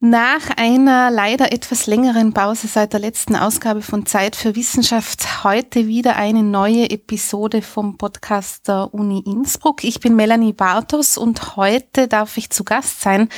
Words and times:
Nach 0.00 0.50
einer 0.56 1.10
leider 1.10 1.50
etwas 1.50 1.88
längeren 1.88 2.32
Pause 2.32 2.68
seit 2.68 2.92
der 2.92 3.00
letzten 3.00 3.34
Ausgabe 3.34 3.82
von 3.82 4.06
Zeit 4.06 4.36
für 4.36 4.54
Wissenschaft 4.54 5.42
heute 5.42 5.88
wieder 5.88 6.14
eine 6.14 6.44
neue 6.44 6.88
Episode 6.88 7.62
vom 7.62 7.98
Podcast 7.98 8.68
der 8.68 8.94
Uni 8.94 9.24
Innsbruck. 9.26 9.82
Ich 9.82 9.98
bin 9.98 10.14
Melanie 10.14 10.52
Bartos 10.52 11.18
und 11.18 11.56
heute 11.56 12.06
darf 12.06 12.36
ich 12.36 12.50
zu 12.50 12.62
Gast 12.62 13.00
sein 13.00 13.28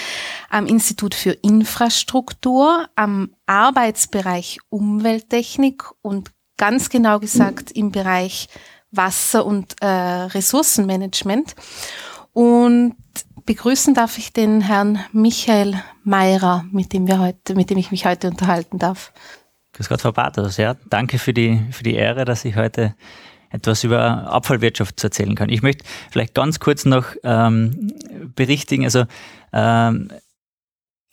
am 0.51 0.67
Institut 0.67 1.15
für 1.15 1.31
Infrastruktur, 1.31 2.91
am 2.95 3.31
Arbeitsbereich 3.47 4.59
Umwelttechnik 4.69 5.85
und 6.03 6.31
ganz 6.59 6.91
genau 6.91 7.21
gesagt 7.21 7.73
im 7.73 7.91
Bereich 7.91 8.49
Wasser- 8.91 9.47
und 9.47 9.77
äh, 9.81 9.87
Ressourcenmanagement. 9.87 11.55
Und 12.35 12.97
begrüßen 13.45 13.95
darf 13.95 14.19
ich 14.19 14.33
den 14.33 14.61
Herrn 14.61 14.99
Michael 15.13 15.83
Meirer, 16.05 16.65
mit 16.71 16.93
dem 16.93 17.07
wir 17.07 17.19
heute, 17.19 17.55
mit 17.55 17.71
dem 17.71 17.79
ich 17.79 17.91
mich 17.91 18.07
heute 18.07 18.29
unterhalten 18.29 18.79
darf. 18.79 19.13
Grüß 19.73 19.89
Gott, 19.89 20.01
Frau 20.01 20.13
Bartos. 20.13 20.57
Ja, 20.57 20.77
danke 20.89 21.19
für 21.19 21.33
die, 21.33 21.61
für 21.71 21.83
die 21.83 21.95
Ehre, 21.95 22.25
dass 22.25 22.45
ich 22.45 22.57
heute 22.57 22.95
etwas 23.51 23.85
über 23.85 24.31
Abfallwirtschaft 24.31 25.03
erzählen 25.03 25.35
kann. 25.35 25.49
Ich 25.49 25.63
möchte 25.63 25.85
vielleicht 26.11 26.35
ganz 26.35 26.61
kurz 26.61 26.85
noch 26.85 27.07
ähm, 27.25 27.93
berichtigen, 28.35 28.85
also 28.85 29.05
ähm, 29.53 30.09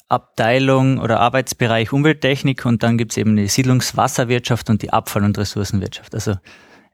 Abteilung 0.10 1.00
oder 1.00 1.20
Arbeitsbereich 1.20 1.92
Umwelttechnik 1.92 2.66
und 2.66 2.84
dann 2.84 2.98
gibt 2.98 3.12
es 3.12 3.18
eben 3.18 3.36
die 3.36 3.48
Siedlungswasserwirtschaft 3.48 4.70
und 4.70 4.82
die 4.82 4.94
Abfall- 4.94 5.24
und 5.24 5.38
Ressourcenwirtschaft. 5.38 6.14
Also 6.14 6.36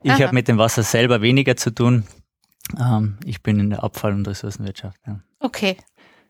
ich 0.01 0.13
habe 0.13 0.33
mit 0.33 0.47
dem 0.47 0.57
Wasser 0.57 0.83
selber 0.83 1.21
weniger 1.21 1.55
zu 1.55 1.71
tun. 1.71 2.03
Ähm, 2.79 3.17
ich 3.25 3.41
bin 3.41 3.59
in 3.59 3.69
der 3.69 3.83
Abfall- 3.83 4.13
und 4.13 4.27
Ressourcenwirtschaft. 4.27 4.99
Ja. 5.05 5.19
Okay. 5.39 5.77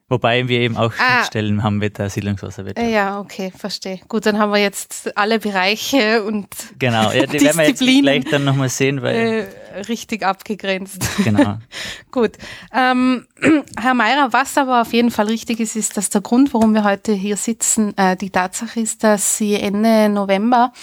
Wobei 0.09 0.47
wir 0.47 0.59
eben 0.59 0.75
auch 0.77 0.91
ah. 0.99 1.23
Stellen 1.23 1.63
haben 1.63 1.77
mit 1.77 1.97
der 1.97 2.09
Siedlungswasserwirtschaft. 2.09 2.87
Ja, 2.87 3.19
okay, 3.19 3.51
verstehe. 3.55 3.99
Gut, 4.09 4.25
dann 4.25 4.37
haben 4.37 4.51
wir 4.51 4.59
jetzt 4.59 5.17
alle 5.17 5.39
Bereiche 5.39 6.23
und 6.23 6.47
Genau, 6.77 7.11
ja, 7.11 7.25
die 7.25 7.41
werden 7.41 7.57
wir 7.57 7.67
jetzt 7.67 7.79
gleich 7.79 8.25
dann 8.25 8.43
nochmal 8.43 8.69
sehen, 8.69 9.01
weil 9.01 9.47
äh, 9.73 9.79
richtig 9.87 10.23
abgegrenzt. 10.23 11.07
Genau. 11.23 11.57
Gut. 12.11 12.33
Ähm, 12.73 13.25
Herr 13.79 13.93
Meirer, 13.93 14.33
was 14.33 14.57
aber 14.57 14.81
auf 14.81 14.93
jeden 14.93 15.09
Fall 15.09 15.27
richtig 15.27 15.59
ist, 15.59 15.75
ist, 15.75 15.95
dass 15.97 16.09
der 16.09 16.21
Grund, 16.21 16.53
warum 16.53 16.73
wir 16.73 16.83
heute 16.83 17.13
hier 17.13 17.37
sitzen, 17.37 17.97
äh, 17.97 18.17
die 18.17 18.29
Tatsache 18.29 18.81
ist, 18.81 19.03
dass 19.03 19.37
Sie 19.37 19.55
Ende 19.55 20.09
November 20.09 20.73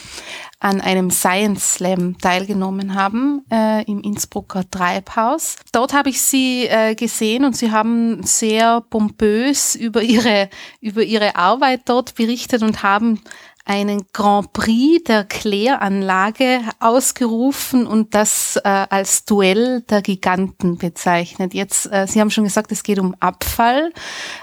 an 0.60 0.82
einem 0.82 1.10
Science 1.10 1.74
Slam 1.74 2.18
teilgenommen 2.18 2.94
haben 2.94 3.44
äh, 3.50 3.82
im 3.84 4.00
Innsbrucker 4.02 4.68
Treibhaus. 4.70 5.56
Dort 5.72 5.94
habe 5.94 6.10
ich 6.10 6.20
sie 6.20 6.66
äh, 6.66 6.94
gesehen 6.94 7.46
und 7.46 7.56
sie 7.56 7.72
haben 7.72 8.22
sehr 8.22 8.82
pompös 8.82 9.74
über 9.74 10.02
ihre, 10.02 10.50
über 10.80 11.02
ihre 11.02 11.36
Arbeit 11.36 11.82
dort 11.86 12.14
berichtet 12.14 12.62
und 12.62 12.82
haben 12.82 13.20
einen 13.64 14.06
Grand 14.12 14.52
Prix 14.52 15.04
der 15.04 15.24
Kläranlage 15.24 16.60
ausgerufen 16.78 17.86
und 17.86 18.14
das 18.14 18.56
äh, 18.56 18.68
als 18.68 19.24
Duell 19.24 19.82
der 19.82 20.02
Giganten 20.02 20.76
bezeichnet. 20.76 21.54
Jetzt, 21.54 21.86
äh, 21.90 22.06
Sie 22.06 22.20
haben 22.20 22.30
schon 22.30 22.44
gesagt, 22.44 22.72
es 22.72 22.82
geht 22.82 22.98
um 22.98 23.14
Abfall. 23.20 23.92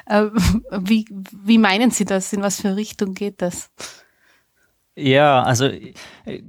Äh, 0.06 0.28
wie, 0.72 1.06
wie 1.44 1.58
meinen 1.58 1.92
Sie 1.92 2.06
das? 2.06 2.34
In 2.34 2.42
was 2.42 2.62
für 2.62 2.76
Richtung 2.76 3.14
geht 3.14 3.42
das? 3.42 3.70
Ja, 5.00 5.44
also 5.44 5.70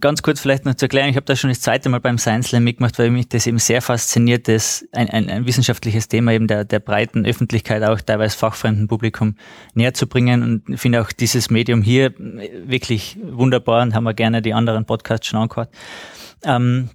ganz 0.00 0.22
kurz 0.22 0.41
vielleicht 0.41 0.64
noch 0.64 0.74
zu 0.74 0.86
erklären, 0.86 1.10
ich 1.10 1.16
habe 1.16 1.27
das 1.27 1.38
schon 1.38 1.50
das 1.50 1.60
zweite 1.60 1.91
Mal 1.91 2.00
beim 2.00 2.16
Science 2.16 2.48
Slam 2.48 2.64
mitgemacht, 2.64 2.98
weil 2.98 3.10
mich 3.10 3.28
das 3.28 3.46
eben 3.46 3.58
sehr 3.58 3.82
fasziniert, 3.82 4.48
das 4.48 4.86
ein, 4.92 5.10
ein, 5.10 5.28
ein 5.28 5.44
wissenschaftliches 5.44 6.08
Thema 6.08 6.32
eben 6.32 6.46
der, 6.46 6.64
der 6.64 6.80
breiten 6.80 7.26
Öffentlichkeit, 7.26 7.82
auch 7.82 8.00
teilweise 8.00 8.38
fachfremden 8.38 8.88
Publikum 8.88 9.34
näher 9.74 9.92
zu 9.92 10.06
bringen 10.06 10.42
und 10.42 10.80
finde 10.80 11.02
auch 11.02 11.12
dieses 11.12 11.50
Medium 11.50 11.82
hier 11.82 12.14
wirklich 12.16 13.19
wunderbar 13.22 13.82
und 13.82 13.94
haben 13.94 14.04
wir 14.04 14.14
gerne 14.14 14.41
die 14.41 14.54
anderen 14.54 14.86
Podcasts 14.86 15.26
schon 15.26 15.41
angehört. 15.41 15.69
Ähm, 16.42 16.88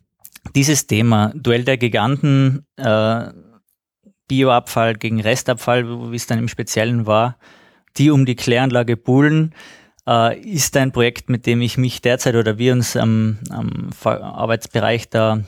dieses 0.56 0.88
Thema, 0.88 1.34
Duell 1.36 1.66
der 1.66 1.78
Giganten, 1.78 2.66
äh, 2.78 3.28
Bioabfall 4.28 4.96
gegen 4.96 5.22
Restabfall, 5.22 6.12
wie 6.12 6.16
es 6.16 6.26
dann 6.26 6.40
im 6.40 6.48
Speziellen 6.48 7.06
war, 7.06 7.38
die 7.98 8.10
um 8.10 8.26
die 8.26 8.36
Kläranlage 8.36 8.98
Bullen, 8.98 9.54
äh, 10.08 10.40
ist 10.40 10.76
ein 10.78 10.92
Projekt, 10.92 11.30
mit 11.30 11.46
dem 11.46 11.62
ich 11.62 11.78
mich 11.78 12.02
derzeit 12.02 12.36
oder 12.36 12.58
wir 12.58 12.74
uns 12.74 12.96
am, 12.96 13.40
am 13.50 13.90
Arbeitsbereich 14.04 15.10
da 15.10 15.44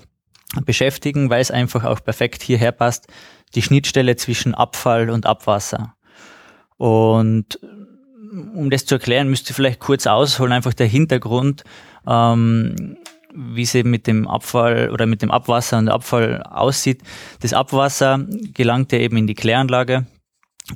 beschäftigen, 0.66 1.30
weil 1.30 1.42
es 1.42 1.52
einfach 1.52 1.84
auch 1.84 2.04
perfekt 2.04 2.44
hierher 2.44 2.72
passt, 2.72 3.08
die 3.56 3.62
Schnittstelle 3.62 4.16
zwischen 4.16 4.54
Abfall 4.56 5.10
und 5.10 5.26
Abwasser. 5.26 5.96
Und 6.78 7.60
um 8.54 8.70
das 8.70 8.86
zu 8.86 8.96
erklären, 8.96 9.30
müsste 9.30 9.52
ich 9.52 9.56
vielleicht 9.56 9.80
kurz 9.80 10.08
ausholen, 10.08 10.52
einfach 10.52 10.74
der 10.74 10.88
Hintergrund, 10.88 11.64
ähm, 12.08 12.98
wie 13.34 13.64
es 13.64 13.76
eben 13.76 13.92
mit 13.92 14.08
dem 14.08 14.28
Abfall 14.28 14.90
oder 14.92 15.06
mit 15.06 15.22
dem 15.22 15.32
Abwasser 15.32 15.78
und 15.78 15.90
Abfall 15.90 16.42
aussieht. 16.44 17.02
Das 17.42 17.54
Abwasser 17.54 18.26
gelangt 18.54 18.92
ja 18.92 19.00
eben 19.00 19.18
in 19.18 19.28
die 19.28 19.36
Kläranlage 19.36 20.06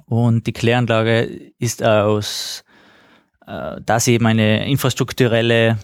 und 0.06 0.46
die 0.48 0.54
Kläranlage 0.54 1.52
ist 1.58 1.84
aus 1.84 2.64
äh, 2.66 2.69
da 3.50 4.00
sie 4.00 4.14
eben 4.14 4.28
eine 4.28 4.68
infrastrukturelle 4.68 5.78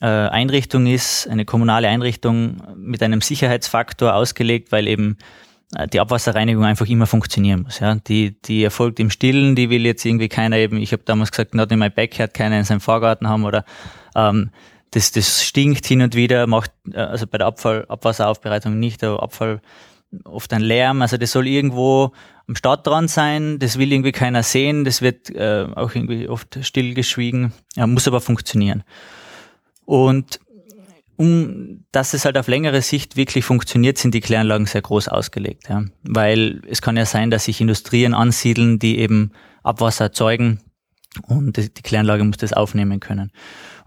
äh, 0.00 0.06
Einrichtung 0.06 0.86
ist, 0.86 1.28
eine 1.28 1.44
kommunale 1.44 1.88
Einrichtung 1.88 2.62
mit 2.76 3.02
einem 3.02 3.20
Sicherheitsfaktor 3.20 4.14
ausgelegt, 4.14 4.72
weil 4.72 4.88
eben 4.88 5.18
äh, 5.76 5.86
die 5.86 6.00
Abwasserreinigung 6.00 6.64
einfach 6.64 6.86
immer 6.86 7.06
funktionieren 7.06 7.62
muss. 7.62 7.80
Ja. 7.80 7.94
Die, 7.94 8.40
die 8.42 8.64
erfolgt 8.64 8.98
im 9.00 9.10
Stillen, 9.10 9.54
die 9.54 9.68
will 9.68 9.84
jetzt 9.84 10.04
irgendwie 10.04 10.28
keiner 10.28 10.56
eben, 10.56 10.78
ich 10.78 10.92
habe 10.92 11.02
damals 11.04 11.30
gesagt, 11.30 11.54
not 11.54 11.70
in 11.70 11.78
my 11.78 11.90
backyard, 11.90 12.32
keiner 12.32 12.58
in 12.58 12.64
seinem 12.64 12.80
Vorgarten 12.80 13.28
haben 13.28 13.44
oder 13.44 13.64
ähm, 14.14 14.50
das, 14.92 15.12
das 15.12 15.44
stinkt 15.44 15.86
hin 15.86 16.02
und 16.02 16.14
wieder, 16.14 16.46
macht 16.46 16.72
also 16.94 17.26
bei 17.26 17.38
der 17.38 17.46
Abfall, 17.46 17.84
Abwasseraufbereitung 17.88 18.78
nicht, 18.78 19.04
aber 19.04 19.22
Abfall 19.22 19.60
oft 20.24 20.52
ein 20.52 20.62
Lärm, 20.62 21.02
also 21.02 21.16
das 21.16 21.32
soll 21.32 21.46
irgendwo 21.46 22.12
am 22.48 22.56
Stadtrand 22.56 23.10
sein, 23.10 23.58
das 23.58 23.78
will 23.78 23.92
irgendwie 23.92 24.12
keiner 24.12 24.42
sehen, 24.42 24.84
das 24.84 25.02
wird 25.02 25.30
äh, 25.30 25.66
auch 25.74 25.94
irgendwie 25.94 26.28
oft 26.28 26.58
stillgeschwiegen, 26.62 27.52
ja, 27.76 27.86
muss 27.86 28.08
aber 28.08 28.20
funktionieren. 28.20 28.82
Und 29.84 30.40
um 31.16 31.84
dass 31.92 32.14
es 32.14 32.24
halt 32.24 32.38
auf 32.38 32.48
längere 32.48 32.82
Sicht 32.82 33.16
wirklich 33.16 33.44
funktioniert, 33.44 33.98
sind 33.98 34.14
die 34.14 34.20
Kläranlagen 34.20 34.66
sehr 34.66 34.80
groß 34.80 35.08
ausgelegt. 35.08 35.68
Ja. 35.68 35.84
Weil 36.02 36.62
es 36.68 36.82
kann 36.82 36.96
ja 36.96 37.04
sein, 37.04 37.30
dass 37.30 37.44
sich 37.44 37.60
Industrien 37.60 38.14
ansiedeln, 38.14 38.78
die 38.78 38.98
eben 38.98 39.32
Abwasser 39.62 40.04
erzeugen 40.04 40.60
und 41.26 41.56
die 41.56 41.82
Kläranlage 41.82 42.24
muss 42.24 42.36
das 42.38 42.52
aufnehmen 42.52 43.00
können. 43.00 43.32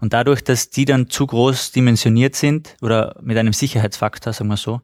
Und 0.00 0.12
dadurch, 0.12 0.44
dass 0.44 0.70
die 0.70 0.84
dann 0.84 1.08
zu 1.08 1.26
groß 1.26 1.72
dimensioniert 1.72 2.34
sind 2.36 2.76
oder 2.82 3.16
mit 3.22 3.38
einem 3.38 3.52
Sicherheitsfaktor, 3.52 4.32
sagen 4.32 4.50
wir 4.50 4.56
so, 4.56 4.80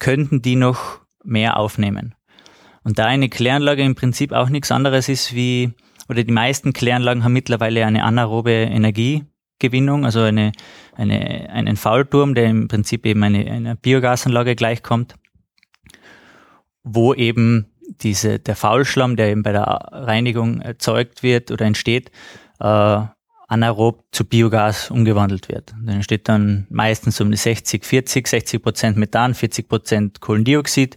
könnten 0.00 0.42
die 0.42 0.56
noch 0.56 1.00
mehr 1.22 1.56
aufnehmen. 1.56 2.16
Und 2.82 2.98
da 2.98 3.06
eine 3.06 3.28
Kläranlage 3.28 3.82
im 3.82 3.94
Prinzip 3.94 4.32
auch 4.32 4.48
nichts 4.48 4.72
anderes 4.72 5.08
ist 5.08 5.34
wie, 5.34 5.72
oder 6.08 6.24
die 6.24 6.32
meisten 6.32 6.72
Kläranlagen 6.72 7.22
haben 7.22 7.32
mittlerweile 7.32 7.86
eine 7.86 8.02
anaerobe 8.02 8.50
Energiegewinnung, 8.50 10.04
also 10.04 10.22
eine, 10.22 10.50
eine, 10.96 11.50
einen 11.50 11.76
Faulturm, 11.76 12.34
der 12.34 12.46
im 12.46 12.68
Prinzip 12.68 13.06
eben 13.06 13.22
eine, 13.22 13.48
eine 13.50 13.76
Biogasanlage 13.76 14.56
gleichkommt, 14.56 15.14
wo 16.82 17.14
eben 17.14 17.66
diese, 18.02 18.38
der 18.38 18.56
Faulschlamm, 18.56 19.16
der 19.16 19.28
eben 19.28 19.42
bei 19.42 19.52
der 19.52 19.66
Reinigung 19.92 20.60
erzeugt 20.62 21.22
wird 21.22 21.50
oder 21.50 21.66
entsteht, 21.66 22.10
äh, 22.60 23.00
anaerob 23.50 24.04
zu 24.12 24.24
Biogas 24.24 24.92
umgewandelt 24.92 25.48
wird. 25.48 25.72
Dann 25.72 25.96
entsteht 25.96 26.28
dann 26.28 26.68
meistens 26.70 27.20
um 27.20 27.32
die 27.32 27.36
60, 27.36 27.84
40, 27.84 28.28
60 28.28 28.62
Prozent 28.62 28.96
Methan, 28.96 29.34
40 29.34 29.68
Prozent 29.68 30.20
Kohlendioxid. 30.20 30.96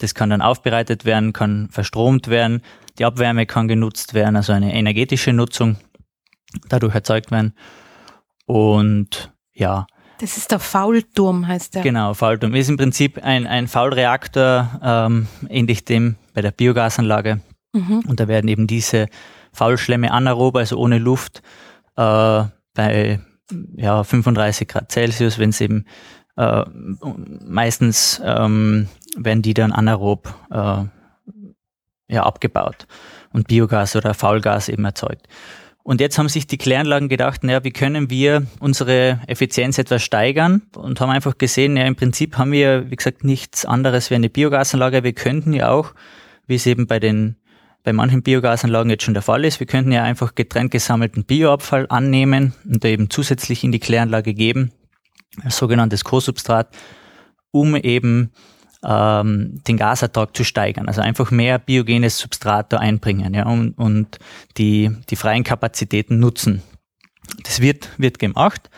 Das 0.00 0.14
kann 0.14 0.30
dann 0.30 0.42
aufbereitet 0.42 1.04
werden, 1.04 1.32
kann 1.32 1.68
verstromt 1.70 2.26
werden. 2.26 2.60
Die 2.98 3.04
Abwärme 3.04 3.46
kann 3.46 3.68
genutzt 3.68 4.14
werden, 4.14 4.34
also 4.34 4.52
eine 4.52 4.74
energetische 4.74 5.32
Nutzung 5.32 5.76
dadurch 6.68 6.94
erzeugt 6.94 7.30
werden. 7.30 7.54
Und 8.46 9.32
ja. 9.54 9.86
Das 10.18 10.36
ist 10.36 10.50
der 10.50 10.58
Faulturm, 10.58 11.46
heißt 11.46 11.76
der. 11.76 11.82
Genau, 11.82 12.14
Faulturm. 12.14 12.52
Ist 12.54 12.68
im 12.68 12.76
Prinzip 12.76 13.22
ein, 13.22 13.46
ein 13.46 13.68
Faulreaktor, 13.68 14.80
ähm, 14.82 15.28
ähnlich 15.48 15.84
dem 15.84 16.16
bei 16.34 16.42
der 16.42 16.50
Biogasanlage. 16.50 17.40
Mhm. 17.72 18.00
Und 18.08 18.18
da 18.18 18.26
werden 18.26 18.48
eben 18.48 18.66
diese 18.66 19.06
Faulschlämme 19.52 20.10
anaerob, 20.10 20.56
also 20.56 20.78
ohne 20.78 20.98
Luft, 20.98 21.42
äh, 21.96 22.44
bei 22.74 23.20
ja, 23.76 24.02
35 24.04 24.68
Grad 24.68 24.92
Celsius, 24.92 25.38
wenn 25.38 25.50
es 25.50 25.60
eben 25.60 25.86
äh, 26.36 26.64
meistens 27.44 28.20
ähm, 28.24 28.88
werden 29.16 29.42
die 29.42 29.54
dann 29.54 29.72
anaerob 29.72 30.34
äh, 30.50 30.84
ja, 32.08 32.22
abgebaut 32.24 32.86
und 33.32 33.48
Biogas 33.48 33.96
oder 33.96 34.14
Faulgas 34.14 34.68
eben 34.68 34.84
erzeugt. 34.84 35.28
Und 35.84 36.00
jetzt 36.00 36.16
haben 36.16 36.28
sich 36.28 36.46
die 36.46 36.58
Kläranlagen 36.58 37.08
gedacht, 37.08 37.42
naja, 37.42 37.64
wie 37.64 37.72
können 37.72 38.08
wir 38.08 38.46
unsere 38.60 39.20
Effizienz 39.26 39.78
etwas 39.78 40.02
steigern 40.02 40.62
und 40.76 41.00
haben 41.00 41.10
einfach 41.10 41.38
gesehen, 41.38 41.76
ja, 41.76 41.84
im 41.84 41.96
Prinzip 41.96 42.38
haben 42.38 42.52
wir, 42.52 42.90
wie 42.90 42.96
gesagt, 42.96 43.24
nichts 43.24 43.64
anderes 43.64 44.10
wie 44.10 44.14
eine 44.14 44.30
Biogasanlage. 44.30 45.02
Wir 45.02 45.12
könnten 45.12 45.52
ja 45.52 45.70
auch, 45.70 45.92
wie 46.46 46.54
es 46.54 46.66
eben 46.66 46.86
bei 46.86 47.00
den 47.00 47.36
bei 47.84 47.92
manchen 47.92 48.22
Biogasanlagen 48.22 48.90
jetzt 48.90 49.04
schon 49.04 49.14
der 49.14 49.22
Fall 49.22 49.44
ist. 49.44 49.60
Wir 49.60 49.66
könnten 49.66 49.92
ja 49.92 50.04
einfach 50.04 50.34
getrennt 50.34 50.70
gesammelten 50.70 51.24
Bioabfall 51.24 51.86
annehmen 51.88 52.54
und 52.64 52.84
eben 52.84 53.10
zusätzlich 53.10 53.64
in 53.64 53.72
die 53.72 53.80
Kläranlage 53.80 54.34
geben, 54.34 54.72
als 55.42 55.56
sogenanntes 55.56 56.04
Co-Substrat, 56.04 56.68
um 57.50 57.74
eben 57.76 58.30
ähm, 58.84 59.62
den 59.66 59.76
Gasertrag 59.76 60.36
zu 60.36 60.44
steigern. 60.44 60.88
Also 60.88 61.00
einfach 61.00 61.30
mehr 61.30 61.58
biogenes 61.58 62.18
Substrat 62.18 62.72
da 62.72 62.78
einbringen 62.78 63.34
ja, 63.34 63.46
und, 63.46 63.72
und 63.72 64.18
die, 64.58 64.90
die 65.10 65.16
freien 65.16 65.44
Kapazitäten 65.44 66.18
nutzen. 66.18 66.62
Das 67.44 67.60
wird, 67.60 67.88
wird 67.98 68.18
gemacht. 68.18 68.70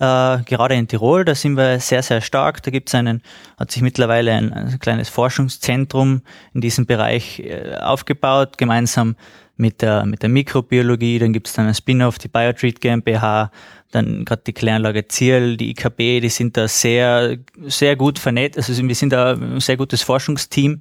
Äh, 0.00 0.42
gerade 0.44 0.76
in 0.76 0.88
Tirol, 0.88 1.26
da 1.26 1.34
sind 1.34 1.58
wir 1.58 1.78
sehr, 1.78 2.02
sehr 2.02 2.22
stark. 2.22 2.62
Da 2.62 2.70
gibt 2.70 2.88
es 2.88 2.94
einen, 2.94 3.22
hat 3.58 3.70
sich 3.70 3.82
mittlerweile 3.82 4.32
ein, 4.32 4.50
ein, 4.50 4.78
kleines 4.78 5.10
Forschungszentrum 5.10 6.22
in 6.54 6.62
diesem 6.62 6.86
Bereich 6.86 7.40
äh, 7.40 7.76
aufgebaut, 7.76 8.56
gemeinsam 8.56 9.14
mit 9.58 9.82
der, 9.82 10.06
mit 10.06 10.22
der 10.22 10.30
Mikrobiologie. 10.30 11.18
Dann 11.18 11.34
gibt 11.34 11.48
es 11.48 11.52
dann 11.52 11.66
ein 11.66 11.74
Spin-off, 11.74 12.16
die 12.18 12.28
Biotreat 12.28 12.80
GmbH, 12.80 13.50
dann 13.90 14.24
gerade 14.24 14.40
die 14.46 14.54
Kläranlage 14.54 15.06
Ziel, 15.06 15.58
die 15.58 15.68
IKB, 15.72 16.22
die 16.22 16.30
sind 16.30 16.56
da 16.56 16.66
sehr, 16.66 17.36
sehr 17.66 17.94
gut 17.94 18.18
vernetzt. 18.18 18.56
Also 18.56 18.82
wir 18.82 18.94
sind 18.94 19.12
da 19.12 19.34
ein 19.34 19.60
sehr 19.60 19.76
gutes 19.76 20.00
Forschungsteam, 20.00 20.80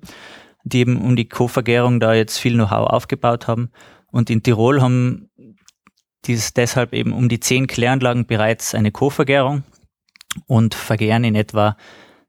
die 0.64 0.80
eben 0.80 1.02
um 1.02 1.18
die 1.18 1.28
Co-Vergärung 1.28 2.00
da 2.00 2.14
jetzt 2.14 2.38
viel 2.38 2.54
Know-how 2.54 2.88
aufgebaut 2.88 3.48
haben. 3.48 3.70
Und 4.12 4.30
in 4.30 4.44
Tirol 4.44 4.82
haben 4.82 5.29
dies 6.26 6.54
deshalb 6.54 6.94
eben 6.94 7.14
um 7.14 7.30
die 7.30 7.40
zehn 7.40 7.68
Kläranlagen 7.68 8.26
bereits 8.26 8.76
eine 8.76 8.92
Co-Vergärung 8.92 9.64
und 10.48 10.76
vergären 10.76 11.24
in 11.24 11.36
etwa 11.36 11.78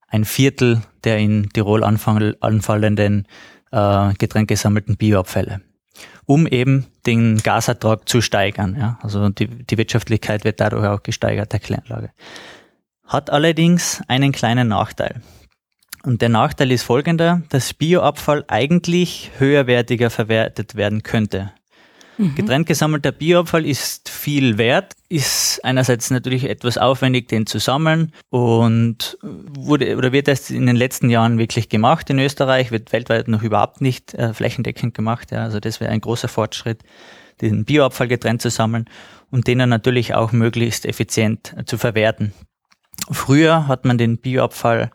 ein 0.09 0.25
Viertel 0.25 0.83
der 1.05 1.19
in 1.19 1.49
Tirol 1.51 1.85
anfallenden 1.85 3.27
äh, 3.73 4.13
getränkgesammelten 4.15 4.97
Bioabfälle, 4.97 5.61
um 6.27 6.47
eben 6.47 6.87
den 7.07 7.39
Gasertrag 7.39 8.09
zu 8.09 8.21
steigern. 8.21 8.77
Ja? 8.79 8.99
Also 9.03 9.29
die, 9.29 9.47
die 9.47 9.79
Wirtschaftlichkeit 9.79 10.45
wird 10.45 10.61
dadurch 10.61 10.87
auch 10.87 11.03
gesteigert, 11.03 11.53
der 11.53 11.61
Kläranlage. 11.61 12.11
Hat 13.07 13.31
allerdings 13.31 14.03
einen 14.09 14.33
kleinen 14.33 14.69
Nachteil. 14.69 15.23
Und 16.03 16.23
der 16.23 16.29
Nachteil 16.31 16.73
ist 16.73 16.83
folgender, 16.83 17.43
dass 17.51 17.75
Bioabfall 17.75 18.45
eigentlich 18.49 19.33
höherwertiger 19.39 20.11
verwertet 20.11 20.75
werden 20.75 21.03
könnte. 21.03 21.53
Mhm. 22.21 22.35
Getrennt 22.35 22.67
gesammelter 22.67 23.13
Bioabfall 23.13 23.65
ist 23.65 24.11
viel 24.11 24.59
wert, 24.59 24.93
ist 25.09 25.65
einerseits 25.65 26.11
natürlich 26.11 26.45
etwas 26.45 26.77
aufwendig, 26.77 27.29
den 27.29 27.47
zu 27.47 27.59
sammeln 27.59 28.13
und 28.29 29.17
wurde 29.23 29.97
oder 29.97 30.13
wird 30.13 30.29
erst 30.29 30.51
in 30.51 30.67
den 30.67 30.77
letzten 30.77 31.09
Jahren 31.09 31.39
wirklich 31.39 31.71
gemacht 31.71 32.11
in 32.11 32.19
Österreich, 32.19 32.73
wird 32.73 32.93
weltweit 32.93 33.29
noch 33.29 33.43
überhaupt 33.43 33.81
nicht 33.81 34.13
äh, 34.13 34.35
flächendeckend 34.35 34.93
gemacht. 34.93 35.31
Ja. 35.31 35.45
Also 35.45 35.61
das 35.61 35.81
wäre 35.81 35.91
ein 35.91 36.03
großer 36.03 36.29
Fortschritt, 36.29 36.83
den 37.41 37.65
Bioabfall 37.65 38.09
getrennt 38.09 38.43
zu 38.43 38.51
sammeln 38.51 38.85
und 39.31 39.47
den 39.47 39.59
dann 39.59 39.71
natürlich 39.71 40.15
auch 40.15 40.33
möglichst 40.33 40.85
effizient 40.85 41.55
äh, 41.57 41.65
zu 41.65 41.79
verwerten. 41.79 42.35
Früher 43.11 43.67
hat 43.67 43.87
man 43.87 43.97
den 43.97 44.19
Bioabfall 44.19 44.91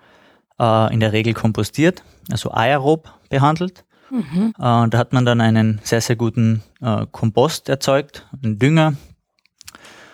äh, 0.60 0.94
in 0.94 1.00
der 1.00 1.12
Regel 1.12 1.34
kompostiert, 1.34 2.04
also 2.30 2.52
aerob 2.52 3.12
behandelt. 3.30 3.84
Mhm. 4.10 4.54
Äh, 4.58 4.90
da 4.90 4.98
hat 4.98 5.14
man 5.14 5.26
dann 5.26 5.42
einen 5.42 5.80
sehr, 5.84 6.02
sehr 6.02 6.16
guten 6.16 6.62
äh, 6.82 7.06
Kompost 7.12 7.70
erzeugt, 7.70 8.28
einen 8.44 8.60
Dünger. 8.60 8.94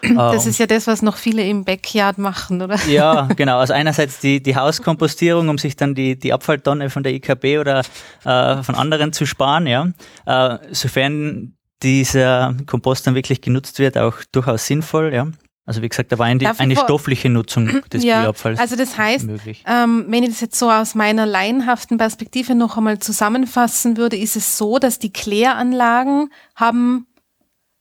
Das 0.01 0.47
ist 0.47 0.57
ja 0.57 0.65
das, 0.65 0.87
was 0.87 1.01
noch 1.01 1.15
viele 1.15 1.43
im 1.47 1.63
Backyard 1.63 2.17
machen, 2.17 2.61
oder? 2.61 2.75
Ja, 2.87 3.27
genau. 3.35 3.59
Also 3.59 3.73
einerseits 3.73 4.19
die, 4.19 4.41
die 4.41 4.55
Hauskompostierung, 4.55 5.49
um 5.49 5.57
sich 5.57 5.75
dann 5.75 5.93
die, 5.93 6.17
die 6.17 6.33
Abfalltonne 6.33 6.89
von 6.89 7.03
der 7.03 7.13
IKB 7.13 7.59
oder 7.59 7.83
äh, 8.25 8.63
von 8.63 8.75
anderen 8.75 9.13
zu 9.13 9.25
sparen, 9.25 9.67
ja. 9.67 9.91
Äh, 10.25 10.57
sofern 10.71 11.53
dieser 11.83 12.55
Kompost 12.65 13.07
dann 13.07 13.15
wirklich 13.15 13.41
genutzt 13.41 13.79
wird, 13.79 13.97
auch 13.97 14.17
durchaus 14.31 14.65
sinnvoll, 14.65 15.13
ja. 15.13 15.27
Also 15.65 15.81
wie 15.81 15.89
gesagt, 15.89 16.11
da 16.11 16.17
war 16.17 16.25
eine, 16.25 16.59
eine 16.59 16.75
stoffliche 16.75 17.29
Nutzung 17.29 17.81
des 17.93 18.03
ja, 18.03 18.21
Bioabfalls. 18.21 18.59
Also 18.59 18.75
das 18.75 18.97
heißt, 18.97 19.27
ähm, 19.65 20.05
wenn 20.07 20.23
ich 20.23 20.29
das 20.29 20.41
jetzt 20.41 20.57
so 20.57 20.71
aus 20.71 20.95
meiner 20.95 21.25
laienhaften 21.25 21.97
Perspektive 21.97 22.55
noch 22.55 22.77
einmal 22.77 22.99
zusammenfassen 22.99 23.95
würde, 23.95 24.17
ist 24.17 24.35
es 24.35 24.57
so, 24.57 24.79
dass 24.79 24.97
die 24.97 25.13
Kläranlagen 25.13 26.31
haben 26.55 27.05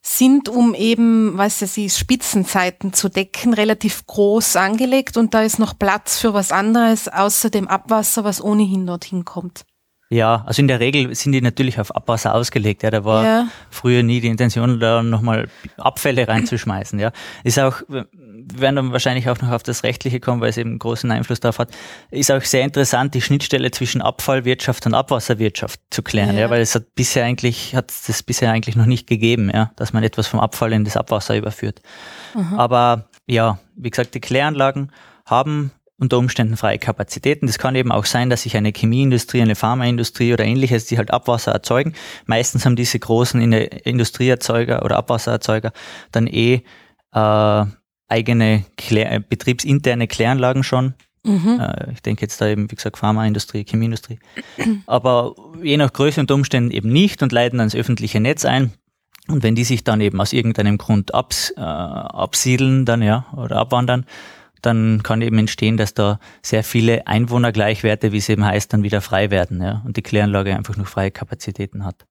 sind, 0.03 0.49
um 0.49 0.75
eben, 0.75 1.37
was 1.37 1.61
weiß 1.61 1.77
ich, 1.79 1.95
Spitzenzeiten 1.97 2.93
zu 2.93 3.09
decken, 3.09 3.55
relativ 3.55 4.07
groß 4.07 4.57
angelegt 4.57 5.17
und 5.17 5.35
da 5.35 5.43
ist 5.43 5.59
noch 5.59 5.79
Platz 5.79 6.19
für 6.19 6.33
was 6.33 6.53
anderes 6.53 7.09
außer 7.09 7.51
dem 7.51 7.69
Abwasser, 7.69 8.25
was 8.25 8.43
ohnehin 8.43 8.87
dorthin 8.87 9.25
kommt. 9.25 9.65
Ja, 10.13 10.43
also 10.45 10.61
in 10.61 10.67
der 10.67 10.81
Regel 10.81 11.15
sind 11.15 11.31
die 11.31 11.41
natürlich 11.41 11.79
auf 11.79 11.95
Abwasser 11.95 12.35
ausgelegt. 12.35 12.83
Ja, 12.83 12.91
da 12.91 13.05
war 13.05 13.25
ja. 13.25 13.49
früher 13.71 14.03
nie 14.03 14.21
die 14.21 14.27
Intention, 14.27 14.81
da 14.81 15.05
nochmal 15.05 15.49
Abfälle 15.77 16.27
reinzuschmeißen. 16.27 16.99
Ja, 16.99 17.13
ist 17.45 17.61
auch, 17.61 17.83
wir 17.87 18.09
werden 18.13 18.75
dann 18.75 18.93
wahrscheinlich 18.93 19.29
auch 19.29 19.41
noch 19.41 19.53
auf 19.53 19.63
das 19.63 19.85
Rechtliche 19.85 20.19
kommen, 20.19 20.41
weil 20.41 20.51
es 20.51 20.57
eben 20.57 20.77
großen 20.81 21.09
Einfluss 21.13 21.39
darauf 21.39 21.61
hat. 21.61 21.71
Ist 22.11 22.33
auch 22.33 22.43
sehr 22.43 22.65
interessant, 22.65 23.15
die 23.15 23.21
Schnittstelle 23.21 23.71
zwischen 23.71 24.03
Abfallwirtschaft 24.03 24.85
und 24.87 24.95
Abwasserwirtschaft 24.95 25.79
zu 25.91 26.03
klären. 26.03 26.35
Ja, 26.35 26.41
ja 26.41 26.51
weil 26.51 26.61
es 26.61 26.75
hat 26.75 26.97
bisher 26.97 27.25
eigentlich, 27.25 27.77
hat 27.77 27.93
es 27.93 28.07
das 28.07 28.25
bisher 28.25 28.51
eigentlich 28.51 28.75
noch 28.75 28.87
nicht 28.87 29.07
gegeben, 29.07 29.49
ja, 29.55 29.71
dass 29.77 29.93
man 29.93 30.03
etwas 30.03 30.27
vom 30.27 30.41
Abfall 30.41 30.73
in 30.73 30.85
das 30.85 30.97
Abwasser 30.97 31.37
überführt. 31.37 31.83
Mhm. 32.35 32.59
Aber 32.59 33.05
ja, 33.27 33.61
wie 33.77 33.91
gesagt, 33.91 34.17
die 34.17 34.21
Kläranlagen 34.21 34.91
haben 35.25 35.71
unter 36.01 36.19
Umständen 36.19 36.57
freie 36.57 36.79
Kapazitäten. 36.79 37.47
Das 37.47 37.59
kann 37.59 37.77
eben 37.77 37.93
auch 37.93 38.07
sein, 38.07 38.31
dass 38.31 38.43
sich 38.43 38.57
eine 38.57 38.73
Chemieindustrie, 38.73 39.43
eine 39.43 39.55
Pharmaindustrie 39.55 40.33
oder 40.33 40.45
ähnliches, 40.45 40.87
die 40.87 40.97
halt 40.97 41.11
Abwasser 41.11 41.53
erzeugen. 41.53 41.93
Meistens 42.27 42.65
haben 42.65 42.75
diese 42.75 42.99
großen 42.99 43.41
Industrieerzeuger 43.41 44.85
oder 44.85 44.97
Abwassererzeuger 44.97 45.73
dann 46.11 46.27
eh 46.27 46.63
äh, 47.13 47.65
eigene 48.09 48.65
Klär 48.77 49.21
betriebsinterne 49.21 50.09
Kläranlagen 50.09 50.65
schon. 50.65 50.95
Mhm. 51.23 51.61
Äh, 51.61 51.93
ich 51.93 52.03
denke 52.03 52.23
jetzt 52.23 52.41
da 52.41 52.49
eben, 52.49 52.71
wie 52.71 52.77
gesagt, 52.77 52.97
Pharmaindustrie, 52.97 53.65
Chemieindustrie. 53.65 54.19
Aber 54.87 55.35
je 55.63 55.77
nach 55.77 55.93
Größe 55.93 56.21
und 56.21 56.31
Umständen 56.31 56.71
eben 56.71 56.89
nicht 56.91 57.23
und 57.23 57.31
leiten 57.31 57.61
ans 57.61 57.75
öffentliche 57.75 58.21
Netz 58.21 58.45
ein. 58.45 58.73
Und 59.29 59.43
wenn 59.43 59.55
die 59.55 59.65
sich 59.65 59.85
dann 59.85 60.01
eben 60.01 60.21
aus 60.21 60.33
irgendeinem 60.33 60.79
Grund 60.79 61.15
abs, 61.15 61.53
äh, 61.57 61.61
absiedeln, 61.61 62.85
dann 62.87 63.03
ja, 63.03 63.27
oder 63.37 63.57
abwandern, 63.57 64.07
dann 64.63 65.03
kann 65.03 65.23
eben 65.23 65.39
entstehen, 65.39 65.77
dass 65.77 65.95
da 65.95 66.19
sehr 66.43 66.65
viele 66.65 67.07
Einwohnergleichwerte, 67.07 68.13
wie 68.13 68.19
es 68.19 68.29
eben 68.29 68.45
heißt, 68.45 68.73
dann 68.73 68.83
wieder 68.83 69.01
frei 69.01 69.31
werden 69.31 69.63
ja, 69.63 69.83
und 69.85 69.97
die 69.97 70.03
Kläranlage 70.03 70.55
einfach 70.57 70.77
noch 70.77 70.87
freie 70.87 71.11
Kapazitäten 71.11 71.85
hat. 71.85 72.07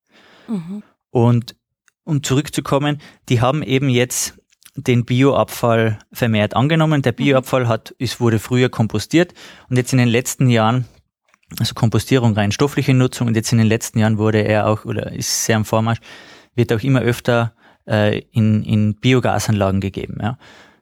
Mhm. 0.48 0.84
Und 1.12 1.56
um 2.04 2.24
zurückzukommen, 2.24 3.00
die 3.30 3.42
haben 3.42 3.64
eben 3.64 3.90
jetzt 3.90 4.36
den 4.76 5.06
Bioabfall 5.06 6.00
vermehrt 6.12 6.56
angenommen. 6.56 7.02
Der 7.02 7.14
mhm. 7.14 7.18
Bioabfall 7.18 7.68
hat, 7.68 7.96
es 8.00 8.20
wurde 8.20 8.40
früher 8.40 8.70
kompostiert 8.70 9.34
und 9.70 9.78
jetzt 9.78 9.94
in 9.94 10.00
den 10.00 10.08
letzten 10.08 10.50
Jahren, 10.50 10.86
also 11.60 11.74
Kompostierung 11.74 12.34
rein 12.34 12.52
stoffliche 12.52 12.94
Nutzung 12.94 13.28
und 13.28 13.36
jetzt 13.36 13.52
in 13.52 13.58
den 13.58 13.68
letzten 13.68 14.00
Jahren 14.00 14.18
wurde 14.18 14.40
er 14.40 14.68
auch 14.68 14.86
oder 14.86 15.12
ist 15.12 15.46
sehr 15.46 15.58
im 15.58 15.66
Vormarsch, 15.66 16.00
wird 16.56 16.72
auch 16.74 16.82
immer 16.82 17.02
öfter 17.02 17.54
äh, 17.88 18.20
in, 18.32 18.64
in 18.64 18.96
Biogasanlagen 18.96 19.82
gegeben. 19.82 20.18
Ja. 20.22 20.38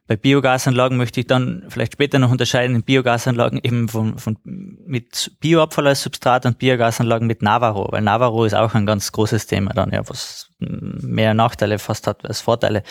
Bei 0.08 0.16
Biogasanlagen 0.16 0.98
möchte 0.98 1.20
ich 1.20 1.28
dann 1.28 1.66
vielleicht 1.68 1.94
später 1.94 2.18
noch 2.18 2.32
unterscheiden 2.32 2.78
in 2.78 2.84
Biogasanlagen 2.84 3.60
eben 3.62 3.90
von, 3.90 4.18
von 4.18 4.38
mit 4.44 5.32
Bioabfall 5.42 5.88
als 5.88 6.02
Substrat 6.02 6.46
und 6.46 6.60
Biogasanlagen 6.60 7.28
mit 7.28 7.42
Navarro, 7.42 7.92
weil 7.92 8.02
Navarro 8.02 8.46
ist 8.46 8.54
auch 8.54 8.74
ein 8.74 8.86
ganz 8.86 9.12
großes 9.12 9.48
Thema 9.48 9.74
dann, 9.74 9.92
ja, 9.92 10.08
was 10.08 10.50
mehr 10.60 11.34
Nachteile 11.34 11.78
fast 11.78 12.08
hat 12.08 12.26
als 12.26 12.40
Vorteile. 12.40 12.84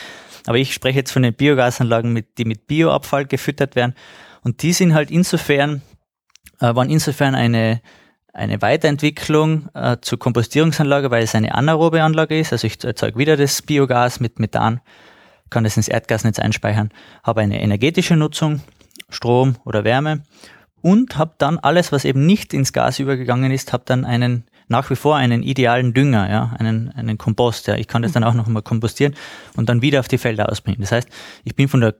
Aber 0.47 0.59
ich 0.59 0.75
spreche 0.75 0.99
jetzt 0.99 1.11
von 1.11 1.23
den 1.23 1.33
Biogasanlagen, 1.33 2.13
mit, 2.13 2.37
die 2.37 2.45
mit 2.45 2.67
Bioabfall 2.67 3.25
gefüttert 3.25 3.77
werden. 3.77 3.95
Und 4.43 4.63
die 4.63 4.75
sind 4.75 4.93
halt 4.93 5.11
insofern, 5.11 5.81
äh, 6.61 6.75
waren 6.75 6.91
insofern 6.91 7.35
eine, 7.35 7.81
eine 8.35 8.61
Weiterentwicklung 8.61 9.71
äh, 9.73 9.97
zur 10.03 10.19
Kompostierungsanlage, 10.19 11.11
weil 11.11 11.25
es 11.25 11.35
eine 11.35 11.55
anaerobe 11.55 12.03
Anlage 12.03 12.39
ist. 12.39 12.53
Also 12.53 12.67
ich 12.67 12.85
erzeuge 12.85 13.19
wieder 13.19 13.39
das 13.39 13.63
Biogas 13.63 14.21
mit 14.21 14.39
Methan 14.39 14.83
kann 15.51 15.65
das 15.65 15.77
ins 15.77 15.89
Erdgasnetz 15.89 16.39
einspeichern, 16.39 16.91
habe 17.23 17.41
eine 17.41 17.61
energetische 17.61 18.17
Nutzung, 18.17 18.61
Strom 19.09 19.57
oder 19.65 19.85
Wärme 19.85 20.23
und 20.83 21.17
habe 21.17 21.35
dann 21.39 21.59
alles, 21.59 21.93
was 21.93 22.05
eben 22.05 22.27
nicht 22.27 22.55
ins 22.55 22.73
Gas 22.73 22.99
übergegangen 22.99 23.53
ist, 23.53 23.73
habe 23.73 23.85
dann 23.87 24.05
einen 24.05 24.45
nach 24.69 24.91
wie 24.91 24.97
vor 24.97 25.17
einen 25.17 25.43
idealen 25.43 25.95
Dünger, 25.95 26.29
ja, 26.29 26.57
einen, 26.59 26.91
einen 26.91 27.19
Kompost. 27.19 27.67
Ja. 27.69 27.77
Ich 27.77 27.87
kann 27.87 28.03
das 28.03 28.13
dann 28.13 28.25
auch 28.25 28.35
noch 28.35 28.47
einmal 28.47 28.63
kompostieren 28.63 29.15
und 29.57 29.69
dann 29.69 29.83
wieder 29.83 30.01
auf 30.01 30.09
die 30.09 30.19
Felder 30.19 30.51
ausbringen. 30.51 30.81
Das 30.81 30.93
heißt, 30.93 31.09
ich 31.45 31.55
bin 31.55 31.69
von 31.69 31.81
der 31.81 31.95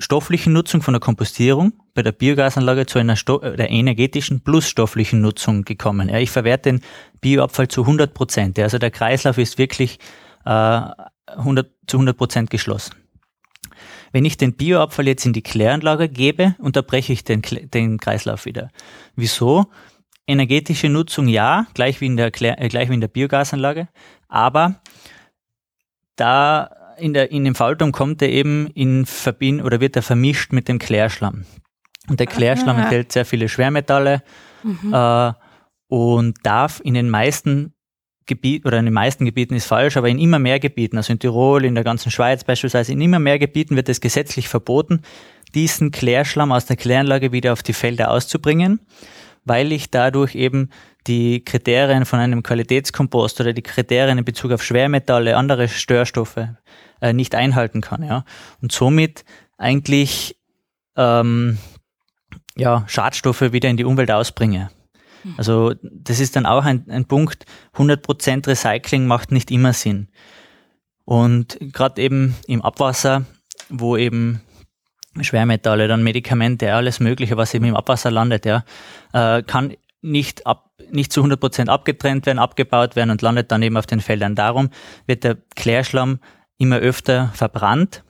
stofflichen 0.00 0.52
Nutzung, 0.52 0.82
von 0.82 0.94
der 0.94 1.00
Kompostierung 1.00 1.72
bei 1.94 2.02
der 2.02 2.12
Biogasanlage 2.12 2.86
zu 2.86 2.98
einer 2.98 3.16
Sto 3.16 3.40
äh, 3.40 3.56
der 3.56 3.70
energetischen 3.70 4.40
plus 4.42 4.68
stofflichen 4.68 5.20
Nutzung 5.20 5.64
gekommen. 5.64 6.08
Ja. 6.08 6.18
Ich 6.18 6.30
verwerte 6.30 6.70
den 6.70 6.80
Bioabfall 7.20 7.68
zu 7.68 7.82
100 7.82 8.14
Prozent. 8.14 8.58
Ja. 8.58 8.64
Also 8.64 8.78
der 8.78 8.90
Kreislauf 8.90 9.38
ist 9.38 9.58
wirklich 9.58 9.98
100, 10.48 11.70
zu 11.86 11.96
100 11.96 12.16
Prozent 12.16 12.50
geschlossen. 12.50 12.94
Wenn 14.12 14.24
ich 14.24 14.36
den 14.38 14.56
Bioabfall 14.56 15.06
jetzt 15.06 15.26
in 15.26 15.34
die 15.34 15.42
Kläranlage 15.42 16.08
gebe, 16.08 16.54
unterbreche 16.58 17.12
ich 17.12 17.24
den, 17.24 17.42
den 17.42 17.98
Kreislauf 17.98 18.46
wieder. 18.46 18.70
Wieso? 19.14 19.66
energetische 20.28 20.90
Nutzung 20.90 21.26
ja, 21.26 21.66
gleich 21.74 22.00
wie 22.00 22.06
in 22.06 22.16
der, 22.16 22.30
äh, 22.40 22.68
gleich 22.68 22.90
wie 22.90 22.94
in 22.94 23.00
der 23.00 23.08
Biogasanlage, 23.08 23.88
aber 24.28 24.80
da 26.14 26.70
in, 26.98 27.14
der, 27.14 27.32
in 27.32 27.44
dem 27.44 27.54
Faltum 27.54 27.92
kommt 27.92 28.22
er 28.22 28.28
eben 28.28 28.68
in 28.68 29.06
Verbind 29.06 29.64
oder 29.64 29.80
wird 29.80 29.96
er 29.96 30.02
vermischt 30.02 30.52
mit 30.52 30.68
dem 30.68 30.78
Klärschlamm. 30.78 31.46
Und 32.08 32.20
der 32.20 32.26
Klärschlamm 32.26 32.76
Aha. 32.76 32.84
enthält 32.84 33.12
sehr 33.12 33.24
viele 33.24 33.48
Schwermetalle 33.48 34.22
mhm. 34.62 34.92
äh, 34.92 35.32
und 35.88 36.36
darf 36.42 36.80
in 36.84 36.94
den 36.94 37.08
meisten 37.08 37.72
Gebieten, 38.28 38.68
oder 38.68 38.78
in 38.78 38.84
den 38.84 38.94
meisten 38.94 39.24
Gebieten 39.24 39.54
ist 39.54 39.66
falsch, 39.66 39.96
aber 39.96 40.08
in 40.08 40.20
immer 40.20 40.38
mehr 40.38 40.60
Gebieten, 40.60 40.96
also 40.96 41.12
in 41.12 41.18
Tirol, 41.18 41.64
in 41.64 41.74
der 41.74 41.82
ganzen 41.82 42.12
Schweiz 42.12 42.44
beispielsweise, 42.44 42.92
in 42.92 43.00
immer 43.00 43.18
mehr 43.18 43.40
Gebieten 43.40 43.74
wird 43.74 43.88
es 43.88 44.00
gesetzlich 44.00 44.48
verboten, 44.48 45.02
diesen 45.54 45.90
Klärschlamm 45.90 46.52
aus 46.52 46.66
der 46.66 46.76
Kläranlage 46.76 47.32
wieder 47.32 47.52
auf 47.52 47.64
die 47.64 47.72
Felder 47.72 48.10
auszubringen, 48.12 48.80
weil 49.44 49.72
ich 49.72 49.90
dadurch 49.90 50.36
eben 50.36 50.70
die 51.08 51.42
Kriterien 51.42 52.04
von 52.04 52.20
einem 52.20 52.42
Qualitätskompost 52.42 53.40
oder 53.40 53.52
die 53.52 53.62
Kriterien 53.62 54.18
in 54.18 54.24
Bezug 54.24 54.52
auf 54.52 54.62
Schwermetalle, 54.62 55.36
andere 55.36 55.68
Störstoffe 55.68 56.48
äh, 57.00 57.12
nicht 57.12 57.34
einhalten 57.34 57.80
kann. 57.80 58.02
Ja. 58.02 58.24
Und 58.60 58.72
somit 58.72 59.24
eigentlich 59.56 60.36
ähm, 60.96 61.58
ja, 62.56 62.84
Schadstoffe 62.88 63.52
wieder 63.52 63.68
in 63.68 63.76
die 63.76 63.84
Umwelt 63.84 64.10
ausbringe. 64.10 64.70
Also 65.36 65.74
das 65.82 66.20
ist 66.20 66.36
dann 66.36 66.46
auch 66.46 66.64
ein, 66.64 66.84
ein 66.88 67.04
Punkt, 67.04 67.44
100% 67.76 68.46
Recycling 68.46 69.06
macht 69.06 69.32
nicht 69.32 69.50
immer 69.50 69.72
Sinn. 69.72 70.08
Und 71.04 71.58
gerade 71.60 72.02
eben 72.02 72.34
im 72.46 72.62
Abwasser, 72.62 73.24
wo 73.68 73.96
eben 73.96 74.40
Schwermetalle, 75.20 75.88
dann 75.88 76.02
Medikamente, 76.02 76.72
alles 76.72 77.00
Mögliche, 77.00 77.36
was 77.36 77.54
eben 77.54 77.64
im 77.64 77.76
Abwasser 77.76 78.10
landet, 78.10 78.46
ja, 78.46 78.64
äh, 79.12 79.42
kann 79.42 79.74
nicht 80.00 80.46
ab, 80.46 80.70
nicht 80.90 81.12
zu 81.12 81.22
100% 81.22 81.68
abgetrennt 81.68 82.26
werden, 82.26 82.38
abgebaut 82.38 82.94
werden 82.94 83.10
und 83.10 83.22
landet 83.22 83.50
dann 83.50 83.62
eben 83.62 83.76
auf 83.76 83.86
den 83.86 84.00
Feldern. 84.00 84.34
Darum 84.34 84.70
wird 85.06 85.24
der 85.24 85.38
Klärschlamm 85.56 86.20
immer 86.56 86.76
öfter 86.78 87.30
verbrannt 87.34 88.04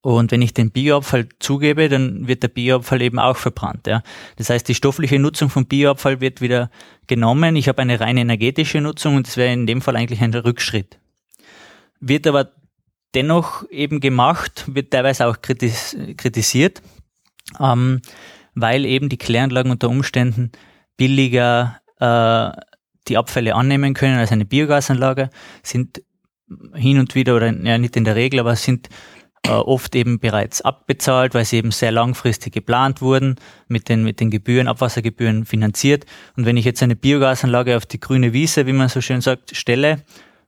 und 0.00 0.30
wenn 0.30 0.42
ich 0.42 0.54
den 0.54 0.70
Bioabfall 0.70 1.28
zugebe, 1.40 1.88
dann 1.88 2.28
wird 2.28 2.42
der 2.42 2.48
Bioabfall 2.48 3.02
eben 3.02 3.18
auch 3.18 3.36
verbrannt. 3.36 3.86
Ja. 3.86 4.02
Das 4.36 4.50
heißt, 4.50 4.68
die 4.68 4.74
stoffliche 4.74 5.18
Nutzung 5.18 5.50
von 5.50 5.66
Bioabfall 5.66 6.20
wird 6.20 6.40
wieder 6.40 6.70
genommen. 7.06 7.56
Ich 7.56 7.68
habe 7.68 7.82
eine 7.82 8.00
rein 8.00 8.16
energetische 8.16 8.80
Nutzung 8.80 9.16
und 9.16 9.26
das 9.26 9.36
wäre 9.36 9.52
in 9.52 9.66
dem 9.66 9.82
Fall 9.82 9.96
eigentlich 9.96 10.20
ein 10.20 10.32
Rückschritt. 10.32 10.98
Wird 12.00 12.26
aber 12.26 12.50
dennoch 13.14 13.68
eben 13.70 14.00
gemacht, 14.00 14.64
wird 14.66 14.92
teilweise 14.92 15.26
auch 15.26 15.40
kritis 15.42 15.96
kritisiert, 16.16 16.82
ähm, 17.60 18.00
weil 18.54 18.84
eben 18.84 19.08
die 19.08 19.18
Kläranlagen 19.18 19.70
unter 19.70 19.88
Umständen 19.88 20.52
billiger 20.96 21.80
äh, 21.98 22.50
die 23.08 23.16
Abfälle 23.16 23.54
annehmen 23.54 23.94
können 23.94 24.18
als 24.18 24.32
eine 24.32 24.44
Biogasanlage, 24.44 25.30
sind 25.62 26.02
hin 26.74 26.98
und 26.98 27.14
wieder 27.14 27.36
oder 27.36 27.52
ja 27.52 27.78
nicht 27.78 27.96
in 27.96 28.04
der 28.04 28.16
Regel, 28.16 28.40
aber 28.40 28.56
sind 28.56 28.88
äh, 29.46 29.50
oft 29.50 29.94
eben 29.94 30.18
bereits 30.18 30.62
abbezahlt, 30.62 31.34
weil 31.34 31.44
sie 31.44 31.58
eben 31.58 31.70
sehr 31.70 31.92
langfristig 31.92 32.52
geplant 32.52 33.02
wurden, 33.02 33.36
mit 33.68 33.88
den, 33.88 34.02
mit 34.02 34.20
den 34.20 34.30
Gebühren, 34.30 34.68
Abwassergebühren 34.68 35.44
finanziert. 35.44 36.06
Und 36.36 36.46
wenn 36.46 36.56
ich 36.56 36.64
jetzt 36.64 36.82
eine 36.82 36.96
Biogasanlage 36.96 37.76
auf 37.76 37.86
die 37.86 38.00
grüne 38.00 38.32
Wiese, 38.32 38.66
wie 38.66 38.72
man 38.72 38.88
so 38.88 39.00
schön 39.00 39.20
sagt, 39.20 39.56
stelle 39.56 40.02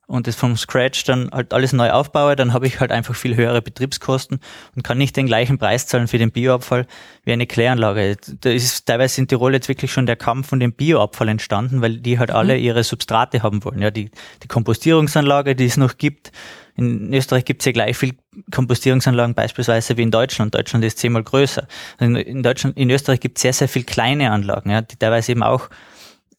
und 0.06 0.26
das 0.26 0.36
vom 0.36 0.56
Scratch 0.56 1.04
dann 1.04 1.30
halt 1.32 1.52
alles 1.52 1.72
neu 1.72 1.90
aufbaue, 1.90 2.36
dann 2.36 2.52
habe 2.52 2.66
ich 2.66 2.78
halt 2.78 2.92
einfach 2.92 3.14
viel 3.14 3.34
höhere 3.36 3.60
Betriebskosten 3.60 4.38
und 4.74 4.82
kann 4.82 4.98
nicht 4.98 5.16
den 5.16 5.26
gleichen 5.26 5.58
Preis 5.58 5.86
zahlen 5.86 6.06
für 6.06 6.18
den 6.18 6.30
Bioabfall 6.30 6.86
wie 7.24 7.32
eine 7.32 7.46
Kläranlage. 7.46 8.16
Da 8.40 8.50
ist 8.50 8.86
teilweise 8.86 9.20
in 9.20 9.28
Tirol 9.28 9.54
jetzt 9.54 9.68
wirklich 9.68 9.92
schon 9.92 10.06
der 10.06 10.16
Kampf 10.16 10.48
von 10.48 10.60
dem 10.60 10.72
Bioabfall 10.72 11.28
entstanden, 11.28 11.82
weil 11.82 11.98
die 11.98 12.18
halt 12.18 12.30
mhm. 12.30 12.36
alle 12.36 12.56
ihre 12.56 12.84
Substrate 12.84 13.42
haben 13.42 13.64
wollen. 13.64 13.82
Ja, 13.82 13.90
die, 13.90 14.10
die 14.42 14.48
Kompostierungsanlage, 14.48 15.56
die 15.56 15.66
es 15.66 15.76
noch 15.76 15.98
gibt, 15.98 16.30
in 16.76 17.12
Österreich 17.12 17.46
gibt 17.46 17.62
es 17.62 17.66
ja 17.66 17.72
gleich 17.72 17.96
viel 17.96 18.14
Kompostierungsanlagen 18.50 19.34
beispielsweise 19.34 19.96
wie 19.96 20.02
in 20.02 20.10
Deutschland. 20.10 20.54
Deutschland 20.54 20.84
ist 20.84 20.98
zehnmal 20.98 21.24
größer. 21.24 21.66
In 21.98 22.42
Deutschland, 22.42 22.76
in 22.76 22.90
Österreich 22.90 23.20
gibt 23.20 23.38
es 23.38 23.42
sehr, 23.42 23.54
sehr 23.54 23.68
viel 23.68 23.84
kleine 23.84 24.30
Anlagen, 24.30 24.70
ja, 24.70 24.82
die 24.82 24.96
teilweise 24.96 25.32
eben 25.32 25.42
auch, 25.42 25.70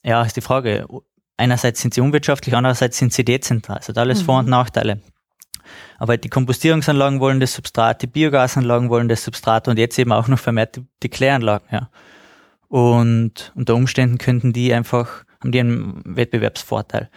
ja, 0.03 0.21
ist 0.21 0.37
die 0.37 0.41
Frage, 0.41 0.85
einerseits 1.37 1.81
sind 1.81 1.93
sie 1.93 2.01
unwirtschaftlich, 2.01 2.55
andererseits 2.55 2.97
sind 2.97 3.13
sie 3.13 3.23
dezentral. 3.23 3.77
Also 3.77 3.93
alles 3.93 4.21
mhm. 4.21 4.25
Vor- 4.25 4.39
und 4.39 4.49
Nachteile. 4.49 5.01
Aber 5.97 6.17
die 6.17 6.29
Kompostierungsanlagen 6.29 7.19
wollen 7.19 7.39
das 7.39 7.53
Substrat, 7.53 8.01
die 8.01 8.07
Biogasanlagen 8.07 8.89
wollen 8.89 9.07
das 9.07 9.23
Substrat 9.23 9.67
und 9.67 9.77
jetzt 9.77 9.97
eben 9.99 10.11
auch 10.11 10.27
noch 10.27 10.39
vermehrt 10.39 10.75
die, 10.75 10.85
die 11.03 11.09
Kläranlagen, 11.09 11.67
ja. 11.71 11.89
Und 12.69 13.53
unter 13.55 13.75
Umständen 13.75 14.17
könnten 14.17 14.51
die 14.51 14.73
einfach, 14.73 15.23
haben 15.41 15.51
die 15.53 15.59
einen 15.59 16.01
Wettbewerbsvorteil. 16.03 17.09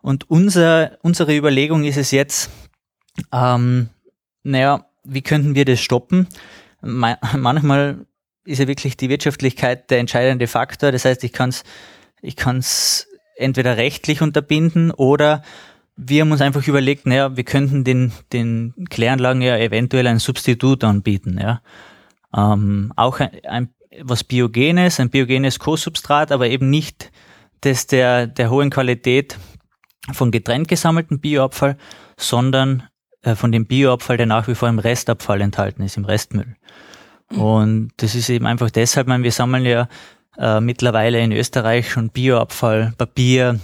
Und 0.00 0.30
unser, 0.30 0.98
unsere 1.02 1.36
Überlegung 1.36 1.84
ist 1.84 1.98
es 1.98 2.12
jetzt, 2.12 2.50
ähm, 3.32 3.90
naja, 4.42 4.86
wie 5.04 5.22
könnten 5.22 5.54
wir 5.54 5.64
das 5.64 5.80
stoppen? 5.80 6.28
Manchmal 6.80 8.06
ist 8.44 8.58
ja 8.58 8.68
wirklich 8.68 8.96
die 8.96 9.08
Wirtschaftlichkeit 9.08 9.90
der 9.90 9.98
entscheidende 9.98 10.46
Faktor. 10.46 10.92
Das 10.92 11.04
heißt, 11.04 11.24
ich 11.24 11.32
kann 11.32 11.50
es 11.50 11.64
ich 12.22 12.36
kann's 12.36 13.06
entweder 13.36 13.76
rechtlich 13.76 14.22
unterbinden 14.22 14.90
oder 14.90 15.42
wir 15.96 16.20
haben 16.20 16.32
uns 16.32 16.42
einfach 16.42 16.66
überlegt, 16.66 17.06
naja, 17.06 17.36
wir 17.36 17.44
könnten 17.44 17.82
den, 17.82 18.12
den 18.32 18.74
Kläranlagen 18.90 19.40
ja 19.40 19.56
eventuell 19.56 20.06
ein 20.06 20.18
Substitut 20.18 20.84
anbieten. 20.84 21.38
Ja. 21.40 21.62
Ähm, 22.36 22.92
auch 22.96 23.20
ein, 23.20 23.30
ein, 23.44 23.68
was 24.02 24.24
Biogenes, 24.24 25.00
ein 25.00 25.08
biogenes 25.08 25.58
Co-Substrat, 25.58 26.32
aber 26.32 26.48
eben 26.48 26.68
nicht 26.68 27.10
das 27.62 27.86
der, 27.86 28.26
der 28.26 28.50
hohen 28.50 28.68
Qualität 28.68 29.38
von 30.12 30.30
getrennt 30.30 30.68
gesammelten 30.68 31.18
Bioabfall, 31.18 31.78
sondern 32.18 32.84
äh, 33.22 33.34
von 33.34 33.50
dem 33.52 33.66
Bioabfall, 33.66 34.18
der 34.18 34.26
nach 34.26 34.48
wie 34.48 34.54
vor 34.54 34.68
im 34.68 34.78
Restabfall 34.78 35.40
enthalten 35.40 35.82
ist, 35.82 35.96
im 35.96 36.04
Restmüll. 36.04 36.56
Mhm. 37.30 37.40
Und 37.40 37.90
das 37.96 38.14
ist 38.14 38.28
eben 38.28 38.46
einfach 38.46 38.70
deshalb, 38.70 39.08
meine, 39.08 39.24
wir 39.24 39.32
sammeln 39.32 39.64
ja 39.64 39.88
äh, 40.38 40.60
mittlerweile 40.60 41.20
in 41.20 41.32
Österreich 41.32 41.90
schon 41.90 42.10
Bioabfall, 42.10 42.92
Papier, 42.96 43.60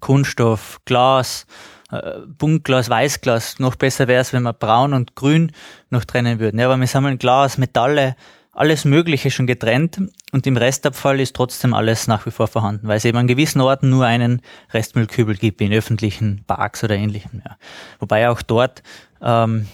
Kunststoff, 0.00 0.78
Glas, 0.84 1.46
äh, 1.90 2.20
Buntglas, 2.26 2.90
Weißglas. 2.90 3.58
Noch 3.58 3.76
besser 3.76 4.08
wäre 4.08 4.20
es, 4.20 4.32
wenn 4.32 4.42
wir 4.42 4.52
braun 4.52 4.92
und 4.92 5.14
grün 5.14 5.52
noch 5.90 6.04
trennen 6.04 6.40
würden. 6.40 6.58
Ja, 6.58 6.66
aber 6.66 6.76
wir 6.78 6.86
sammeln 6.86 7.18
Glas, 7.18 7.58
Metalle, 7.58 8.16
alles 8.58 8.84
Mögliche 8.84 9.30
schon 9.30 9.46
getrennt 9.46 10.00
und 10.32 10.46
im 10.46 10.56
Restabfall 10.56 11.20
ist 11.20 11.36
trotzdem 11.36 11.74
alles 11.74 12.08
nach 12.08 12.26
wie 12.26 12.32
vor 12.32 12.48
vorhanden, 12.48 12.88
weil 12.88 12.96
es 12.96 13.04
eben 13.04 13.16
an 13.16 13.28
gewissen 13.28 13.60
Orten 13.60 13.88
nur 13.88 14.04
einen 14.04 14.42
Restmüllkübel 14.72 15.36
gibt, 15.36 15.60
in 15.60 15.72
öffentlichen 15.72 16.42
Parks 16.44 16.82
oder 16.82 16.96
ähnlichem. 16.96 17.40
Ja. 17.44 17.56
Wobei 18.00 18.28
auch 18.28 18.42
dort 18.42 18.82
ähm, 19.22 19.68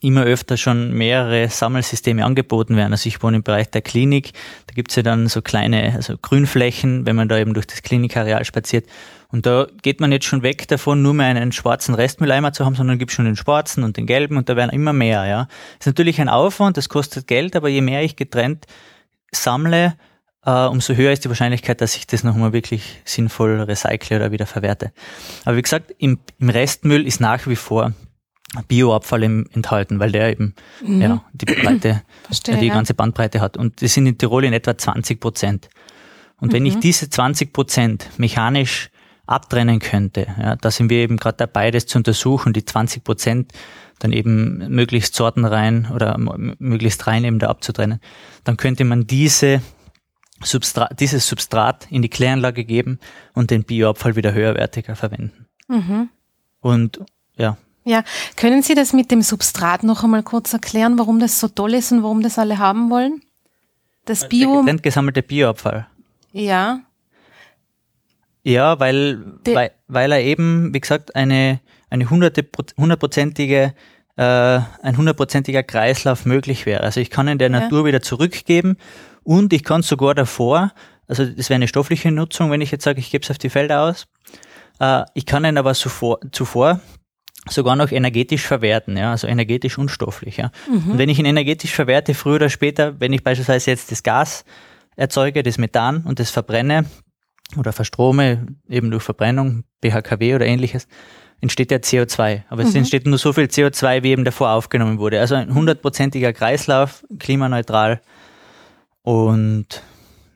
immer 0.00 0.24
öfter 0.24 0.56
schon 0.56 0.92
mehrere 0.92 1.48
Sammelsysteme 1.48 2.24
angeboten 2.24 2.76
werden. 2.76 2.92
Also 2.92 3.08
ich 3.08 3.22
wohne 3.22 3.38
im 3.38 3.42
Bereich 3.42 3.70
der 3.70 3.82
Klinik, 3.82 4.32
da 4.66 4.74
gibt's 4.74 4.96
ja 4.96 5.02
dann 5.02 5.28
so 5.28 5.42
kleine 5.42 5.94
also 5.94 6.16
Grünflächen, 6.16 7.06
wenn 7.06 7.16
man 7.16 7.28
da 7.28 7.38
eben 7.38 7.54
durch 7.54 7.66
das 7.66 7.82
Klinikareal 7.82 8.44
spaziert. 8.44 8.86
Und 9.30 9.44
da 9.44 9.66
geht 9.82 10.00
man 10.00 10.10
jetzt 10.10 10.24
schon 10.24 10.42
weg 10.42 10.68
davon, 10.68 11.02
nur 11.02 11.14
mehr 11.14 11.26
einen 11.26 11.52
schwarzen 11.52 11.94
Restmülleimer 11.94 12.52
zu 12.52 12.64
haben, 12.64 12.74
sondern 12.74 12.98
gibt 12.98 13.12
schon 13.12 13.26
den 13.26 13.36
schwarzen 13.36 13.84
und 13.84 13.96
den 13.96 14.06
gelben 14.06 14.36
und 14.36 14.48
da 14.48 14.56
werden 14.56 14.70
immer 14.70 14.92
mehr. 14.92 15.26
Ja, 15.26 15.48
ist 15.78 15.86
natürlich 15.86 16.20
ein 16.20 16.28
Aufwand, 16.28 16.76
das 16.76 16.88
kostet 16.88 17.26
Geld, 17.26 17.54
aber 17.54 17.68
je 17.68 17.82
mehr 17.82 18.02
ich 18.02 18.16
getrennt 18.16 18.66
sammle, 19.32 19.94
Uh, 20.46 20.70
umso 20.70 20.94
höher 20.94 21.12
ist 21.12 21.24
die 21.24 21.28
Wahrscheinlichkeit, 21.28 21.80
dass 21.82 21.96
ich 21.96 22.06
das 22.06 22.24
nochmal 22.24 22.54
wirklich 22.54 23.02
sinnvoll 23.04 23.60
recycle 23.60 24.16
oder 24.16 24.32
wieder 24.32 24.46
verwerte. 24.46 24.92
Aber 25.44 25.56
wie 25.56 25.62
gesagt, 25.62 25.92
im, 25.98 26.20
im 26.38 26.48
Restmüll 26.48 27.06
ist 27.06 27.20
nach 27.20 27.46
wie 27.48 27.56
vor 27.56 27.92
Bioabfall 28.66 29.22
enthalten, 29.22 29.98
weil 29.98 30.12
der 30.12 30.30
eben 30.30 30.54
mhm. 30.84 31.02
ja, 31.02 31.24
die 31.32 31.46
Breite, 31.46 32.02
Verstehe, 32.24 32.56
die 32.56 32.66
ja. 32.66 32.74
ganze 32.74 32.94
Bandbreite 32.94 33.40
hat. 33.40 33.56
Und 33.56 33.82
das 33.82 33.94
sind 33.94 34.06
in 34.06 34.16
Tirol 34.16 34.44
in 34.44 34.52
etwa 34.52 34.76
20 34.76 35.20
Prozent. 35.20 35.68
Und 36.40 36.48
mhm. 36.48 36.52
wenn 36.54 36.66
ich 36.66 36.76
mhm. 36.76 36.80
diese 36.80 37.10
20 37.10 37.52
Prozent 37.52 38.08
mechanisch 38.16 38.90
abtrennen 39.26 39.78
könnte, 39.80 40.26
ja, 40.40 40.56
da 40.56 40.70
sind 40.70 40.88
wir 40.88 40.98
eben 40.98 41.18
gerade 41.18 41.36
dabei, 41.36 41.70
das 41.70 41.86
zu 41.86 41.98
untersuchen, 41.98 42.54
die 42.54 42.64
20 42.64 43.04
Prozent 43.04 43.52
dann 43.98 44.12
eben 44.12 44.58
möglichst 44.68 45.14
sortenrein 45.14 45.88
oder 45.92 46.16
möglichst 46.18 47.06
rein 47.06 47.24
eben 47.24 47.38
da 47.38 47.48
abzutrennen, 47.48 48.00
dann 48.44 48.56
könnte 48.56 48.84
man 48.84 49.06
diese 49.06 49.60
Substrat, 50.42 51.00
dieses 51.00 51.28
Substrat 51.28 51.88
in 51.90 52.00
die 52.00 52.08
Kläranlage 52.08 52.64
geben 52.64 53.00
und 53.34 53.50
den 53.50 53.64
Bioabfall 53.64 54.14
wieder 54.14 54.32
höherwertiger 54.32 54.94
verwenden. 54.94 55.46
Mhm. 55.66 56.10
Und 56.60 57.00
ja, 57.36 57.56
ja, 57.88 58.04
können 58.36 58.62
Sie 58.62 58.74
das 58.74 58.92
mit 58.92 59.10
dem 59.10 59.22
Substrat 59.22 59.82
noch 59.82 60.04
einmal 60.04 60.22
kurz 60.22 60.52
erklären, 60.52 60.98
warum 60.98 61.20
das 61.20 61.40
so 61.40 61.48
toll 61.48 61.72
ist 61.72 61.90
und 61.90 62.02
warum 62.02 62.22
das 62.22 62.38
alle 62.38 62.58
haben 62.58 62.90
wollen? 62.90 63.22
Das 64.04 64.28
Bio. 64.28 64.62
Der 64.62 64.76
gesammelte 64.76 65.22
Bioabfall. 65.22 65.86
Ja. 66.32 66.80
Ja, 68.42 68.78
weil, 68.78 69.24
weil, 69.46 69.70
weil 69.88 70.12
er 70.12 70.20
eben, 70.20 70.72
wie 70.74 70.80
gesagt, 70.80 71.16
eine, 71.16 71.60
eine 71.88 72.10
hundertprozentige, 72.10 73.74
äh, 74.16 74.22
ein 74.22 74.96
hundertprozentiger 74.96 75.62
Kreislauf 75.62 76.26
möglich 76.26 76.66
wäre. 76.66 76.82
Also 76.82 77.00
ich 77.00 77.08
kann 77.08 77.26
in 77.26 77.38
der 77.38 77.50
ja. 77.50 77.60
Natur 77.60 77.86
wieder 77.86 78.02
zurückgeben 78.02 78.76
und 79.22 79.52
ich 79.54 79.64
kann 79.64 79.82
sogar 79.82 80.14
davor 80.14 80.72
Also 81.06 81.24
das 81.24 81.48
wäre 81.48 81.56
eine 81.56 81.68
stoffliche 81.68 82.10
Nutzung, 82.10 82.50
wenn 82.50 82.60
ich 82.60 82.70
jetzt 82.70 82.84
sage, 82.84 83.00
ich 83.00 83.10
gebe 83.10 83.24
es 83.24 83.30
auf 83.30 83.38
die 83.38 83.50
Felder 83.50 83.82
aus. 83.82 84.06
Äh, 84.78 85.04
ich 85.14 85.24
kann 85.24 85.46
ihn 85.46 85.56
aber 85.56 85.72
zuvor, 85.74 86.18
zuvor 86.32 86.80
sogar 87.50 87.76
noch 87.76 87.90
energetisch 87.90 88.46
verwerten, 88.46 88.96
ja, 88.96 89.10
also 89.12 89.26
energetisch 89.26 89.78
und 89.78 89.90
stofflich. 89.90 90.36
Ja. 90.36 90.50
Mhm. 90.68 90.92
Und 90.92 90.98
wenn 90.98 91.08
ich 91.08 91.18
ihn 91.18 91.26
energetisch 91.26 91.72
verwerte, 91.72 92.14
früher 92.14 92.36
oder 92.36 92.48
später, 92.48 93.00
wenn 93.00 93.12
ich 93.12 93.22
beispielsweise 93.22 93.70
jetzt 93.70 93.90
das 93.90 94.02
Gas 94.02 94.44
erzeuge, 94.96 95.42
das 95.42 95.58
Methan 95.58 96.02
und 96.04 96.18
das 96.18 96.30
verbrenne 96.30 96.84
oder 97.56 97.72
verstrome, 97.72 98.46
eben 98.68 98.90
durch 98.90 99.02
Verbrennung, 99.02 99.64
BHKW 99.80 100.34
oder 100.34 100.46
ähnliches, 100.46 100.86
entsteht 101.40 101.70
ja 101.70 101.78
CO2. 101.78 102.42
Aber 102.48 102.62
mhm. 102.62 102.68
es 102.68 102.74
entsteht 102.74 103.06
nur 103.06 103.18
so 103.18 103.32
viel 103.32 103.44
CO2, 103.44 104.02
wie 104.02 104.10
eben 104.10 104.24
davor 104.24 104.50
aufgenommen 104.50 104.98
wurde. 104.98 105.20
Also 105.20 105.34
ein 105.34 105.54
hundertprozentiger 105.54 106.32
Kreislauf, 106.32 107.04
klimaneutral 107.18 108.00
und 109.02 109.82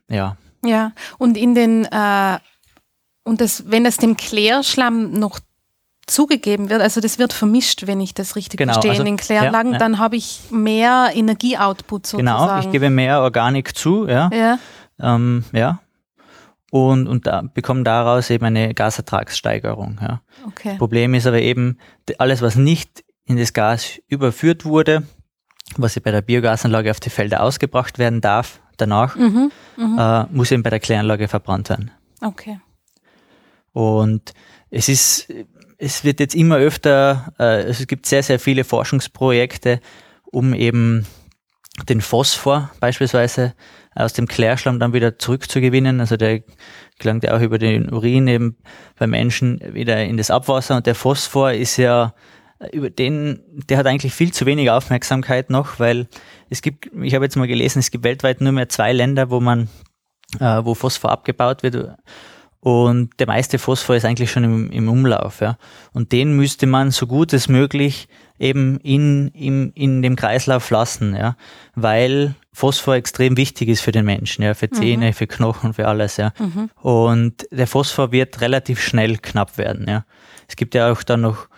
ja. 0.08 0.36
Ja, 0.64 0.92
und 1.18 1.36
in 1.36 1.54
den 1.54 1.84
äh, 1.86 2.38
und 3.24 3.40
das, 3.40 3.64
wenn 3.70 3.84
das 3.84 3.96
dem 3.96 4.16
Klärschlamm 4.16 5.12
noch 5.12 5.40
zugegeben 6.12 6.70
wird, 6.70 6.82
also 6.82 7.00
das 7.00 7.18
wird 7.18 7.32
vermischt, 7.32 7.86
wenn 7.86 8.00
ich 8.00 8.14
das 8.14 8.36
richtig 8.36 8.58
genau, 8.58 8.74
verstehe, 8.74 8.92
also, 8.92 9.02
in 9.02 9.06
den 9.06 9.16
Kläranlagen, 9.16 9.72
ja, 9.72 9.78
dann 9.78 9.98
habe 9.98 10.16
ich 10.16 10.40
mehr 10.50 11.10
Energieoutput 11.14 12.06
sozusagen. 12.06 12.26
Genau, 12.26 12.60
ich 12.60 12.70
gebe 12.70 12.90
mehr 12.90 13.20
Organik 13.22 13.76
zu, 13.76 14.06
ja. 14.06 14.30
Ja. 14.32 14.58
Ähm, 15.00 15.44
ja. 15.52 15.80
Und, 16.70 17.06
und 17.06 17.26
da 17.26 17.42
bekomme 17.42 17.82
daraus 17.82 18.30
eben 18.30 18.44
eine 18.46 18.72
Gasertragssteigerung. 18.72 19.98
Ja. 20.00 20.22
Okay. 20.46 20.76
Problem 20.78 21.14
ist 21.14 21.26
aber 21.26 21.40
eben, 21.40 21.78
alles, 22.18 22.40
was 22.40 22.56
nicht 22.56 23.04
in 23.26 23.36
das 23.36 23.52
Gas 23.52 24.00
überführt 24.08 24.64
wurde, 24.64 25.02
was 25.76 25.98
bei 26.00 26.10
der 26.10 26.22
Biogasanlage 26.22 26.90
auf 26.90 27.00
die 27.00 27.10
Felder 27.10 27.42
ausgebracht 27.42 27.98
werden 27.98 28.20
darf, 28.20 28.60
danach, 28.76 29.16
mhm, 29.16 29.50
mh. 29.76 30.22
äh, 30.22 30.34
muss 30.34 30.50
eben 30.50 30.62
bei 30.62 30.70
der 30.70 30.80
Kläranlage 30.80 31.28
verbrannt 31.28 31.68
werden. 31.68 31.90
Okay. 32.20 32.60
Und 33.72 34.32
es 34.70 34.88
ist, 34.88 35.28
es 35.82 36.04
wird 36.04 36.20
jetzt 36.20 36.36
immer 36.36 36.58
öfter, 36.58 37.32
äh, 37.40 37.62
es 37.62 37.84
gibt 37.88 38.06
sehr, 38.06 38.22
sehr 38.22 38.38
viele 38.38 38.62
Forschungsprojekte, 38.62 39.80
um 40.30 40.54
eben 40.54 41.06
den 41.88 42.00
Phosphor 42.00 42.70
beispielsweise 42.78 43.54
aus 43.92 44.12
dem 44.12 44.28
Klärschlamm 44.28 44.78
dann 44.78 44.92
wieder 44.92 45.18
zurückzugewinnen. 45.18 45.98
Also 45.98 46.16
der 46.16 46.42
gelangt 47.00 47.24
ja 47.24 47.36
auch 47.36 47.40
über 47.40 47.58
den 47.58 47.92
Urin 47.92 48.28
eben 48.28 48.58
bei 48.96 49.08
Menschen 49.08 49.60
wieder 49.74 50.04
in 50.04 50.16
das 50.16 50.30
Abwasser 50.30 50.76
und 50.76 50.86
der 50.86 50.94
Phosphor 50.94 51.50
ist 51.52 51.76
ja 51.78 52.14
über 52.70 52.88
den, 52.88 53.40
der 53.68 53.78
hat 53.78 53.86
eigentlich 53.86 54.14
viel 54.14 54.32
zu 54.32 54.46
wenig 54.46 54.70
Aufmerksamkeit 54.70 55.50
noch, 55.50 55.80
weil 55.80 56.06
es 56.48 56.62
gibt, 56.62 56.90
ich 57.02 57.16
habe 57.16 57.24
jetzt 57.24 57.36
mal 57.36 57.48
gelesen, 57.48 57.80
es 57.80 57.90
gibt 57.90 58.04
weltweit 58.04 58.40
nur 58.40 58.52
mehr 58.52 58.68
zwei 58.68 58.92
Länder, 58.92 59.30
wo 59.30 59.40
man, 59.40 59.68
äh, 60.38 60.60
wo 60.62 60.74
Phosphor 60.74 61.10
abgebaut 61.10 61.64
wird 61.64 61.96
und 62.64 63.10
der 63.18 63.26
meiste 63.26 63.58
Phosphor 63.58 63.96
ist 63.96 64.04
eigentlich 64.04 64.30
schon 64.30 64.44
im, 64.44 64.70
im 64.70 64.88
Umlauf. 64.88 65.40
Ja. 65.40 65.58
Und 65.92 66.12
den 66.12 66.36
müsste 66.36 66.68
man 66.68 66.92
so 66.92 67.08
gut 67.08 67.32
es 67.32 67.48
möglich 67.48 68.06
eben 68.38 68.78
in, 68.78 69.28
in, 69.30 69.72
in 69.72 70.00
dem 70.00 70.14
Kreislauf 70.14 70.70
lassen, 70.70 71.16
ja, 71.16 71.36
weil 71.74 72.36
Phosphor 72.52 72.94
extrem 72.94 73.36
wichtig 73.36 73.68
ist 73.68 73.80
für 73.80 73.90
den 73.90 74.04
Menschen, 74.04 74.44
ja, 74.44 74.54
für 74.54 74.70
Zähne, 74.70 75.08
mhm. 75.08 75.12
für 75.12 75.26
Knochen, 75.26 75.74
für 75.74 75.88
alles, 75.88 76.18
ja. 76.18 76.32
Mhm. 76.38 76.70
Und 76.80 77.46
der 77.50 77.66
Phosphor 77.66 78.12
wird 78.12 78.40
relativ 78.40 78.80
schnell 78.80 79.18
knapp 79.18 79.58
werden, 79.58 79.88
ja. 79.88 80.04
Es 80.48 80.54
gibt 80.54 80.76
ja 80.76 80.92
auch 80.92 81.02
dann 81.02 81.22
noch 81.22 81.48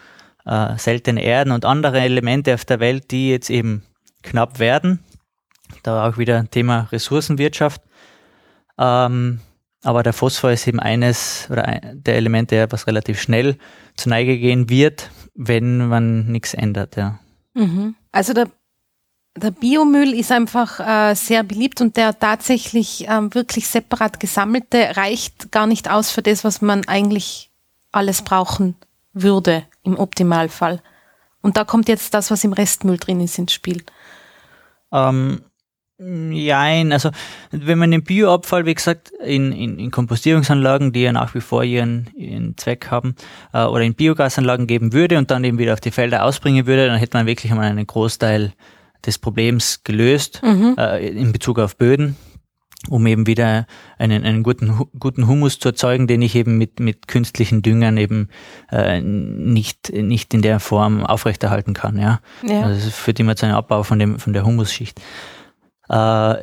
äh, 0.46 0.78
seltene 0.78 1.22
Erden 1.22 1.52
und 1.52 1.66
andere 1.66 2.00
Elemente 2.00 2.54
auf 2.54 2.64
der 2.64 2.80
Welt, 2.80 3.10
die 3.10 3.28
jetzt 3.28 3.50
eben 3.50 3.82
knapp 4.22 4.58
werden. 4.58 5.00
Da 5.82 6.08
auch 6.08 6.16
wieder 6.16 6.48
Thema 6.50 6.88
Ressourcenwirtschaft. 6.92 7.82
Ähm, 8.78 9.40
aber 9.84 10.02
der 10.02 10.12
Phosphor 10.12 10.50
ist 10.50 10.66
eben 10.66 10.80
eines 10.80 11.46
oder 11.50 11.66
ein, 11.66 12.02
der 12.02 12.16
Elemente, 12.16 12.66
was 12.70 12.86
relativ 12.86 13.20
schnell 13.20 13.56
zur 13.96 14.10
Neige 14.10 14.38
gehen 14.38 14.68
wird, 14.68 15.10
wenn 15.34 15.88
man 15.88 16.26
nichts 16.26 16.54
ändert, 16.54 16.96
ja. 16.96 17.18
Mhm. 17.54 17.94
Also 18.10 18.32
der, 18.32 18.48
der 19.36 19.50
Biomüll 19.50 20.14
ist 20.14 20.32
einfach 20.32 20.80
äh, 20.80 21.14
sehr 21.14 21.42
beliebt 21.42 21.80
und 21.80 21.96
der 21.96 22.18
tatsächlich 22.18 23.08
äh, 23.08 23.34
wirklich 23.34 23.68
separat 23.68 24.20
gesammelte 24.20 24.96
reicht 24.96 25.52
gar 25.52 25.66
nicht 25.66 25.90
aus 25.90 26.10
für 26.10 26.22
das, 26.22 26.44
was 26.44 26.60
man 26.62 26.86
eigentlich 26.88 27.50
alles 27.92 28.22
brauchen 28.22 28.76
würde 29.12 29.64
im 29.82 29.98
Optimalfall. 29.98 30.82
Und 31.42 31.56
da 31.56 31.64
kommt 31.64 31.88
jetzt 31.88 32.14
das, 32.14 32.30
was 32.30 32.42
im 32.42 32.54
Restmüll 32.54 32.96
drin 32.96 33.20
ist, 33.20 33.38
ins 33.38 33.52
Spiel. 33.52 33.84
Ähm, 34.90 35.42
Nein, 35.96 36.92
also 36.92 37.10
wenn 37.52 37.78
man 37.78 37.92
den 37.92 38.02
Bioabfall, 38.02 38.66
wie 38.66 38.74
gesagt, 38.74 39.12
in, 39.24 39.52
in, 39.52 39.78
in 39.78 39.90
Kompostierungsanlagen, 39.92 40.92
die 40.92 41.02
ja 41.02 41.12
nach 41.12 41.36
wie 41.36 41.40
vor 41.40 41.62
ihren, 41.62 42.10
ihren 42.16 42.56
Zweck 42.56 42.90
haben, 42.90 43.14
äh, 43.52 43.62
oder 43.62 43.82
in 43.82 43.94
Biogasanlagen 43.94 44.66
geben 44.66 44.92
würde 44.92 45.18
und 45.18 45.30
dann 45.30 45.44
eben 45.44 45.58
wieder 45.58 45.72
auf 45.72 45.80
die 45.80 45.92
Felder 45.92 46.24
ausbringen 46.24 46.66
würde, 46.66 46.88
dann 46.88 46.98
hätte 46.98 47.16
man 47.16 47.26
wirklich 47.26 47.52
einmal 47.52 47.70
einen 47.70 47.86
Großteil 47.86 48.52
des 49.06 49.18
Problems 49.18 49.84
gelöst 49.84 50.40
mhm. 50.42 50.74
äh, 50.78 51.06
in 51.06 51.30
Bezug 51.30 51.60
auf 51.60 51.76
Böden, 51.76 52.16
um 52.88 53.06
eben 53.06 53.28
wieder 53.28 53.66
einen, 53.96 54.24
einen 54.24 54.42
guten, 54.42 54.88
guten 54.98 55.28
Humus 55.28 55.60
zu 55.60 55.68
erzeugen, 55.68 56.08
den 56.08 56.22
ich 56.22 56.34
eben 56.34 56.58
mit, 56.58 56.80
mit 56.80 57.06
künstlichen 57.06 57.62
Düngern 57.62 57.98
eben 57.98 58.30
äh, 58.72 59.00
nicht, 59.00 59.92
nicht 59.92 60.34
in 60.34 60.42
der 60.42 60.58
Form 60.58 61.06
aufrechterhalten 61.06 61.72
kann. 61.72 61.98
Ja? 61.98 62.20
ja. 62.42 62.62
Also 62.62 62.84
das 62.84 62.96
führt 62.96 63.20
immer 63.20 63.36
zu 63.36 63.46
einem 63.46 63.54
Abbau 63.54 63.84
von, 63.84 64.00
dem, 64.00 64.18
von 64.18 64.32
der 64.32 64.44
Humusschicht. 64.44 65.00
Äh, 65.88 66.36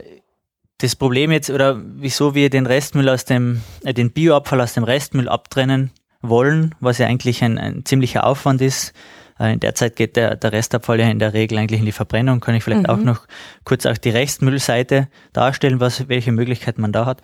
das 0.78 0.96
Problem 0.96 1.32
jetzt, 1.32 1.50
oder 1.50 1.80
wieso 1.80 2.34
wir 2.34 2.50
den 2.50 2.66
Restmüll 2.66 3.10
aus 3.10 3.26
dem, 3.26 3.62
äh, 3.84 3.94
den 3.94 4.12
Bioabfall 4.12 4.62
aus 4.62 4.74
dem 4.74 4.84
Restmüll 4.84 5.30
abtrennen 5.30 5.92
wollen, 6.22 6.76
was 6.80 6.98
ja 6.98 7.08
eigentlich 7.08 7.44
ein, 7.44 7.58
ein 7.58 7.86
ziemlicher 7.86 8.26
Aufwand 8.26 8.62
ist. 8.62 8.94
Äh, 9.40 9.54
in 9.54 9.60
der 9.60 9.76
Zeit 9.76 9.96
geht 9.96 10.16
der, 10.16 10.36
der 10.36 10.52
Restabfall 10.52 11.00
ja 11.00 11.10
in 11.10 11.20
der 11.20 11.34
Regel 11.34 11.58
eigentlich 11.58 11.80
in 11.80 11.86
die 11.86 11.92
Verbrennung. 11.92 12.40
Kann 12.40 12.56
ich 12.56 12.64
vielleicht 12.64 12.84
mhm. 12.84 12.90
auch 12.90 12.98
noch 12.98 13.28
kurz 13.64 13.86
auch 13.86 13.98
die 13.98 14.10
Restmüllseite 14.10 15.08
darstellen, 15.34 15.80
was, 15.80 16.08
welche 16.10 16.32
Möglichkeiten 16.32 16.82
man 16.82 16.92
da 16.92 17.06
hat. 17.06 17.22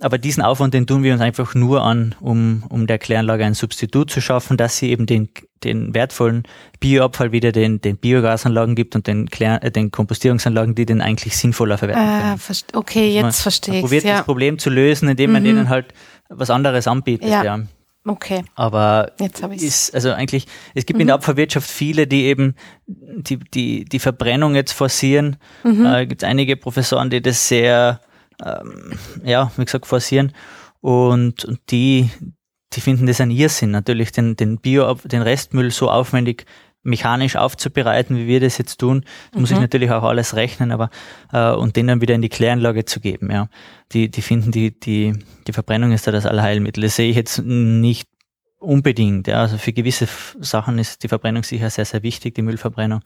Aber 0.00 0.18
diesen 0.18 0.44
Aufwand, 0.44 0.74
den 0.74 0.86
tun 0.86 1.02
wir 1.02 1.12
uns 1.12 1.20
einfach 1.20 1.56
nur 1.56 1.82
an, 1.82 2.14
um, 2.20 2.62
um 2.68 2.86
der 2.86 2.98
Kläranlage 2.98 3.44
ein 3.44 3.54
Substitut 3.54 4.10
zu 4.10 4.20
schaffen, 4.20 4.56
dass 4.56 4.76
sie 4.76 4.90
eben 4.90 5.06
den, 5.06 5.28
den 5.64 5.92
wertvollen 5.92 6.44
Bioabfall 6.78 7.32
wieder 7.32 7.50
den, 7.50 7.80
den 7.80 7.96
Biogasanlagen 7.96 8.76
gibt 8.76 8.94
und 8.94 9.08
den, 9.08 9.28
Klär, 9.28 9.62
äh, 9.64 9.72
den 9.72 9.90
Kompostierungsanlagen, 9.90 10.76
die 10.76 10.86
den 10.86 11.00
eigentlich 11.00 11.36
sinnvoller 11.36 11.78
verwerten 11.78 12.02
ah, 12.02 12.36
können. 12.36 12.58
Okay, 12.74 13.12
jetzt 13.12 13.22
man, 13.22 13.32
verstehe 13.32 13.74
ich. 13.76 13.80
probiert 13.82 14.04
ja. 14.04 14.18
das 14.18 14.24
Problem 14.24 14.60
zu 14.60 14.70
lösen, 14.70 15.08
indem 15.08 15.32
man 15.32 15.42
mhm. 15.42 15.46
denen 15.46 15.68
halt 15.68 15.86
was 16.28 16.50
anderes 16.50 16.86
anbietet. 16.86 17.28
Ja. 17.28 17.42
ja. 17.42 17.60
Okay. 18.06 18.44
Aber 18.54 19.12
Jetzt 19.20 19.42
ist, 19.42 19.94
also 19.94 20.12
eigentlich, 20.12 20.46
es 20.74 20.86
gibt 20.86 20.98
mhm. 20.98 21.02
in 21.02 21.06
der 21.08 21.16
Abfallwirtschaft 21.16 21.68
viele, 21.68 22.06
die 22.06 22.24
eben 22.24 22.54
die, 22.86 23.38
die, 23.38 23.84
die 23.84 23.98
Verbrennung 23.98 24.54
jetzt 24.54 24.72
forcieren. 24.72 25.36
Mhm. 25.64 25.84
Äh, 25.84 26.06
gibt 26.06 26.22
einige 26.22 26.56
Professoren, 26.56 27.10
die 27.10 27.20
das 27.20 27.48
sehr 27.48 28.00
ähm, 28.44 28.98
ja, 29.24 29.50
wie 29.56 29.64
gesagt, 29.64 29.86
forcieren. 29.86 30.32
Und, 30.80 31.44
und 31.44 31.60
die, 31.70 32.10
die 32.72 32.80
finden 32.80 33.06
das 33.06 33.20
ein 33.20 33.30
Irrsinn, 33.30 33.70
natürlich 33.70 34.12
den, 34.12 34.36
den 34.36 34.58
Bio, 34.58 34.94
den 34.94 35.22
Restmüll 35.22 35.70
so 35.70 35.90
aufwendig 35.90 36.46
mechanisch 36.82 37.36
aufzubereiten, 37.36 38.16
wie 38.16 38.26
wir 38.26 38.40
das 38.40 38.58
jetzt 38.58 38.78
tun. 38.78 39.04
Mhm. 39.34 39.40
muss 39.40 39.50
ich 39.50 39.56
mhm. 39.56 39.62
natürlich 39.62 39.90
auch 39.90 40.04
alles 40.04 40.34
rechnen, 40.34 40.72
aber 40.72 40.90
äh, 41.32 41.52
und 41.52 41.76
den 41.76 41.86
dann 41.86 42.00
wieder 42.00 42.14
in 42.14 42.22
die 42.22 42.28
Kläranlage 42.28 42.84
zu 42.84 43.00
geben. 43.00 43.30
Ja, 43.30 43.48
die 43.92 44.10
die 44.10 44.22
finden 44.22 44.50
die 44.50 44.78
die 44.78 45.14
die 45.46 45.52
Verbrennung 45.52 45.92
ist 45.92 46.06
da 46.06 46.12
das 46.12 46.26
Allheilmittel. 46.26 46.82
Das 46.82 46.96
sehe 46.96 47.10
ich 47.10 47.16
jetzt 47.16 47.38
nicht 47.44 48.08
unbedingt. 48.58 49.28
Ja, 49.28 49.42
also 49.42 49.58
für 49.58 49.72
gewisse 49.72 50.08
Sachen 50.40 50.78
ist 50.78 51.02
die 51.02 51.08
Verbrennung 51.08 51.42
sicher 51.42 51.70
sehr 51.70 51.84
sehr 51.84 52.02
wichtig, 52.02 52.34
die 52.34 52.42
Müllverbrennung 52.42 53.00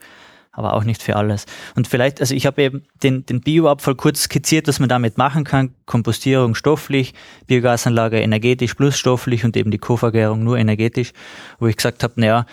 aber 0.53 0.73
auch 0.73 0.83
nicht 0.83 1.01
für 1.01 1.15
alles. 1.15 1.45
Und 1.75 1.87
vielleicht, 1.87 2.21
also 2.21 2.35
ich 2.35 2.45
habe 2.45 2.61
eben 2.61 2.83
den, 3.01 3.25
den 3.25 3.41
Bioabfall 3.41 3.95
kurz 3.95 4.21
skizziert, 4.21 4.67
was 4.67 4.79
man 4.79 4.87
damit 4.87 5.17
machen 5.17 5.43
kann. 5.43 5.73
Kompostierung 5.85 6.53
stofflich, 6.53 7.13
Biogasanlage 7.47 8.21
energetisch 8.21 8.75
plus 8.75 8.97
stofflich 8.97 9.43
und 9.43 9.57
eben 9.57 9.71
die 9.71 9.79
Kovergärung 9.79 10.43
nur 10.43 10.59
energetisch, 10.59 11.11
wo 11.59 11.65
ich 11.67 11.75
gesagt 11.75 12.03
habe, 12.03 12.13
naja, 12.17 12.45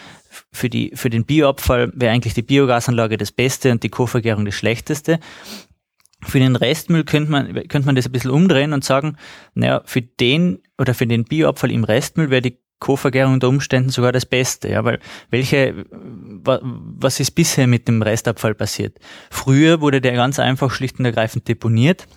für, 0.51 0.71
die, 0.71 0.93
für 0.95 1.11
den 1.11 1.27
Bioabfall 1.27 1.93
wäre 1.95 2.13
eigentlich 2.13 2.35
die 2.35 2.43
Biogasanlage 2.43 3.19
das 3.19 3.33
Beste 3.33 3.71
und 3.71 3.83
die 3.83 3.91
Kovergärung 3.91 4.47
das 4.47 4.55
Schlechteste. 4.55 5.21
Für 6.23 6.39
den 6.39 6.57
Restmüll 6.57 7.05
könnte 7.05 7.31
man, 7.31 7.55
könnte 7.69 7.87
man 7.87 7.97
das 7.97 8.07
ein 8.07 8.13
bisschen 8.13 8.31
umdrehen 8.31 8.73
und 8.73 8.85
sagen, 8.85 9.17
naja, 9.55 9.83
für 9.85 10.03
den 10.03 10.61
oder 10.79 10.95
für 10.95 11.07
den 11.07 11.25
Bioabfall 11.25 11.71
im 11.71 11.85
Restmüll 11.85 12.31
wäre 12.31 12.43
die 12.43 12.59
Co-Vergärung 12.81 13.35
unter 13.35 13.49
Umständen 13.49 13.91
sogar 13.91 14.11
das 14.11 14.27
Beste, 14.27 14.69
ja, 14.69 14.85
weil 14.85 14.99
welche, 15.31 15.87
was 15.93 17.21
ist 17.21 17.31
bisher 17.33 17.67
mit 17.67 17.87
dem 17.87 18.03
Restabfall 18.03 18.55
passiert? 18.55 18.99
Früher 19.31 19.81
wurde 19.81 20.01
der 20.01 20.13
ganz 20.13 20.39
einfach 20.39 20.73
schlicht 20.73 20.99
und 20.99 21.05
ergreifend 21.05 21.47
deponiert 21.47 22.09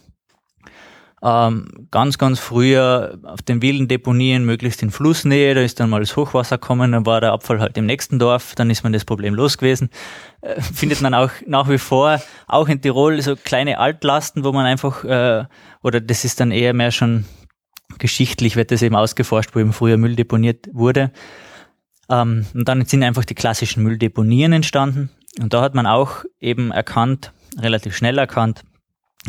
Ähm, 1.25 1.87
ganz, 1.89 2.17
ganz 2.17 2.39
früher 2.39 3.17
auf 3.23 3.41
den 3.41 3.61
wilden 3.61 3.87
Deponien, 3.87 4.43
möglichst 4.43 4.83
in 4.83 4.91
Flussnähe, 4.91 5.55
da 5.55 5.61
ist 5.61 5.79
dann 5.79 5.89
mal 5.89 6.01
das 6.01 6.17
Hochwasser 6.17 6.57
gekommen, 6.57 6.91
dann 6.91 7.05
war 7.05 7.21
der 7.21 7.31
Abfall 7.31 7.61
halt 7.61 7.77
im 7.77 7.85
nächsten 7.85 8.19
Dorf, 8.19 8.55
dann 8.55 8.69
ist 8.69 8.83
man 8.83 8.91
das 8.91 9.05
Problem 9.05 9.33
los 9.33 9.57
gewesen. 9.57 9.89
Äh, 10.41 10.59
findet 10.59 10.99
man 10.99 11.13
auch 11.13 11.31
nach 11.47 11.69
wie 11.69 11.77
vor, 11.77 12.21
auch 12.47 12.67
in 12.67 12.81
Tirol, 12.81 13.21
so 13.21 13.37
kleine 13.37 13.79
Altlasten, 13.79 14.43
wo 14.43 14.51
man 14.51 14.65
einfach, 14.65 15.05
äh, 15.05 15.45
oder 15.81 16.01
das 16.01 16.25
ist 16.25 16.41
dann 16.41 16.51
eher 16.51 16.73
mehr 16.73 16.91
schon 16.91 17.23
geschichtlich, 17.97 18.55
wird 18.55 18.71
das 18.71 18.81
eben 18.81 18.95
ausgeforscht, 18.95 19.51
wo 19.53 19.59
eben 19.59 19.73
früher 19.73 19.97
Müll 19.97 20.15
deponiert 20.15 20.69
wurde. 20.71 21.11
Ähm, 22.09 22.45
und 22.53 22.67
dann 22.67 22.85
sind 22.85 23.03
einfach 23.03 23.25
die 23.25 23.35
klassischen 23.35 23.83
Mülldeponien 23.83 24.53
entstanden. 24.53 25.09
Und 25.39 25.53
da 25.53 25.61
hat 25.61 25.75
man 25.75 25.87
auch 25.87 26.23
eben 26.39 26.71
erkannt, 26.71 27.31
relativ 27.59 27.95
schnell 27.95 28.17
erkannt, 28.17 28.63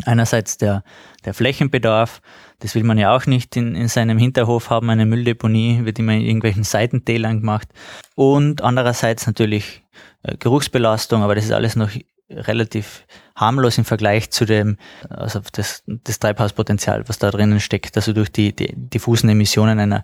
einerseits 0.03 0.57
der, 0.57 0.83
der 1.23 1.33
Flächenbedarf, 1.33 2.21
das 2.59 2.75
will 2.75 2.83
man 2.83 2.97
ja 2.97 3.15
auch 3.15 3.25
nicht 3.25 3.55
in, 3.55 3.75
in 3.75 3.87
seinem 3.87 4.17
Hinterhof 4.17 4.69
haben, 4.69 4.89
eine 4.89 5.05
Mülldeponie, 5.05 5.85
wird 5.85 5.99
immer 5.99 6.13
in 6.13 6.21
irgendwelchen 6.21 6.63
Seitentälern 6.63 7.41
gemacht. 7.41 7.69
Und 8.15 8.61
andererseits 8.61 9.25
natürlich 9.27 9.83
äh, 10.23 10.37
Geruchsbelastung, 10.37 11.23
aber 11.23 11.35
das 11.35 11.45
ist 11.45 11.51
alles 11.51 11.75
noch 11.75 11.89
relativ 12.29 13.05
harmlos 13.35 13.77
im 13.77 13.85
Vergleich 13.85 14.31
zu 14.31 14.45
dem, 14.45 14.77
also 15.09 15.41
das, 15.51 15.83
das 15.85 16.19
Treibhauspotenzial, 16.19 17.07
was 17.07 17.19
da 17.19 17.31
drinnen 17.31 17.59
steckt, 17.59 17.95
also 17.95 18.13
durch 18.13 18.31
die, 18.31 18.55
die 18.55 18.73
diffusen 18.75 19.29
Emissionen 19.29 19.79
einer, 19.79 20.03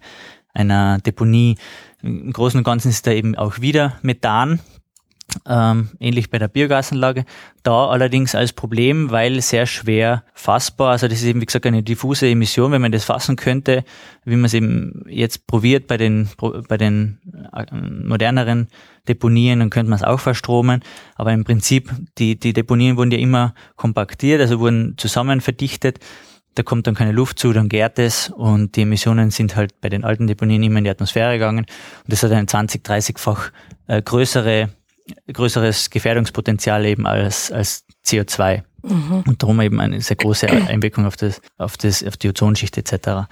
einer 0.54 1.00
Deponie. 1.00 1.58
Im 2.02 2.32
Großen 2.32 2.58
und 2.58 2.64
Ganzen 2.64 2.90
ist 2.90 3.08
da 3.08 3.12
eben 3.12 3.36
auch 3.36 3.62
wieder 3.62 3.98
Methan, 4.02 4.60
ähm, 5.48 5.90
ähnlich 6.00 6.30
bei 6.30 6.40
der 6.40 6.48
Biogasanlage. 6.48 7.26
Da 7.64 7.88
allerdings 7.88 8.36
als 8.36 8.54
Problem, 8.54 9.12
weil 9.12 9.42
sehr 9.42 9.66
schwer 9.66 10.24
fassbar, 10.34 10.92
also 10.92 11.08
das 11.08 11.20
ist 11.20 11.26
eben 11.26 11.42
wie 11.42 11.46
gesagt 11.46 11.66
eine 11.66 11.84
diffuse 11.84 12.28
Emission, 12.28 12.72
wenn 12.72 12.82
man 12.82 12.92
das 12.92 13.06
fassen 13.06 13.36
könnte, 13.36 13.84
wie 14.26 14.36
man 14.36 14.46
es 14.46 14.54
eben 14.54 15.04
jetzt 15.08 15.48
probiert 15.48 15.88
bei 15.88 15.98
den, 15.98 16.30
bei 16.68 16.78
den 16.78 17.20
äh, 17.54 17.66
moderneren 17.76 18.68
Deponien, 19.08 19.60
dann 19.60 19.70
könnte 19.70 19.90
man 19.90 19.98
es 19.98 20.04
auch 20.04 20.20
verstromen, 20.20 20.82
aber 21.16 21.34
im 21.34 21.44
Prinzip, 21.44 21.92
die, 22.18 22.40
die 22.40 22.54
Deponien 22.54 22.98
wurden 22.98 23.12
ja 23.12 23.18
immer 23.18 23.54
kompaktiert, 23.76 24.42
also 24.42 24.60
wurden 24.60 24.96
zusammen 24.98 25.42
verdichtet, 25.42 26.00
da 26.56 26.64
kommt 26.64 26.86
dann 26.86 26.96
keine 26.96 27.14
Luft 27.14 27.40
zu, 27.40 27.54
dann 27.54 27.70
gärt 27.70 27.98
es 27.98 28.30
und 28.30 28.76
die 28.76 28.82
Emissionen 28.82 29.32
sind 29.32 29.56
halt 29.56 29.80
bei 29.80 29.90
den 29.90 30.04
alten 30.04 30.28
Deponien 30.28 30.62
immer 30.64 30.80
in 30.80 30.84
die 30.84 30.90
Atmosphäre 30.90 31.34
gegangen. 31.34 31.60
Und 31.60 32.12
das 32.12 32.24
hat 32.24 32.32
eine 32.32 32.46
20, 32.46 32.86
30-fach 32.86 33.52
äh, 33.88 34.02
größere 34.02 34.70
größeres 35.32 35.90
Gefährdungspotenzial 35.90 36.86
eben 36.86 37.08
als, 37.08 37.52
als 37.52 37.86
CO2. 38.06 38.64
Mhm. 38.84 39.24
Und 39.28 39.44
darum 39.44 39.62
eben 39.62 39.80
eine 39.80 40.02
sehr 40.02 40.16
große 40.16 40.50
Einwirkung 40.50 41.06
auf, 41.06 41.16
das, 41.16 41.42
auf, 41.58 41.78
das, 41.78 42.04
auf 42.04 42.18
die 42.18 42.30
Ozonschicht 42.30 42.78
etc. 42.78 43.28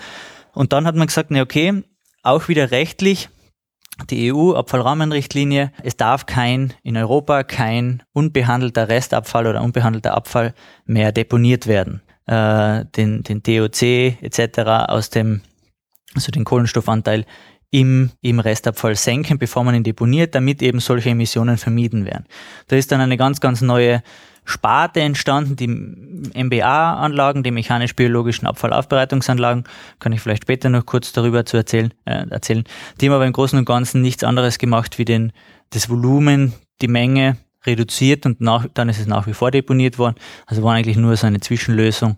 Und 0.54 0.74
dann 0.74 0.86
hat 0.86 0.96
man 0.96 1.08
gesagt, 1.08 1.32
na 1.32 1.42
okay, 1.42 1.84
auch 2.24 2.48
wieder 2.48 2.72
rechtlich, 2.72 3.30
die 4.10 4.32
EU-Abfallrahmenrichtlinie, 4.32 5.72
es 5.84 5.98
darf 5.98 6.26
kein, 6.26 6.74
in 6.84 6.96
Europa 6.96 7.44
kein 7.44 8.04
unbehandelter 8.14 8.88
Restabfall 8.88 9.48
oder 9.48 9.62
unbehandelter 9.62 10.16
Abfall 10.16 10.54
mehr 10.86 11.12
deponiert 11.12 11.68
werden. 11.68 12.02
Äh, 12.26 12.86
den, 12.96 13.24
den 13.24 13.44
DOC 13.44 13.82
etc. 14.22 14.60
aus 14.88 15.10
dem, 15.10 15.42
also 16.16 16.32
den 16.32 16.46
Kohlenstoffanteil 16.46 17.26
im, 17.72 18.12
im 18.22 18.40
Restabfall 18.40 18.96
senken, 18.96 19.38
bevor 19.38 19.64
man 19.64 19.76
ihn 19.76 19.84
deponiert, 19.84 20.34
damit 20.36 20.62
eben 20.62 20.80
solche 20.80 21.12
Emissionen 21.12 21.58
vermieden 21.58 22.06
werden. 22.06 22.26
Da 22.68 22.76
ist 22.76 22.92
dann 22.92 23.02
eine 23.02 23.18
ganz, 23.18 23.40
ganz 23.40 23.62
neue 23.62 24.02
Sparte 24.46 25.02
entstanden, 25.02 25.56
die 25.56 25.68
MBA-Anlagen, 26.44 27.44
die 27.44 27.52
mechanisch-biologischen 27.52 28.48
Abfallaufbereitungsanlagen, 28.48 29.66
kann 30.00 30.12
ich 30.12 30.22
vielleicht 30.22 30.44
später 30.44 30.70
noch 30.70 30.88
kurz 30.88 31.12
darüber 31.12 31.46
zu 31.46 31.58
erzählen, 31.58 31.94
äh, 32.06 32.28
erzählen. 32.30 32.64
Die 33.00 33.08
haben 33.08 33.14
aber 33.14 33.28
im 33.28 33.34
Großen 33.34 33.60
und 33.60 33.66
Ganzen 33.66 34.02
nichts 34.02 34.24
anderes 34.24 34.58
gemacht, 34.58 34.98
wie 34.98 35.06
den, 35.06 35.32
das 35.70 35.90
Volumen, 35.90 36.54
die 36.82 36.88
Menge 36.88 37.38
reduziert 37.66 38.26
und 38.26 38.42
nach, 38.42 38.66
dann 38.74 38.90
ist 38.90 39.00
es 39.00 39.06
nach 39.06 39.28
wie 39.28 39.34
vor 39.34 39.52
deponiert 39.52 40.00
worden. 40.00 40.16
Also 40.48 40.64
war 40.64 40.74
eigentlich 40.74 40.98
nur 40.98 41.16
so 41.16 41.28
eine 41.28 41.42
Zwischenlösung 41.42 42.18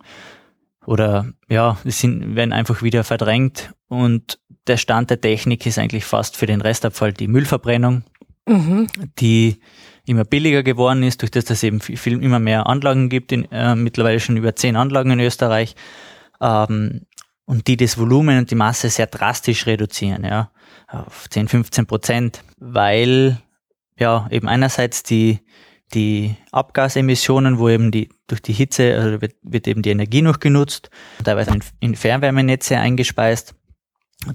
oder 0.86 1.32
ja, 1.48 1.78
sind, 1.86 2.36
werden 2.36 2.54
einfach 2.54 2.82
wieder 2.82 3.04
verdrängt 3.04 3.74
und 3.88 4.40
der 4.68 4.78
Stand 4.78 5.10
der 5.10 5.22
Technik 5.22 5.66
ist 5.66 5.78
eigentlich 5.78 6.06
fast 6.06 6.38
für 6.38 6.46
den 6.46 6.62
Restabfall 6.62 7.14
die 7.14 7.28
Müllverbrennung, 7.28 8.04
mhm. 8.48 8.88
die 9.20 9.60
immer 10.06 10.24
billiger 10.24 10.64
geworden 10.64 11.04
ist, 11.04 11.22
durch 11.22 11.32
das 11.32 11.50
es 11.50 11.64
eben 11.64 11.82
viel, 11.82 11.98
viel 11.98 12.22
immer 12.22 12.40
mehr 12.40 12.68
Anlagen 12.68 13.10
gibt, 13.10 13.32
in, 13.32 13.52
äh, 13.52 13.76
mittlerweile 13.76 14.20
schon 14.20 14.38
über 14.38 14.56
zehn 14.56 14.76
Anlagen 14.76 15.12
in 15.12 15.20
Österreich, 15.20 15.76
ähm, 16.40 17.02
und 17.46 17.68
die 17.68 17.78
das 17.78 17.98
Volumen 17.98 18.38
und 18.38 18.52
die 18.52 18.56
Masse 18.56 18.90
sehr 18.90 19.08
drastisch 19.08 19.66
reduzieren, 19.66 20.24
ja, 20.24 20.52
auf 20.88 21.30
10, 21.30 21.48
15 21.48 21.86
Prozent, 21.86 22.44
weil 22.58 23.42
ja 23.98 24.28
eben 24.32 24.48
einerseits 24.48 25.04
die 25.04 25.40
die 25.94 26.36
Abgasemissionen, 26.52 27.60
wo 27.60 27.70
eben 27.70 27.92
die 27.92 28.10
durch 28.28 28.42
die 28.42 28.54
Hitze 28.54 28.98
also 28.98 29.22
wird, 29.22 29.36
wird 29.42 29.68
eben 29.68 29.82
die 29.82 29.90
Energie 29.90 30.22
noch 30.22 30.40
genutzt, 30.40 30.90
teilweise 31.24 31.58
in 31.80 31.96
Fernwärmenetze 31.96 32.78
eingespeist. 32.78 33.56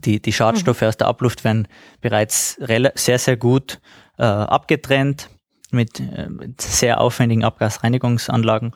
Die, 0.04 0.20
die 0.20 0.32
Schadstoffe 0.32 0.80
mhm. 0.80 0.88
aus 0.88 0.96
der 0.96 1.06
Abluft 1.06 1.44
werden 1.44 1.68
bereits 2.00 2.58
sehr, 2.94 3.18
sehr 3.18 3.36
gut 3.36 3.80
äh, 4.18 4.24
abgetrennt 4.24 5.30
mit, 5.70 6.00
äh, 6.00 6.28
mit 6.28 6.60
sehr 6.60 7.00
aufwendigen 7.00 7.44
Abgasreinigungsanlagen. 7.44 8.72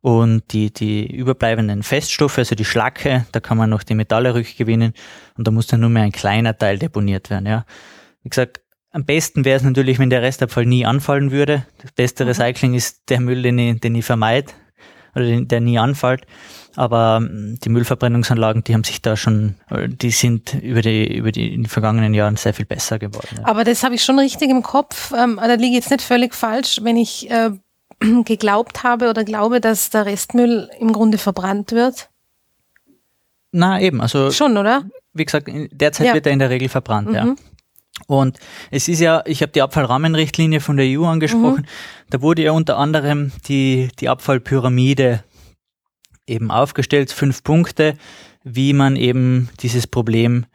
Und 0.00 0.52
die, 0.52 0.72
die 0.72 1.06
überbleibenden 1.12 1.82
Feststoffe, 1.82 2.38
also 2.38 2.54
die 2.54 2.64
Schlacke, 2.64 3.26
da 3.32 3.40
kann 3.40 3.58
man 3.58 3.68
noch 3.70 3.82
die 3.82 3.94
Metalle 3.94 4.34
rückgewinnen 4.34 4.92
und 5.36 5.46
da 5.46 5.50
muss 5.50 5.66
dann 5.66 5.80
nur 5.80 5.90
mehr 5.90 6.04
ein 6.04 6.12
kleiner 6.12 6.56
Teil 6.56 6.78
deponiert 6.78 7.30
werden. 7.30 7.46
Ja. 7.46 7.64
Wie 8.22 8.28
gesagt, 8.28 8.60
am 8.90 9.04
besten 9.04 9.44
wäre 9.44 9.56
es 9.56 9.62
natürlich, 9.62 9.98
wenn 9.98 10.10
der 10.10 10.22
Restabfall 10.22 10.66
nie 10.66 10.86
anfallen 10.86 11.30
würde. 11.30 11.66
Das 11.82 11.92
beste 11.92 12.24
mhm. 12.24 12.28
Recycling 12.28 12.74
ist 12.74 13.02
der 13.08 13.20
Müll, 13.20 13.42
den 13.42 13.58
ich, 13.58 13.80
den 13.80 13.94
ich 13.94 14.04
vermeide 14.04 14.52
oder 15.14 15.24
den, 15.24 15.48
der 15.48 15.60
nie 15.60 15.78
anfällt. 15.78 16.26
Aber 16.76 17.18
ähm, 17.20 17.58
die 17.62 17.70
Müllverbrennungsanlagen, 17.70 18.62
die 18.64 18.74
haben 18.74 18.84
sich 18.84 19.02
da 19.02 19.16
schon, 19.16 19.56
die 19.70 20.10
sind 20.10 20.54
über 20.54 20.80
die, 20.80 21.16
über 21.16 21.32
die 21.32 21.54
in 21.54 21.62
den 21.62 21.68
vergangenen 21.68 22.14
Jahren 22.14 22.36
sehr 22.36 22.54
viel 22.54 22.66
besser 22.66 22.98
geworden. 22.98 23.38
Ja. 23.38 23.46
Aber 23.46 23.64
das 23.64 23.82
habe 23.82 23.96
ich 23.96 24.04
schon 24.04 24.18
richtig 24.18 24.48
im 24.50 24.62
Kopf. 24.62 25.12
Ähm, 25.12 25.40
da 25.42 25.54
liege 25.54 25.76
ich 25.76 25.84
jetzt 25.84 25.90
nicht 25.90 26.02
völlig 26.02 26.34
falsch, 26.34 26.80
wenn 26.82 26.96
ich 26.96 27.30
äh, 27.30 27.50
geglaubt 28.24 28.84
habe 28.84 29.10
oder 29.10 29.24
glaube, 29.24 29.60
dass 29.60 29.90
der 29.90 30.06
Restmüll 30.06 30.70
im 30.78 30.92
Grunde 30.92 31.18
verbrannt 31.18 31.72
wird. 31.72 32.08
Na 33.50 33.80
eben, 33.80 34.00
also 34.00 34.30
schon, 34.30 34.56
oder? 34.56 34.84
Wie 35.14 35.24
gesagt, 35.24 35.50
derzeit 35.72 36.06
ja. 36.06 36.14
wird 36.14 36.26
er 36.26 36.32
in 36.32 36.38
der 36.38 36.50
Regel 36.50 36.68
verbrannt, 36.68 37.08
mhm. 37.08 37.14
ja. 37.14 37.34
Und 38.06 38.38
es 38.70 38.88
ist 38.88 39.00
ja, 39.00 39.22
ich 39.26 39.42
habe 39.42 39.52
die 39.52 39.62
Abfallrahmenrichtlinie 39.62 40.60
von 40.60 40.76
der 40.76 40.86
EU 40.86 41.04
angesprochen, 41.04 41.62
mhm. 41.62 42.10
da 42.10 42.22
wurde 42.22 42.42
ja 42.42 42.52
unter 42.52 42.78
anderem 42.78 43.32
die, 43.46 43.88
die 43.98 44.08
Abfallpyramide 44.08 45.24
eben 46.26 46.50
aufgestellt, 46.50 47.12
fünf 47.12 47.42
Punkte, 47.42 47.96
wie 48.44 48.72
man 48.72 48.96
eben 48.96 49.48
dieses 49.60 49.86
Problem 49.86 50.46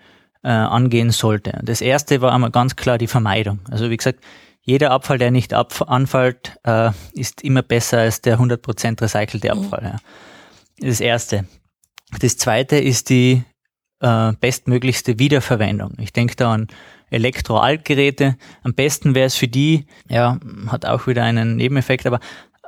äh, 0.44 0.50
angehen 0.50 1.12
sollte. 1.12 1.60
Das 1.64 1.82
erste 1.82 2.22
war 2.22 2.32
einmal 2.34 2.52
ganz 2.52 2.76
klar 2.76 2.98
die 2.98 3.08
Vermeidung. 3.08 3.60
Also 3.70 3.90
wie 3.90 3.98
gesagt, 3.98 4.20
jeder 4.62 4.92
Abfall, 4.92 5.18
der 5.18 5.32
nicht 5.32 5.54
anfällt, 5.54 6.58
äh, 6.64 6.92
ist 7.14 7.42
immer 7.44 7.62
besser 7.62 8.00
als 8.00 8.22
der 8.22 8.40
100% 8.40 9.02
recycelte 9.02 9.54
mhm. 9.54 9.64
Abfall. 9.64 9.82
Mhm. 9.82 9.88
Ja. 9.88 10.90
Das 10.90 11.02
erste. 11.02 11.46
Das 12.20 12.38
zweite 12.38 12.78
ist 12.78 13.10
die 13.10 13.44
äh, 14.00 14.34
bestmöglichste 14.40 15.20
Wiederverwendung. 15.20 15.94
Ich 16.00 16.14
denke 16.14 16.36
da 16.36 16.54
an 16.54 16.68
Elektroaltgeräte. 17.14 18.36
Am 18.64 18.74
besten 18.74 19.16
wäre 19.16 19.28
es 19.28 19.36
für 19.36 19.48
die, 19.48 19.86
ja, 20.10 20.40
hat 20.68 20.86
auch 20.86 21.08
wieder 21.08 21.24
einen 21.24 21.56
Nebeneffekt, 21.56 22.06
aber 22.06 22.20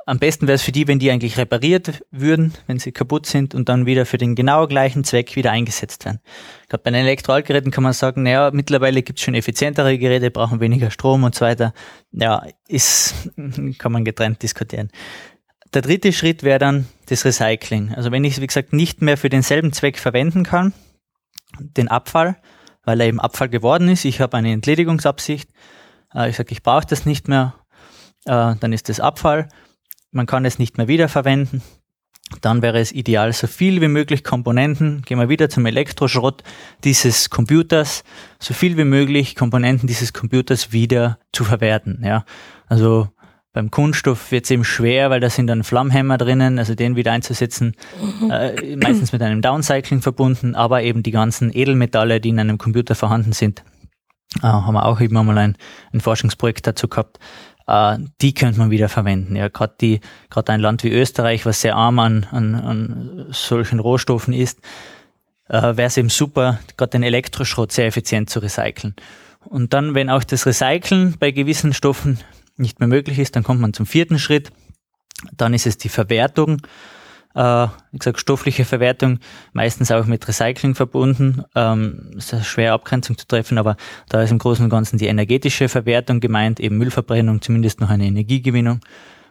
am 0.08 0.20
besten 0.20 0.46
wäre 0.46 0.54
es 0.54 0.62
für 0.62 0.70
die, 0.70 0.86
wenn 0.86 1.00
die 1.00 1.10
eigentlich 1.10 1.36
repariert 1.36 2.04
würden, 2.12 2.54
wenn 2.68 2.78
sie 2.78 2.92
kaputt 2.92 3.26
sind 3.26 3.56
und 3.56 3.68
dann 3.68 3.86
wieder 3.86 4.06
für 4.06 4.18
den 4.18 4.36
genau 4.36 4.68
gleichen 4.68 5.02
Zweck 5.02 5.34
wieder 5.34 5.50
eingesetzt 5.50 6.04
werden. 6.04 6.20
Gerade 6.68 6.82
bei 6.84 6.90
den 6.92 7.00
Elektroaltgeräten 7.00 7.72
kann 7.72 7.82
man 7.82 7.92
sagen, 7.92 8.22
naja, 8.22 8.50
mittlerweile 8.52 9.02
gibt 9.02 9.18
es 9.18 9.24
schon 9.24 9.34
effizientere 9.34 9.98
Geräte, 9.98 10.30
brauchen 10.30 10.60
weniger 10.60 10.92
Strom 10.92 11.24
und 11.24 11.34
so 11.34 11.44
weiter. 11.44 11.74
Ja, 12.12 12.46
ist, 12.68 13.30
kann 13.78 13.90
man 13.90 14.04
getrennt 14.04 14.44
diskutieren. 14.44 14.90
Der 15.74 15.82
dritte 15.82 16.12
Schritt 16.12 16.44
wäre 16.44 16.60
dann 16.60 16.86
das 17.06 17.24
Recycling. 17.24 17.92
Also 17.92 18.12
wenn 18.12 18.22
ich 18.22 18.34
es, 18.34 18.40
wie 18.40 18.46
gesagt, 18.46 18.72
nicht 18.72 19.02
mehr 19.02 19.16
für 19.16 19.28
denselben 19.28 19.72
Zweck 19.72 19.98
verwenden 19.98 20.44
kann, 20.44 20.72
den 21.58 21.88
Abfall, 21.88 22.36
weil 22.86 23.00
er 23.00 23.08
eben 23.08 23.20
Abfall 23.20 23.50
geworden 23.50 23.88
ist. 23.88 24.06
Ich 24.06 24.22
habe 24.22 24.38
eine 24.38 24.52
Entledigungsabsicht. 24.52 25.50
Äh, 26.14 26.30
ich 26.30 26.36
sage, 26.36 26.52
ich 26.52 26.62
brauche 26.62 26.86
das 26.86 27.04
nicht 27.04 27.28
mehr. 27.28 27.54
Äh, 28.24 28.54
dann 28.58 28.72
ist 28.72 28.88
das 28.88 29.00
Abfall. 29.00 29.48
Man 30.12 30.24
kann 30.24 30.46
es 30.46 30.58
nicht 30.58 30.78
mehr 30.78 30.88
wiederverwenden. 30.88 31.60
Dann 32.40 32.62
wäre 32.62 32.80
es 32.80 32.90
ideal, 32.90 33.32
so 33.32 33.46
viel 33.46 33.80
wie 33.80 33.88
möglich 33.88 34.24
Komponenten, 34.24 35.02
gehen 35.02 35.18
wir 35.18 35.28
wieder 35.28 35.48
zum 35.48 35.64
Elektroschrott 35.64 36.42
dieses 36.82 37.30
Computers, 37.30 38.02
so 38.40 38.52
viel 38.52 38.76
wie 38.76 38.84
möglich 38.84 39.36
Komponenten 39.36 39.86
dieses 39.86 40.12
Computers 40.12 40.72
wieder 40.72 41.20
zu 41.32 41.44
verwerten. 41.44 42.02
Ja. 42.04 42.24
Also 42.66 43.08
beim 43.56 43.70
Kunststoff 43.70 44.32
wird 44.32 44.44
es 44.44 44.50
eben 44.50 44.64
schwer, 44.64 45.08
weil 45.08 45.18
da 45.18 45.30
sind 45.30 45.46
dann 45.46 45.64
Flammhämmer 45.64 46.18
drinnen, 46.18 46.58
also 46.58 46.74
den 46.74 46.94
wieder 46.94 47.12
einzusetzen, 47.12 47.74
mhm. 48.20 48.30
äh, 48.30 48.76
meistens 48.76 49.12
mit 49.12 49.22
einem 49.22 49.40
Downcycling 49.40 50.02
verbunden, 50.02 50.54
aber 50.54 50.82
eben 50.82 51.02
die 51.02 51.10
ganzen 51.10 51.50
Edelmetalle, 51.56 52.20
die 52.20 52.28
in 52.28 52.38
einem 52.38 52.58
Computer 52.58 52.94
vorhanden 52.94 53.32
sind, 53.32 53.64
äh, 54.42 54.46
haben 54.46 54.74
wir 54.74 54.84
auch 54.84 55.00
immer 55.00 55.24
mal 55.24 55.38
ein, 55.38 55.56
ein 55.94 56.00
Forschungsprojekt 56.02 56.66
dazu 56.66 56.86
gehabt. 56.86 57.18
Äh, 57.66 57.96
die 58.20 58.34
könnte 58.34 58.58
man 58.58 58.70
wieder 58.70 58.90
verwenden. 58.90 59.34
Ja, 59.36 59.48
gerade 59.48 59.74
die, 59.80 60.00
gerade 60.28 60.52
ein 60.52 60.60
Land 60.60 60.84
wie 60.84 60.92
Österreich, 60.92 61.46
was 61.46 61.62
sehr 61.62 61.76
arm 61.76 61.98
an, 61.98 62.26
an, 62.30 62.54
an 62.56 63.26
solchen 63.30 63.80
Rohstoffen 63.80 64.34
ist, 64.34 64.60
äh, 65.48 65.62
wäre 65.62 65.84
es 65.84 65.96
eben 65.96 66.10
super, 66.10 66.58
gerade 66.76 66.90
den 66.90 67.02
Elektroschrott 67.02 67.72
sehr 67.72 67.86
effizient 67.86 68.28
zu 68.28 68.40
recyceln. 68.40 68.94
Und 69.46 69.72
dann, 69.72 69.94
wenn 69.94 70.10
auch 70.10 70.24
das 70.24 70.44
Recyceln 70.44 71.14
bei 71.18 71.30
gewissen 71.30 71.72
Stoffen 71.72 72.18
nicht 72.56 72.80
mehr 72.80 72.88
möglich 72.88 73.18
ist, 73.18 73.36
dann 73.36 73.42
kommt 73.42 73.60
man 73.60 73.72
zum 73.72 73.86
vierten 73.86 74.18
Schritt. 74.18 74.50
Dann 75.36 75.54
ist 75.54 75.66
es 75.66 75.78
die 75.78 75.88
Verwertung. 75.88 76.60
Äh, 77.34 77.66
wie 77.92 77.98
gesagt, 77.98 78.18
stoffliche 78.18 78.64
Verwertung, 78.64 79.18
meistens 79.52 79.90
auch 79.90 80.06
mit 80.06 80.26
Recycling 80.26 80.74
verbunden. 80.74 81.44
Ähm, 81.54 82.12
ist 82.16 82.32
eine 82.32 82.44
schwere 82.44 82.72
Abgrenzung 82.72 83.18
zu 83.18 83.26
treffen, 83.26 83.58
aber 83.58 83.76
da 84.08 84.22
ist 84.22 84.30
im 84.30 84.38
Großen 84.38 84.64
und 84.64 84.70
Ganzen 84.70 84.98
die 84.98 85.06
energetische 85.06 85.68
Verwertung 85.68 86.20
gemeint, 86.20 86.60
eben 86.60 86.78
Müllverbrennung, 86.78 87.42
zumindest 87.42 87.80
noch 87.80 87.90
eine 87.90 88.06
Energiegewinnung. 88.06 88.80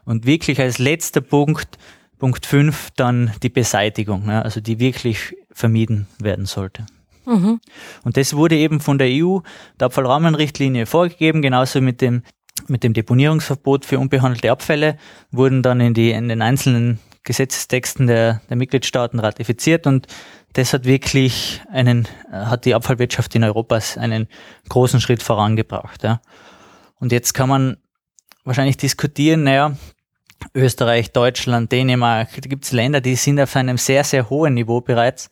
Und 0.03 0.27
wirklich 0.27 0.61
als 0.61 0.77
letzter 0.77 1.21
Punkt, 1.21 1.79
Punkt 2.19 2.45
5, 2.45 2.91
dann 2.95 3.31
die 3.41 3.49
Beseitigung, 3.49 4.27
ja, 4.27 4.43
also 4.43 4.61
die 4.61 4.79
wirklich 4.79 5.35
vermieden 5.51 6.07
werden 6.19 6.45
sollte. 6.45 6.85
Mhm. 7.25 7.59
Und 8.03 8.17
das 8.17 8.35
wurde 8.35 8.55
eben 8.55 8.79
von 8.79 8.97
der 8.97 9.07
EU, 9.09 9.39
der 9.79 9.87
Abfallrahmenrichtlinie 9.87 10.85
vorgegeben, 10.85 11.41
genauso 11.41 11.81
mit 11.81 12.01
dem 12.01 12.21
mit 12.69 12.83
dem 12.83 12.93
Deponierungsverbot 12.93 13.85
für 13.85 13.99
unbehandelte 13.99 14.51
Abfälle 14.51 14.97
wurden 15.31 15.63
dann 15.63 15.79
in, 15.79 15.93
die, 15.93 16.11
in 16.11 16.29
den 16.29 16.41
einzelnen 16.41 16.99
Gesetzestexten 17.23 18.07
der, 18.07 18.41
der 18.49 18.57
Mitgliedstaaten 18.57 19.19
ratifiziert 19.19 19.87
und 19.87 20.07
das 20.53 20.73
hat 20.73 20.85
wirklich 20.85 21.61
einen, 21.71 22.07
hat 22.31 22.65
die 22.65 22.75
Abfallwirtschaft 22.75 23.35
in 23.35 23.43
Europa 23.43 23.79
einen 23.97 24.27
großen 24.69 25.01
Schritt 25.01 25.21
vorangebracht. 25.21 26.03
Ja. 26.03 26.21
Und 26.99 27.11
jetzt 27.11 27.33
kann 27.33 27.49
man 27.49 27.77
wahrscheinlich 28.45 28.77
diskutieren, 28.77 29.43
naja, 29.43 29.75
Österreich, 30.53 31.11
Deutschland, 31.11 31.71
Dänemark, 31.71 32.29
da 32.35 32.47
gibt 32.47 32.65
es 32.65 32.71
Länder, 32.71 33.01
die 33.01 33.15
sind 33.15 33.39
auf 33.39 33.55
einem 33.55 33.77
sehr, 33.77 34.03
sehr 34.03 34.29
hohen 34.29 34.53
Niveau 34.53 34.79
bereits. 34.79 35.29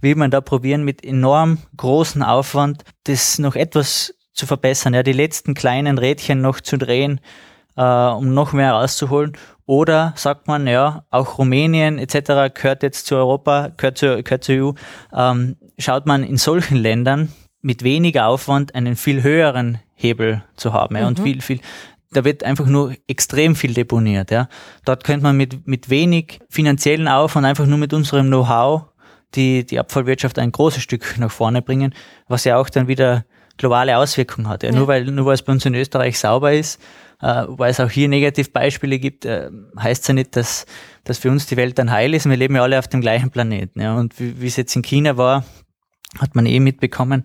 Will 0.00 0.16
man 0.16 0.30
da 0.30 0.42
probieren, 0.42 0.84
mit 0.84 1.04
enorm 1.04 1.58
großen 1.76 2.22
Aufwand 2.22 2.82
das 3.04 3.38
noch 3.38 3.56
etwas 3.56 4.15
zu 4.36 4.46
verbessern, 4.46 4.94
ja, 4.94 5.02
die 5.02 5.12
letzten 5.12 5.54
kleinen 5.54 5.98
Rädchen 5.98 6.40
noch 6.40 6.60
zu 6.60 6.76
drehen, 6.78 7.20
äh, 7.76 7.82
um 7.82 8.34
noch 8.34 8.52
mehr 8.52 8.72
rauszuholen. 8.72 9.32
Oder 9.64 10.12
sagt 10.16 10.46
man, 10.46 10.66
ja, 10.68 11.04
auch 11.10 11.38
Rumänien 11.38 11.98
etc. 11.98 12.54
gehört 12.54 12.84
jetzt 12.84 13.06
zu 13.06 13.16
Europa, 13.16 13.70
gehört, 13.76 13.98
zu, 13.98 14.22
gehört 14.22 14.44
zur 14.44 14.54
EU, 14.54 14.72
ähm, 15.12 15.56
schaut 15.78 16.06
man 16.06 16.22
in 16.22 16.36
solchen 16.36 16.76
Ländern 16.76 17.32
mit 17.62 17.82
weniger 17.82 18.28
Aufwand 18.28 18.74
einen 18.76 18.94
viel 18.94 19.24
höheren 19.24 19.78
Hebel 19.94 20.44
zu 20.54 20.72
haben. 20.72 20.94
Ja, 20.94 21.02
mhm. 21.02 21.08
Und 21.08 21.20
viel, 21.20 21.40
viel, 21.40 21.60
da 22.12 22.24
wird 22.24 22.44
einfach 22.44 22.66
nur 22.66 22.94
extrem 23.08 23.56
viel 23.56 23.74
deponiert. 23.74 24.30
Ja. 24.30 24.48
Dort 24.84 25.02
könnte 25.02 25.24
man 25.24 25.36
mit, 25.36 25.66
mit 25.66 25.90
wenig 25.90 26.38
finanziellen 26.48 27.08
Aufwand, 27.08 27.46
einfach 27.46 27.66
nur 27.66 27.78
mit 27.78 27.92
unserem 27.92 28.28
Know-how, 28.28 28.84
die, 29.34 29.66
die 29.66 29.80
Abfallwirtschaft 29.80 30.38
ein 30.38 30.52
großes 30.52 30.82
Stück 30.82 31.16
nach 31.18 31.32
vorne 31.32 31.60
bringen, 31.60 31.92
was 32.28 32.44
ja 32.44 32.56
auch 32.56 32.70
dann 32.70 32.86
wieder 32.86 33.24
globale 33.56 33.96
Auswirkungen 33.96 34.48
hat. 34.48 34.62
Ja, 34.62 34.70
ja. 34.70 34.76
Nur 34.76 34.88
weil 34.88 35.04
nur 35.04 35.26
weil 35.26 35.34
es 35.34 35.42
bei 35.42 35.52
uns 35.52 35.64
in 35.64 35.74
Österreich 35.74 36.18
sauber 36.18 36.52
ist, 36.52 36.80
äh, 37.20 37.44
weil 37.48 37.70
es 37.70 37.80
auch 37.80 37.90
hier 37.90 38.08
Negativbeispiele 38.08 38.98
gibt, 38.98 39.24
äh, 39.24 39.50
heißt 39.78 40.02
es 40.02 40.08
ja 40.08 40.14
nicht, 40.14 40.36
dass, 40.36 40.66
dass 41.04 41.18
für 41.18 41.30
uns 41.30 41.46
die 41.46 41.56
Welt 41.56 41.78
dann 41.78 41.90
heil 41.90 42.14
ist. 42.14 42.28
Wir 42.28 42.36
leben 42.36 42.56
ja 42.56 42.62
alle 42.62 42.78
auf 42.78 42.88
dem 42.88 43.00
gleichen 43.00 43.30
Planeten. 43.30 43.80
Ja. 43.80 43.96
Und 43.96 44.18
wie, 44.20 44.40
wie 44.40 44.46
es 44.46 44.56
jetzt 44.56 44.76
in 44.76 44.82
China 44.82 45.16
war, 45.16 45.44
hat 46.18 46.34
man 46.34 46.46
eh 46.46 46.60
mitbekommen, 46.60 47.24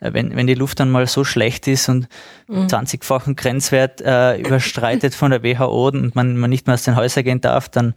äh, 0.00 0.12
wenn, 0.12 0.34
wenn 0.34 0.46
die 0.46 0.54
Luft 0.54 0.80
dann 0.80 0.90
mal 0.90 1.06
so 1.06 1.24
schlecht 1.24 1.68
ist 1.68 1.88
und 1.88 2.08
mhm. 2.48 2.66
20-fachen 2.66 3.36
Grenzwert 3.36 4.00
äh, 4.00 4.38
überstreitet 4.38 5.14
von 5.14 5.30
der 5.30 5.42
WHO 5.42 5.88
und 5.88 6.14
man, 6.14 6.36
man 6.36 6.50
nicht 6.50 6.66
mehr 6.66 6.74
aus 6.74 6.84
den 6.84 6.96
Häusern 6.96 7.24
gehen 7.24 7.40
darf, 7.40 7.68
dann, 7.68 7.94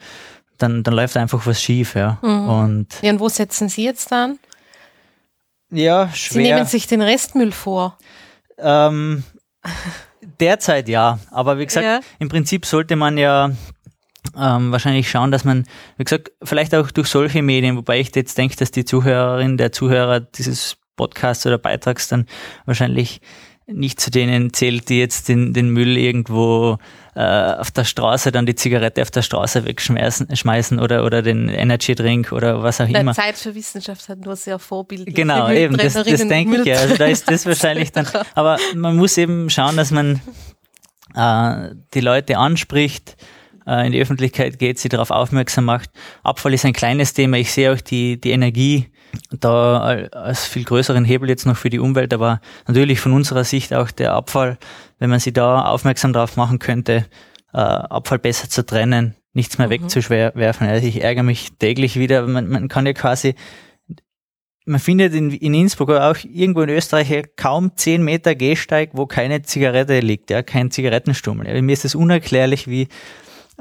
dann, 0.57 0.83
dann 0.83 0.93
läuft 0.93 1.17
einfach 1.17 1.45
was 1.45 1.61
schief. 1.61 1.95
Ja. 1.95 2.19
Mhm. 2.21 2.49
Und, 2.49 2.87
ja, 3.01 3.11
und 3.11 3.19
wo 3.19 3.29
setzen 3.29 3.69
Sie 3.69 3.83
jetzt 3.83 4.11
dann? 4.11 4.39
Ja, 5.71 6.09
schwer. 6.13 6.33
Sie 6.33 6.41
nehmen 6.41 6.65
sich 6.65 6.87
den 6.87 7.01
Restmüll 7.01 7.51
vor. 7.51 7.97
Ähm, 8.57 9.23
derzeit 10.39 10.89
ja, 10.89 11.19
aber 11.31 11.57
wie 11.57 11.65
gesagt, 11.65 11.85
ja. 11.85 11.99
im 12.19 12.29
Prinzip 12.29 12.65
sollte 12.65 12.95
man 12.95 13.17
ja 13.17 13.51
ähm, 14.37 14.71
wahrscheinlich 14.71 15.09
schauen, 15.09 15.31
dass 15.31 15.43
man, 15.43 15.65
wie 15.97 16.03
gesagt, 16.03 16.31
vielleicht 16.43 16.75
auch 16.75 16.91
durch 16.91 17.07
solche 17.07 17.41
Medien, 17.41 17.77
wobei 17.77 17.99
ich 17.99 18.13
jetzt 18.15 18.37
denke, 18.37 18.55
dass 18.57 18.71
die 18.71 18.85
Zuhörerin, 18.85 19.57
der 19.57 19.71
Zuhörer 19.71 20.19
dieses 20.19 20.77
Podcasts 20.95 21.45
oder 21.45 21.57
Beitrags 21.57 22.07
dann 22.07 22.27
wahrscheinlich 22.65 23.21
nicht 23.67 23.99
zu 23.99 24.11
denen 24.11 24.53
zählt, 24.53 24.89
die 24.89 24.99
jetzt 24.99 25.29
den, 25.29 25.53
den 25.53 25.69
Müll 25.69 25.97
irgendwo 25.97 26.77
äh, 27.15 27.19
auf 27.21 27.71
der 27.71 27.83
Straße, 27.83 28.31
dann 28.31 28.45
die 28.45 28.55
Zigarette 28.55 29.01
auf 29.01 29.11
der 29.11 29.21
Straße 29.21 29.65
wegschmeißen 29.65 30.35
schmeißen 30.35 30.79
oder, 30.79 31.03
oder 31.03 31.21
den 31.21 31.49
Energy 31.49 31.93
Drink 31.95 32.31
oder 32.31 32.63
was 32.63 32.79
auch 32.79 32.87
der 32.87 33.01
immer. 33.01 33.13
Zeit 33.13 33.37
für 33.37 33.53
Wissenschaft 33.53 34.07
hat 34.07 34.19
nur 34.19 34.35
sehr 34.35 34.59
vorbildlich. 34.59 35.13
Genau, 35.13 35.49
eben, 35.49 35.77
das, 35.77 35.93
das 35.93 36.05
denke 36.05 36.61
ich 36.61 36.65
ja. 36.65 36.77
Also 36.77 36.95
da 36.95 37.05
ist 37.05 37.29
das 37.29 37.45
wahrscheinlich 37.45 37.91
dann, 37.91 38.07
aber 38.35 38.57
man 38.75 38.95
muss 38.95 39.17
eben 39.17 39.49
schauen, 39.49 39.77
dass 39.77 39.91
man 39.91 40.21
äh, 41.15 41.75
die 41.93 42.01
Leute 42.01 42.37
anspricht, 42.37 43.17
äh, 43.67 43.85
in 43.85 43.91
die 43.91 44.01
Öffentlichkeit 44.01 44.59
geht, 44.59 44.79
sie 44.79 44.89
darauf 44.89 45.11
aufmerksam 45.11 45.65
macht. 45.65 45.89
Abfall 46.23 46.53
ist 46.53 46.65
ein 46.65 46.73
kleines 46.73 47.13
Thema. 47.13 47.37
Ich 47.37 47.51
sehe 47.51 47.73
auch 47.73 47.81
die, 47.81 48.19
die 48.19 48.31
Energie 48.31 48.90
da 49.39 49.79
als 49.79 50.45
viel 50.45 50.63
größeren 50.63 51.05
Hebel 51.05 51.29
jetzt 51.29 51.45
noch 51.45 51.57
für 51.57 51.69
die 51.69 51.79
Umwelt, 51.79 52.13
aber 52.13 52.41
natürlich 52.67 52.99
von 52.99 53.13
unserer 53.13 53.43
Sicht 53.43 53.73
auch 53.73 53.91
der 53.91 54.13
Abfall, 54.13 54.57
wenn 54.99 55.09
man 55.09 55.19
sie 55.19 55.33
da 55.33 55.63
aufmerksam 55.63 56.13
drauf 56.13 56.37
machen 56.37 56.59
könnte, 56.59 57.05
äh, 57.53 57.57
Abfall 57.57 58.19
besser 58.19 58.49
zu 58.49 58.65
trennen, 58.65 59.15
nichts 59.33 59.57
mehr 59.57 59.67
mhm. 59.67 59.71
wegzuwerfen. 59.71 60.67
Also 60.67 60.87
ich 60.87 61.03
ärgere 61.03 61.23
mich 61.23 61.49
täglich 61.59 61.97
wieder. 61.97 62.25
Man, 62.27 62.47
man 62.49 62.67
kann 62.67 62.85
ja 62.85 62.93
quasi, 62.93 63.35
man 64.65 64.79
findet 64.79 65.13
in, 65.13 65.31
in 65.31 65.53
Innsbruck 65.53 65.89
oder 65.89 66.11
auch 66.11 66.17
irgendwo 66.23 66.61
in 66.61 66.69
Österreich 66.69 67.23
kaum 67.35 67.75
zehn 67.75 68.03
Meter 68.03 68.35
Gehsteig, 68.35 68.91
wo 68.93 69.05
keine 69.05 69.41
Zigarette 69.41 69.99
liegt, 69.99 70.29
ja, 70.29 70.43
kein 70.43 70.71
Zigarettenstummel. 70.71 71.47
Ja, 71.47 71.61
mir 71.61 71.73
ist 71.73 71.85
es 71.85 71.95
unerklärlich, 71.95 72.67
wie 72.67 72.87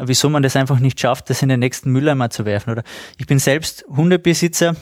wieso 0.03 0.31
man 0.31 0.43
das 0.43 0.57
einfach 0.57 0.79
nicht 0.79 0.99
schafft, 1.01 1.31
das 1.31 1.43
in 1.43 1.49
den 1.49 1.61
nächsten 1.61 1.91
Mülleimer 1.91 2.31
zu 2.31 2.45
werfen. 2.45 2.71
Oder 2.71 2.83
ich 3.19 3.27
bin 3.27 3.39
selbst 3.39 3.85
Hundebesitzer, 3.89 4.77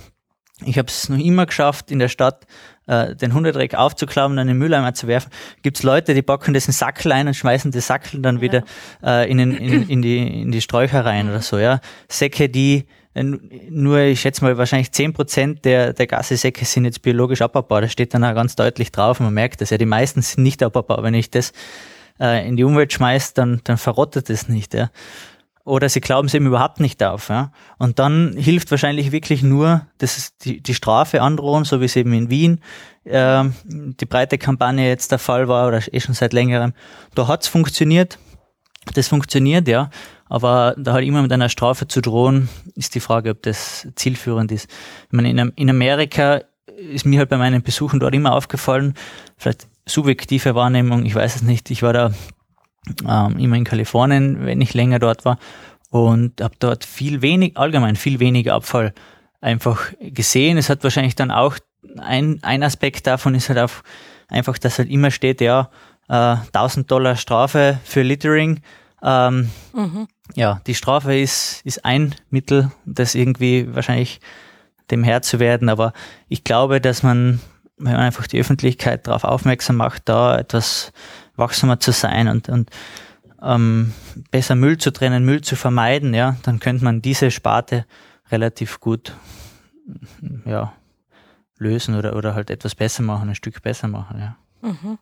ich 0.65 0.79
habe 0.79 0.89
es 0.89 1.09
noch 1.09 1.19
immer 1.19 1.47
geschafft, 1.47 1.91
in 1.91 1.99
der 1.99 2.09
Stadt 2.09 2.47
äh, 2.87 3.15
den 3.15 3.33
Hundedreck 3.33 3.75
aufzuklappen 3.75 4.33
und 4.33 4.39
in 4.43 4.49
den 4.49 4.59
Mülleimer 4.59 4.95
zu 4.95 5.07
werfen. 5.07 5.31
Gibt 5.63 5.77
es 5.77 5.83
Leute, 5.83 6.15
die 6.15 6.23
packen 6.23 6.55
das 6.55 6.67
in 6.67 6.73
Sackel 6.73 7.13
ein 7.13 7.29
und 7.29 7.35
schmeißen 7.35 7.71
die 7.71 7.81
Sackel 7.81 8.21
dann 8.21 8.41
wieder 8.41 8.65
ja. 9.03 9.23
äh, 9.23 9.31
in, 9.31 9.39
den, 9.39 9.53
in, 9.53 9.83
in, 9.89 10.03
die, 10.03 10.43
in 10.43 10.51
die 10.51 10.61
Sträucher 10.61 11.05
rein 11.05 11.29
oder 11.29 11.43
so. 11.43 11.59
Ja, 11.59 11.81
Säcke, 12.09 12.49
die 12.49 12.87
äh, 13.15 13.23
nur, 13.23 14.01
ich 14.01 14.21
schätze 14.21 14.45
mal, 14.45 14.59
wahrscheinlich 14.59 14.91
zehn 14.93 15.13
Prozent 15.13 15.65
der, 15.65 15.93
der 15.93 16.07
Gassesäcke 16.07 16.65
sind 16.65 16.85
jetzt 16.87 17.03
biologisch 17.03 17.43
abbaubar. 17.43 17.83
Das 17.83 17.93
steht 17.93 18.15
dann 18.15 18.25
auch 18.25 18.35
ganz 18.35 18.57
deutlich 18.57 18.91
drauf. 18.91 19.21
Man 19.21 19.35
merkt 19.35 19.61
das 19.61 19.71
ja. 19.71 19.79
Die 19.79 19.87
meisten 19.87 20.23
sind 20.23 20.43
nicht 20.43 20.63
abbaubar. 20.63 21.03
Wenn 21.03 21.15
ich 21.15 21.31
das 21.31 21.53
äh, 22.21 22.47
in 22.49 22.57
die 22.57 22.65
Umwelt 22.65 22.93
schmeiße, 22.93 23.33
dann, 23.35 23.61
dann 23.65 23.77
verrottet 23.77 24.29
es 24.29 24.49
nicht. 24.49 24.75
Ja 24.75 24.91
oder 25.69 25.89
sie 25.89 26.01
glauben 26.01 26.29
es 26.29 26.35
eben 26.35 26.47
überhaupt 26.47 26.81
nicht 26.81 27.03
auf. 27.03 27.29
Ja? 27.29 27.53
Und 27.79 27.99
dann 27.99 28.35
hilft 28.37 28.71
wahrscheinlich 28.71 29.13
wirklich 29.13 29.43
nur 29.43 29.87
das 29.99 30.37
die, 30.39 30.63
die 30.63 30.75
Strafe 30.75 31.23
androhen, 31.23 31.65
so 31.65 31.81
wie 31.81 31.85
es 31.85 31.97
eben 31.97 32.13
in 32.13 32.31
Wien 32.31 32.61
äh, 33.05 33.45
die 33.65 34.07
breite 34.07 34.39
Kampagne 34.39 34.89
jetzt 34.89 35.13
der 35.13 35.19
Fall 35.19 35.49
war 35.49 35.69
oder 35.69 35.81
eh 35.93 36.01
schon 36.01 36.15
seit 36.15 36.33
längerem. 36.33 36.73
Da 37.15 37.29
hat 37.29 37.43
es 37.43 37.49
funktioniert. 37.49 38.19
Das 38.95 39.09
funktioniert, 39.09 39.69
ja. 39.69 39.91
Aber 40.31 40.75
da 40.79 40.95
halt 40.95 41.07
immer 41.07 41.23
mit 41.23 41.33
einer 41.33 41.49
Strafe 41.49 41.89
zu 41.89 42.01
drohen, 42.01 42.49
ist 42.75 42.95
die 42.95 43.01
Frage, 43.01 43.31
ob 43.31 43.43
das 43.43 43.89
zielführend 43.95 44.51
ist. 44.53 44.71
Ich 45.07 45.13
meine, 45.13 45.31
in, 45.31 45.53
in 45.57 45.71
Amerika 45.71 46.43
ist 46.67 47.05
mir 47.05 47.19
halt 47.19 47.29
bei 47.29 47.37
meinen 47.37 47.63
Besuchen 47.63 48.01
dort 48.01 48.15
immer 48.15 48.35
aufgefallen, 48.35 48.95
vielleicht 49.37 49.67
subjektive 49.87 50.55
Wahrnehmung, 50.55 51.05
ich 51.07 51.15
weiß 51.15 51.37
es 51.37 51.43
nicht, 51.43 51.71
ich 51.71 51.83
war 51.83 51.93
da 51.93 52.13
ähm, 53.07 53.39
immer 53.39 53.57
in 53.57 53.65
Kalifornien, 53.65 54.45
wenn 54.45 54.61
ich 54.61 54.75
länger 54.75 54.99
dort 54.99 55.25
war 55.25 55.39
und 55.91 56.41
habe 56.41 56.55
dort 56.59 56.85
viel 56.85 57.23
wenig, 57.23 57.57
allgemein 57.57 57.97
viel 57.97 58.21
weniger 58.21 58.55
Abfall 58.55 58.93
einfach 59.41 59.93
gesehen. 60.01 60.59
Es 60.59 60.69
hat 60.69 60.85
wahrscheinlich 60.85 61.15
dann 61.15 61.31
auch 61.31 61.59
ein, 61.99 62.41
ein 62.43 62.63
Aspekt 62.63 63.07
davon 63.07 63.35
ist 63.35 63.49
halt 63.49 63.59
auch 63.59 63.71
einfach, 64.29 64.59
dass 64.59 64.79
halt 64.79 64.91
immer 64.91 65.11
steht, 65.11 65.41
ja, 65.41 65.71
äh, 66.09 66.37
1000 66.53 66.91
Dollar 66.91 67.17
Strafe 67.17 67.79
für 67.85 68.03
Littering. 68.03 68.61
Ähm, 69.03 69.51
mhm. 69.73 70.09
Ja, 70.35 70.61
die 70.67 70.75
Strafe 70.75 71.19
ist, 71.19 71.63
ist 71.65 71.85
ein 71.85 72.15
Mittel, 72.31 72.71
das 72.85 73.15
irgendwie 73.15 73.75
wahrscheinlich 73.75 74.21
dem 74.91 75.05
Herr 75.05 75.23
zu 75.23 75.39
werden, 75.39 75.69
aber 75.69 75.93
ich 76.29 76.45
glaube, 76.45 76.81
dass 76.81 77.03
man, 77.03 77.41
wenn 77.77 77.93
man 77.93 78.03
einfach 78.03 78.27
die 78.27 78.41
Öffentlichkeit 78.41 79.07
darauf 79.07 79.25
aufmerksam 79.25 79.77
macht, 79.77 80.09
da 80.09 80.39
etwas 80.39 80.93
wachsamer 81.39 81.81
zu 81.81 81.93
sein 81.93 82.29
und, 82.29 82.49
und 82.49 82.71
ähm, 83.43 83.93
besser 84.31 84.55
Müll 84.55 84.79
zu 84.79 84.91
trennen, 84.91 85.25
Müll 85.25 85.43
zu 85.43 85.57
vermeiden, 85.57 86.15
ja, 86.15 86.37
dann 86.43 86.59
könnte 86.59 86.85
man 86.85 87.03
diese 87.03 87.31
Sparte 87.31 87.87
relativ 88.31 88.81
gut 88.81 89.15
ja, 90.45 90.73
lösen 91.57 91.95
oder, 91.95 92.17
oder 92.17 92.35
halt 92.35 92.51
etwas 92.51 92.75
besser 92.75 93.03
machen, 93.03 93.29
ein 93.29 93.35
Stück 93.35 93.63
besser 93.63 93.89
machen, 93.89 94.19
ja. 94.19 94.37
Mhm. 94.61 94.99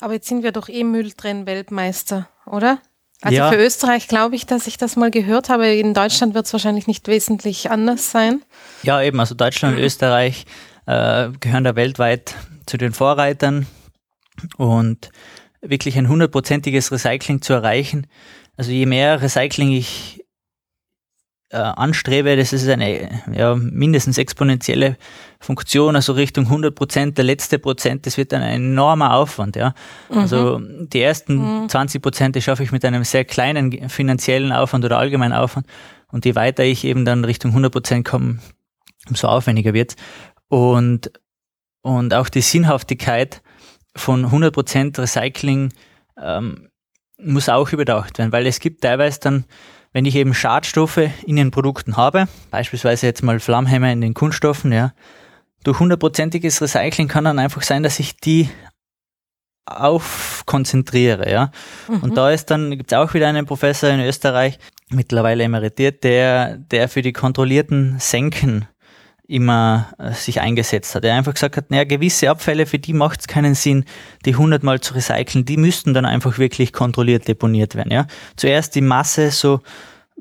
Aber 0.00 0.12
jetzt 0.14 0.28
sind 0.28 0.44
wir 0.44 0.52
doch 0.52 0.68
eh 0.68 0.84
Mülltrenn-Weltmeister, 0.84 2.28
oder? 2.46 2.78
Also 3.20 3.36
ja. 3.36 3.50
für 3.50 3.56
Österreich 3.56 4.06
glaube 4.06 4.36
ich, 4.36 4.46
dass 4.46 4.68
ich 4.68 4.76
das 4.76 4.94
mal 4.94 5.10
gehört 5.10 5.48
habe. 5.48 5.66
In 5.74 5.92
Deutschland 5.92 6.34
wird 6.34 6.46
es 6.46 6.52
wahrscheinlich 6.52 6.86
nicht 6.86 7.08
wesentlich 7.08 7.68
anders 7.68 8.12
sein. 8.12 8.42
Ja, 8.84 9.02
eben. 9.02 9.18
Also 9.18 9.34
Deutschland 9.34 9.76
und 9.76 9.82
Österreich 9.84 10.46
äh, 10.86 11.30
gehören 11.40 11.64
da 11.64 11.74
weltweit 11.74 12.36
zu 12.66 12.76
den 12.76 12.92
Vorreitern 12.92 13.66
und 14.56 15.10
wirklich 15.60 15.96
ein 15.98 16.08
hundertprozentiges 16.08 16.92
Recycling 16.92 17.42
zu 17.42 17.52
erreichen. 17.52 18.06
Also 18.56 18.70
je 18.70 18.86
mehr 18.86 19.20
Recycling 19.20 19.72
ich 19.72 20.24
äh, 21.50 21.56
anstrebe, 21.56 22.36
das 22.36 22.52
ist 22.52 22.68
eine 22.68 23.22
ja, 23.32 23.54
mindestens 23.54 24.18
exponentielle 24.18 24.96
Funktion, 25.40 25.96
also 25.96 26.12
Richtung 26.12 26.44
100 26.44 26.74
Prozent, 26.74 27.16
der 27.16 27.24
letzte 27.24 27.58
Prozent, 27.58 28.04
das 28.06 28.18
wird 28.18 28.32
dann 28.32 28.42
ein 28.42 28.62
enormer 28.62 29.14
Aufwand. 29.14 29.56
Ja. 29.56 29.74
Mhm. 30.10 30.18
Also 30.18 30.60
die 30.60 31.00
ersten 31.00 31.62
mhm. 31.62 31.68
20 31.68 32.02
Prozent 32.02 32.42
schaffe 32.42 32.62
ich 32.62 32.72
mit 32.72 32.84
einem 32.84 33.04
sehr 33.04 33.24
kleinen 33.24 33.88
finanziellen 33.88 34.52
Aufwand 34.52 34.84
oder 34.84 34.98
allgemeinen 34.98 35.32
Aufwand 35.32 35.66
und 36.12 36.24
je 36.24 36.34
weiter 36.34 36.64
ich 36.64 36.84
eben 36.84 37.04
dann 37.04 37.24
Richtung 37.24 37.52
100 37.52 37.72
Prozent 37.72 38.04
komme, 38.04 38.40
umso 39.08 39.28
aufwendiger 39.28 39.72
wird 39.72 39.96
und 40.48 41.10
und 41.80 42.12
auch 42.12 42.28
die 42.28 42.42
Sinnhaftigkeit 42.42 43.40
von 43.98 44.24
100 44.24 44.52
Prozent 44.52 44.98
Recycling 44.98 45.72
ähm, 46.20 46.68
muss 47.20 47.48
auch 47.48 47.72
überdacht 47.72 48.18
werden, 48.18 48.32
weil 48.32 48.46
es 48.46 48.60
gibt 48.60 48.82
teilweise 48.82 49.20
dann 49.20 49.44
wenn 49.92 50.04
ich 50.04 50.16
eben 50.16 50.34
Schadstoffe 50.34 51.00
in 51.26 51.36
den 51.36 51.50
Produkten 51.50 51.96
habe, 51.96 52.28
beispielsweise 52.50 53.06
jetzt 53.06 53.22
mal 53.22 53.40
Flammhemmer 53.40 53.90
in 53.90 54.00
den 54.00 54.14
Kunststoffen, 54.14 54.72
ja, 54.72 54.92
durch 55.64 55.80
hundertprozentiges 55.80 56.60
Recycling 56.62 57.08
kann 57.08 57.24
dann 57.24 57.38
einfach 57.38 57.62
sein, 57.62 57.82
dass 57.82 57.98
ich 57.98 58.16
die 58.16 58.48
aufkonzentriere, 59.66 61.30
ja. 61.30 61.50
Mhm. 61.88 62.00
Und 62.00 62.16
da 62.16 62.30
ist 62.30 62.46
dann, 62.46 62.70
gibt 62.70 62.92
es 62.92 62.98
auch 62.98 63.12
wieder 63.14 63.28
einen 63.28 63.46
Professor 63.46 63.90
in 63.90 64.00
Österreich, 64.00 64.58
mittlerweile 64.90 65.44
emeritiert, 65.44 66.04
der, 66.04 66.56
der 66.56 66.88
für 66.88 67.02
die 67.02 67.12
kontrollierten 67.12 67.98
Senken 67.98 68.66
immer 69.28 69.88
äh, 69.98 70.12
sich 70.12 70.40
eingesetzt 70.40 70.94
hat. 70.94 71.04
Er 71.04 71.14
einfach 71.14 71.34
gesagt 71.34 71.56
hat, 71.56 71.70
naja, 71.70 71.84
gewisse 71.84 72.30
Abfälle, 72.30 72.66
für 72.66 72.78
die 72.78 72.94
macht 72.94 73.20
es 73.20 73.28
keinen 73.28 73.54
Sinn, 73.54 73.84
die 74.24 74.34
hundertmal 74.34 74.80
zu 74.80 74.94
recyceln, 74.94 75.44
die 75.44 75.58
müssten 75.58 75.94
dann 75.94 76.06
einfach 76.06 76.38
wirklich 76.38 76.72
kontrolliert 76.72 77.28
deponiert 77.28 77.74
werden. 77.74 77.92
Ja? 77.92 78.06
Zuerst 78.36 78.74
die 78.74 78.80
Masse 78.80 79.30
so 79.30 79.60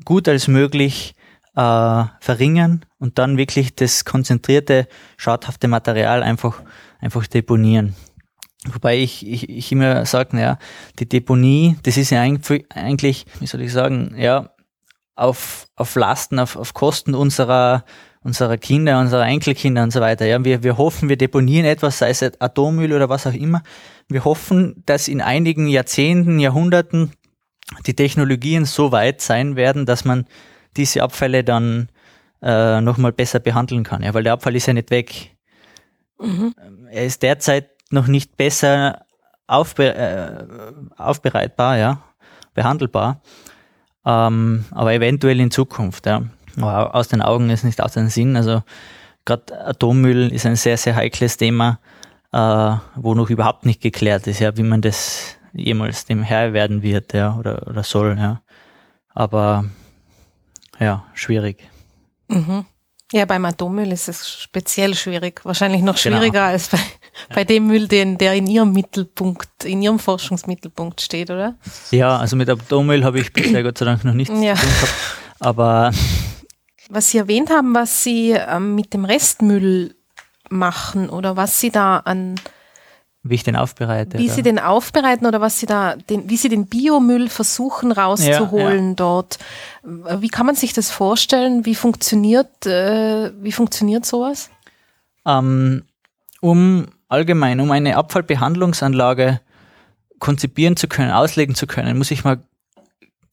gut 0.04 0.28
als 0.28 0.50
möglich 0.50 1.16
äh, 1.56 2.04
verringern 2.20 2.86
und 3.00 3.18
dann 3.18 3.38
wirklich 3.38 3.76
das 3.76 4.04
konzentrierte, 4.04 4.88
schadhafte 5.16 5.70
Material 5.70 6.22
einfach, 6.22 6.62
einfach 7.00 7.26
deponieren. 7.28 7.96
Wobei 8.66 8.98
ich, 8.98 9.26
ich, 9.26 9.50
ich 9.50 9.72
immer 9.72 10.06
sage, 10.06 10.36
naja, 10.36 10.60
die 11.00 11.08
Deponie, 11.08 11.78
das 11.84 11.96
ist 11.96 12.10
ja 12.10 12.22
eigentlich, 12.22 13.26
wie 13.40 13.48
soll 13.48 13.62
ich 13.62 13.72
sagen, 13.72 14.16
ja, 14.18 14.50
auf, 15.16 15.68
auf 15.76 15.96
Lasten, 15.96 16.40
auf, 16.40 16.58
auf 16.58 16.74
Kosten 16.74 17.16
unserer 17.16 17.86
unserer 18.28 18.58
Kinder, 18.58 19.00
unserer 19.00 19.26
Enkelkinder 19.26 19.84
und 19.84 19.92
so 19.92 20.02
weiter. 20.02 20.26
Ja, 20.26 20.44
wir, 20.44 20.62
wir 20.62 20.78
hoffen, 20.78 21.08
wir 21.08 21.16
deponieren 21.16 21.66
etwas, 21.66 21.98
sei 21.98 22.10
es 22.10 22.22
Atommüll 22.22 22.92
oder 22.92 23.08
was 23.08 23.26
auch 23.26 23.34
immer. 23.34 23.64
Wir 24.10 24.26
hoffen, 24.26 24.84
dass 24.86 25.08
in 25.08 25.22
einigen 25.22 25.68
Jahrzehnten, 25.68 26.38
Jahrhunderten 26.38 27.14
die 27.86 27.94
Technologien 27.94 28.66
so 28.66 28.92
weit 28.92 29.22
sein 29.22 29.56
werden, 29.56 29.86
dass 29.86 30.04
man 30.04 30.26
diese 30.76 31.04
Abfälle 31.04 31.46
dann 31.46 31.88
äh, 32.42 32.82
nochmal 32.82 33.14
besser 33.14 33.40
behandeln 33.40 33.84
kann. 33.84 34.04
Ja, 34.04 34.14
weil 34.14 34.24
der 34.24 34.34
Abfall 34.34 34.58
ist 34.58 34.68
ja 34.68 34.74
nicht 34.74 34.92
weg. 34.92 35.38
Mhm. 36.20 36.54
Er 36.92 37.06
ist 37.06 37.24
derzeit 37.24 37.70
noch 37.92 38.08
nicht 38.08 38.36
besser 38.36 39.06
aufbe 39.48 39.96
äh, 39.96 40.46
aufbereitbar, 40.98 41.78
ja, 41.78 42.02
behandelbar. 42.54 43.22
Ähm, 44.06 44.66
aber 44.72 44.94
eventuell 44.94 45.40
in 45.40 45.50
Zukunft, 45.50 46.06
ja 46.08 46.24
aus 46.64 47.08
den 47.08 47.22
Augen 47.22 47.50
ist 47.50 47.64
nicht 47.64 47.82
aus 47.82 47.94
den 47.94 48.10
Sinn. 48.10 48.36
Also 48.36 48.64
gerade 49.26 49.68
Atommüll 49.68 50.32
ist 50.32 50.46
ein 50.46 50.56
sehr, 50.56 50.78
sehr 50.78 50.96
heikles 50.96 51.38
Thema, 51.38 51.80
äh, 52.32 52.76
wo 52.96 53.14
noch 53.14 53.30
überhaupt 53.30 53.66
nicht 53.66 53.82
geklärt 53.82 54.28
ist, 54.28 54.40
ja, 54.40 54.56
wie 54.58 54.64
man 54.64 54.82
das 54.82 55.38
jemals 55.54 56.06
dem 56.06 56.24
Herr 56.24 56.54
werden 56.54 56.82
wird, 56.82 57.14
ja, 57.14 57.36
oder, 57.36 57.68
oder 57.68 57.84
soll, 57.84 58.18
ja. 58.18 58.42
Aber 59.14 59.66
ja, 60.80 61.06
schwierig. 61.14 61.68
Mhm. 62.28 62.66
Ja, 63.14 63.24
beim 63.26 63.46
Atommüll 63.46 63.92
ist 63.94 64.10
es 64.10 64.30
speziell 64.30 64.94
schwierig. 64.94 65.46
Wahrscheinlich 65.46 65.82
noch 65.82 65.96
genau. 65.96 66.18
schwieriger 66.18 66.40
genau. 66.40 66.52
als 66.52 66.68
bei, 66.68 66.80
bei 67.34 67.44
dem 67.46 67.68
Müll, 67.68 67.88
den, 67.88 68.18
der 68.18 68.34
in 68.34 68.48
Ihrem 68.48 68.74
Mittelpunkt, 68.74 69.64
in 69.64 69.82
Ihrem 69.82 69.98
Forschungsmittelpunkt 69.98 71.00
steht, 71.00 71.32
oder? 71.32 71.56
Ja, 71.92 72.18
also 72.18 72.36
mit 72.36 72.50
Atommüll 72.50 73.06
habe 73.06 73.20
ich 73.22 73.32
bisher 73.32 73.64
Gott 73.64 73.78
sei 73.78 73.86
Dank 73.86 74.04
noch 74.04 74.14
nichts 74.14 74.34
ja. 74.42 74.56
zu 74.56 74.62
tun 74.62 74.70
gehabt. 74.70 74.94
Aber 75.40 75.92
was 76.90 77.12
Sie 77.12 77.18
erwähnt 77.18 77.50
haben, 77.50 77.74
was 77.74 78.04
Sie 78.04 78.32
ähm, 78.32 78.76
mit 78.76 78.94
dem 78.94 79.06
Restmüll 79.06 79.96
machen 80.50 81.10
oder 81.10 81.36
was 81.36 81.60
Sie 81.60 81.72
da 81.72 81.98
an 81.98 82.36
wie 83.30 83.36
ich 83.36 83.44
den 83.44 83.56
aufbereite. 83.56 84.18
Wie 84.18 84.26
oder? 84.26 84.34
Sie 84.34 84.42
den 84.42 84.60
aufbereiten 84.60 85.26
oder 85.26 85.42
was 85.42 85.60
Sie 85.60 85.66
da, 85.66 85.96
den, 85.96 86.30
wie 86.30 86.38
Sie 86.38 86.50
den 86.50 86.68
Biomüll 86.68 87.30
versuchen 87.30 87.92
rauszuholen 87.92 88.84
ja, 88.84 88.90
ja. 88.90 88.94
dort. 88.96 89.40
Wie 89.84 90.30
kann 90.30 90.46
man 90.46 90.56
sich 90.56 90.74
das 90.74 90.92
vorstellen? 90.92 91.66
Wie 91.66 91.76
funktioniert, 91.76 92.66
äh, 92.66 93.32
wie 93.42 93.52
funktioniert 93.52 94.06
sowas? 94.06 94.50
Ähm, 95.26 95.84
um 96.40 96.88
allgemein, 97.10 97.60
um 97.60 97.72
eine 97.72 97.98
Abfallbehandlungsanlage 97.98 99.42
konzipieren 100.20 100.78
zu 100.78 100.88
können, 100.88 101.12
auslegen 101.12 101.56
zu 101.56 101.68
können, 101.68 101.98
muss 101.98 102.12
ich 102.12 102.24
mal 102.24 102.40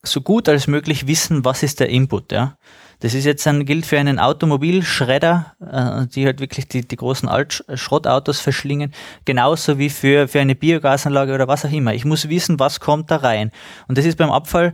so 0.03 0.21
gut 0.21 0.49
als 0.49 0.67
möglich 0.67 1.07
wissen, 1.07 1.45
was 1.45 1.63
ist 1.63 1.81
der 1.81 1.89
Input, 1.89 2.33
ja. 2.33 2.57
Das 3.05 3.13
ist 3.13 3.27
jetzt 3.27 3.47
ein, 3.47 3.67
gilt 3.67 3.85
für 3.85 3.99
einen 3.99 4.19
Automobilschredder, 4.19 5.55
äh, 5.61 6.07
die 6.07 6.25
halt 6.25 6.41
wirklich 6.41 6.69
die, 6.69 6.89
die 6.89 6.97
großen 6.97 7.29
Altschrottautos 7.29 8.41
verschlingen, 8.41 8.95
genauso 9.27 9.79
wie 9.79 9.91
für, 9.91 10.27
für 10.27 10.41
eine 10.41 10.55
Biogasanlage 10.55 11.35
oder 11.35 11.47
was 11.47 11.67
auch 11.67 11.71
immer. 11.71 11.93
Ich 11.93 12.07
muss 12.07 12.31
wissen, 12.31 12.59
was 12.59 12.81
kommt 12.81 13.11
da 13.11 13.17
rein. 13.17 13.51
Und 13.89 13.99
das 13.99 14.07
ist 14.07 14.17
beim 14.17 14.31
Abfall 14.31 14.73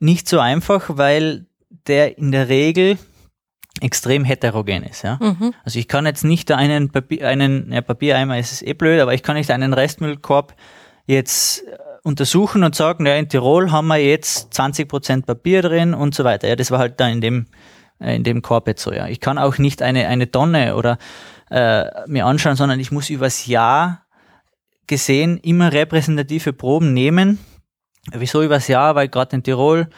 nicht 0.00 0.28
so 0.28 0.38
einfach, 0.38 0.98
weil 0.98 1.46
der 1.86 2.18
in 2.18 2.30
der 2.30 2.50
Regel 2.50 2.98
extrem 3.80 4.26
heterogen 4.26 4.82
ist. 4.82 5.02
Ja? 5.02 5.18
Mhm. 5.18 5.54
Also 5.64 5.78
ich 5.78 5.88
kann 5.88 6.04
jetzt 6.04 6.24
nicht 6.24 6.52
einen, 6.52 6.90
Papier, 6.90 7.26
einen 7.26 7.72
ja, 7.72 7.80
Papiereimer, 7.80 8.38
ist 8.38 8.60
eh 8.60 8.74
blöd, 8.74 9.00
aber 9.00 9.14
ich 9.14 9.22
kann 9.22 9.36
nicht 9.36 9.50
einen 9.50 9.72
Restmüllkorb 9.72 10.54
jetzt 11.06 11.64
untersuchen 12.02 12.64
und 12.64 12.74
sagen, 12.74 13.06
ja, 13.06 13.14
in 13.14 13.28
Tirol 13.28 13.70
haben 13.70 13.86
wir 13.88 13.98
jetzt 13.98 14.52
20 14.54 14.88
Prozent 14.88 15.26
Papier 15.26 15.62
drin 15.62 15.94
und 15.94 16.14
so 16.14 16.24
weiter. 16.24 16.48
Ja, 16.48 16.56
das 16.56 16.70
war 16.70 16.78
halt 16.78 16.98
da 16.98 17.08
in 17.08 17.20
dem, 17.20 17.46
äh, 18.00 18.16
in 18.16 18.24
dem 18.24 18.42
Korb 18.42 18.66
jetzt 18.66 18.82
so, 18.82 18.92
ja. 18.92 19.06
Ich 19.06 19.20
kann 19.20 19.38
auch 19.38 19.58
nicht 19.58 19.82
eine, 19.82 20.08
eine 20.08 20.30
Tonne 20.30 20.76
oder 20.76 20.98
äh, 21.50 21.84
mir 22.06 22.26
anschauen, 22.26 22.56
sondern 22.56 22.80
ich 22.80 22.90
muss 22.90 23.10
übers 23.10 23.46
Jahr 23.46 24.06
gesehen 24.86 25.38
immer 25.38 25.72
repräsentative 25.72 26.52
Proben 26.52 26.92
nehmen. 26.92 27.38
Wieso 28.12 28.42
übers 28.42 28.66
Jahr? 28.66 28.96
Weil 28.96 29.08
gerade 29.08 29.36
in 29.36 29.42
Tirol 29.44 29.88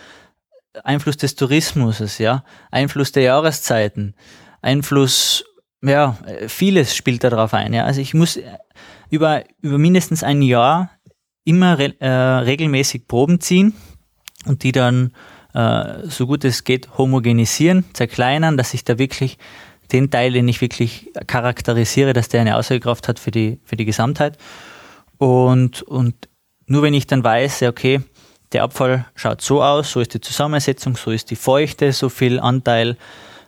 Einfluss 0.82 1.16
des 1.16 1.36
Tourismus, 1.36 2.18
ja, 2.18 2.44
Einfluss 2.70 3.12
der 3.12 3.22
Jahreszeiten, 3.22 4.14
Einfluss, 4.60 5.44
ja, 5.82 6.18
vieles 6.48 6.96
spielt 6.96 7.22
darauf 7.22 7.54
ein, 7.54 7.72
ja. 7.72 7.84
Also 7.84 8.00
ich 8.00 8.12
muss 8.12 8.38
über, 9.08 9.44
über 9.62 9.78
mindestens 9.78 10.22
ein 10.22 10.42
Jahr 10.42 10.90
immer 11.44 11.78
re 11.78 11.94
äh, 12.00 12.08
regelmäßig 12.08 13.06
Proben 13.06 13.40
ziehen 13.40 13.74
und 14.46 14.62
die 14.62 14.72
dann 14.72 15.12
äh, 15.54 16.08
so 16.08 16.26
gut 16.26 16.44
es 16.44 16.64
geht 16.64 16.98
homogenisieren, 16.98 17.84
zerkleinern, 17.92 18.56
dass 18.56 18.74
ich 18.74 18.84
da 18.84 18.98
wirklich 18.98 19.38
den 19.92 20.10
Teil, 20.10 20.32
den 20.32 20.48
ich 20.48 20.60
wirklich 20.60 21.10
charakterisiere, 21.26 22.12
dass 22.12 22.28
der 22.28 22.40
eine 22.40 22.56
Aussagekraft 22.56 23.08
hat 23.08 23.18
für 23.18 23.30
die, 23.30 23.60
für 23.64 23.76
die 23.76 23.84
Gesamtheit. 23.84 24.38
Und, 25.18 25.82
und 25.82 26.28
nur 26.66 26.82
wenn 26.82 26.94
ich 26.94 27.06
dann 27.06 27.22
weiß, 27.22 27.62
okay, 27.64 28.00
der 28.52 28.62
Abfall 28.62 29.06
schaut 29.14 29.40
so 29.40 29.62
aus, 29.62 29.90
so 29.90 30.00
ist 30.00 30.14
die 30.14 30.20
Zusammensetzung, 30.20 30.96
so 30.96 31.10
ist 31.10 31.30
die 31.30 31.36
Feuchte, 31.36 31.92
so 31.92 32.08
viel 32.08 32.40
Anteil 32.40 32.96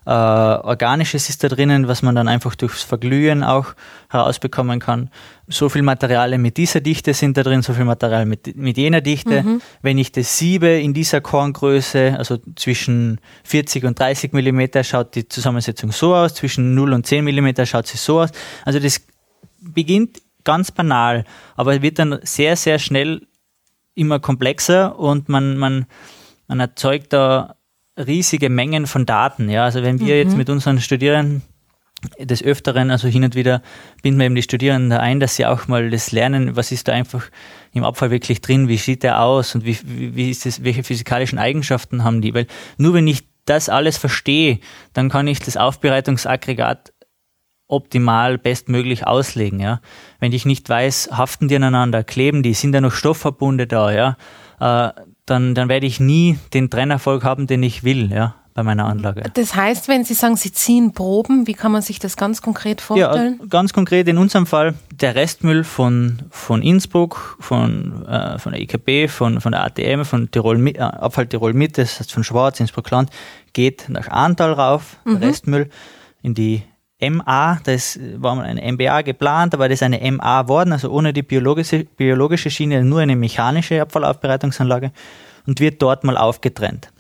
äh, 0.07 0.11
Organisches 0.11 1.29
ist 1.29 1.43
da 1.43 1.49
drinnen, 1.49 1.89
was 1.89 2.01
man 2.01 2.15
dann 2.15 2.29
einfach 2.29 2.55
durchs 2.55 2.85
Verglühen 2.85 3.43
auch 3.43 3.75
herausbekommen 4.09 4.79
kann. 4.79 5.11
So 5.49 5.69
viel 5.69 5.83
Materialien 5.83 6.41
mit 6.41 6.57
dieser 6.57 6.81
Dichte 6.81 7.13
sind 7.13 7.37
da 7.37 7.43
drin, 7.43 7.63
so 7.63 7.75
viel 7.75 7.85
Material 7.85 8.25
mit, 8.25 8.57
mit 8.57 8.77
jener 8.77 9.01
Dichte. 9.01 9.43
Mhm. 9.43 9.61
Wenn 9.83 9.99
ich 9.99 10.13
das 10.13 10.39
siebe 10.39 10.69
in 10.69 10.95
dieser 10.95 11.21
Korngröße, 11.21 12.15
also 12.17 12.39
zwischen 12.55 13.21
40 13.43 13.85
und 13.85 13.99
30 13.99 14.33
Millimeter, 14.33 14.85
schaut 14.85 15.17
die 15.17 15.29
Zusammensetzung 15.29 15.91
so 15.91 16.15
aus, 16.15 16.35
zwischen 16.35 16.77
0 16.77 16.93
und 16.93 17.05
10 17.05 17.25
Millimeter 17.25 17.67
schaut 17.67 17.89
sie 17.89 17.99
so 17.99 18.21
aus. 18.21 18.31
Also 18.65 18.79
das 18.79 19.01
beginnt 19.59 20.23
ganz 20.45 20.71
banal, 20.71 21.25
aber 21.57 21.83
wird 21.83 21.99
dann 21.99 22.21
sehr, 22.23 22.55
sehr 22.55 22.79
schnell 22.79 23.27
immer 23.97 24.21
komplexer 24.21 24.97
und 24.97 25.29
man, 25.29 25.57
man, 25.57 25.87
man 26.47 26.61
erzeugt 26.61 27.13
da 27.13 27.56
riesige 27.97 28.51
Mengen 28.51 28.87
von 28.87 29.07
Daten. 29.07 29.49
Ja, 29.49 29.65
also 29.65 29.83
wenn 29.83 29.99
wir 30.01 30.15
mhm. 30.15 30.21
jetzt 30.21 30.37
mit 30.37 30.51
unseren 30.51 30.81
Studierenden 30.81 31.43
des 32.19 32.43
Öfteren, 32.43 32.91
also 32.91 33.09
hin 33.09 33.25
und 33.25 33.35
wieder 33.35 33.63
binden 34.03 34.21
wir 34.21 34.27
eben 34.27 34.35
die 34.35 34.43
Studierenden 34.43 34.93
ein, 34.99 35.19
dass 35.19 35.37
sie 35.37 35.47
auch 35.47 35.67
mal 35.67 35.91
das 35.91 36.13
lernen, 36.13 36.55
was 36.55 36.71
ist 36.71 36.89
da 36.89 36.93
einfach 36.93 37.25
im 37.73 37.85
Abfall 37.85 38.11
wirklich 38.11 38.41
drin, 38.41 38.69
wie 38.69 38.77
sieht 38.77 39.03
der 39.03 39.23
aus 39.23 39.55
und 39.55 39.65
wie, 39.65 39.79
wie 39.85 40.31
ist 40.31 40.45
das, 40.45 40.63
welche 40.63 40.85
physikalischen 40.85 41.39
Eigenschaften 41.39 42.05
haben 42.05 42.21
die, 42.21 42.35
weil 42.35 42.47
nur 42.77 42.95
wenn 42.95 43.07
ich 43.07 43.27
das 43.47 43.69
alles 43.69 43.97
verstehe, 43.97 44.61
dann 44.93 45.09
kann 45.09 45.27
ich 45.27 45.39
das 45.39 45.57
Aufbereitungsaggregat 45.57 46.93
optimal 47.69 48.39
bestmöglich 48.39 49.07
auslegen, 49.07 49.59
ja. 49.59 49.81
Wenn 50.21 50.33
ich 50.33 50.47
nicht 50.47 50.69
weiß, 50.69 51.11
haften 51.13 51.49
die 51.49 51.57
aneinander, 51.57 52.05
kleben 52.05 52.43
die, 52.43 52.55
sind 52.55 52.73
da 52.73 52.81
noch 52.81 52.93
Stoffverbunde 52.93 53.67
da, 53.67 53.93
ja, 53.93 54.17
äh, 54.61 54.93
dann, 55.27 55.55
dann 55.55 55.69
werde 55.69 55.87
ich 55.87 56.01
nie 56.01 56.39
den 56.55 56.71
Trennerfolg 56.71 57.25
haben, 57.25 57.47
den 57.47 57.63
ich 57.63 57.85
will, 57.85 58.11
ja 58.13 58.35
bei 58.57 58.63
meiner 58.63 58.87
Anlage. 58.87 59.23
Das 59.35 59.55
heißt, 59.55 59.87
wenn 59.87 60.05
Sie 60.05 60.15
sagen, 60.15 60.35
Sie 60.37 60.51
ziehen 60.51 60.93
Proben, 60.93 61.47
wie 61.47 61.53
kann 61.53 61.73
man 61.73 61.83
sich 61.83 61.99
das 61.99 62.17
ganz 62.17 62.41
konkret 62.41 62.81
vorstellen? 62.81 63.39
Ja, 63.39 63.47
ganz 63.51 63.75
konkret 63.75 64.09
in 64.09 64.17
unserem 64.17 64.47
Fall 64.47 64.75
der 64.91 65.15
Restmüll 65.15 65.63
von, 65.63 66.21
von 66.31 66.63
Innsbruck, 66.63 67.37
von, 67.39 68.07
äh, 68.07 68.39
von 68.39 68.53
der 68.53 68.63
IKB, 68.63 69.11
von, 69.11 69.43
von 69.43 69.53
der 69.53 69.63
ATM, 69.63 70.05
von 70.05 70.31
Tirol, 70.31 70.69
äh, 70.69 70.79
Abfall 70.79 71.27
Tirol 71.27 71.53
Mitte, 71.53 71.83
das 71.83 72.01
heißt 72.01 72.13
von 72.13 72.25
Schwarz, 72.25 72.59
Innsbruck 72.59 72.91
Land, 72.91 73.11
geht 73.53 73.91
nach 73.91 74.09
Ahrntal 74.09 74.55
rauf, 74.55 74.97
mhm. 75.05 75.17
Restmüll 75.17 75.69
in 76.23 76.33
die 76.33 76.63
MA, 77.01 77.61
das 77.65 77.99
war 78.17 78.35
mal 78.37 78.47
eine 78.47 78.73
MBA 78.73 79.03
geplant, 79.03 79.53
aber 79.55 79.69
das 79.69 79.77
ist 79.77 79.83
eine 79.83 80.11
MA 80.11 80.43
geworden, 80.43 80.73
also 80.73 80.91
ohne 80.91 81.13
die 81.13 81.23
biologische, 81.23 81.85
biologische 81.85 82.51
Schiene, 82.51 82.83
nur 82.83 83.01
eine 83.01 83.17
mechanische 83.17 83.83
Abfallaufbereitungsanlage 83.83 84.93
und 85.47 85.61
wird 85.61 85.83
dort 85.83 86.05
mal 86.05 86.17
aufgetrennt. 86.17 86.91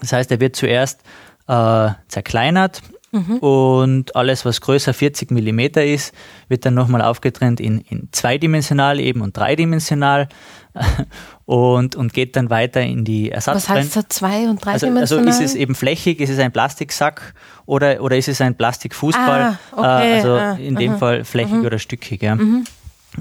Das 0.00 0.12
heißt, 0.12 0.30
er 0.30 0.40
wird 0.40 0.56
zuerst 0.56 1.02
äh, 1.48 1.90
zerkleinert 2.08 2.80
mhm. 3.12 3.38
und 3.38 4.16
alles, 4.16 4.46
was 4.46 4.62
größer 4.62 4.94
40 4.94 5.30
Millimeter 5.32 5.84
ist, 5.84 6.14
wird 6.48 6.64
dann 6.64 6.74
nochmal 6.74 7.02
aufgetrennt 7.02 7.60
in, 7.60 7.80
in 7.80 8.08
zweidimensional 8.12 9.00
eben 9.00 9.20
und 9.20 9.36
dreidimensional 9.36 10.28
und, 11.44 11.96
und 11.96 12.14
geht 12.14 12.36
dann 12.36 12.48
weiter 12.48 12.80
in 12.80 13.04
die 13.04 13.32
Ersatz. 13.32 13.56
Was 13.56 13.68
heißt 13.68 13.96
da 13.96 14.08
zwei- 14.08 14.48
und 14.48 14.64
dreidimensional? 14.64 15.02
Also, 15.02 15.18
also 15.18 15.28
ist 15.28 15.40
es 15.40 15.54
eben 15.54 15.74
flächig, 15.74 16.20
ist 16.20 16.30
es 16.30 16.38
ein 16.38 16.52
Plastiksack 16.52 17.34
oder, 17.70 18.02
oder 18.02 18.16
ist 18.16 18.28
es 18.28 18.40
ein 18.40 18.56
Plastikfußball? 18.56 19.42
Ah, 19.42 19.58
okay. 19.72 20.10
äh, 20.10 20.14
also 20.16 20.34
ah, 20.34 20.52
in 20.54 20.74
dem 20.74 20.98
Fall 20.98 21.24
flächig 21.24 21.54
mhm. 21.54 21.66
oder 21.66 21.78
stückig. 21.78 22.22
Ja. 22.22 22.34
Mhm. 22.34 22.64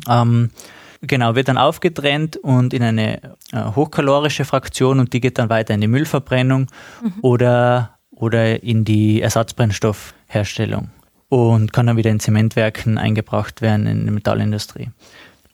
Ähm, 0.09 0.49
Genau, 1.01 1.33
wird 1.33 1.47
dann 1.47 1.57
aufgetrennt 1.57 2.35
und 2.35 2.73
in 2.73 2.83
eine 2.83 3.21
äh, 3.53 3.63
hochkalorische 3.73 4.43
Fraktion 4.43 4.99
und 4.99 5.13
die 5.13 5.21
geht 5.21 5.37
dann 5.37 5.49
weiter 5.49 5.73
in 5.73 5.79
die 5.79 5.87
Müllverbrennung 5.87 6.67
mhm. 7.01 7.13
oder, 7.21 7.91
oder 8.11 8.61
in 8.61 8.83
die 8.83 9.21
Ersatzbrennstoffherstellung 9.21 10.89
und 11.29 11.71
kann 11.71 11.87
dann 11.87 11.95
wieder 11.95 12.09
in 12.09 12.19
Zementwerken 12.19 12.97
eingebracht 12.97 13.61
werden 13.61 13.87
in 13.87 14.03
die 14.03 14.11
Metallindustrie. 14.11 14.89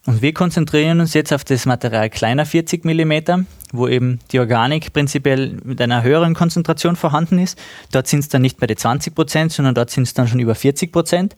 Und 0.06 0.22
wir 0.22 0.34
konzentrieren 0.34 0.99
uns 0.99 1.16
jetzt 1.16 1.34
auf 1.34 1.43
das 1.43 1.66
Material 1.66 2.12
kleiner 2.12 2.45
40 2.45 2.86
mm, 2.86 3.45
wo 3.74 3.88
eben 3.88 4.20
die 4.32 4.39
Organik 4.39 4.93
prinzipiell 4.93 5.58
mit 5.64 5.82
einer 5.82 6.03
höheren 6.03 6.36
Konzentration 6.36 6.95
vorhanden 6.95 7.39
ist. 7.39 7.58
Dort 7.91 8.08
sind 8.08 8.20
es 8.20 8.30
dann 8.30 8.43
nicht 8.43 8.62
mehr 8.62 8.68
die 8.68 8.76
20 8.76 9.16
Prozent, 9.16 9.51
sondern 9.51 9.74
dort 9.74 9.89
sind 9.89 10.03
es 10.03 10.14
dann 10.14 10.28
schon 10.28 10.39
über 10.39 10.53
40 10.53 10.91
Prozent. 10.91 11.36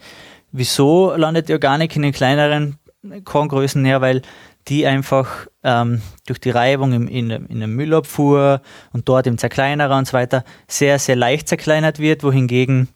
Wieso 0.52 1.16
landet 1.16 1.48
die 1.48 1.54
Organik 1.54 1.96
in 1.96 2.02
den 2.02 2.12
kleineren 2.12 2.78
Korngrößen 3.24 3.86
her, 3.86 4.02
weil 4.02 4.22
die 4.68 4.86
einfach 4.86 5.48
ähm, 5.64 6.02
durch 6.26 6.40
die 6.40 6.50
Reibung 6.50 6.92
im, 6.92 7.08
in, 7.08 7.30
in 7.30 7.60
der 7.60 7.70
Müllabfuhr 7.70 8.62
und 8.92 9.08
dort 9.08 9.28
im 9.28 9.38
Zerkleinerer 9.38 9.98
und 9.98 10.08
so 10.08 10.14
weiter 10.14 10.44
sehr, 10.68 11.00
sehr 11.00 11.16
leicht 11.16 11.48
zerkleinert 11.48 12.00
wird, 12.00 12.24
wohingegen 12.24 12.90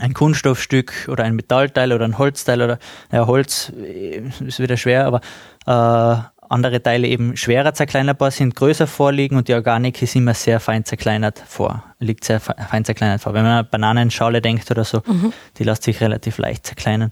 ein 0.00 0.14
Kunststoffstück 0.14 1.08
oder 1.08 1.24
ein 1.24 1.34
Metallteil 1.34 1.92
oder 1.92 2.04
ein 2.04 2.18
Holzteil 2.18 2.62
oder 2.62 2.78
ja, 3.12 3.26
Holz 3.26 3.72
äh, 3.76 4.22
ist 4.44 4.60
wieder 4.60 4.76
schwer, 4.76 5.06
aber 5.06 5.20
äh, 5.66 6.22
andere 6.48 6.82
Teile 6.82 7.08
eben 7.08 7.36
schwerer 7.36 7.74
zerkleinerbar 7.74 8.30
sind, 8.30 8.54
größer 8.54 8.86
vorliegen 8.86 9.36
und 9.36 9.48
die 9.48 9.54
Organik 9.54 10.02
ist 10.02 10.14
immer 10.14 10.34
sehr 10.34 10.60
fein 10.60 10.84
zerkleinert 10.84 11.42
vor, 11.46 11.84
liegt 11.98 12.24
sehr 12.24 12.40
fein 12.40 12.84
zerkleinert 12.84 13.22
vor. 13.22 13.34
Wenn 13.34 13.44
man 13.44 13.64
an 13.64 13.68
Bananenschale 13.70 14.40
denkt 14.42 14.70
oder 14.70 14.84
so, 14.84 15.02
mhm. 15.06 15.32
die 15.58 15.64
lässt 15.64 15.84
sich 15.84 16.00
relativ 16.00 16.38
leicht 16.38 16.66
zerkleinern. 16.66 17.10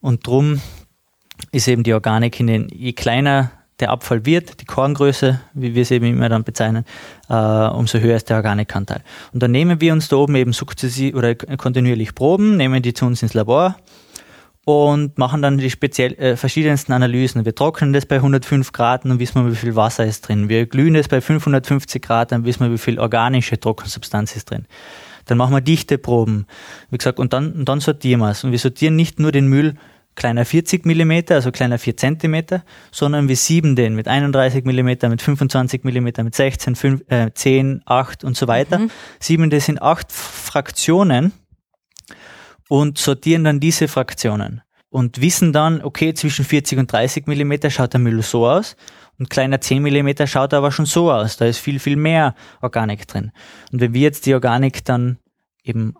Und 0.00 0.26
drum 0.26 0.60
ist 1.52 1.68
eben 1.68 1.82
die 1.82 1.94
Organik 1.94 2.38
in 2.38 2.46
den, 2.46 2.68
je 2.68 2.92
kleiner 2.92 3.50
der 3.80 3.90
Abfall 3.90 4.26
wird, 4.26 4.60
die 4.60 4.64
Korngröße, 4.64 5.40
wie 5.54 5.74
wir 5.74 5.82
es 5.82 5.90
eben 5.90 6.06
immer 6.06 6.28
dann 6.28 6.44
bezeichnen, 6.44 6.84
äh, 7.28 7.34
umso 7.34 7.98
höher 7.98 8.16
ist 8.16 8.30
der 8.30 8.36
Organikanteil. 8.36 9.02
Und 9.32 9.42
dann 9.42 9.50
nehmen 9.50 9.80
wir 9.80 9.92
uns 9.92 10.08
da 10.08 10.16
oben 10.16 10.34
eben 10.36 10.52
sukzessiv 10.52 11.14
oder 11.14 11.34
kontinuierlich 11.34 12.14
Proben, 12.14 12.56
nehmen 12.56 12.82
die 12.82 12.94
zu 12.94 13.06
uns 13.06 13.22
ins 13.22 13.34
Labor 13.34 13.76
und 14.64 15.18
machen 15.18 15.42
dann 15.42 15.58
die 15.58 15.70
speziell, 15.70 16.12
äh, 16.14 16.36
verschiedensten 16.36 16.92
Analysen. 16.92 17.44
Wir 17.44 17.54
trocknen 17.54 17.92
das 17.92 18.06
bei 18.06 18.16
105 18.16 18.72
Grad 18.72 19.04
und 19.04 19.18
wissen 19.18 19.42
wir, 19.42 19.50
wie 19.50 19.56
viel 19.56 19.76
Wasser 19.76 20.04
ist 20.04 20.28
drin. 20.28 20.48
Wir 20.48 20.66
glühen 20.66 20.94
das 20.94 21.08
bei 21.08 21.20
550 21.20 22.02
Grad, 22.02 22.32
dann 22.32 22.44
wissen 22.44 22.60
wir, 22.60 22.72
wie 22.72 22.78
viel 22.78 22.98
organische 22.98 23.58
Trockensubstanz 23.58 24.36
ist 24.36 24.50
drin. 24.50 24.66
Dann 25.26 25.38
machen 25.38 25.54
wir 25.54 25.60
Dichteproben. 25.60 26.46
Wie 26.90 26.98
gesagt, 26.98 27.18
und 27.18 27.32
dann, 27.32 27.52
und 27.52 27.68
dann 27.68 27.80
sortieren 27.80 28.20
wir 28.20 28.30
es. 28.30 28.42
Und 28.44 28.52
wir 28.52 28.58
sortieren 28.58 28.96
nicht 28.96 29.20
nur 29.20 29.32
den 29.32 29.46
Müll 29.46 29.74
kleiner 30.20 30.44
40 30.44 30.84
mm, 30.84 31.32
also 31.32 31.50
kleiner 31.50 31.78
4 31.78 31.96
cm, 31.96 32.62
sondern 32.92 33.28
wir 33.28 33.36
sieben 33.36 33.74
den 33.74 33.94
mit 33.94 34.06
31 34.06 34.66
mm, 34.66 35.08
mit 35.08 35.22
25 35.22 35.82
mm, 35.82 36.04
mit 36.22 36.34
16, 36.34 36.76
5, 36.76 37.10
äh, 37.10 37.30
10, 37.32 37.82
8 37.86 38.22
und 38.24 38.36
so 38.36 38.46
weiter. 38.46 38.80
Mhm. 38.80 38.90
Sieben, 39.18 39.48
das 39.48 39.64
sind 39.64 39.80
acht 39.80 40.12
Fraktionen 40.12 41.32
und 42.68 42.98
sortieren 42.98 43.44
dann 43.44 43.60
diese 43.60 43.88
Fraktionen 43.88 44.60
und 44.90 45.22
wissen 45.22 45.54
dann, 45.54 45.82
okay, 45.82 46.12
zwischen 46.12 46.44
40 46.44 46.78
und 46.78 46.92
30 46.92 47.26
mm 47.26 47.70
schaut 47.70 47.94
der 47.94 48.00
Müll 48.00 48.22
so 48.22 48.46
aus 48.46 48.76
und 49.18 49.30
kleiner 49.30 49.62
10 49.62 49.82
mm 49.82 50.26
schaut 50.26 50.52
aber 50.52 50.70
schon 50.70 50.84
so 50.84 51.10
aus. 51.10 51.38
Da 51.38 51.46
ist 51.46 51.58
viel, 51.58 51.78
viel 51.78 51.96
mehr 51.96 52.34
Organik 52.60 53.08
drin. 53.08 53.32
Und 53.72 53.80
wenn 53.80 53.94
wir 53.94 54.02
jetzt 54.02 54.26
die 54.26 54.34
Organik 54.34 54.84
dann 54.84 55.16
eben 55.64 55.94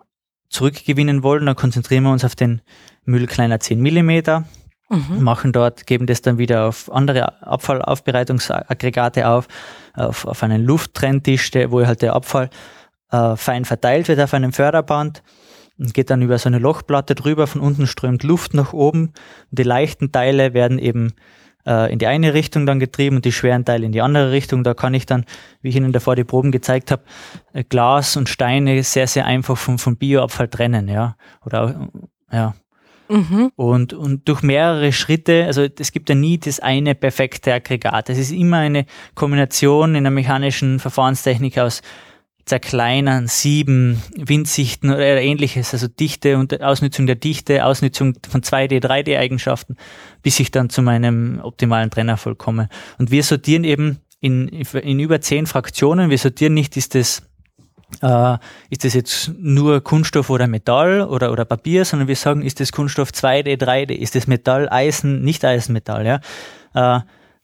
zurückgewinnen 0.51 1.23
wollen, 1.23 1.45
dann 1.45 1.55
konzentrieren 1.55 2.03
wir 2.03 2.11
uns 2.11 2.25
auf 2.25 2.35
den 2.35 2.61
Müll 3.05 3.25
kleiner 3.25 3.59
10 3.59 3.81
mm, 3.81 4.43
mhm. 4.89 5.23
machen 5.23 5.51
dort, 5.51 5.87
geben 5.87 6.05
das 6.05 6.21
dann 6.21 6.37
wieder 6.37 6.67
auf 6.67 6.91
andere 6.91 7.41
Abfallaufbereitungsaggregate 7.41 9.27
auf, 9.27 9.47
auf, 9.95 10.25
auf 10.25 10.43
einen 10.43 10.63
Lufttrenntisch, 10.63 11.51
wo 11.69 11.85
halt 11.85 12.01
der 12.01 12.13
Abfall 12.13 12.49
äh, 13.11 13.35
fein 13.35 13.65
verteilt 13.65 14.07
wird 14.07 14.19
auf 14.19 14.33
einem 14.33 14.53
Förderband 14.53 15.23
und 15.79 15.93
geht 15.93 16.09
dann 16.09 16.21
über 16.21 16.37
so 16.37 16.47
eine 16.47 16.59
Lochplatte 16.59 17.15
drüber, 17.15 17.47
von 17.47 17.61
unten 17.61 17.87
strömt 17.87 18.23
Luft 18.23 18.53
nach 18.53 18.73
oben. 18.73 19.13
Die 19.49 19.63
leichten 19.63 20.11
Teile 20.11 20.53
werden 20.53 20.77
eben 20.77 21.13
äh, 21.65 21.91
in 21.91 21.99
die 21.99 22.07
eine 22.07 22.33
Richtung 22.33 22.65
dann 22.65 22.79
getrieben 22.79 23.17
und 23.17 23.25
die 23.25 23.31
schweren 23.31 23.65
Teile 23.65 23.85
in 23.85 23.91
die 23.91 24.01
andere 24.01 24.31
Richtung. 24.31 24.63
Da 24.63 24.73
kann 24.73 24.93
ich 24.93 25.05
dann, 25.05 25.25
wie 25.61 25.69
ich 25.69 25.75
Ihnen 25.75 25.91
davor 25.91 26.15
die 26.15 26.23
Proben 26.23 26.51
gezeigt 26.51 26.91
habe, 26.91 27.03
äh, 27.53 27.63
Glas 27.63 28.17
und 28.17 28.29
Steine 28.29 28.83
sehr, 28.83 29.07
sehr 29.07 29.25
einfach 29.25 29.57
vom, 29.57 29.79
vom 29.79 29.97
Bioabfall 29.97 30.47
trennen, 30.47 30.87
ja. 30.87 31.15
Oder 31.45 31.89
ja. 32.31 32.55
Mhm. 33.09 33.51
Und, 33.57 33.93
und 33.93 34.27
durch 34.29 34.41
mehrere 34.41 34.93
Schritte, 34.93 35.45
also 35.45 35.67
es 35.77 35.91
gibt 35.91 36.07
ja 36.07 36.15
nie 36.15 36.37
das 36.37 36.61
eine 36.61 36.95
perfekte 36.95 37.53
Aggregat. 37.53 38.09
Es 38.09 38.17
ist 38.17 38.31
immer 38.31 38.57
eine 38.57 38.85
Kombination 39.15 39.95
in 39.95 40.05
der 40.05 40.11
mechanischen 40.11 40.79
Verfahrenstechnik 40.79 41.57
aus 41.57 41.81
zerkleinern, 42.45 43.27
sieben, 43.27 44.01
Windsichten 44.15 44.89
oder 44.89 45.21
ähnliches, 45.21 45.73
also 45.73 45.87
Dichte 45.87 46.37
und 46.37 46.61
Ausnutzung 46.61 47.05
der 47.05 47.15
Dichte, 47.15 47.65
Ausnutzung 47.65 48.15
von 48.29 48.41
2D, 48.41 48.81
3D-Eigenschaften, 48.81 49.77
bis 50.21 50.39
ich 50.39 50.51
dann 50.51 50.69
zu 50.69 50.81
meinem 50.81 51.39
optimalen 51.41 51.89
Trennerfolg 51.89 52.37
komme. 52.37 52.69
Und 52.97 53.11
wir 53.11 53.23
sortieren 53.23 53.63
eben 53.63 53.99
in, 54.19 54.47
in 54.47 54.99
über 54.99 55.21
zehn 55.21 55.47
Fraktionen. 55.47 56.09
Wir 56.09 56.17
sortieren 56.17 56.53
nicht, 56.53 56.77
ist 56.77 56.95
das, 56.95 57.23
äh, 58.01 58.37
ist 58.69 58.83
das 58.83 58.93
jetzt 58.93 59.31
nur 59.37 59.81
Kunststoff 59.81 60.29
oder 60.29 60.47
Metall 60.47 61.01
oder, 61.01 61.31
oder 61.31 61.45
Papier, 61.45 61.85
sondern 61.85 62.07
wir 62.07 62.15
sagen, 62.15 62.41
ist 62.43 62.59
das 62.59 62.71
Kunststoff 62.71 63.09
2D, 63.09 63.59
3D, 63.59 63.93
ist 63.93 64.15
das 64.15 64.27
Metall, 64.27 64.69
Eisen, 64.69 65.21
nicht 65.21 65.43
Eisenmetall, 65.43 66.05
ja. 66.05 66.97
Äh, 66.97 67.01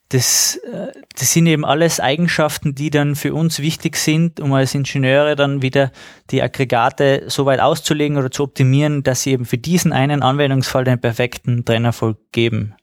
das, 0.09 0.55
äh, 0.55 0.91
das 1.17 1.33
sind 1.33 1.47
eben 1.47 1.65
alles 1.65 1.99
Eigenschaften, 1.99 2.75
die 2.75 2.89
dann 2.89 3.15
für 3.15 3.33
uns 3.33 3.59
wichtig 3.59 3.97
sind, 3.97 4.39
um 4.39 4.53
als 4.53 4.73
Ingenieure 4.73 5.35
dann 5.35 5.61
wieder 5.61 5.91
die 6.29 6.41
Aggregate 6.41 7.25
so 7.27 7.45
weit 7.45 7.59
auszulegen 7.59 8.17
oder 8.17 8.31
zu 8.31 8.43
optimieren, 8.43 9.03
dass 9.03 9.23
sie 9.23 9.31
eben 9.31 9.45
für 9.45 9.57
diesen 9.57 9.91
einen 9.91 10.23
Anwendungsfall 10.23 10.85
den 10.85 10.99
perfekten 10.99 11.65
Trennerfolg 11.65 12.17
geben. 12.31 12.75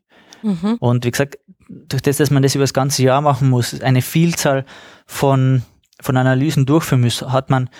Mhm. 0.42 0.76
Und 0.78 1.04
wie 1.04 1.10
gesagt, 1.10 1.38
durch 1.68 2.02
das, 2.02 2.18
dass 2.18 2.30
man 2.30 2.42
das 2.42 2.54
über 2.54 2.64
das 2.64 2.74
ganze 2.74 3.02
Jahr 3.02 3.22
machen 3.22 3.48
muss, 3.48 3.80
eine 3.80 4.02
Vielzahl 4.02 4.66
von, 5.06 5.62
von 6.00 6.16
Analysen 6.18 6.66
durchführen 6.66 7.00
muss, 7.00 7.22
hat 7.22 7.48
man 7.48 7.70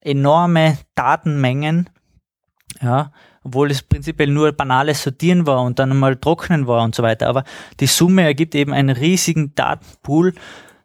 enorme 0.00 0.78
Datenmengen, 0.94 1.90
ja, 2.80 3.12
obwohl 3.46 3.70
es 3.70 3.82
prinzipiell 3.82 4.28
nur 4.28 4.50
banales 4.50 5.04
Sortieren 5.04 5.46
war 5.46 5.62
und 5.62 5.78
dann 5.78 5.96
mal 5.96 6.16
Trocknen 6.16 6.66
war 6.66 6.82
und 6.82 6.96
so 6.96 7.04
weiter. 7.04 7.28
Aber 7.28 7.44
die 7.78 7.86
Summe 7.86 8.22
ergibt 8.22 8.56
eben 8.56 8.72
einen 8.72 8.90
riesigen 8.90 9.54
Datenpool, 9.54 10.34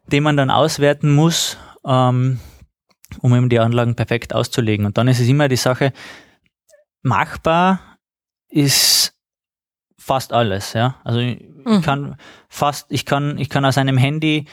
den 0.06 0.22
man 0.22 0.36
dann 0.36 0.48
auswerten 0.48 1.12
muss, 1.12 1.58
ähm, 1.84 2.38
um 3.20 3.34
eben 3.34 3.48
die 3.48 3.58
Anlagen 3.58 3.96
perfekt 3.96 4.32
auszulegen. 4.32 4.86
Und 4.86 4.96
dann 4.96 5.08
ist 5.08 5.18
es 5.18 5.28
immer 5.28 5.48
die 5.48 5.56
Sache, 5.56 5.92
machbar 7.02 7.80
ist 8.48 9.12
fast 9.98 10.32
alles, 10.32 10.72
ja. 10.72 11.00
Also 11.02 11.18
ich 11.18 11.42
mhm. 11.64 11.82
kann 11.82 12.16
fast, 12.48 12.92
ich 12.92 13.04
kann, 13.04 13.38
ich 13.38 13.48
kann 13.48 13.64
aus 13.64 13.76
einem 13.76 13.96
Handy 13.96 14.46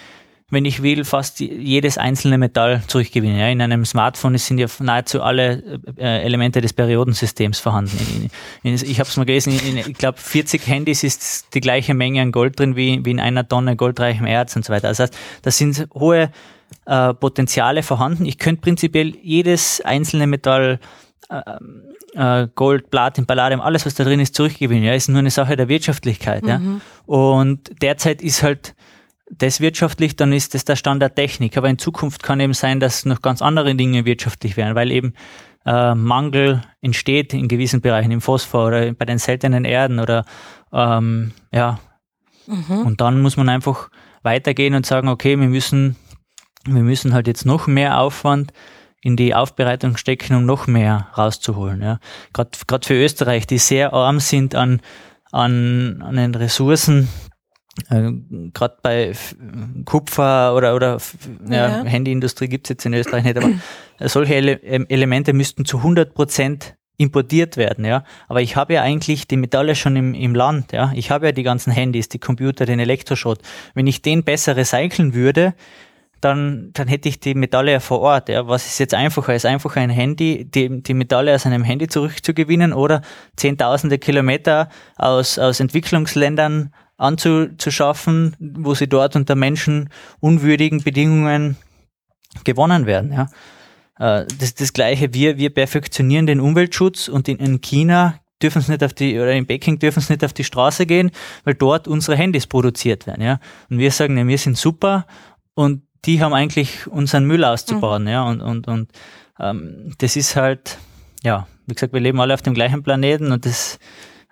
wenn 0.49 0.65
ich 0.65 0.81
will, 0.81 1.03
fast 1.03 1.39
jedes 1.39 1.97
einzelne 1.97 2.37
Metall 2.37 2.81
zurückgewinnen. 2.87 3.37
Ja, 3.37 3.47
in 3.49 3.61
einem 3.61 3.85
Smartphone 3.85 4.37
sind 4.37 4.57
ja 4.57 4.67
nahezu 4.79 5.21
alle 5.21 5.81
äh, 5.97 6.23
Elemente 6.23 6.61
des 6.61 6.73
Periodensystems 6.73 7.59
vorhanden. 7.59 8.29
In, 8.63 8.73
in, 8.73 8.75
ich 8.75 8.99
habe 8.99 9.09
es 9.09 9.17
mal 9.17 9.25
gelesen, 9.25 9.53
in, 9.59 9.77
ich 9.77 9.93
glaube 9.93 10.17
40 10.19 10.65
Handys 10.67 11.03
ist 11.03 11.53
die 11.53 11.61
gleiche 11.61 11.93
Menge 11.93 12.21
an 12.21 12.31
Gold 12.31 12.59
drin 12.59 12.75
wie, 12.75 13.03
wie 13.05 13.11
in 13.11 13.19
einer 13.19 13.47
Tonne 13.47 13.75
goldreichem 13.75 14.25
Erz 14.25 14.55
und 14.55 14.65
so 14.65 14.73
weiter. 14.73 14.87
Das 14.87 14.99
heißt, 14.99 15.17
da 15.43 15.51
sind 15.51 15.87
hohe 15.93 16.31
äh, 16.85 17.13
Potenziale 17.13 17.83
vorhanden. 17.83 18.25
Ich 18.25 18.39
könnte 18.39 18.61
prinzipiell 18.61 19.15
jedes 19.21 19.81
einzelne 19.81 20.25
Metall 20.25 20.79
äh, 21.29 21.41
äh, 22.15 22.47
Gold, 22.55 22.89
Platin, 22.89 23.25
Palladium, 23.25 23.61
alles 23.61 23.85
was 23.85 23.93
da 23.93 24.03
drin 24.03 24.19
ist, 24.19 24.35
zurückgewinnen. 24.35 24.83
Ja, 24.83 24.93
ist 24.93 25.09
nur 25.09 25.19
eine 25.19 25.29
Sache 25.29 25.55
der 25.55 25.67
Wirtschaftlichkeit. 25.67 26.43
Mhm. 26.43 26.49
Ja. 26.49 26.59
Und 27.05 27.81
derzeit 27.81 28.21
ist 28.21 28.43
halt 28.43 28.73
das 29.31 29.61
wirtschaftlich, 29.61 30.15
dann 30.15 30.33
ist 30.33 30.53
das 30.53 30.65
der 30.65 30.75
Stand 30.75 31.01
der 31.01 31.13
Technik. 31.13 31.57
Aber 31.57 31.69
in 31.69 31.77
Zukunft 31.77 32.23
kann 32.23 32.39
eben 32.39 32.53
sein, 32.53 32.79
dass 32.79 33.05
noch 33.05 33.21
ganz 33.21 33.41
andere 33.41 33.75
Dinge 33.75 34.05
wirtschaftlich 34.05 34.57
werden, 34.57 34.75
weil 34.75 34.91
eben 34.91 35.13
äh, 35.65 35.93
Mangel 35.95 36.63
entsteht 36.81 37.33
in 37.33 37.47
gewissen 37.47 37.81
Bereichen, 37.81 38.11
im 38.11 38.21
Phosphor 38.21 38.67
oder 38.67 38.93
bei 38.93 39.05
den 39.05 39.17
seltenen 39.19 39.65
Erden 39.65 39.99
oder 39.99 40.25
ähm, 40.73 41.31
ja. 41.51 41.79
Mhm. 42.47 42.79
Und 42.79 43.01
dann 43.01 43.21
muss 43.21 43.37
man 43.37 43.49
einfach 43.49 43.89
weitergehen 44.23 44.73
und 44.73 44.85
sagen, 44.85 45.07
okay, 45.07 45.39
wir 45.39 45.47
müssen, 45.47 45.95
wir 46.65 46.81
müssen 46.81 47.13
halt 47.13 47.27
jetzt 47.27 47.45
noch 47.45 47.67
mehr 47.67 47.99
Aufwand 47.99 48.51
in 49.01 49.15
die 49.15 49.33
Aufbereitung 49.33 49.95
stecken, 49.97 50.35
um 50.35 50.45
noch 50.45 50.67
mehr 50.67 51.07
rauszuholen. 51.17 51.81
Ja. 51.81 51.99
Gerade 52.33 52.85
für 52.85 52.95
Österreich, 52.95 53.47
die 53.47 53.59
sehr 53.59 53.93
arm 53.93 54.19
sind 54.19 54.55
an, 54.55 54.81
an, 55.31 56.01
an 56.01 56.15
den 56.15 56.35
Ressourcen, 56.35 57.07
äh, 57.89 58.11
Gerade 58.53 58.77
bei 58.81 59.13
Kupfer 59.85 60.55
oder, 60.55 60.75
oder 60.75 60.97
ja, 61.49 61.83
ja. 61.83 61.83
Handyindustrie 61.83 62.47
gibt 62.47 62.67
es 62.67 62.69
jetzt 62.69 62.85
in 62.85 62.93
Österreich 62.93 63.23
nicht, 63.23 63.37
aber 63.37 63.49
solche 64.07 64.35
Ele 64.35 64.53
ähm, 64.63 64.85
Elemente 64.89 65.33
müssten 65.33 65.65
zu 65.65 65.77
100 65.77 66.13
Prozent 66.13 66.75
importiert 66.97 67.55
werden, 67.55 67.85
ja. 67.85 68.03
Aber 68.27 68.41
ich 68.41 68.55
habe 68.55 68.73
ja 68.73 68.81
eigentlich 68.81 69.27
die 69.27 69.37
Metalle 69.37 69.75
schon 69.75 69.95
im, 69.95 70.13
im 70.13 70.35
Land, 70.35 70.73
ja. 70.73 70.91
Ich 70.95 71.11
habe 71.11 71.27
ja 71.27 71.31
die 71.31 71.43
ganzen 71.43 71.71
Handys, 71.71 72.09
die 72.09 72.19
Computer, 72.19 72.65
den 72.65 72.79
Elektroschrott. 72.79 73.39
Wenn 73.73 73.87
ich 73.87 74.01
den 74.01 74.23
besser 74.23 74.57
recyceln 74.57 75.13
würde, 75.13 75.53
dann, 76.21 76.71
dann 76.73 76.87
hätte 76.87 77.09
ich 77.09 77.19
die 77.19 77.33
Metalle 77.33 77.71
ja 77.71 77.79
vor 77.79 78.01
Ort. 78.01 78.29
Ja. 78.29 78.47
Was 78.47 78.65
ist 78.65 78.79
jetzt 78.79 78.93
einfacher? 78.93 79.33
Ist 79.33 79.45
einfacher 79.45 79.79
ein 79.79 79.89
Handy, 79.89 80.45
die, 80.45 80.83
die 80.83 80.93
Metalle 80.93 81.33
aus 81.33 81.45
einem 81.45 81.63
Handy 81.63 81.87
zurückzugewinnen 81.87 82.73
oder 82.73 83.01
zehntausende 83.37 83.97
Kilometer 83.97 84.69
aus, 84.97 85.39
aus 85.39 85.59
Entwicklungsländern 85.59 86.73
anzuschaffen, 86.99 88.35
wo 88.39 88.75
sie 88.75 88.87
dort 88.87 89.15
unter 89.15 89.35
menschenunwürdigen 89.35 90.83
Bedingungen 90.83 91.55
gewonnen 92.43 92.85
werden. 92.85 93.13
Ja. 93.13 93.29
Äh, 93.97 94.25
das 94.27 94.49
ist 94.49 94.61
das 94.61 94.73
Gleiche. 94.73 95.13
Wir, 95.13 95.37
wir 95.37 95.49
perfektionieren 95.49 96.27
den 96.27 96.39
Umweltschutz 96.39 97.07
und 97.07 97.27
in, 97.27 97.37
in 97.37 97.61
China 97.61 98.19
dürfen 98.41 98.59
es 98.59 98.67
nicht 98.67 98.83
auf 98.83 98.93
die, 98.93 99.17
oder 99.17 99.33
in 99.33 99.47
Peking 99.47 99.79
dürfen 99.79 99.99
es 99.99 100.09
nicht 100.09 100.23
auf 100.23 100.33
die 100.33 100.43
Straße 100.43 100.85
gehen, 100.85 101.11
weil 101.45 101.55
dort 101.55 101.87
unsere 101.87 102.15
Handys 102.15 102.47
produziert 102.47 103.07
werden, 103.07 103.21
ja. 103.21 103.39
Und 103.69 103.79
wir 103.79 103.91
sagen, 103.91 104.17
ja, 104.17 104.27
wir 104.27 104.37
sind 104.37 104.57
super 104.57 105.07
und 105.55 105.81
die 106.05 106.21
haben 106.21 106.33
eigentlich 106.33 106.87
unseren 106.87 107.25
Müll 107.25 107.43
auszubauen, 107.43 108.03
mhm. 108.03 108.09
ja. 108.09 108.23
Und, 108.23 108.41
und, 108.41 108.67
und 108.67 108.91
ähm, 109.39 109.93
das 109.97 110.15
ist 110.15 110.35
halt, 110.35 110.77
ja, 111.23 111.47
wie 111.65 111.73
gesagt, 111.73 111.93
wir 111.93 111.99
leben 111.99 112.19
alle 112.19 112.33
auf 112.33 112.41
dem 112.41 112.53
gleichen 112.53 112.83
Planeten 112.83 113.31
und 113.31 113.45
das, 113.45 113.77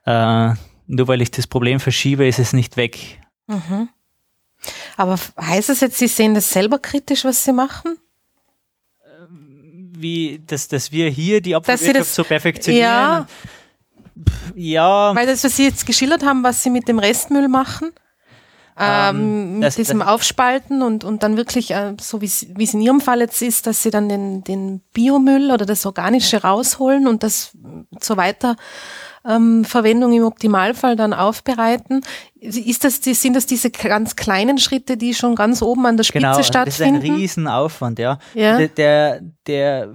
äh, 0.06 0.54
nur 0.88 1.08
weil 1.08 1.22
ich 1.22 1.32
das 1.32 1.48
Problem 1.48 1.80
verschiebe, 1.80 2.28
ist 2.28 2.40
es 2.40 2.54
nicht 2.54 2.78
weg. 2.78 3.20
Mhm. 3.48 3.90
Aber 4.96 5.20
heißt 5.40 5.70
es 5.70 5.82
jetzt, 5.82 5.98
Sie 5.98 6.08
sehen 6.08 6.34
das 6.34 6.52
selber 6.52 6.80
kritisch, 6.80 7.24
was 7.24 7.44
Sie 7.44 7.54
machen? 7.54 7.98
Wie, 9.30 10.42
dass, 10.46 10.68
dass 10.68 10.92
wir 10.92 11.10
hier 11.10 11.42
die 11.42 11.56
Abfallwirtschaft 11.56 12.14
so 12.14 12.24
perfektionieren? 12.24 12.84
Ja. 12.84 13.28
ja. 14.56 15.16
Weil 15.16 15.28
das, 15.28 15.44
was 15.44 15.56
Sie 15.56 15.66
jetzt 15.66 15.86
geschildert 15.86 16.24
haben, 16.24 16.44
was 16.44 16.64
Sie 16.64 16.70
mit 16.70 16.88
dem 16.88 17.00
Restmüll 17.00 17.48
machen, 17.48 17.92
ähm, 18.80 19.16
ähm, 19.16 19.60
mit 19.60 19.78
diesem 19.78 20.00
das, 20.00 20.08
Aufspalten 20.08 20.84
und, 20.84 21.04
und 21.04 21.24
dann 21.24 21.36
wirklich, 21.36 21.72
äh, 21.72 21.96
so 22.00 22.22
wie 22.22 22.26
es 22.26 22.44
in 22.44 22.82
Ihrem 22.82 23.02
Fall 23.02 23.22
jetzt 23.22 23.42
ist, 23.42 23.66
dass 23.66 23.82
Sie 23.82 23.90
dann 23.90 24.08
den, 24.08 24.44
den 24.44 24.82
Biomüll 24.94 25.52
oder 25.52 25.66
das 25.66 25.86
Organische 25.86 26.44
rausholen 26.44 27.08
und 27.08 27.24
das 27.24 27.58
so 28.00 28.18
weiter 28.18 28.56
ähm, 29.28 29.66
Verwendung 29.66 30.14
im 30.14 30.24
Optimalfall 30.24 30.96
dann 30.96 31.14
aufbereiten. 31.14 32.02
Ist 32.40 32.84
das, 32.84 33.02
sind 33.04 33.36
das 33.36 33.46
diese 33.46 33.72
ganz 33.72 34.16
kleinen 34.16 34.58
Schritte, 34.58 34.96
die 34.96 35.14
schon 35.14 35.36
ganz 35.36 35.62
oben 35.62 35.86
an 35.86 35.98
der 35.98 36.04
Spitze 36.04 36.20
genau, 36.20 36.44
stattfinden? 36.44 36.96
Das 36.96 37.04
ist 37.04 37.10
ein 37.10 37.16
Riesenaufwand, 37.16 38.00
ja. 38.00 38.20
ja. 38.34 38.58
Der, 38.58 38.68
der, 38.68 39.22
der 39.48 39.94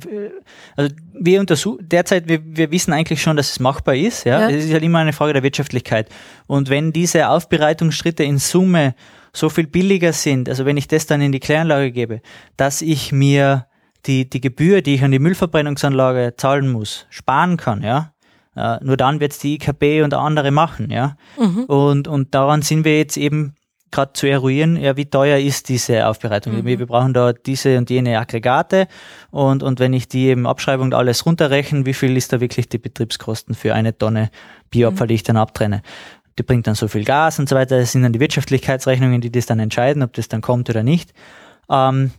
also 0.76 0.94
wir 1.12 1.40
untersuchen 1.40 1.88
derzeit, 1.88 2.28
wir, 2.28 2.40
wir 2.44 2.70
wissen 2.70 2.92
eigentlich 2.92 3.22
schon, 3.22 3.36
dass 3.36 3.50
es 3.50 3.60
machbar 3.60 3.94
ist, 3.94 4.24
ja. 4.24 4.50
Es 4.50 4.64
ist 4.64 4.72
halt 4.72 4.82
immer 4.82 4.98
eine 4.98 5.12
Frage 5.12 5.32
der 5.32 5.42
Wirtschaftlichkeit. 5.42 6.08
Und 6.46 6.68
wenn 6.68 6.92
diese 6.92 7.28
Aufbereitungsschritte 7.28 8.24
in 8.24 8.38
Summe 8.38 8.94
so 9.32 9.48
viel 9.48 9.66
billiger 9.66 10.12
sind, 10.12 10.48
also 10.48 10.66
wenn 10.66 10.76
ich 10.76 10.88
das 10.88 11.06
dann 11.06 11.20
in 11.20 11.32
die 11.32 11.40
Kläranlage 11.40 11.90
gebe, 11.90 12.20
dass 12.56 12.82
ich 12.82 13.12
mir 13.12 13.66
die, 14.06 14.28
die 14.28 14.40
Gebühr, 14.40 14.82
die 14.82 14.96
ich 14.96 15.04
an 15.04 15.12
die 15.12 15.18
Müllverbrennungsanlage 15.18 16.34
zahlen 16.36 16.70
muss, 16.70 17.06
sparen 17.08 17.56
kann, 17.56 17.82
ja, 17.82 18.11
Uh, 18.54 18.76
nur 18.82 18.98
dann 18.98 19.18
wird 19.18 19.32
es 19.32 19.38
die 19.38 19.54
IKB 19.54 20.02
und 20.02 20.12
andere 20.12 20.50
machen, 20.50 20.90
ja. 20.90 21.16
Mhm. 21.38 21.64
Und, 21.64 22.06
und 22.06 22.34
daran 22.34 22.60
sind 22.60 22.84
wir 22.84 22.98
jetzt 22.98 23.16
eben 23.16 23.54
gerade 23.92 24.14
zu 24.14 24.26
eruieren, 24.26 24.76
ja, 24.76 24.96
wie 24.96 25.06
teuer 25.06 25.38
ist 25.38 25.68
diese 25.68 26.06
Aufbereitung. 26.06 26.54
Mhm. 26.54 26.66
Wir, 26.66 26.78
wir, 26.80 26.86
brauchen 26.86 27.14
da 27.14 27.32
diese 27.32 27.78
und 27.78 27.88
jene 27.88 28.18
Aggregate 28.18 28.88
und, 29.30 29.62
und 29.62 29.78
wenn 29.78 29.92
ich 29.92 30.08
die 30.08 30.26
eben 30.26 30.46
Abschreibung 30.46 30.86
und 30.86 30.94
alles 30.94 31.24
runterrechne, 31.24 31.86
wie 31.86 31.94
viel 31.94 32.16
ist 32.16 32.32
da 32.32 32.40
wirklich 32.40 32.68
die 32.68 32.78
Betriebskosten 32.78 33.54
für 33.54 33.74
eine 33.74 33.96
Tonne 33.96 34.30
Bioabfall, 34.70 35.06
mhm. 35.06 35.08
die 35.08 35.14
ich 35.14 35.22
dann 35.22 35.36
abtrenne? 35.36 35.82
Die 36.38 36.42
bringt 36.42 36.66
dann 36.66 36.74
so 36.74 36.88
viel 36.88 37.04
Gas 37.04 37.38
und 37.38 37.48
so 37.48 37.54
weiter. 37.54 37.78
Das 37.78 37.92
sind 37.92 38.02
dann 38.02 38.12
die 38.12 38.20
Wirtschaftlichkeitsrechnungen, 38.20 39.20
die 39.20 39.30
das 39.30 39.44
dann 39.44 39.60
entscheiden, 39.60 40.02
ob 40.02 40.14
das 40.14 40.28
dann 40.28 40.40
kommt 40.40 40.70
oder 40.70 40.82
nicht. 40.82 41.12
Ähm, 41.70 42.10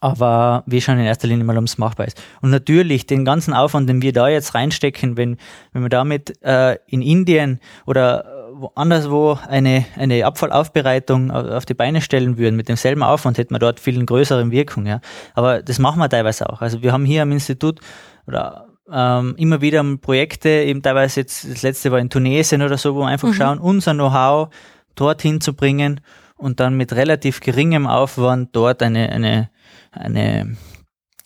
aber 0.00 0.62
wir 0.66 0.80
schauen 0.80 0.98
in 0.98 1.06
erster 1.06 1.26
Linie 1.28 1.44
mal, 1.44 1.58
ob 1.58 1.64
es 1.64 1.78
machbar 1.78 2.06
ist. 2.06 2.20
Und 2.40 2.50
natürlich 2.50 3.06
den 3.06 3.24
ganzen 3.24 3.52
Aufwand, 3.52 3.88
den 3.88 4.00
wir 4.00 4.12
da 4.12 4.28
jetzt 4.28 4.54
reinstecken, 4.54 5.16
wenn, 5.16 5.38
wenn 5.72 5.82
wir 5.82 5.88
damit 5.88 6.40
äh, 6.42 6.78
in 6.86 7.02
Indien 7.02 7.60
oder 7.84 8.42
anderswo 8.74 9.38
eine, 9.48 9.84
eine 9.96 10.24
Abfallaufbereitung 10.24 11.30
auf 11.30 11.64
die 11.64 11.74
Beine 11.74 12.00
stellen 12.00 12.38
würden, 12.38 12.56
mit 12.56 12.68
demselben 12.68 13.02
Aufwand 13.02 13.38
hätten 13.38 13.54
wir 13.54 13.58
dort 13.58 13.80
viel 13.80 14.04
größere 14.04 14.50
Wirkung. 14.50 14.86
Ja. 14.86 15.00
Aber 15.34 15.62
das 15.62 15.78
machen 15.78 15.98
wir 15.98 16.08
teilweise 16.08 16.48
auch. 16.48 16.60
Also 16.60 16.82
wir 16.82 16.92
haben 16.92 17.04
hier 17.04 17.22
am 17.22 17.32
Institut 17.32 17.80
oder 18.26 18.66
ähm, 18.90 19.34
immer 19.36 19.60
wieder 19.60 19.84
Projekte, 20.00 20.48
eben 20.48 20.82
teilweise 20.82 21.20
jetzt, 21.20 21.50
das 21.50 21.62
letzte 21.62 21.90
war 21.90 21.98
in 21.98 22.10
Tunesien 22.10 22.62
oder 22.62 22.78
so, 22.78 22.94
wo 22.94 23.00
wir 23.00 23.06
einfach 23.06 23.28
mhm. 23.28 23.34
schauen, 23.34 23.58
unser 23.58 23.94
Know-how 23.94 24.48
dorthin 24.94 25.40
zu 25.40 25.54
bringen 25.54 26.00
und 26.36 26.60
dann 26.60 26.76
mit 26.76 26.92
relativ 26.92 27.40
geringem 27.40 27.86
Aufwand 27.86 28.54
dort 28.54 28.82
eine, 28.82 29.10
eine 29.10 29.50
eine 29.90 30.56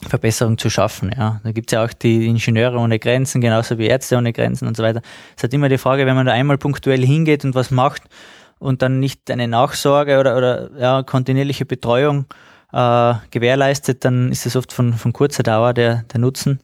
Verbesserung 0.07 0.59
zu 0.59 0.69
schaffen. 0.71 1.11
Ja. 1.17 1.41
Da 1.43 1.53
gibt 1.53 1.71
es 1.71 1.75
ja 1.75 1.85
auch 1.85 1.93
die 1.93 2.27
Ingenieure 2.27 2.79
ohne 2.79 2.99
Grenzen, 2.99 3.41
genauso 3.41 3.79
wie 3.79 3.87
Ärzte 3.87 4.17
ohne 4.17 4.33
Grenzen 4.33 4.69
und 4.69 4.77
so 4.77 4.83
weiter. 4.83 5.01
Es 5.37 5.43
hat 5.43 5.55
immer 5.55 5.69
die 5.69 5.79
Frage, 5.79 6.07
wenn 6.07 6.17
man 6.17 6.27
da 6.27 6.33
einmal 6.33 6.59
punktuell 6.59 7.05
hingeht 7.05 7.45
und 7.45 7.55
was 7.55 7.71
macht 7.71 8.03
und 8.59 8.83
dann 8.83 9.01
nicht 9.01 9.31
eine 9.31 9.49
Nachsorge 9.49 10.19
oder, 10.19 10.37
oder 10.37 10.71
ja, 10.79 11.03
kontinuierliche 11.03 11.65
Betreuung 11.65 12.27
äh, 12.73 13.15
gewährleistet, 13.31 14.05
dann 14.05 14.31
ist 14.31 14.45
das 14.47 14.57
oft 14.57 14.73
von, 14.73 14.93
von 14.95 15.13
kurzer 15.13 15.43
Dauer 15.43 15.73
der, 15.73 16.05
der 16.13 16.21
Nutzen. 16.21 16.61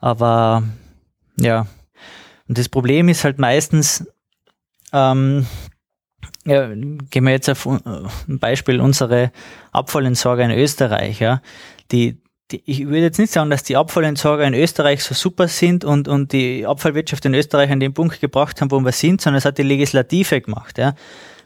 Aber 0.00 0.64
ja, 1.38 1.66
und 2.48 2.58
das 2.58 2.68
Problem 2.68 3.08
ist 3.08 3.24
halt 3.24 3.38
meistens, 3.38 4.06
ähm, 4.92 5.46
ja, 6.44 6.68
gehen 6.68 7.24
wir 7.24 7.30
jetzt 7.30 7.48
auf 7.48 7.66
ein 7.66 8.38
Beispiel 8.38 8.80
unsere 8.80 9.30
Abfallentsorger 9.70 10.44
in 10.44 10.50
Österreich, 10.50 11.20
ja. 11.20 11.40
Die, 11.92 12.20
die, 12.50 12.62
ich 12.66 12.86
würde 12.86 13.02
jetzt 13.02 13.18
nicht 13.18 13.32
sagen, 13.32 13.50
dass 13.50 13.62
die 13.62 13.76
Abfallentsorger 13.76 14.44
in 14.44 14.54
Österreich 14.54 15.04
so 15.04 15.14
super 15.14 15.48
sind 15.48 15.84
und, 15.84 16.08
und 16.08 16.32
die 16.32 16.66
Abfallwirtschaft 16.66 17.24
in 17.24 17.34
Österreich 17.34 17.70
an 17.70 17.80
den 17.80 17.94
Punkt 17.94 18.20
gebracht 18.20 18.60
haben, 18.60 18.70
wo 18.70 18.80
wir 18.80 18.92
sind, 18.92 19.20
sondern 19.20 19.38
es 19.38 19.44
hat 19.44 19.58
die 19.58 19.62
Legislative 19.62 20.40
gemacht, 20.40 20.78
ja. 20.78 20.94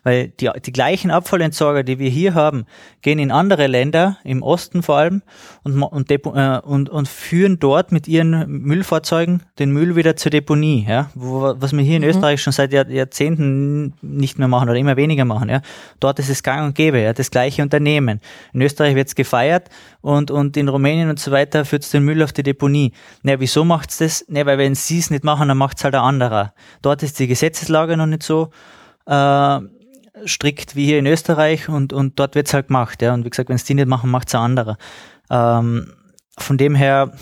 Weil 0.06 0.28
die, 0.28 0.48
die 0.64 0.70
gleichen 0.70 1.10
Abfallentsorger, 1.10 1.82
die 1.82 1.98
wir 1.98 2.08
hier 2.08 2.34
haben, 2.34 2.66
gehen 3.02 3.18
in 3.18 3.32
andere 3.32 3.66
Länder, 3.66 4.18
im 4.22 4.40
Osten 4.40 4.84
vor 4.84 4.98
allem, 4.98 5.22
und, 5.64 5.82
und, 5.82 6.08
äh, 6.12 6.60
und, 6.62 6.88
und 6.88 7.08
führen 7.08 7.58
dort 7.58 7.90
mit 7.90 8.06
ihren 8.06 8.48
Müllfahrzeugen 8.48 9.42
den 9.58 9.72
Müll 9.72 9.96
wieder 9.96 10.14
zur 10.14 10.30
Deponie, 10.30 10.86
ja, 10.88 11.10
wo, 11.16 11.54
was 11.58 11.72
wir 11.72 11.82
hier 11.82 11.96
in 11.96 12.02
mhm. 12.02 12.10
Österreich 12.10 12.40
schon 12.40 12.52
seit 12.52 12.72
Jahr, 12.72 12.88
Jahrzehnten 12.88 13.94
nicht 14.00 14.38
mehr 14.38 14.46
machen 14.46 14.68
oder 14.68 14.78
immer 14.78 14.96
weniger 14.96 15.24
machen, 15.24 15.48
ja. 15.48 15.60
Dort 15.98 16.20
ist 16.20 16.30
es 16.30 16.44
gang 16.44 16.66
und 16.66 16.76
gäbe, 16.76 17.00
ja, 17.00 17.12
das 17.12 17.32
gleiche 17.32 17.62
Unternehmen. 17.62 18.20
In 18.52 18.62
Österreich 18.62 18.94
wird 18.94 19.08
es 19.08 19.16
gefeiert 19.16 19.70
und, 20.02 20.30
und 20.30 20.56
in 20.56 20.68
Rumänien 20.68 21.10
und 21.10 21.18
so 21.18 21.32
weiter 21.32 21.64
führt 21.64 21.82
es 21.82 21.90
den 21.90 22.04
Müll 22.04 22.22
auf 22.22 22.32
die 22.32 22.44
Deponie. 22.44 22.92
Na, 23.24 23.40
wieso 23.40 23.64
macht's 23.64 23.98
das? 23.98 24.24
Ne, 24.28 24.46
weil 24.46 24.58
wenn 24.58 24.76
sie 24.76 25.00
es 25.00 25.10
nicht 25.10 25.24
machen, 25.24 25.48
dann 25.48 25.58
macht's 25.58 25.82
halt 25.82 25.96
ein 25.96 26.00
anderer. 26.00 26.54
Dort 26.80 27.02
ist 27.02 27.18
die 27.18 27.26
Gesetzeslage 27.26 27.96
noch 27.96 28.06
nicht 28.06 28.22
so 28.22 28.50
äh, 29.06 29.60
strikt 30.24 30.76
wie 30.76 30.86
hier 30.86 30.98
in 30.98 31.06
Österreich 31.06 31.68
und, 31.68 31.92
und 31.92 32.18
dort 32.18 32.34
wird's 32.34 32.54
halt 32.54 32.68
gemacht. 32.68 33.02
Ja. 33.02 33.14
Und 33.14 33.24
wie 33.24 33.30
gesagt, 33.30 33.48
wenn 33.48 33.56
es 33.56 33.64
die 33.64 33.74
nicht 33.74 33.88
machen, 33.88 34.10
macht's 34.10 34.34
ein 34.34 34.40
anderer. 34.40 34.78
Ähm, 35.30 35.92
von 36.38 36.56
dem 36.56 36.74
her 36.74 37.12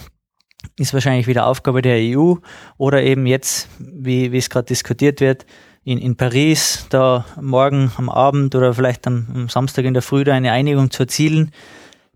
ist 0.78 0.95
wahrscheinlich 0.95 1.26
wieder 1.26 1.47
Aufgabe 1.47 1.82
der 1.82 1.99
EU 1.99 2.36
oder 2.78 3.03
eben 3.03 3.26
jetzt, 3.26 3.68
wie, 3.78 4.32
wie 4.32 4.38
es 4.38 4.51
gerade 4.51 4.66
diskutiert 4.66 5.20
wird, 5.20 5.47
in, 5.84 5.99
in 5.99 6.16
Paris, 6.16 6.86
da 6.88 7.26
morgen 7.40 7.92
am 7.97 8.09
Abend 8.09 8.55
oder 8.55 8.72
vielleicht 8.72 9.07
am, 9.07 9.26
am 9.34 9.49
Samstag 9.49 9.84
in 9.84 9.92
der 9.92 10.03
Früh 10.03 10.24
da 10.24 10.32
eine 10.32 10.53
Einigung 10.53 10.90
zu 10.90 11.03
erzielen. 11.03 11.51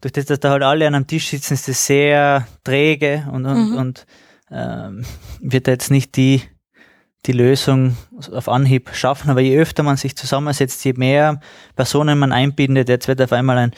Durch 0.01 0.13
das, 0.13 0.25
dass 0.25 0.41
da 0.41 0.51
halt 0.51 0.63
alle 0.63 0.87
an 0.87 0.95
einem 0.95 1.07
Tisch 1.07 1.29
sitzen, 1.29 1.55
ist 1.55 1.69
das 1.69 1.85
sehr 1.85 2.47
träge 2.65 3.29
und, 3.31 3.45
und, 3.45 3.71
mhm. 3.71 3.77
und 3.77 4.07
ähm, 4.51 5.05
wird 5.41 5.67
da 5.67 5.73
jetzt 5.73 5.91
nicht 5.91 6.17
die 6.17 6.43
die 7.27 7.33
Lösung 7.33 7.97
auf 8.33 8.49
Anhieb 8.49 8.91
schaffen. 8.95 9.31
Aber 9.31 9.41
je 9.41 9.59
öfter 9.59 9.83
man 9.83 9.97
sich 9.97 10.17
zusammensetzt, 10.17 10.85
je 10.85 10.95
mehr 10.95 11.41
Personen 11.77 12.19
man 12.19 12.33
einbindet, 12.33 12.89
jetzt 12.89 13.09
wird 13.09 13.21
auf 13.21 13.33
einmal 13.33 13.59
ein 13.59 13.73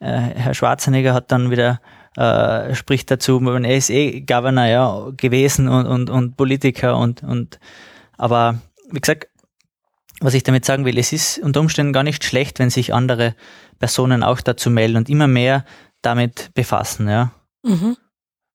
äh, 0.00 0.34
Herr 0.34 0.54
Schwarzenegger 0.54 1.14
hat 1.14 1.30
dann 1.30 1.50
wieder 1.50 1.80
äh, 2.16 2.74
spricht 2.74 3.10
dazu, 3.10 3.40
er 3.40 3.76
ist 3.76 3.88
eh 3.88 4.20
Governor 4.20 4.66
ja, 4.66 5.10
gewesen 5.16 5.68
und, 5.68 5.86
und, 5.86 6.10
und 6.10 6.36
Politiker 6.36 6.98
und, 6.98 7.22
und 7.22 7.58
aber 8.18 8.60
wie 8.90 9.00
gesagt, 9.00 9.28
was 10.20 10.34
ich 10.34 10.42
damit 10.42 10.64
sagen 10.64 10.84
will, 10.84 10.98
es 10.98 11.12
ist 11.12 11.38
unter 11.38 11.60
Umständen 11.60 11.92
gar 11.92 12.02
nicht 12.02 12.24
schlecht, 12.24 12.58
wenn 12.58 12.68
sich 12.68 12.92
andere 12.92 13.34
Personen 13.78 14.22
auch 14.22 14.40
dazu 14.40 14.70
melden 14.70 14.96
und 14.96 15.08
immer 15.08 15.26
mehr 15.26 15.64
damit 16.02 16.50
befassen, 16.54 17.08
ja. 17.08 17.32
Mhm 17.62 17.96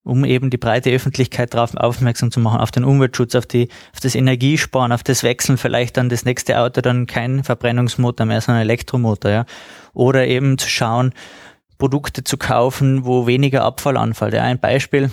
um 0.07 0.25
eben 0.25 0.49
die 0.49 0.57
breite 0.57 0.89
Öffentlichkeit 0.89 1.53
darauf 1.53 1.75
aufmerksam 1.75 2.31
zu 2.31 2.39
machen, 2.39 2.59
auf 2.59 2.71
den 2.71 2.83
Umweltschutz, 2.83 3.35
auf, 3.35 3.45
die, 3.45 3.69
auf 3.93 3.99
das 3.99 4.15
Energiesparen, 4.15 4.91
auf 4.91 5.03
das 5.03 5.23
Wechseln 5.23 5.57
vielleicht 5.57 5.97
dann 5.97 6.09
das 6.09 6.25
nächste 6.25 6.59
Auto 6.59 6.81
dann 6.81 7.07
kein 7.07 7.43
Verbrennungsmotor 7.43 8.25
mehr, 8.25 8.41
sondern 8.41 8.61
Elektromotor, 8.61 9.31
ja. 9.31 9.45
Oder 9.93 10.27
eben 10.27 10.57
zu 10.57 10.69
schauen, 10.69 11.13
Produkte 11.77 12.23
zu 12.23 12.37
kaufen, 12.37 13.05
wo 13.05 13.27
weniger 13.27 13.63
Abfall 13.63 13.97
anfällt. 13.97 14.33
Ja, 14.33 14.43
ein 14.43 14.59
Beispiel, 14.59 15.11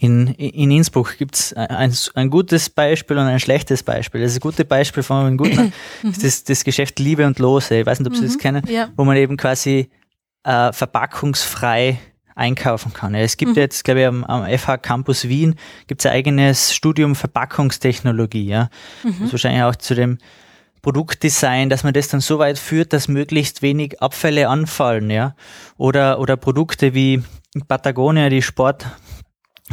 in, 0.00 0.28
in 0.34 0.70
Innsbruck 0.70 1.16
gibt's 1.18 1.52
ein, 1.54 1.92
ein 2.14 2.30
gutes 2.30 2.70
Beispiel 2.70 3.18
und 3.18 3.26
ein 3.26 3.40
schlechtes 3.40 3.82
Beispiel. 3.82 4.20
Das 4.20 4.38
gute 4.38 4.64
Beispiel 4.64 5.02
von 5.02 5.26
einem 5.26 5.36
guten 5.36 5.72
ist 6.02 6.24
das, 6.24 6.44
das 6.44 6.64
Geschäft 6.64 6.98
Liebe 6.98 7.26
und 7.26 7.38
Lose. 7.38 7.80
Ich 7.80 7.86
weiß 7.86 7.98
nicht, 7.98 8.08
ob 8.08 8.14
Sie 8.14 8.22
mhm, 8.22 8.26
das 8.26 8.38
kennen, 8.38 8.62
ja. 8.68 8.90
wo 8.96 9.04
man 9.04 9.16
eben 9.16 9.36
quasi 9.36 9.90
äh, 10.44 10.72
verpackungsfrei 10.72 11.98
einkaufen 12.38 12.92
kann. 12.92 13.14
Es 13.14 13.36
gibt 13.36 13.52
mhm. 13.52 13.58
jetzt, 13.58 13.84
glaube 13.84 14.00
ich, 14.00 14.06
am, 14.06 14.24
am, 14.24 14.46
FH 14.46 14.78
Campus 14.78 15.28
Wien 15.28 15.56
gibt 15.86 16.00
es 16.00 16.06
ein 16.06 16.12
eigenes 16.12 16.74
Studium 16.74 17.14
Verpackungstechnologie. 17.14 18.46
Ja? 18.46 18.70
Mhm. 19.02 19.16
Das 19.20 19.32
wahrscheinlich 19.32 19.62
auch 19.62 19.76
zu 19.76 19.94
dem 19.94 20.18
Produktdesign, 20.82 21.68
dass 21.68 21.84
man 21.84 21.92
das 21.92 22.08
dann 22.08 22.20
so 22.20 22.38
weit 22.38 22.58
führt, 22.58 22.92
dass 22.92 23.08
möglichst 23.08 23.62
wenig 23.62 24.00
Abfälle 24.00 24.48
anfallen, 24.48 25.10
ja. 25.10 25.34
Oder, 25.76 26.20
oder 26.20 26.36
Produkte 26.36 26.94
wie 26.94 27.22
Patagonia, 27.66 28.28
die 28.28 28.42
Sport, 28.42 28.86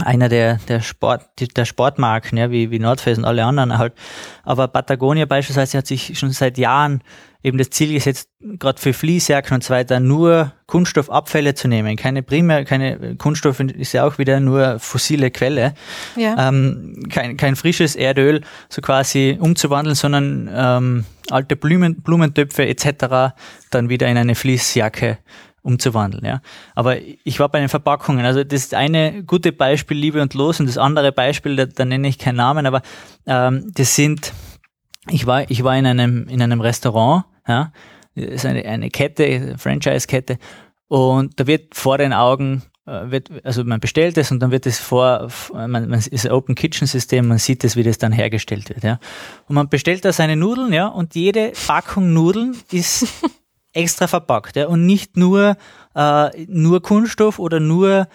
einer 0.04 0.30
der, 0.30 0.58
der 0.68 0.82
Sport, 0.82 1.24
der 1.56 1.66
Sportmarken, 1.66 2.38
ja, 2.38 2.52
wie, 2.52 2.72
wie 2.72 2.80
Nordface 2.80 3.20
und 3.20 3.26
alle 3.26 3.46
anderen 3.46 3.78
halt. 3.78 3.94
Aber 4.44 4.68
Patagonia 4.68 5.26
beispielsweise 5.26 5.78
hat 5.78 5.88
sich 5.88 6.18
schon 6.18 6.32
seit 6.32 6.58
Jahren 6.58 7.02
eben 7.46 7.60
das 7.60 7.70
Ziel 7.70 7.94
gesetzt, 7.94 8.30
gerade 8.40 8.82
für 8.82 8.92
Fließjacken 8.92 9.54
und 9.54 9.64
so 9.64 9.72
weiter, 9.72 10.00
nur 10.00 10.54
Kunststoffabfälle 10.66 11.54
zu 11.54 11.68
nehmen. 11.68 11.96
Keine 11.96 12.24
primär, 12.24 12.66
keine 12.66 13.16
Kunststoff 13.18 13.60
ist 13.60 13.94
ja 13.94 14.04
auch 14.04 14.18
wieder 14.18 14.40
nur 14.40 14.80
fossile 14.80 15.30
Quelle. 15.30 15.76
Ja. 16.16 16.50
Ähm, 16.50 17.04
kein, 17.12 17.38
kein 17.38 17.56
frisches 17.56 17.96
Erdöl 17.96 18.42
so 18.68 18.82
quasi 18.82 19.38
umzuwandeln, 19.40 19.96
sondern 19.96 20.50
ähm, 20.52 21.06
alte 21.30 21.56
Blumen, 21.56 22.02
Blumentöpfe 22.02 22.66
etc. 22.66 23.36
dann 23.70 23.90
wieder 23.90 24.08
in 24.08 24.18
eine 24.18 24.34
Fließjacke 24.34 25.20
umzuwandeln. 25.62 26.26
Ja. 26.26 26.42
Aber 26.74 26.98
ich 27.00 27.40
war 27.40 27.50
bei 27.50 27.60
den 27.60 27.70
Verpackungen. 27.70 28.26
Also 28.26 28.44
das 28.44 28.74
eine 28.74 29.24
gute 29.24 29.52
Beispiel 29.52 29.98
Liebe 29.98 30.20
und 30.20 30.34
Los 30.34 30.60
und 30.60 30.68
das 30.68 30.80
andere 30.80 31.12
Beispiel, 31.12 31.56
da, 31.56 31.66
da 31.68 31.86
nenne 31.86 32.08
ich 32.08 32.18
keinen 32.18 32.38
Namen, 32.38 32.66
aber 32.66 32.82
ähm, 33.28 33.72
das 33.76 33.96
sind, 33.96 34.34
ich 35.10 35.28
war, 35.28 35.50
ich 35.52 35.64
war 35.64 35.78
in 35.78 35.86
einem, 35.86 36.28
in 36.28 36.42
einem 36.42 36.62
Restaurant, 36.62 37.26
ja, 37.48 37.72
das 38.16 38.26
ist 38.26 38.46
eine, 38.46 38.66
eine 38.66 38.90
Kette, 38.90 39.56
Franchise-Kette, 39.58 40.38
und 40.88 41.40
da 41.40 41.48
wird 41.48 41.76
vor 41.76 41.98
den 41.98 42.14
Augen 42.14 42.64
äh, 42.86 43.10
wird, 43.10 43.30
also 43.44 43.64
man 43.64 43.80
bestellt 43.80 44.18
es 44.18 44.32
und 44.32 44.40
dann 44.40 44.52
wird 44.52 44.68
es 44.68 44.80
vor, 44.80 45.30
man, 45.54 45.70
man 45.90 45.94
ist 45.94 46.26
ein 46.26 46.32
Open 46.32 46.54
Kitchen 46.54 46.88
System, 46.88 47.28
man 47.28 47.40
sieht 47.40 47.64
es, 47.64 47.76
wie 47.76 47.84
das 47.84 47.98
dann 47.98 48.12
hergestellt 48.12 48.70
wird, 48.70 48.84
ja. 48.84 49.00
Und 49.48 49.56
man 49.56 49.70
bestellt 49.70 50.06
da 50.06 50.14
seine 50.14 50.36
Nudeln, 50.36 50.72
ja, 50.72 50.88
und 50.88 51.16
jede 51.16 51.52
Packung 51.68 52.14
Nudeln 52.14 52.56
ist 52.72 53.08
extra 53.74 54.08
verpackt, 54.08 54.56
ja, 54.56 54.68
und 54.68 54.86
nicht 54.86 55.18
nur, 55.18 55.58
äh, 55.96 56.46
nur 56.48 56.82
Kunststoff 56.82 57.40
oder 57.40 57.60
nur 57.60 58.08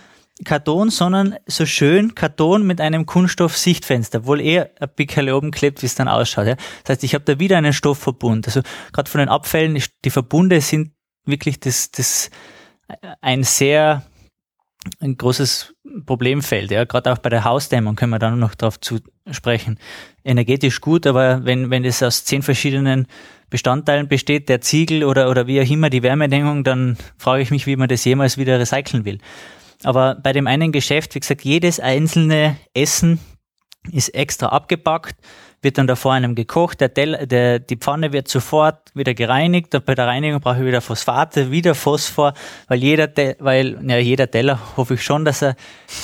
Karton, 0.44 0.90
sondern 0.90 1.36
so 1.46 1.66
schön 1.66 2.14
Karton 2.14 2.66
mit 2.66 2.80
einem 2.80 3.06
Kunststoff-Sichtfenster, 3.06 4.26
wohl 4.26 4.40
eher 4.40 4.70
ein 4.80 4.88
Pickerle 4.94 5.36
oben 5.36 5.50
klebt, 5.50 5.82
wie 5.82 5.86
es 5.86 5.94
dann 5.94 6.08
ausschaut. 6.08 6.46
Ja. 6.46 6.56
Das 6.84 6.96
heißt, 6.96 7.04
ich 7.04 7.14
habe 7.14 7.24
da 7.24 7.38
wieder 7.38 7.58
einen 7.58 7.72
Stoffverbund. 7.72 8.46
Also 8.46 8.62
gerade 8.92 9.10
von 9.10 9.18
den 9.18 9.28
Abfällen, 9.28 9.82
die 10.04 10.10
Verbunde 10.10 10.60
sind 10.60 10.92
wirklich 11.24 11.60
das, 11.60 11.90
das 11.90 12.30
ein 13.20 13.44
sehr 13.44 14.02
ein 14.98 15.16
großes 15.16 15.74
Problemfeld. 16.06 16.70
Ja. 16.70 16.84
Gerade 16.84 17.12
auch 17.12 17.18
bei 17.18 17.28
der 17.28 17.44
Hausdämmung 17.44 17.96
können 17.96 18.10
wir 18.10 18.18
dann 18.18 18.38
noch 18.38 18.54
darauf 18.54 18.80
zu 18.80 19.00
sprechen. 19.30 19.78
Energetisch 20.24 20.80
gut, 20.80 21.06
aber 21.06 21.44
wenn, 21.44 21.70
wenn 21.70 21.84
es 21.84 22.02
aus 22.02 22.24
zehn 22.24 22.42
verschiedenen 22.42 23.06
Bestandteilen 23.50 24.08
besteht, 24.08 24.48
der 24.48 24.60
Ziegel 24.60 25.04
oder, 25.04 25.28
oder 25.28 25.46
wie 25.46 25.60
auch 25.60 25.68
immer 25.68 25.90
die 25.90 26.02
Wärmedämmung, 26.02 26.64
dann 26.64 26.96
frage 27.18 27.42
ich 27.42 27.50
mich, 27.50 27.66
wie 27.66 27.76
man 27.76 27.88
das 27.88 28.04
jemals 28.04 28.38
wieder 28.38 28.58
recyceln 28.58 29.04
will. 29.04 29.18
Aber 29.82 30.16
bei 30.16 30.32
dem 30.32 30.46
einen 30.46 30.72
Geschäft, 30.72 31.14
wie 31.14 31.20
gesagt, 31.20 31.42
jedes 31.42 31.80
einzelne 31.80 32.56
Essen 32.74 33.18
ist 33.90 34.10
extra 34.10 34.48
abgepackt, 34.48 35.16
wird 35.62 35.76
dann 35.76 35.86
da 35.86 35.94
vor 35.94 36.12
einem 36.12 36.34
gekocht, 36.34 36.80
der, 36.80 36.94
Teller, 36.94 37.26
der 37.26 37.58
die 37.58 37.76
Pfanne 37.76 38.12
wird 38.12 38.28
sofort 38.28 38.94
wieder 38.94 39.12
gereinigt, 39.14 39.74
und 39.74 39.84
bei 39.84 39.94
der 39.94 40.06
Reinigung 40.06 40.40
brauche 40.40 40.58
ich 40.58 40.66
wieder 40.66 40.80
Phosphate, 40.80 41.50
wieder 41.50 41.74
Phosphor, 41.74 42.32
weil 42.68 42.78
jeder, 42.78 43.08
weil 43.40 43.78
ja, 43.86 43.98
jeder 43.98 44.30
Teller 44.30 44.58
hoffe 44.76 44.94
ich 44.94 45.02
schon, 45.02 45.24
dass 45.24 45.42
er 45.42 45.56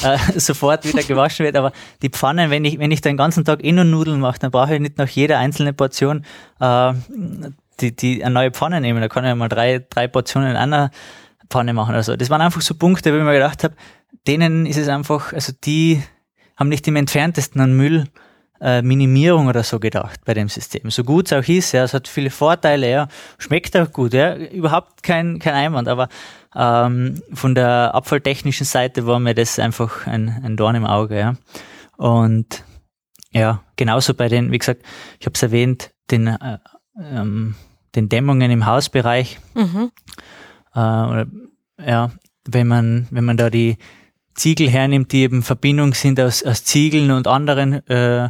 äh, 0.02 0.18
sofort 0.36 0.84
wieder 0.84 1.02
gewaschen 1.02 1.44
wird, 1.44 1.56
aber 1.56 1.72
die 2.02 2.10
Pfannen, 2.10 2.50
wenn 2.50 2.64
ich 2.64 2.78
wenn 2.78 2.90
ich 2.90 3.00
den 3.00 3.16
ganzen 3.16 3.44
Tag 3.44 3.64
eh 3.64 3.72
nur 3.72 3.84
Nudeln 3.84 4.20
mache, 4.20 4.38
dann 4.40 4.50
brauche 4.50 4.74
ich 4.74 4.80
nicht 4.80 4.98
nach 4.98 5.08
jeder 5.08 5.38
einzelnen 5.38 5.74
Portion 5.74 6.24
äh, 6.60 6.92
die 7.80 7.94
die 7.96 8.24
eine 8.24 8.34
neue 8.34 8.50
Pfanne 8.50 8.80
nehmen, 8.80 9.00
da 9.00 9.08
kann 9.08 9.24
ich 9.24 9.34
mal 9.34 9.48
drei 9.48 9.84
drei 9.88 10.06
Portionen 10.06 10.50
in 10.50 10.56
einer 10.56 10.90
Pfanne 11.50 11.72
machen. 11.72 11.94
Also 11.94 12.16
das 12.16 12.30
waren 12.30 12.40
einfach 12.40 12.60
so 12.60 12.74
Punkte, 12.74 13.12
wo 13.12 13.18
ich 13.18 13.24
mir 13.24 13.32
gedacht 13.32 13.64
habe, 13.64 13.74
denen 14.26 14.66
ist 14.66 14.76
es 14.76 14.88
einfach, 14.88 15.32
also 15.32 15.52
die 15.64 16.02
haben 16.56 16.68
nicht 16.68 16.86
im 16.88 16.96
entferntesten 16.96 17.60
an 17.60 17.76
Müllminimierung 17.76 19.46
äh, 19.46 19.48
oder 19.50 19.62
so 19.62 19.78
gedacht 19.78 20.20
bei 20.24 20.34
dem 20.34 20.48
System. 20.48 20.90
So 20.90 21.04
gut 21.04 21.26
es 21.26 21.32
auch 21.32 21.48
ist, 21.48 21.72
ja, 21.72 21.84
es 21.84 21.94
hat 21.94 22.08
viele 22.08 22.30
Vorteile, 22.30 22.90
ja, 22.90 23.08
schmeckt 23.38 23.76
auch 23.76 23.92
gut, 23.92 24.14
ja, 24.14 24.34
überhaupt 24.34 25.02
kein, 25.02 25.38
kein 25.38 25.54
Einwand, 25.54 25.88
aber 25.88 26.08
ähm, 26.54 27.22
von 27.32 27.54
der 27.54 27.94
abfalltechnischen 27.94 28.66
Seite 28.66 29.06
war 29.06 29.20
mir 29.20 29.34
das 29.34 29.58
einfach 29.58 30.06
ein, 30.06 30.40
ein 30.42 30.56
Dorn 30.56 30.76
im 30.76 30.86
Auge, 30.86 31.18
ja. 31.18 31.34
Und 31.96 32.64
ja, 33.32 33.62
genauso 33.76 34.14
bei 34.14 34.28
den, 34.28 34.50
wie 34.50 34.58
gesagt, 34.58 34.82
ich 35.20 35.26
habe 35.26 35.34
es 35.34 35.42
erwähnt, 35.42 35.92
den, 36.10 36.26
äh, 36.26 36.58
ähm, 36.98 37.54
den 37.94 38.08
Dämmungen 38.08 38.50
im 38.50 38.66
Hausbereich. 38.66 39.38
Mhm. 39.54 39.90
Äh, 40.76 41.24
ja, 41.84 42.10
wenn 42.48 42.66
man, 42.66 43.06
wenn 43.10 43.24
man 43.24 43.36
da 43.36 43.50
die 43.50 43.76
Ziegel 44.34 44.68
hernimmt, 44.68 45.12
die 45.12 45.22
eben 45.22 45.42
Verbindung 45.42 45.94
sind 45.94 46.20
aus, 46.20 46.44
aus 46.44 46.64
Ziegeln 46.64 47.10
und 47.10 47.26
anderen 47.26 47.86
äh, 47.88 48.28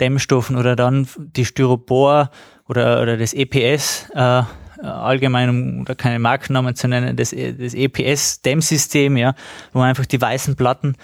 Dämmstoffen 0.00 0.56
oder 0.56 0.76
dann 0.76 1.08
die 1.16 1.44
Styropor 1.44 2.30
oder, 2.68 3.02
oder 3.02 3.16
das 3.16 3.34
EPS, 3.34 4.10
äh, 4.14 4.42
allgemein, 4.80 5.48
um 5.48 5.84
da 5.84 5.94
keine 5.94 6.20
Markennamen 6.20 6.76
zu 6.76 6.86
nennen, 6.86 7.16
das, 7.16 7.30
das 7.30 7.74
EPS-Dämmsystem, 7.74 9.16
ja, 9.16 9.34
wo 9.72 9.80
man 9.80 9.88
einfach 9.88 10.06
die 10.06 10.20
weißen 10.20 10.54
Platten 10.54 10.94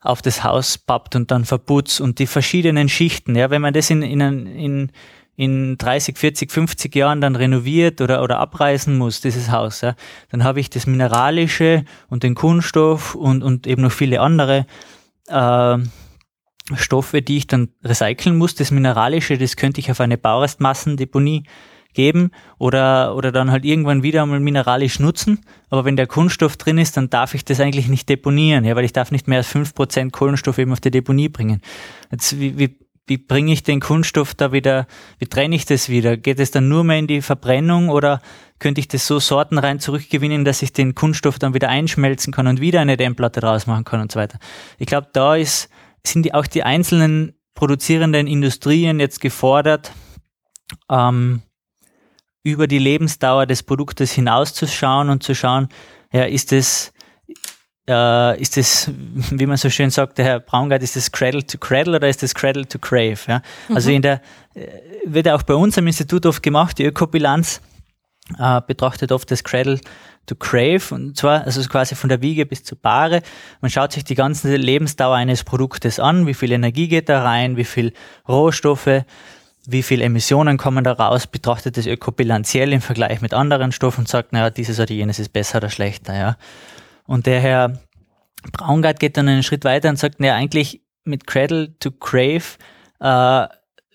auf 0.00 0.22
das 0.22 0.42
Haus 0.42 0.78
pappt 0.78 1.14
und 1.16 1.30
dann 1.30 1.44
verputzt 1.44 2.00
und 2.00 2.18
die 2.18 2.26
verschiedenen 2.26 2.88
Schichten, 2.88 3.36
ja, 3.36 3.50
wenn 3.50 3.60
man 3.60 3.74
das 3.74 3.90
in, 3.90 4.00
in, 4.02 4.46
in, 4.46 4.92
in 5.40 5.78
30, 5.78 6.18
40, 6.18 6.52
50 6.52 6.94
Jahren 6.94 7.22
dann 7.22 7.34
renoviert 7.34 8.02
oder, 8.02 8.22
oder 8.22 8.38
abreißen 8.40 8.98
muss, 8.98 9.22
dieses 9.22 9.50
Haus, 9.50 9.80
ja, 9.80 9.94
dann 10.30 10.44
habe 10.44 10.60
ich 10.60 10.68
das 10.68 10.86
Mineralische 10.86 11.86
und 12.08 12.24
den 12.24 12.34
Kunststoff 12.34 13.14
und, 13.14 13.42
und 13.42 13.66
eben 13.66 13.80
noch 13.80 13.90
viele 13.90 14.20
andere 14.20 14.66
äh, 15.28 15.78
Stoffe, 16.74 17.22
die 17.22 17.38
ich 17.38 17.46
dann 17.46 17.70
recyceln 17.82 18.36
muss. 18.36 18.54
Das 18.54 18.70
Mineralische, 18.70 19.38
das 19.38 19.56
könnte 19.56 19.80
ich 19.80 19.90
auf 19.90 20.00
eine 20.00 20.18
Baurestmassendeponie 20.18 21.44
geben 21.94 22.32
oder, 22.58 23.16
oder 23.16 23.32
dann 23.32 23.50
halt 23.50 23.64
irgendwann 23.64 24.02
wieder 24.02 24.22
einmal 24.22 24.40
mineralisch 24.40 25.00
nutzen. 25.00 25.40
Aber 25.70 25.86
wenn 25.86 25.96
der 25.96 26.06
Kunststoff 26.06 26.58
drin 26.58 26.76
ist, 26.76 26.98
dann 26.98 27.08
darf 27.08 27.32
ich 27.32 27.46
das 27.46 27.60
eigentlich 27.60 27.88
nicht 27.88 28.10
deponieren, 28.10 28.66
ja, 28.66 28.76
weil 28.76 28.84
ich 28.84 28.92
darf 28.92 29.10
nicht 29.10 29.26
mehr 29.26 29.38
als 29.38 29.48
fünf 29.48 29.74
Prozent 29.74 30.12
Kohlenstoff 30.12 30.58
eben 30.58 30.72
auf 30.72 30.80
die 30.80 30.90
Deponie 30.90 31.30
bringen. 31.30 31.62
Jetzt, 32.10 32.38
wie, 32.38 32.58
wie, 32.58 32.76
wie 33.10 33.18
bringe 33.18 33.52
ich 33.52 33.64
den 33.64 33.80
Kunststoff 33.80 34.34
da 34.36 34.52
wieder, 34.52 34.86
wie 35.18 35.26
trenne 35.26 35.56
ich 35.56 35.66
das 35.66 35.88
wieder? 35.88 36.16
Geht 36.16 36.38
es 36.38 36.52
dann 36.52 36.68
nur 36.68 36.84
mehr 36.84 36.96
in 36.96 37.08
die 37.08 37.22
Verbrennung 37.22 37.88
oder 37.88 38.22
könnte 38.60 38.80
ich 38.80 38.86
das 38.86 39.04
so 39.04 39.18
sortenrein 39.18 39.80
zurückgewinnen, 39.80 40.44
dass 40.44 40.62
ich 40.62 40.72
den 40.72 40.94
Kunststoff 40.94 41.40
dann 41.40 41.52
wieder 41.52 41.68
einschmelzen 41.68 42.32
kann 42.32 42.46
und 42.46 42.60
wieder 42.60 42.80
eine 42.80 42.96
Dämmplatte 42.96 43.40
draus 43.40 43.66
machen 43.66 43.82
kann 43.82 44.00
und 44.00 44.12
so 44.12 44.20
weiter? 44.20 44.38
Ich 44.78 44.86
glaube, 44.86 45.08
da 45.12 45.34
ist, 45.34 45.68
sind 46.06 46.22
die, 46.24 46.34
auch 46.34 46.46
die 46.46 46.62
einzelnen 46.62 47.34
produzierenden 47.54 48.28
Industrien 48.28 49.00
jetzt 49.00 49.20
gefordert, 49.20 49.90
ähm, 50.88 51.42
über 52.44 52.68
die 52.68 52.78
Lebensdauer 52.78 53.46
des 53.46 53.64
Produktes 53.64 54.12
hinauszuschauen 54.12 55.10
und 55.10 55.24
zu 55.24 55.34
schauen, 55.34 55.68
ja, 56.12 56.26
ist 56.26 56.52
es, 56.52 56.92
äh, 57.90 58.40
ist 58.40 58.56
das, 58.56 58.90
wie 59.30 59.46
man 59.46 59.56
so 59.56 59.68
schön 59.68 59.90
sagt, 59.90 60.18
der 60.18 60.24
Herr 60.24 60.40
Braungart, 60.40 60.82
ist 60.82 60.96
das 60.96 61.10
Cradle 61.10 61.44
to 61.44 61.58
Cradle 61.58 61.96
oder 61.96 62.08
ist 62.08 62.22
das 62.22 62.34
Cradle 62.34 62.66
to 62.66 62.78
Crave? 62.78 63.18
Ja? 63.26 63.42
Also 63.74 63.90
mhm. 63.90 63.96
in 63.96 64.02
der, 64.02 64.22
äh, 64.54 64.66
wird 65.04 65.26
ja 65.26 65.34
auch 65.34 65.42
bei 65.42 65.54
uns 65.54 65.76
am 65.76 65.86
Institut 65.86 66.24
oft 66.26 66.42
gemacht, 66.42 66.78
die 66.78 66.84
Ökobilanz 66.84 67.60
äh, 68.38 68.60
betrachtet 68.66 69.12
oft 69.12 69.30
das 69.30 69.44
Cradle 69.44 69.80
to 70.26 70.34
Crave 70.36 70.94
und 70.94 71.16
zwar 71.16 71.44
also 71.44 71.60
quasi 71.68 71.94
von 71.94 72.08
der 72.08 72.22
Wiege 72.22 72.46
bis 72.46 72.62
zur 72.62 72.78
Bahre. 72.78 73.22
Man 73.60 73.70
schaut 73.70 73.92
sich 73.92 74.04
die 74.04 74.14
ganze 74.14 74.54
Lebensdauer 74.54 75.16
eines 75.16 75.42
Produktes 75.42 75.98
an, 75.98 76.26
wie 76.26 76.34
viel 76.34 76.52
Energie 76.52 76.88
geht 76.88 77.08
da 77.08 77.22
rein, 77.22 77.56
wie 77.56 77.64
viel 77.64 77.92
Rohstoffe, 78.28 79.04
wie 79.66 79.82
viel 79.82 80.00
Emissionen 80.00 80.56
kommen 80.56 80.84
da 80.84 80.92
raus, 80.92 81.26
betrachtet 81.26 81.76
das 81.76 81.86
ökobilanziell 81.86 82.72
im 82.72 82.80
Vergleich 82.80 83.20
mit 83.20 83.34
anderen 83.34 83.72
Stoffen 83.72 84.00
und 84.00 84.08
sagt, 84.08 84.32
naja, 84.32 84.50
dieses 84.50 84.78
oder 84.78 84.92
jenes 84.92 85.18
ist 85.18 85.32
besser 85.32 85.58
oder 85.58 85.70
schlechter, 85.70 86.16
ja. 86.16 86.36
Und 87.10 87.26
der 87.26 87.40
Herr 87.40 87.72
Braungart 88.52 89.00
geht 89.00 89.16
dann 89.16 89.26
einen 89.26 89.42
Schritt 89.42 89.64
weiter 89.64 89.88
und 89.88 89.98
sagt, 89.98 90.20
naja, 90.20 90.36
eigentlich 90.36 90.80
mit 91.02 91.26
Cradle 91.26 91.76
to 91.80 91.90
Crave 91.90 92.56
äh, 93.00 93.48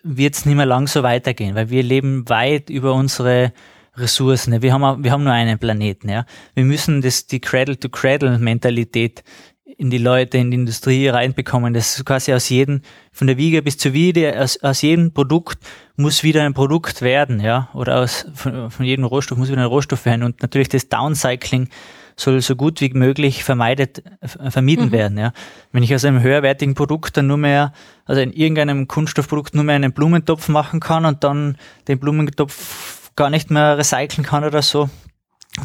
wird 0.03 0.36
es 0.36 0.45
nicht 0.45 0.57
mehr 0.57 0.66
lang 0.66 0.88
so 0.88 1.01
weitergehen, 1.01 1.55
weil 1.55 1.70
wir 1.70 1.82
leben 1.82 2.28
weit 2.28 2.70
über 2.70 2.93
unsere 2.93 3.53
Ressourcen. 3.95 4.61
Wir 4.61 4.74
haben, 4.74 5.01
wir 5.01 5.11
haben 5.13 5.24
nur 5.24 5.32
einen 5.32 5.57
Planeten. 5.57 6.09
Ja. 6.09 6.26
Wir 6.55 6.66
müssen 6.66 7.01
das, 7.01 7.26
die 7.26 7.39
Cradle-to-Cradle-Mentalität 7.39 9.24
in 9.63 9.89
die 9.89 9.97
Leute, 9.97 10.38
in 10.38 10.51
die 10.51 10.57
Industrie 10.57 11.07
reinbekommen. 11.07 11.74
Das 11.74 11.97
ist 11.97 12.05
quasi 12.05 12.34
aus 12.34 12.49
jedem, 12.49 12.82
von 13.13 13.28
der 13.28 13.38
Wiege 13.38 13.61
bis 13.61 13.78
zur 13.78 13.93
Wiege, 13.93 14.38
aus, 14.38 14.61
aus 14.61 14.82
jedem 14.82 15.13
Produkt 15.13 15.59
muss 15.95 16.24
wieder 16.24 16.43
ein 16.43 16.53
Produkt 16.53 17.01
werden, 17.01 17.39
ja, 17.39 17.70
oder 17.74 18.01
aus, 18.01 18.26
von, 18.34 18.70
von 18.70 18.86
jedem 18.86 19.05
Rohstoff 19.05 19.38
muss 19.38 19.49
wieder 19.49 19.61
ein 19.61 19.68
Rohstoff 19.68 20.05
werden. 20.05 20.24
Und 20.24 20.41
natürlich 20.41 20.68
das 20.68 20.89
Downcycling 20.89 21.70
soll 22.18 22.41
so 22.41 22.55
gut 22.55 22.82
wie 22.82 22.89
möglich 22.93 23.43
vermeidet, 23.43 24.03
vermieden 24.24 24.88
mhm. 24.88 24.91
werden, 24.91 25.18
ja. 25.18 25.34
Wenn 25.72 25.84
ich 25.84 25.93
aus 25.93 26.05
einem 26.05 26.22
höherwertigen 26.22 26.76
Produkt 26.76 27.18
dann 27.18 27.28
nur 27.28 27.38
mehr, 27.38 27.74
also 28.05 28.22
in 28.22 28.32
irgendeinem 28.32 28.88
Kunststoffprodukt 28.88 29.55
nur 29.55 29.63
mehr 29.63 29.76
einen 29.76 29.93
Blumentopf 29.93 30.47
machen 30.47 30.80
kann 30.80 31.05
und 31.05 31.24
dann 31.24 31.57
den 31.88 31.99
Blumentopf 31.99 33.11
gar 33.16 33.30
nicht 33.30 33.51
mehr 33.51 33.78
recyceln 33.78 34.26
kann 34.26 34.43
oder 34.43 34.61
so, 34.61 34.89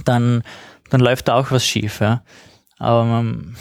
dann, 0.05 0.43
dann 0.91 1.01
läuft 1.01 1.29
da 1.29 1.35
auch 1.35 1.51
was 1.51 1.65
schief, 1.65 2.01
ja. 2.01 2.23
Aber 2.79 3.05
man, 3.05 3.57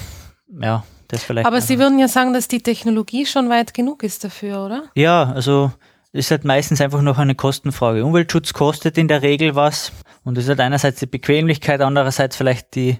ja, 0.61 0.83
das 1.09 1.23
vielleicht. 1.23 1.45
Aber 1.45 1.61
Sie 1.61 1.77
würden 1.77 1.99
ja 1.99 2.07
sagen, 2.07 2.33
dass 2.33 2.47
die 2.47 2.61
Technologie 2.61 3.25
schon 3.25 3.49
weit 3.49 3.73
genug 3.73 4.03
ist 4.03 4.23
dafür, 4.23 4.65
oder? 4.65 4.83
Ja, 4.95 5.31
also 5.31 5.71
ist 6.11 6.31
halt 6.31 6.43
meistens 6.43 6.81
einfach 6.81 7.01
noch 7.01 7.17
eine 7.19 7.35
Kostenfrage. 7.35 8.03
Umweltschutz 8.03 8.53
kostet 8.53 8.97
in 8.97 9.07
der 9.07 9.21
Regel 9.21 9.55
was 9.55 9.91
und 10.29 10.37
es 10.37 10.43
ist 10.43 10.49
halt 10.49 10.59
einerseits 10.59 10.99
die 10.99 11.07
Bequemlichkeit, 11.07 11.81
andererseits 11.81 12.37
vielleicht 12.37 12.75
die, 12.75 12.99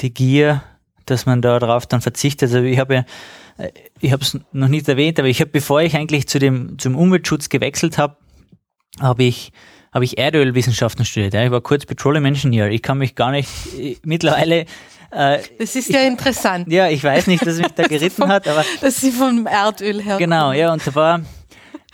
die 0.00 0.14
Gier, 0.14 0.62
dass 1.04 1.26
man 1.26 1.42
da 1.42 1.58
drauf 1.58 1.86
dann 1.86 2.00
verzichtet. 2.00 2.50
Also 2.50 2.62
ich 2.62 2.78
habe 2.78 2.94
ja, 2.94 3.04
äh, 3.58 3.70
ich 4.00 4.12
habe 4.12 4.22
es 4.22 4.40
noch 4.52 4.68
nicht 4.68 4.88
erwähnt, 4.88 5.18
aber 5.18 5.28
ich 5.28 5.42
habe, 5.42 5.50
bevor 5.50 5.82
ich 5.82 5.94
eigentlich 5.94 6.26
zu 6.26 6.38
dem, 6.38 6.78
zum 6.78 6.96
Umweltschutz 6.96 7.50
gewechselt 7.50 7.98
habe, 7.98 8.16
habe 8.98 9.24
ich 9.24 9.52
habe 9.92 10.06
ich 10.06 10.16
Erdölwissenschaften 10.16 11.04
studiert. 11.04 11.34
Ja. 11.34 11.44
Ich 11.44 11.50
war 11.50 11.60
kurz 11.60 11.84
Petroleum 11.84 12.24
Engineer. 12.24 12.70
Ich 12.70 12.80
kann 12.80 12.96
mich 12.96 13.14
gar 13.14 13.30
nicht 13.30 13.50
mittlerweile 14.04 14.64
äh, 15.10 15.38
das 15.58 15.76
ist 15.76 15.90
ja 15.90 16.00
interessant. 16.00 16.70
Ja, 16.70 16.88
ich 16.88 17.02
weiß 17.02 17.26
nicht, 17.26 17.46
dass 17.46 17.58
mich 17.58 17.72
da 17.72 17.82
geritten 17.88 18.28
hat, 18.28 18.46
aber. 18.46 18.64
Dass 18.80 19.00
sie 19.00 19.10
vom 19.10 19.46
Erdöl 19.46 20.02
her. 20.02 20.18
Genau, 20.18 20.52
ja, 20.52 20.72
und 20.72 20.86
da 20.86 20.94
war, 20.94 21.20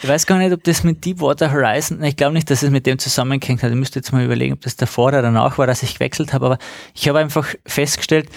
ich 0.04 0.10
weiß 0.10 0.26
gar 0.26 0.36
nicht, 0.36 0.52
ob 0.52 0.62
das 0.64 0.84
mit 0.84 1.02
Deepwater 1.06 1.50
Horizon, 1.50 2.02
ich 2.04 2.14
glaube 2.14 2.34
nicht, 2.34 2.50
dass 2.50 2.62
es 2.62 2.68
mit 2.68 2.84
dem 2.84 2.98
zusammengehängt 2.98 3.62
hat. 3.62 3.70
Ich 3.70 3.76
müsste 3.76 4.00
jetzt 4.00 4.12
mal 4.12 4.22
überlegen, 4.22 4.52
ob 4.52 4.60
das 4.60 4.76
davor 4.76 5.08
oder 5.08 5.22
danach 5.22 5.56
war, 5.56 5.66
dass 5.66 5.82
ich 5.82 5.94
gewechselt 5.94 6.34
habe, 6.34 6.44
aber 6.44 6.58
ich 6.94 7.08
habe 7.08 7.20
einfach 7.20 7.54
festgestellt, 7.64 8.28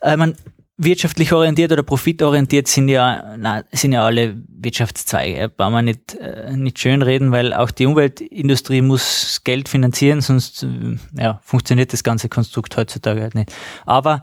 äh, 0.00 0.16
man, 0.16 0.34
wirtschaftlich 0.76 1.32
orientiert 1.32 1.70
oder 1.70 1.84
profitorientiert 1.84 2.66
sind 2.66 2.88
ja, 2.88 3.36
na, 3.38 3.62
sind 3.70 3.92
ja 3.92 4.04
alle 4.04 4.42
Wirtschaftszweige. 4.48 5.50
Brauchen 5.50 5.72
wir 5.72 5.82
nicht, 5.82 6.16
äh, 6.16 6.56
nicht 6.56 6.80
schön 6.80 7.02
reden, 7.02 7.30
weil 7.30 7.54
auch 7.54 7.70
die 7.70 7.86
Umweltindustrie 7.86 8.82
muss 8.82 9.42
Geld 9.44 9.68
finanzieren, 9.68 10.20
sonst 10.20 10.64
äh, 10.64 10.98
ja, 11.16 11.40
funktioniert 11.44 11.92
das 11.92 12.02
ganze 12.02 12.28
Konstrukt 12.28 12.76
heutzutage 12.76 13.22
halt 13.22 13.36
nicht. 13.36 13.52
Aber 13.86 14.22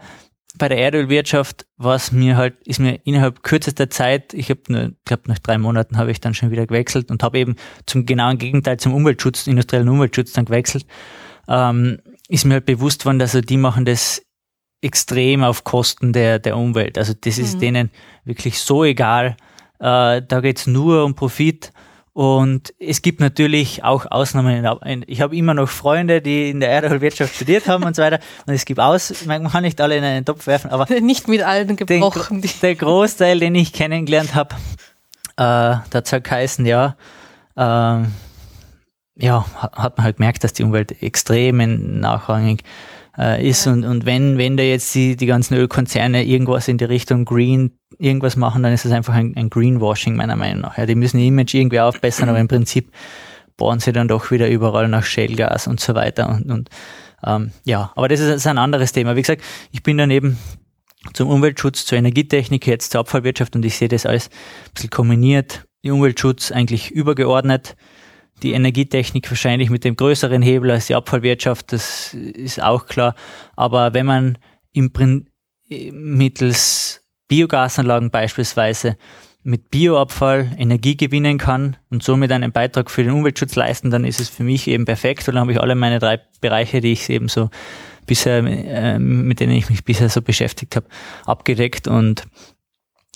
bei 0.59 0.69
der 0.69 0.77
Erdölwirtschaft 0.77 1.65
was 1.77 2.11
mir 2.11 2.35
halt, 2.35 2.55
ist 2.67 2.79
mir 2.79 2.99
innerhalb 3.05 3.41
kürzester 3.41 3.89
Zeit, 3.89 4.33
ich 4.33 4.49
habe 4.49 4.61
nur, 4.67 4.91
glaube 5.05 5.23
nach 5.27 5.39
drei 5.39 5.57
Monaten 5.57 5.97
habe 5.97 6.11
ich 6.11 6.19
dann 6.19 6.33
schon 6.33 6.51
wieder 6.51 6.67
gewechselt 6.67 7.09
und 7.09 7.23
habe 7.23 7.39
eben 7.39 7.55
zum 7.85 8.05
genauen 8.05 8.37
Gegenteil 8.37 8.77
zum 8.77 8.93
Umweltschutz, 8.93 9.47
industriellen 9.47 9.87
Umweltschutz 9.87 10.33
dann 10.33 10.45
gewechselt, 10.45 10.85
ähm, 11.47 11.99
ist 12.27 12.45
mir 12.45 12.55
halt 12.55 12.65
bewusst 12.65 13.05
worden, 13.05 13.17
dass 13.17 13.33
also 13.33 13.45
die 13.45 13.57
machen 13.57 13.85
das 13.85 14.21
extrem 14.81 15.43
auf 15.43 15.63
Kosten 15.63 16.13
der, 16.13 16.37
der 16.37 16.57
Umwelt. 16.57 16.97
Also 16.97 17.13
das 17.19 17.37
ist 17.37 17.55
mhm. 17.55 17.59
denen 17.59 17.91
wirklich 18.25 18.59
so 18.59 18.83
egal. 18.83 19.37
Äh, 19.79 20.21
da 20.21 20.39
geht's 20.41 20.67
nur 20.67 21.05
um 21.05 21.15
Profit. 21.15 21.71
Und 22.19 22.73
es 22.79 23.01
gibt 23.01 23.21
natürlich 23.21 23.85
auch 23.85 24.05
Ausnahmen. 24.11 24.67
Ich 25.07 25.21
habe 25.21 25.37
immer 25.37 25.53
noch 25.53 25.69
Freunde, 25.69 26.21
die 26.21 26.49
in 26.49 26.59
der 26.59 26.67
Erdölwirtschaft 26.67 27.33
studiert 27.33 27.69
haben 27.69 27.85
und 27.85 27.95
so 27.95 28.01
weiter. 28.01 28.19
Und 28.45 28.53
es 28.53 28.65
gibt 28.65 28.81
aus, 28.81 29.25
man 29.25 29.49
kann 29.49 29.63
nicht 29.63 29.79
alle 29.79 29.95
in 29.95 30.03
einen 30.03 30.25
Topf 30.25 30.45
werfen, 30.45 30.69
aber 30.69 30.85
nicht 31.01 31.29
mit 31.29 31.43
allen 31.43 31.77
gebrochen. 31.77 32.41
Den, 32.41 32.51
der 32.61 32.75
Großteil, 32.75 33.39
den 33.39 33.55
ich 33.55 33.71
kennengelernt 33.71 34.35
habe, 34.35 34.53
äh, 35.37 35.77
dazu 35.91 36.17
heißen, 36.29 36.65
ja, 36.65 36.97
äh, 37.55 38.03
ja, 39.15 39.45
hat 39.55 39.97
man 39.97 40.03
halt 40.03 40.17
gemerkt, 40.17 40.43
dass 40.43 40.51
die 40.51 40.63
Umwelt 40.63 41.01
extrem 41.01 42.01
nachrangig 42.01 42.63
äh, 43.17 43.47
ist. 43.47 43.65
Ja. 43.65 43.71
Und, 43.71 43.85
und 43.85 44.05
wenn, 44.05 44.37
wenn 44.37 44.57
da 44.57 44.63
jetzt 44.63 44.93
die, 44.93 45.15
die 45.15 45.25
ganzen 45.25 45.53
Ölkonzerne 45.53 46.25
irgendwas 46.25 46.67
in 46.67 46.77
die 46.77 46.83
Richtung 46.83 47.23
Green 47.23 47.78
irgendwas 47.99 48.35
machen, 48.35 48.63
dann 48.63 48.73
ist 48.73 48.85
es 48.85 48.91
einfach 48.91 49.13
ein, 49.13 49.35
ein 49.35 49.49
Greenwashing 49.49 50.15
meiner 50.15 50.35
Meinung 50.35 50.61
nach. 50.61 50.77
Ja, 50.77 50.85
die 50.85 50.95
müssen 50.95 51.19
ihr 51.19 51.27
Image 51.27 51.53
irgendwie 51.53 51.81
aufbessern, 51.81 52.29
aber 52.29 52.39
im 52.39 52.47
Prinzip 52.47 52.91
bohren 53.57 53.79
sie 53.79 53.91
dann 53.91 54.07
doch 54.07 54.31
wieder 54.31 54.49
überall 54.49 54.87
nach 54.87 55.03
Shellgas 55.03 55.67
und 55.67 55.79
so 55.79 55.93
weiter. 55.93 56.29
Und, 56.29 56.49
und 56.49 56.69
ähm, 57.23 57.51
ja, 57.65 57.91
aber 57.95 58.07
das 58.07 58.21
ist, 58.21 58.29
ist 58.29 58.47
ein 58.47 58.57
anderes 58.57 58.93
Thema. 58.93 59.15
Wie 59.15 59.21
gesagt, 59.21 59.43
ich 59.71 59.83
bin 59.83 59.97
dann 59.97 60.09
eben 60.09 60.37
zum 61.13 61.29
Umweltschutz, 61.29 61.85
zur 61.85 61.97
Energietechnik, 61.97 62.65
jetzt 62.65 62.91
zur 62.91 63.01
Abfallwirtschaft 63.01 63.55
und 63.55 63.65
ich 63.65 63.77
sehe 63.77 63.89
das 63.89 64.05
alles 64.05 64.29
ein 64.29 64.73
bisschen 64.73 64.89
kombiniert. 64.89 65.65
Die 65.83 65.91
Umweltschutz 65.91 66.51
eigentlich 66.51 66.91
übergeordnet, 66.91 67.75
die 68.43 68.53
Energietechnik 68.53 69.29
wahrscheinlich 69.29 69.69
mit 69.69 69.83
dem 69.83 69.97
größeren 69.97 70.41
Hebel 70.41 70.71
als 70.71 70.87
die 70.87 70.95
Abfallwirtschaft, 70.95 71.73
das 71.73 72.13
ist 72.13 72.61
auch 72.61 72.85
klar. 72.85 73.15
Aber 73.55 73.93
wenn 73.93 74.05
man 74.05 74.37
im 74.71 74.91
Prin 74.91 75.29
mittels 75.69 77.01
Biogasanlagen 77.29 78.11
beispielsweise 78.11 78.97
mit 79.43 79.71
Bioabfall 79.71 80.51
Energie 80.57 80.97
gewinnen 80.97 81.37
kann 81.37 81.77
und 81.89 82.03
somit 82.03 82.31
einen 82.31 82.51
Beitrag 82.51 82.91
für 82.91 83.03
den 83.03 83.13
Umweltschutz 83.13 83.55
leisten, 83.55 83.89
dann 83.89 84.03
ist 84.03 84.19
es 84.19 84.27
für 84.27 84.43
mich 84.43 84.67
eben 84.67 84.83
perfekt. 84.83 85.27
Und 85.29 85.35
dann 85.35 85.41
habe 85.41 85.53
ich 85.53 85.61
alle 85.61 85.75
meine 85.75 85.99
drei 85.99 86.19
Bereiche, 86.41 86.81
die 86.81 86.91
ich 86.91 87.09
eben 87.09 87.29
so 87.29 87.49
bisher, 88.05 88.43
äh, 88.43 88.99
mit 88.99 89.39
denen 89.39 89.53
ich 89.53 89.69
mich 89.69 89.85
bisher 89.85 90.09
so 90.09 90.21
beschäftigt 90.21 90.75
habe, 90.75 90.87
abgedeckt 91.25 91.87
und 91.87 92.25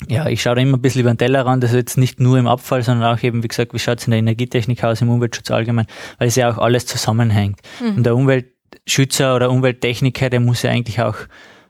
ja, 0.07 0.28
ich 0.28 0.41
schaue 0.41 0.55
da 0.55 0.61
immer 0.61 0.78
ein 0.78 0.82
bisschen 0.82 1.01
über 1.01 1.14
den 1.14 1.18
Tellerrand, 1.18 1.64
also 1.64 1.78
jetzt 1.78 1.97
nicht 1.97 2.20
nur 2.20 2.38
im 2.38 2.47
Abfall, 2.47 2.84
sondern 2.84 3.16
auch 3.16 3.22
eben, 3.24 3.43
wie 3.43 3.47
gesagt, 3.47 3.74
wie 3.74 3.80
schaut 3.80 3.99
es 3.99 4.07
in 4.07 4.11
der 4.11 4.20
Energietechnik 4.20 4.84
aus, 4.84 5.01
im 5.01 5.09
Umweltschutz 5.09 5.51
allgemein, 5.51 5.86
weil 6.18 6.28
es 6.28 6.36
ja 6.36 6.51
auch 6.51 6.57
alles 6.57 6.86
zusammenhängt. 6.86 7.59
Mhm. 7.80 7.97
Und 7.97 8.03
der 8.03 8.16
Umweltschützer 8.16 9.36
oder 9.36 9.51
Umwelttechniker, 9.51 10.30
der 10.30 10.39
muss 10.39 10.64
ja 10.64 10.72
eigentlich 10.72 11.01
auch, 11.01 11.16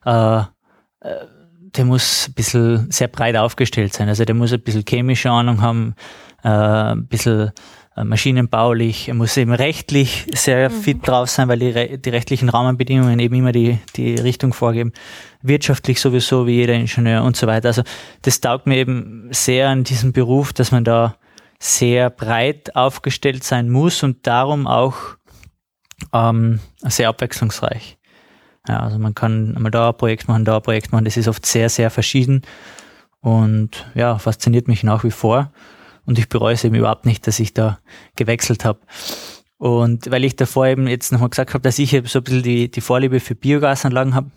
äh, 0.05 0.39
äh, 1.07 1.25
der 1.75 1.85
muss 1.85 2.27
ein 2.27 2.33
bisschen 2.33 2.91
sehr 2.91 3.07
breit 3.07 3.35
aufgestellt 3.35 3.93
sein. 3.93 4.07
Also 4.07 4.25
der 4.25 4.35
muss 4.35 4.53
ein 4.53 4.61
bisschen 4.61 4.83
chemische 4.87 5.29
Ahnung 5.29 5.61
haben, 5.61 5.95
äh, 6.43 6.49
ein 6.49 7.07
bisschen 7.07 7.51
äh, 7.95 8.03
maschinenbaulich, 8.03 9.07
er 9.07 9.13
muss 9.13 9.37
eben 9.37 9.53
rechtlich 9.53 10.25
sehr 10.33 10.69
mhm. 10.69 10.73
fit 10.73 11.07
drauf 11.07 11.29
sein, 11.29 11.47
weil 11.47 11.59
die, 11.59 12.01
die, 12.01 12.09
rechtlichen 12.09 12.49
Rahmenbedingungen 12.49 13.19
eben 13.19 13.35
immer 13.35 13.51
die, 13.51 13.77
die 13.95 14.15
Richtung 14.15 14.53
vorgeben. 14.53 14.93
Wirtschaftlich 15.43 15.99
sowieso 15.99 16.47
wie 16.47 16.53
jeder 16.53 16.73
Ingenieur 16.73 17.23
und 17.23 17.35
so 17.35 17.45
weiter. 17.45 17.67
Also 17.67 17.83
das 18.23 18.41
taugt 18.41 18.65
mir 18.65 18.77
eben 18.77 19.27
sehr 19.31 19.69
an 19.69 19.83
diesem 19.83 20.11
Beruf, 20.11 20.53
dass 20.53 20.71
man 20.71 20.83
da 20.83 21.17
sehr 21.59 22.09
breit 22.09 22.75
aufgestellt 22.75 23.43
sein 23.43 23.69
muss 23.69 24.01
und 24.01 24.25
darum 24.25 24.65
auch 24.65 24.95
ähm, 26.13 26.59
sehr 26.81 27.09
abwechslungsreich. 27.09 27.97
Ja, 28.67 28.79
also 28.79 28.97
man 28.97 29.13
kann 29.13 29.55
einmal 29.55 29.71
da 29.71 29.89
ein 29.89 29.97
Projekt 29.97 30.27
machen, 30.27 30.45
da 30.45 30.57
ein 30.57 30.61
Projekt 30.63 30.91
machen. 30.91 31.05
Das 31.05 31.17
ist 31.17 31.27
oft 31.27 31.45
sehr, 31.45 31.69
sehr 31.69 31.89
verschieden 31.89 32.43
und 33.19 33.85
ja, 33.95 34.17
fasziniert 34.17 34.67
mich 34.67 34.83
nach 34.83 35.03
wie 35.03 35.11
vor. 35.11 35.51
Und 36.05 36.19
ich 36.19 36.27
bereue 36.29 36.53
es 36.53 36.63
eben 36.63 36.75
überhaupt 36.75 37.05
nicht, 37.05 37.25
dass 37.27 37.39
ich 37.39 37.53
da 37.53 37.79
gewechselt 38.15 38.65
habe. 38.65 38.79
Und 39.57 40.11
weil 40.11 40.25
ich 40.25 40.35
davor 40.35 40.67
eben 40.67 40.87
jetzt 40.87 41.13
nochmal 41.13 41.29
gesagt 41.29 41.53
habe, 41.53 41.61
dass 41.61 41.79
ich 41.79 41.91
so 41.91 42.19
ein 42.19 42.23
bisschen 42.23 42.43
die, 42.43 42.69
die 42.69 42.81
Vorliebe 42.81 43.21
für 43.21 43.35
Biogasanlagen 43.35 44.13
habe. 44.13 44.31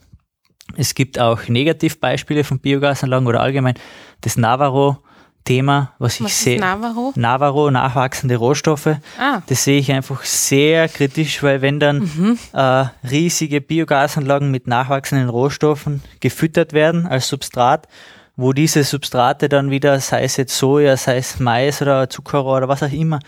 Es 0.76 0.94
gibt 0.94 1.18
auch 1.18 1.48
Negativbeispiele 1.48 2.44
von 2.44 2.60
Biogasanlagen 2.60 3.26
oder 3.26 3.40
allgemein 3.40 3.74
das 4.20 4.36
Navarro 4.36 4.98
Thema, 5.46 5.92
was, 5.98 6.20
was 6.20 6.30
ich 6.30 6.36
sehe. 6.36 6.60
Navarro? 6.60 7.12
Navarro, 7.16 7.70
nachwachsende 7.70 8.36
Rohstoffe. 8.36 8.96
Ah. 9.18 9.40
Das 9.46 9.64
sehe 9.64 9.78
ich 9.78 9.90
einfach 9.90 10.22
sehr 10.24 10.88
kritisch, 10.90 11.42
weil 11.42 11.62
wenn 11.62 11.80
dann 11.80 12.00
mhm. 12.00 12.38
äh, 12.52 12.84
riesige 13.08 13.62
Biogasanlagen 13.62 14.50
mit 14.50 14.66
nachwachsenden 14.66 15.30
Rohstoffen 15.30 16.02
gefüttert 16.20 16.74
werden 16.74 17.06
als 17.06 17.28
Substrat, 17.28 17.88
wo 18.36 18.52
diese 18.52 18.84
Substrate 18.84 19.48
dann 19.48 19.70
wieder, 19.70 19.98
sei 20.00 20.24
es 20.24 20.36
jetzt 20.36 20.58
Soja, 20.58 20.98
sei 20.98 21.16
es 21.16 21.40
Mais 21.40 21.80
oder 21.80 22.10
Zuckerrohr 22.10 22.58
oder 22.58 22.68
was 22.68 22.82
auch 22.82 22.92
immer, 22.92 23.20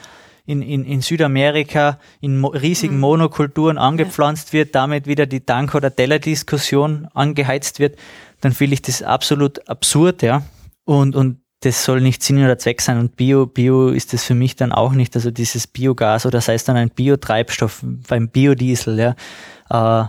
in, 0.45 0.63
in, 0.63 0.85
in 0.85 1.03
Südamerika 1.03 1.99
in 2.21 2.39
mo 2.39 2.49
riesigen 2.49 2.95
mhm. 2.95 3.01
Monokulturen 3.01 3.79
angepflanzt 3.79 4.53
wird, 4.53 4.75
damit 4.75 5.07
wieder 5.07 5.27
die 5.27 5.45
Dank- 5.45 5.75
oder 5.75 5.95
Teller-Diskussion 5.95 7.09
angeheizt 7.15 7.81
wird, 7.81 7.99
dann 8.41 8.53
finde 8.53 8.75
ich 8.75 8.83
das 8.83 9.03
absolut 9.03 9.69
absurd, 9.69 10.23
ja. 10.23 10.43
Und, 10.85 11.15
und 11.15 11.41
das 11.61 11.85
soll 11.85 12.01
nicht 12.01 12.23
Sinn 12.23 12.43
oder 12.43 12.59
Zweck 12.59 12.81
sein. 12.81 12.99
Und 12.99 13.17
Bio, 13.17 13.47
Bio 13.47 13.89
ist 13.89 14.13
das 14.13 14.25
für 14.25 14.35
mich 14.35 14.57
dann 14.57 14.73
auch 14.73 14.93
nicht. 14.93 15.17
Also 15.17 15.31
dieses 15.31 15.67
Biogas 15.67 16.27
oder 16.27 16.41
sei 16.41 16.55
es 16.55 16.65
dann 16.65 16.77
ein 16.77 16.91
Biotreibstoff 16.91 17.83
beim 17.83 18.29
Biodiesel, 18.29 18.99
ja, 18.99 20.05
äh, 20.05 20.09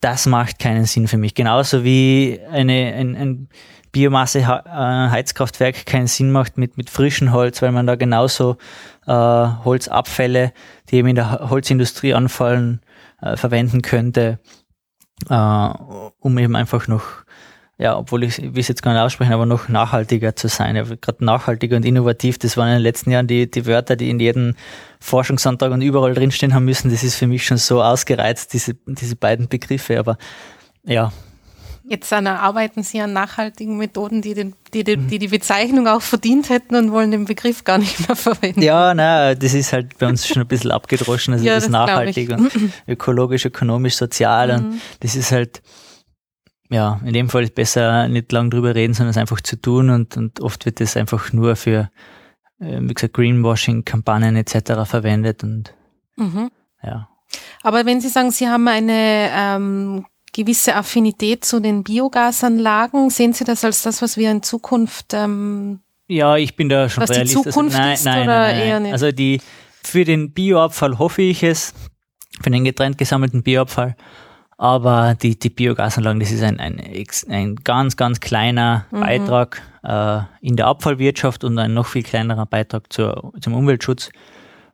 das 0.00 0.26
macht 0.26 0.58
keinen 0.58 0.84
Sinn 0.84 1.08
für 1.08 1.16
mich. 1.16 1.34
Genauso 1.34 1.82
wie 1.82 2.40
eine, 2.50 2.92
ein, 2.94 3.16
ein 3.16 3.48
Biomasse-Heizkraftwerk 3.92 5.86
keinen 5.86 6.06
Sinn 6.06 6.30
macht 6.30 6.58
mit, 6.58 6.76
mit 6.76 6.90
frischem 6.90 7.32
Holz, 7.32 7.62
weil 7.62 7.72
man 7.72 7.86
da 7.86 7.94
genauso 7.96 8.56
äh, 9.06 9.12
Holzabfälle, 9.12 10.52
die 10.88 10.96
eben 10.96 11.08
in 11.08 11.16
der 11.16 11.50
Holzindustrie 11.50 12.14
anfallen, 12.14 12.80
äh, 13.20 13.36
verwenden 13.36 13.82
könnte, 13.82 14.40
äh, 15.28 15.68
um 16.18 16.38
eben 16.38 16.56
einfach 16.56 16.86
noch 16.88 17.21
ja, 17.82 17.98
obwohl 17.98 18.22
ich, 18.22 18.40
will 18.40 18.60
es 18.60 18.68
jetzt 18.68 18.80
gar 18.80 18.92
nicht 18.92 19.02
aussprechen, 19.02 19.32
aber 19.32 19.44
noch 19.44 19.68
nachhaltiger 19.68 20.36
zu 20.36 20.46
sein. 20.46 20.76
Ja, 20.76 20.84
Gerade 20.84 21.24
nachhaltiger 21.24 21.74
und 21.74 21.84
innovativ, 21.84 22.38
das 22.38 22.56
waren 22.56 22.68
in 22.68 22.74
den 22.74 22.82
letzten 22.82 23.10
Jahren 23.10 23.26
die, 23.26 23.50
die 23.50 23.66
Wörter, 23.66 23.96
die 23.96 24.08
in 24.08 24.20
jedem 24.20 24.54
Forschungsantrag 25.00 25.72
und 25.72 25.82
überall 25.82 26.14
drinstehen 26.14 26.54
haben 26.54 26.64
müssen. 26.64 26.92
Das 26.92 27.02
ist 27.02 27.16
für 27.16 27.26
mich 27.26 27.44
schon 27.44 27.56
so 27.56 27.82
ausgereizt, 27.82 28.52
diese, 28.52 28.76
diese 28.86 29.16
beiden 29.16 29.48
Begriffe. 29.48 29.98
Aber 29.98 30.16
ja. 30.84 31.12
Jetzt 31.82 32.12
arbeiten 32.12 32.84
Sie 32.84 33.00
an 33.00 33.12
nachhaltigen 33.14 33.76
Methoden, 33.78 34.22
die, 34.22 34.34
den, 34.34 34.54
die, 34.72 34.84
die, 34.84 34.96
die, 34.96 35.18
die 35.18 35.26
Bezeichnung 35.26 35.88
auch 35.88 36.02
verdient 36.02 36.50
hätten 36.50 36.76
und 36.76 36.92
wollen 36.92 37.10
den 37.10 37.24
Begriff 37.24 37.64
gar 37.64 37.78
nicht 37.78 38.06
mehr 38.06 38.14
verwenden. 38.14 38.62
Ja, 38.62 38.94
na, 38.94 39.34
das 39.34 39.54
ist 39.54 39.72
halt 39.72 39.98
bei 39.98 40.06
uns 40.06 40.24
schon 40.28 40.40
ein 40.40 40.46
bisschen 40.46 40.70
abgedroschen. 40.70 41.34
Also 41.34 41.44
ja, 41.44 41.56
das, 41.56 41.64
das 41.64 41.72
nachhaltig 41.72 42.30
und 42.30 42.52
ökologisch, 42.86 43.44
ökonomisch, 43.44 43.96
sozial. 43.96 44.60
Mhm. 44.60 44.66
Und 44.66 44.80
das 45.00 45.16
ist 45.16 45.32
halt, 45.32 45.60
ja, 46.72 47.00
in 47.04 47.12
dem 47.12 47.28
Fall 47.28 47.44
ist 47.44 47.54
besser 47.54 48.08
nicht 48.08 48.32
lang 48.32 48.50
drüber 48.50 48.74
reden, 48.74 48.94
sondern 48.94 49.10
es 49.10 49.16
einfach 49.16 49.40
zu 49.40 49.60
tun 49.60 49.90
und, 49.90 50.16
und 50.16 50.40
oft 50.40 50.64
wird 50.64 50.80
es 50.80 50.96
einfach 50.96 51.32
nur 51.32 51.54
für, 51.54 51.90
äh, 52.60 52.80
wie 52.80 52.94
gesagt, 52.94 53.14
Greenwashing-Kampagnen 53.14 54.36
etc. 54.36 54.84
verwendet 54.84 55.44
und 55.44 55.74
mhm. 56.16 56.50
ja. 56.82 57.08
Aber 57.62 57.86
wenn 57.86 58.00
Sie 58.00 58.08
sagen, 58.08 58.30
Sie 58.30 58.48
haben 58.48 58.66
eine 58.68 59.30
ähm, 59.32 60.06
gewisse 60.32 60.74
Affinität 60.74 61.44
zu 61.44 61.60
den 61.60 61.84
Biogasanlagen, 61.84 63.10
sehen 63.10 63.32
Sie 63.32 63.44
das 63.44 63.64
als 63.64 63.82
das, 63.82 64.02
was 64.02 64.16
wir 64.16 64.30
in 64.30 64.42
Zukunft 64.42 65.14
ähm, 65.14 65.80
ja, 66.08 66.36
ich 66.36 66.56
bin 66.56 66.68
da 66.68 66.88
schon 66.88 67.02
was 67.02 67.10
realist. 67.10 67.32
Die 67.32 67.36
also 67.38 67.50
Zukunft 67.50 67.78
nein, 67.78 67.94
ist 67.94 68.04
nein, 68.04 68.22
oder 68.24 68.38
nein, 68.38 68.56
nein. 68.58 68.66
eher 68.66 68.80
nicht? 68.80 68.92
Also 68.92 69.12
die 69.12 69.40
für 69.82 70.04
den 70.04 70.32
Bioabfall 70.32 70.98
hoffe 70.98 71.22
ich 71.22 71.42
es, 71.42 71.74
für 72.42 72.50
den 72.50 72.64
getrennt 72.64 72.98
gesammelten 72.98 73.42
Bioabfall. 73.42 73.96
Aber 74.62 75.16
die, 75.20 75.36
die 75.36 75.50
Biogasanlagen, 75.50 76.20
das 76.20 76.30
ist 76.30 76.44
ein, 76.44 76.60
ein, 76.60 76.80
ein 77.28 77.56
ganz, 77.56 77.96
ganz 77.96 78.20
kleiner 78.20 78.86
mhm. 78.92 79.00
Beitrag 79.00 79.60
äh, 79.82 80.20
in 80.40 80.54
der 80.54 80.68
Abfallwirtschaft 80.68 81.42
und 81.42 81.58
ein 81.58 81.74
noch 81.74 81.88
viel 81.88 82.04
kleinerer 82.04 82.46
Beitrag 82.46 82.92
zur, 82.92 83.32
zum 83.40 83.54
Umweltschutz. 83.54 84.10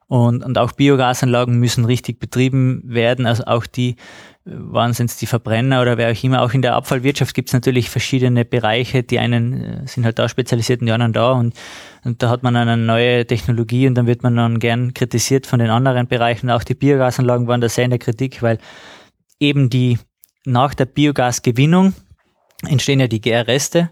Und, 0.07 0.45
und 0.45 0.59
auch 0.59 0.73
Biogasanlagen 0.73 1.59
müssen 1.59 1.87
richtig 1.87 2.21
betrieben 2.21 2.83
werden. 2.85 3.25
Also 3.25 3.45
auch 3.47 3.65
die, 3.65 3.97
waren 4.45 4.91
es 4.91 5.17
die 5.17 5.25
Verbrenner 5.25 5.81
oder 5.81 5.97
wer 5.97 6.13
auch 6.13 6.23
immer, 6.23 6.43
auch 6.43 6.53
in 6.53 6.61
der 6.61 6.75
Abfallwirtschaft 6.75 7.35
gibt 7.35 7.49
es 7.49 7.55
natürlich 7.55 7.89
verschiedene 7.89 8.45
Bereiche. 8.45 9.03
Die 9.03 9.19
einen 9.19 9.55
äh, 9.55 9.87
sind 9.87 10.05
halt 10.05 10.19
da 10.19 10.29
spezialisiert 10.29 10.83
und 10.83 10.89
die 10.89 10.93
anderen 10.93 11.15
da. 11.15 11.33
Und, 11.33 11.55
und 12.05 12.23
da 12.23 12.29
hat 12.29 12.43
man 12.43 12.57
eine 12.57 12.77
neue 12.77 13.27
Technologie 13.27 13.87
und 13.87 13.95
dann 13.95 14.07
wird 14.07 14.23
man 14.23 14.37
dann 14.37 14.59
gern 14.59 14.93
kritisiert 14.93 15.47
von 15.47 15.61
den 15.61 15.71
anderen 15.71 16.09
Bereichen. 16.09 16.51
Auch 16.51 16.63
die 16.63 16.75
Biogasanlagen 16.75 17.47
waren 17.47 17.63
da 17.63 17.71
sehr 17.71 17.85
in 17.85 17.91
der 17.91 17.99
Kritik, 17.99 18.43
weil 18.43 18.59
eben 19.41 19.71
die 19.71 19.99
nach 20.45 20.75
der 20.75 20.87
Biogasgewinnung 20.87 21.95
entstehen 22.67 23.01
ja 23.01 23.07
die 23.07 23.21
Gärreste 23.21 23.91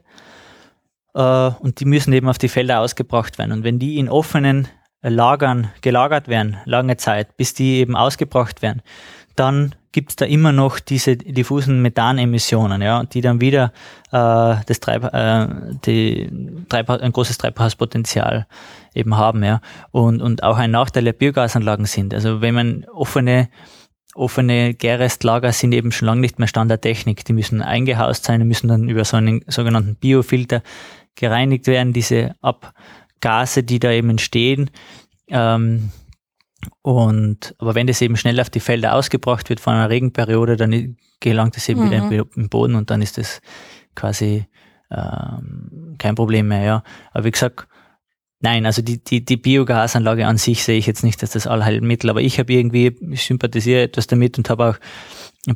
äh, 1.14 1.50
und 1.60 1.80
die 1.80 1.84
müssen 1.84 2.12
eben 2.12 2.28
auf 2.28 2.38
die 2.38 2.48
Felder 2.48 2.80
ausgebracht 2.80 3.38
werden. 3.38 3.52
Und 3.52 3.64
wenn 3.64 3.78
die 3.78 3.98
in 3.98 4.08
offenen 4.08 4.68
Lagern 5.02 5.70
gelagert 5.82 6.28
werden, 6.28 6.56
lange 6.64 6.96
Zeit, 6.96 7.36
bis 7.36 7.54
die 7.54 7.76
eben 7.76 7.96
ausgebracht 7.96 8.62
werden, 8.62 8.82
dann 9.36 9.74
gibt 9.92 10.10
es 10.10 10.16
da 10.16 10.24
immer 10.24 10.52
noch 10.52 10.78
diese 10.78 11.16
diffusen 11.16 11.80
Methanemissionen, 11.80 12.82
ja, 12.82 13.04
die 13.04 13.20
dann 13.20 13.40
wieder 13.40 13.72
äh, 14.08 14.56
das 14.66 14.80
Treib, 14.80 15.04
äh, 15.14 15.46
die 15.86 16.30
Treibhaus, 16.68 17.00
ein 17.00 17.12
großes 17.12 17.38
Treibhauspotenzial 17.38 18.46
eben 18.94 19.16
haben, 19.16 19.42
ja, 19.42 19.60
und, 19.92 20.20
und 20.20 20.42
auch 20.42 20.58
ein 20.58 20.70
Nachteil 20.70 21.04
der 21.04 21.12
Biogasanlagen 21.12 21.86
sind. 21.86 22.12
Also 22.12 22.40
wenn 22.40 22.54
man 22.54 22.84
offene 22.92 23.48
offene 24.16 24.74
Gärrestlager 24.74 25.52
sind 25.52 25.72
eben 25.72 25.92
schon 25.92 26.06
lange 26.06 26.20
nicht 26.20 26.38
mehr 26.38 26.48
Standardtechnik. 26.48 27.24
Die 27.24 27.32
müssen 27.32 27.62
eingehaust 27.62 28.24
sein, 28.24 28.40
die 28.40 28.46
müssen 28.46 28.68
dann 28.68 28.88
über 28.88 29.04
so 29.04 29.16
einen 29.16 29.42
sogenannten 29.46 29.96
Biofilter 29.96 30.62
gereinigt 31.14 31.66
werden, 31.66 31.92
diese 31.92 32.34
Abgase, 32.40 33.62
die 33.62 33.78
da 33.78 33.90
eben 33.90 34.10
entstehen. 34.10 34.70
Ähm, 35.28 35.90
und, 36.82 37.54
aber 37.58 37.74
wenn 37.74 37.86
das 37.86 38.02
eben 38.02 38.16
schnell 38.16 38.40
auf 38.40 38.50
die 38.50 38.60
Felder 38.60 38.94
ausgebracht 38.94 39.48
wird 39.48 39.60
von 39.60 39.74
einer 39.74 39.90
Regenperiode, 39.90 40.56
dann 40.56 40.96
gelangt 41.20 41.56
es 41.56 41.68
eben 41.68 41.80
mhm. 41.80 41.90
wieder 41.90 42.22
in 42.22 42.28
den 42.36 42.48
Boden 42.48 42.74
und 42.74 42.90
dann 42.90 43.02
ist 43.02 43.18
das 43.18 43.40
quasi 43.94 44.46
ähm, 44.90 45.94
kein 45.98 46.14
Problem 46.14 46.48
mehr, 46.48 46.62
ja. 46.62 46.82
Aber 47.12 47.24
wie 47.24 47.30
gesagt, 47.30 47.66
Nein, 48.46 48.64
also 48.64 48.80
die, 48.80 49.02
die, 49.02 49.24
die 49.24 49.36
Biogasanlage 49.36 50.24
an 50.24 50.38
sich 50.38 50.62
sehe 50.62 50.78
ich 50.78 50.86
jetzt 50.86 51.02
nicht 51.02 51.20
als 51.20 51.32
das 51.32 51.48
Allheilmittel, 51.48 52.08
aber 52.10 52.20
ich 52.20 52.38
habe 52.38 52.52
irgendwie, 52.52 52.96
ich 53.10 53.24
sympathisiere 53.24 53.82
etwas 53.82 54.06
damit 54.06 54.38
und 54.38 54.48
habe 54.48 54.66
auch, 54.66 54.76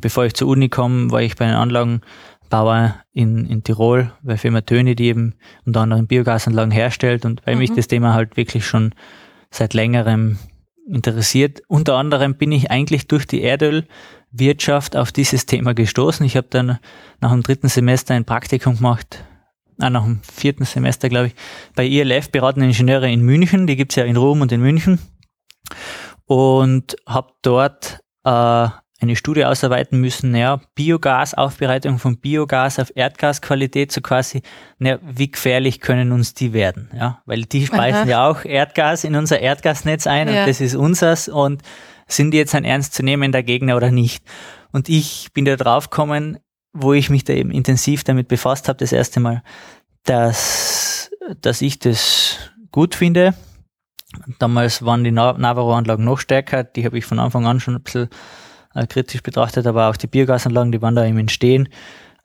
bevor 0.01 0.25
ich 0.25 0.33
zur 0.33 0.49
Uni 0.49 0.67
komme, 0.67 1.09
war 1.09 1.21
ich 1.21 1.37
bei 1.37 1.45
einem 1.45 1.59
Anlagenbauer 1.59 2.95
in, 3.13 3.45
in 3.45 3.63
Tirol, 3.63 4.11
bei 4.23 4.35
Firma 4.35 4.59
Töne, 4.59 4.95
die 4.95 5.05
eben 5.05 5.35
unter 5.65 5.79
anderem 5.79 6.05
Biogasanlagen 6.05 6.71
herstellt 6.71 7.23
und 7.23 7.41
weil 7.47 7.55
mhm. 7.55 7.59
mich 7.59 7.73
das 7.73 7.87
Thema 7.87 8.13
halt 8.13 8.35
wirklich 8.35 8.65
schon 8.65 8.93
seit 9.51 9.73
längerem 9.73 10.37
interessiert. 10.85 11.61
Unter 11.69 11.95
anderem 11.95 12.35
bin 12.35 12.51
ich 12.51 12.71
eigentlich 12.71 13.07
durch 13.07 13.25
die 13.25 13.41
Erdölwirtschaft 13.41 14.97
auf 14.97 15.13
dieses 15.13 15.45
Thema 15.45 15.73
gestoßen. 15.73 16.25
Ich 16.25 16.35
habe 16.35 16.47
dann 16.49 16.77
nach 17.21 17.31
dem 17.31 17.41
dritten 17.41 17.69
Semester 17.69 18.15
ein 18.15 18.25
Praktikum 18.25 18.75
gemacht 18.75 19.23
ah, 19.81 19.89
nach 19.89 20.03
dem 20.03 20.21
vierten 20.23 20.65
Semester, 20.65 21.09
glaube 21.09 21.27
ich, 21.27 21.35
bei 21.75 21.85
ILF 21.85 22.31
beratende 22.31 22.67
Ingenieure 22.67 23.11
in 23.11 23.21
München. 23.21 23.67
Die 23.67 23.75
gibt's 23.75 23.95
ja 23.95 24.03
in 24.03 24.17
Rom 24.17 24.41
und 24.41 24.51
in 24.51 24.61
München. 24.61 24.99
Und 26.25 26.95
habe 27.07 27.33
dort 27.41 27.99
äh, 28.23 28.67
eine 29.01 29.15
Studie 29.15 29.45
ausarbeiten 29.45 29.99
müssen, 29.99 30.31
naja, 30.31 30.61
Biogasaufbereitung 30.75 31.97
von 31.97 32.17
Biogas 32.17 32.77
auf 32.77 32.91
Erdgasqualität, 32.95 33.91
so 33.91 34.01
quasi, 34.01 34.43
naja, 34.77 34.99
wie 35.01 35.31
gefährlich 35.31 35.79
können 35.79 36.11
uns 36.11 36.33
die 36.35 36.53
werden, 36.53 36.89
ja, 36.95 37.21
weil 37.25 37.43
die 37.43 37.65
speisen 37.65 38.01
Aha. 38.01 38.09
ja 38.09 38.29
auch 38.29 38.45
Erdgas 38.45 39.03
in 39.03 39.15
unser 39.15 39.39
Erdgasnetz 39.39 40.05
ein 40.05 40.27
ja. 40.27 40.41
und 40.41 40.47
das 40.47 40.61
ist 40.61 40.75
unseres 40.75 41.27
und 41.27 41.63
sind 42.07 42.31
die 42.31 42.37
jetzt 42.37 42.53
ein 42.53 42.63
ernstzunehmender 42.65 43.41
Gegner 43.41 43.75
oder 43.75 43.89
nicht? 43.89 44.23
Und 44.71 44.87
ich 44.87 45.29
bin 45.33 45.45
da 45.45 45.55
drauf 45.55 45.89
gekommen, 45.89 46.37
wo 46.73 46.93
ich 46.93 47.09
mich 47.09 47.23
da 47.23 47.33
eben 47.33 47.51
intensiv 47.51 48.03
damit 48.03 48.27
befasst 48.27 48.67
habe, 48.67 48.77
das 48.77 48.91
erste 48.91 49.19
Mal, 49.19 49.43
dass, 50.03 51.11
dass 51.41 51.61
ich 51.61 51.79
das 51.79 52.37
gut 52.71 52.95
finde, 52.95 53.33
Damals 54.39 54.83
waren 54.83 55.03
die 55.03 55.11
Navarro-Anlagen 55.11 56.03
noch 56.03 56.19
stärker, 56.19 56.63
die 56.63 56.85
habe 56.85 56.97
ich 56.97 57.05
von 57.05 57.19
Anfang 57.19 57.45
an 57.45 57.59
schon 57.59 57.75
ein 57.75 57.83
bisschen 57.83 58.09
äh, 58.75 58.85
kritisch 58.85 59.23
betrachtet, 59.23 59.65
aber 59.67 59.89
auch 59.89 59.97
die 59.97 60.07
Biogasanlagen, 60.07 60.71
die 60.71 60.81
waren 60.81 60.95
da 60.95 61.03
im 61.05 61.17
Entstehen. 61.17 61.69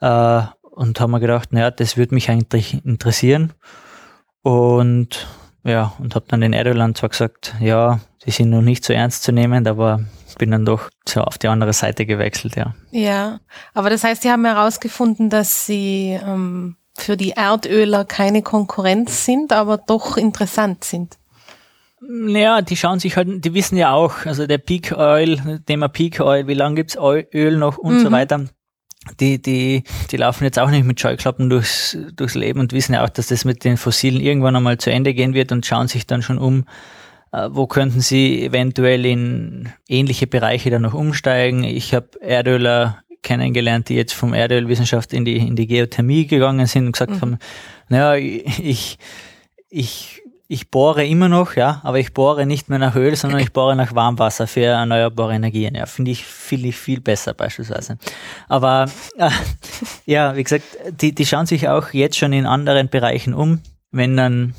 Äh, 0.01 0.43
und 0.61 1.01
haben 1.01 1.11
mir 1.11 1.21
gedacht, 1.21 1.53
naja, 1.53 1.71
das 1.71 1.97
würde 1.97 2.15
mich 2.15 2.29
eigentlich 2.29 2.85
interessieren. 2.85 3.55
Und 4.43 5.27
ja, 5.65 5.95
und 5.99 6.15
habe 6.15 6.27
dann 6.29 6.43
den 6.43 6.53
Erdogan 6.53 6.95
zwar 6.95 7.09
gesagt, 7.09 7.55
ja, 7.61 8.01
die 8.27 8.31
sind 8.33 8.51
noch 8.51 8.63
nicht 8.63 8.85
so 8.85 8.93
ernst 8.93 9.23
zu 9.23 9.33
nehmen, 9.33 9.67
aber 9.67 10.01
bin 10.39 10.51
dann 10.51 10.65
doch 10.65 10.91
so 11.09 11.23
auf 11.23 11.39
die 11.39 11.49
andere 11.49 11.73
Seite 11.73 12.07
gewechselt, 12.07 12.57
ja. 12.57 12.75
Ja, 12.91 13.41
aber 13.75 13.91
das 13.91 14.05
heißt, 14.05 14.23
Sie 14.23 14.31
haben 14.31 14.45
herausgefunden, 14.45 15.31
dass 15.31 15.67
Sie 15.67 16.19
ähm, 16.23 16.77
für 16.97 17.17
die 17.17 17.31
Erdöler 17.31 18.05
keine 18.05 18.43
Konkurrenz 18.43 19.25
sind, 19.25 19.53
aber 19.53 19.79
doch 19.79 20.17
interessant 20.17 20.85
sind. 20.85 21.19
Naja, 22.01 22.63
die 22.63 22.77
schauen 22.77 23.01
sich 23.01 23.17
halt, 23.17 23.45
die 23.45 23.55
wissen 23.55 23.77
ja 23.77 23.93
auch, 23.93 24.27
also 24.27 24.47
der 24.47 24.59
Peak 24.59 24.93
Oil, 24.93 25.63
Thema 25.67 25.89
Peak 25.89 26.21
Oil, 26.21 26.47
wie 26.47 26.55
lange 26.55 26.77
gibt's 26.77 26.97
Öl 26.97 27.57
noch 27.57 27.79
und 27.79 27.99
mhm. 27.99 28.01
so 28.01 28.13
weiter. 28.13 28.45
Die, 29.21 29.41
die, 29.41 29.85
die 30.11 30.17
laufen 30.17 30.45
jetzt 30.45 30.59
auch 30.59 30.69
nicht 30.69 30.85
mit 30.85 31.01
Scheuklappen 31.01 31.49
durchs, 31.49 31.97
durchs 32.15 32.35
Leben 32.35 32.59
und 32.59 32.73
wissen 32.73 32.93
ja 32.93 33.05
auch, 33.05 33.09
dass 33.09 33.29
das 33.29 33.45
mit 33.45 33.65
den 33.65 33.77
Fossilen 33.77 34.21
irgendwann 34.21 34.57
einmal 34.57 34.79
zu 34.79 34.91
Ende 34.91 35.15
gehen 35.15 35.33
wird 35.33 35.53
und 35.53 35.65
schauen 35.65 35.87
sich 35.87 36.07
dann 36.07 36.23
schon 36.23 36.39
um, 36.39 36.65
wo 37.33 37.67
könnten 37.67 38.01
sie 38.01 38.45
eventuell 38.45 39.05
in 39.05 39.69
ähnliche 39.89 40.27
Bereiche 40.27 40.71
dann 40.71 40.83
noch 40.83 40.95
umsteigen. 40.95 41.65
Ich 41.65 41.93
habe 41.95 42.09
Erdöler 42.21 43.03
kennengelernt, 43.23 43.89
die 43.89 43.95
jetzt 43.97 44.15
vom 44.15 44.33
Erdölwissenschaft 44.33 45.13
in 45.13 45.25
die, 45.25 45.37
in 45.37 45.57
die 45.57 45.67
Geothermie 45.67 46.27
gegangen 46.27 46.67
sind 46.67 46.87
und 46.87 46.93
gesagt 46.93 47.13
mhm. 47.13 47.21
haben, 47.21 47.39
naja, 47.89 48.15
ich, 48.15 48.99
ich, 49.69 50.23
ich 50.49 50.71
bohre 50.71 51.05
immer 51.05 51.29
noch, 51.29 51.57
ja, 51.57 51.81
aber 51.83 51.99
ich 51.99 52.15
bohre 52.15 52.47
nicht 52.47 52.69
mehr 52.69 52.79
nach 52.79 52.95
Öl, 52.95 53.17
sondern 53.17 53.41
ich 53.41 53.53
bohre 53.53 53.75
nach 53.75 53.95
Warmwasser 53.95 54.47
für 54.47 54.63
erneuerbare 54.63 55.35
Energien. 55.35 55.75
Ja, 55.75 55.87
finde 55.87 56.13
ich, 56.13 56.25
finde 56.25 56.69
ich 56.69 56.77
viel 56.77 57.01
besser 57.01 57.35
beispielsweise. 57.35 57.99
Aber 58.49 58.87
äh, 59.19 59.31
ja, 60.07 60.37
wie 60.37 60.45
gesagt, 60.45 60.65
die, 61.01 61.15
die 61.15 61.27
schauen 61.27 61.47
sich 61.47 61.69
auch 61.69 61.93
jetzt 61.93 62.17
schon 62.17 62.33
in 62.33 62.47
anderen 62.47 62.89
Bereichen 62.89 63.35
um. 63.35 63.61
Wenn 63.91 64.17
dann 64.17 64.55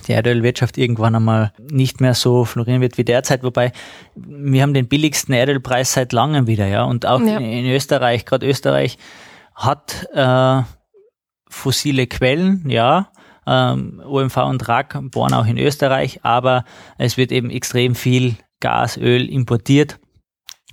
die 0.00 0.12
Erdölwirtschaft 0.12 0.78
irgendwann 0.78 1.14
einmal 1.14 1.52
nicht 1.58 2.00
mehr 2.00 2.14
so 2.14 2.44
florieren 2.44 2.80
wird 2.80 2.98
wie 2.98 3.04
derzeit, 3.04 3.42
wobei 3.42 3.72
wir 4.14 4.62
haben 4.62 4.74
den 4.74 4.88
billigsten 4.88 5.34
Erdölpreis 5.34 5.92
seit 5.92 6.12
langem 6.12 6.46
wieder, 6.46 6.66
ja, 6.66 6.84
und 6.84 7.06
auch 7.06 7.20
ja. 7.20 7.38
in 7.38 7.66
Österreich, 7.66 8.24
gerade 8.24 8.46
Österreich 8.46 8.98
hat 9.54 10.06
äh, 10.14 10.62
fossile 11.48 12.06
Quellen, 12.06 12.68
ja, 12.68 13.10
ähm, 13.46 14.02
OMV 14.04 14.36
und 14.36 14.68
RAK 14.68 15.10
bohren 15.10 15.34
auch 15.34 15.46
in 15.46 15.58
Österreich, 15.58 16.20
aber 16.22 16.64
es 16.98 17.16
wird 17.16 17.32
eben 17.32 17.50
extrem 17.50 17.94
viel 17.94 18.36
Gas, 18.60 18.96
Öl 18.96 19.28
importiert. 19.28 19.98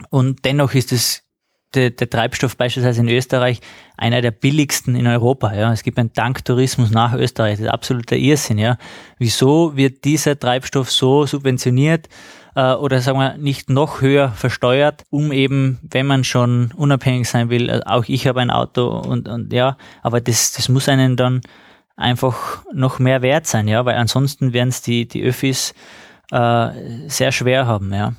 Und 0.09 0.43
dennoch 0.43 0.73
ist 0.73 0.91
es 0.91 1.24
der, 1.73 1.89
der 1.89 2.09
Treibstoff 2.09 2.57
beispielsweise 2.57 3.01
in 3.01 3.09
Österreich 3.09 3.59
einer 3.97 4.21
der 4.21 4.31
billigsten 4.31 4.95
in 4.95 5.07
Europa. 5.07 5.53
Ja. 5.53 5.71
Es 5.71 5.83
gibt 5.83 5.99
einen 5.99 6.13
Tanktourismus 6.13 6.91
nach 6.91 7.13
Österreich. 7.13 7.53
Das 7.53 7.65
ist 7.67 7.71
absoluter 7.71 8.15
Irrsinn. 8.15 8.57
Ja. 8.57 8.77
Wieso 9.17 9.75
wird 9.75 10.05
dieser 10.05 10.39
Treibstoff 10.39 10.91
so 10.91 11.25
subventioniert 11.25 12.07
äh, 12.55 12.73
oder 12.73 13.01
sagen 13.01 13.19
wir 13.19 13.37
nicht 13.37 13.69
noch 13.69 14.01
höher 14.01 14.29
versteuert, 14.29 15.03
um 15.09 15.31
eben, 15.31 15.79
wenn 15.83 16.07
man 16.07 16.23
schon 16.23 16.71
unabhängig 16.75 17.29
sein 17.29 17.49
will, 17.49 17.69
äh, 17.69 17.81
auch 17.85 18.05
ich 18.07 18.27
habe 18.27 18.41
ein 18.41 18.49
Auto 18.49 18.87
und, 18.87 19.27
und 19.27 19.53
ja, 19.53 19.77
aber 20.01 20.21
das, 20.21 20.53
das 20.53 20.69
muss 20.69 20.89
einen 20.89 21.15
dann 21.17 21.41
einfach 21.97 22.63
noch 22.73 22.99
mehr 22.99 23.21
wert 23.21 23.45
sein, 23.47 23.67
ja, 23.67 23.85
weil 23.85 23.95
ansonsten 23.95 24.53
werden 24.53 24.69
es 24.69 24.81
die, 24.81 25.07
die 25.07 25.23
Öffis 25.23 25.73
äh, 26.31 26.69
sehr 27.07 27.31
schwer 27.31 27.67
haben, 27.67 27.93
ja. 27.93 28.13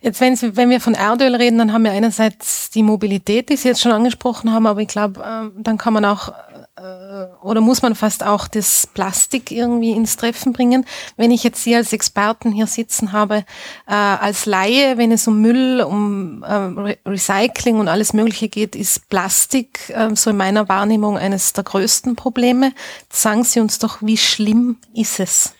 Jetzt, 0.00 0.20
wenn, 0.20 0.36
Sie, 0.36 0.56
wenn 0.56 0.70
wir 0.70 0.80
von 0.80 0.94
Erdöl 0.94 1.34
reden, 1.34 1.58
dann 1.58 1.72
haben 1.72 1.84
wir 1.84 1.92
einerseits 1.92 2.70
die 2.70 2.82
Mobilität, 2.82 3.48
die 3.48 3.56
Sie 3.56 3.68
jetzt 3.68 3.80
schon 3.80 3.92
angesprochen 3.92 4.52
haben, 4.52 4.66
aber 4.66 4.80
ich 4.80 4.88
glaube, 4.88 5.20
äh, 5.20 5.62
dann 5.62 5.78
kann 5.78 5.94
man 5.94 6.04
auch 6.04 6.32
äh, 6.76 7.26
oder 7.40 7.60
muss 7.60 7.82
man 7.82 7.94
fast 7.94 8.24
auch 8.24 8.48
das 8.48 8.86
Plastik 8.86 9.50
irgendwie 9.50 9.92
ins 9.92 10.16
Treffen 10.16 10.52
bringen. 10.52 10.84
Wenn 11.16 11.30
ich 11.30 11.44
jetzt 11.44 11.62
Sie 11.62 11.74
als 11.74 11.92
Experten 11.92 12.52
hier 12.52 12.66
sitzen 12.66 13.12
habe, 13.12 13.44
äh, 13.86 13.94
als 13.94 14.46
Laie, 14.46 14.98
wenn 14.98 15.12
es 15.12 15.28
um 15.28 15.40
Müll, 15.40 15.80
um 15.82 16.42
äh, 16.42 16.96
Recycling 17.08 17.78
und 17.78 17.88
alles 17.88 18.12
Mögliche 18.12 18.48
geht, 18.48 18.74
ist 18.74 19.08
Plastik 19.08 19.90
äh, 19.90 20.14
so 20.14 20.30
in 20.30 20.36
meiner 20.36 20.68
Wahrnehmung 20.68 21.16
eines 21.16 21.52
der 21.52 21.64
größten 21.64 22.16
Probleme. 22.16 22.72
Sagen 23.10 23.44
Sie 23.44 23.60
uns 23.60 23.78
doch, 23.78 23.98
wie 24.00 24.18
schlimm 24.18 24.78
ist 24.94 25.20
es? 25.20 25.54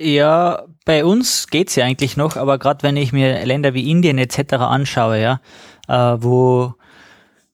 Ja, 0.00 0.64
bei 0.84 1.04
uns 1.04 1.48
geht's 1.48 1.74
ja 1.74 1.84
eigentlich 1.84 2.16
noch, 2.16 2.36
aber 2.36 2.58
gerade 2.58 2.84
wenn 2.84 2.96
ich 2.96 3.12
mir 3.12 3.44
Länder 3.44 3.74
wie 3.74 3.90
Indien 3.90 4.18
etc. 4.18 4.54
anschaue, 4.54 5.20
ja, 5.20 5.40
äh, 5.88 6.16
wo 6.22 6.74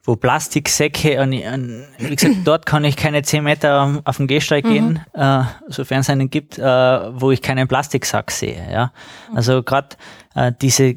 wo 0.07 0.17
Plastiksäcke, 0.17 1.19
an, 1.19 1.33
an, 1.33 1.85
wie 1.99 2.15
gesagt, 2.15 2.37
dort 2.45 2.67
kann 2.67 2.85
ich 2.85 2.97
keine 2.97 3.23
10 3.23 3.43
Meter 3.43 4.03
auf 4.05 4.19
den 4.19 4.27
Gehsteig 4.27 4.65
mhm. 4.65 4.69
gehen, 4.69 5.01
äh, 5.15 5.45
sofern 5.69 6.01
es 6.01 6.11
einen 6.11 6.29
gibt, 6.29 6.59
äh, 6.59 6.63
wo 6.63 7.31
ich 7.31 7.41
keinen 7.41 7.67
Plastiksack 7.67 8.31
sehe. 8.31 8.71
Ja? 8.71 8.93
Also 9.35 9.63
gerade 9.63 9.97
äh, 10.35 10.53
diese 10.61 10.97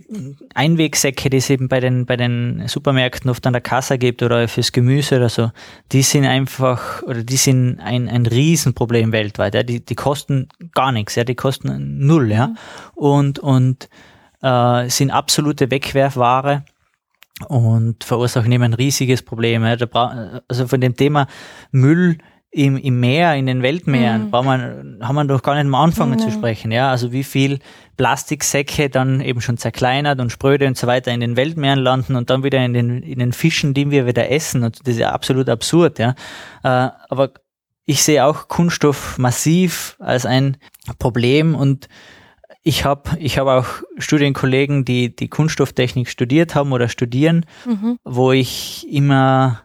Einwegsäcke, 0.53 1.29
die 1.29 1.37
es 1.37 1.49
eben 1.49 1.69
bei 1.69 1.79
den, 1.79 2.05
bei 2.05 2.17
den 2.17 2.67
Supermärkten 2.67 3.31
oft 3.31 3.47
an 3.47 3.53
der 3.53 3.61
Kasse 3.61 3.97
gibt 3.97 4.23
oder 4.23 4.49
fürs 4.49 4.73
Gemüse 4.73 5.15
oder 5.15 5.29
so, 5.29 5.51
die 5.93 6.01
sind 6.01 6.25
einfach, 6.25 7.01
oder 7.03 7.23
die 7.23 7.37
sind 7.37 7.79
ein, 7.79 8.09
ein 8.09 8.25
Riesenproblem 8.25 9.13
weltweit. 9.13 9.55
Ja? 9.55 9.63
Die, 9.63 9.85
die 9.85 9.95
kosten 9.95 10.49
gar 10.73 10.91
nichts, 10.91 11.15
ja? 11.15 11.23
die 11.23 11.35
kosten 11.35 12.05
null. 12.05 12.29
Ja? 12.29 12.47
Mhm. 12.47 12.57
Und, 12.95 13.39
und 13.39 13.89
äh, 14.41 14.89
sind 14.89 15.11
absolute 15.11 15.71
Wegwerfware 15.71 16.63
und 17.47 18.03
verursachen 18.03 18.51
eben 18.51 18.63
ein 18.63 18.73
riesiges 18.73 19.21
Problem. 19.21 19.63
Also 19.63 20.67
von 20.67 20.81
dem 20.81 20.95
Thema 20.95 21.27
Müll 21.71 22.17
im, 22.49 22.77
im 22.77 22.99
Meer, 22.99 23.35
in 23.35 23.45
den 23.45 23.61
Weltmeeren, 23.61 24.25
mhm. 24.25 24.29
man, 24.31 24.99
haben 25.01 25.15
wir 25.15 25.23
noch 25.25 25.43
gar 25.43 25.55
nicht 25.55 25.67
mal 25.67 25.83
anfangen 25.83 26.13
mhm. 26.13 26.19
zu 26.19 26.31
sprechen. 26.31 26.71
Ja, 26.71 26.89
also 26.89 27.11
wie 27.11 27.23
viel 27.23 27.59
Plastiksäcke 27.97 28.89
dann 28.89 29.21
eben 29.21 29.41
schon 29.41 29.57
zerkleinert 29.57 30.19
und 30.19 30.31
spröde 30.31 30.65
und 30.65 30.77
so 30.77 30.87
weiter 30.87 31.11
in 31.11 31.19
den 31.19 31.35
Weltmeeren 31.35 31.79
landen 31.79 32.15
und 32.15 32.29
dann 32.29 32.43
wieder 32.43 32.63
in 32.63 32.73
den, 32.73 33.03
in 33.03 33.19
den 33.19 33.33
Fischen, 33.33 33.73
die 33.73 33.91
wir 33.91 34.07
wieder 34.07 34.31
essen. 34.31 34.63
Und 34.63 34.79
das 34.79 34.95
ist 34.95 34.99
ja 34.99 35.11
absolut 35.11 35.49
absurd. 35.49 35.99
Ja, 35.99 36.15
äh, 36.63 36.89
aber 37.09 37.31
ich 37.85 38.03
sehe 38.03 38.25
auch 38.25 38.47
Kunststoff 38.47 39.17
massiv 39.17 39.95
als 39.99 40.25
ein 40.25 40.57
Problem 40.99 41.53
und 41.53 41.87
ich 42.67 42.83
habe 42.83 43.17
ich 43.17 43.37
hab 43.37 43.47
auch 43.47 43.65
Studienkollegen, 43.97 44.83
die 44.83 45.15
die 45.15 45.29
Kunststofftechnik 45.29 46.09
studiert 46.09 46.53
haben 46.53 46.73
oder 46.73 46.89
studieren, 46.89 47.45
mhm. 47.65 47.97
wo 48.03 48.33
ich 48.33 48.85
immer, 48.91 49.61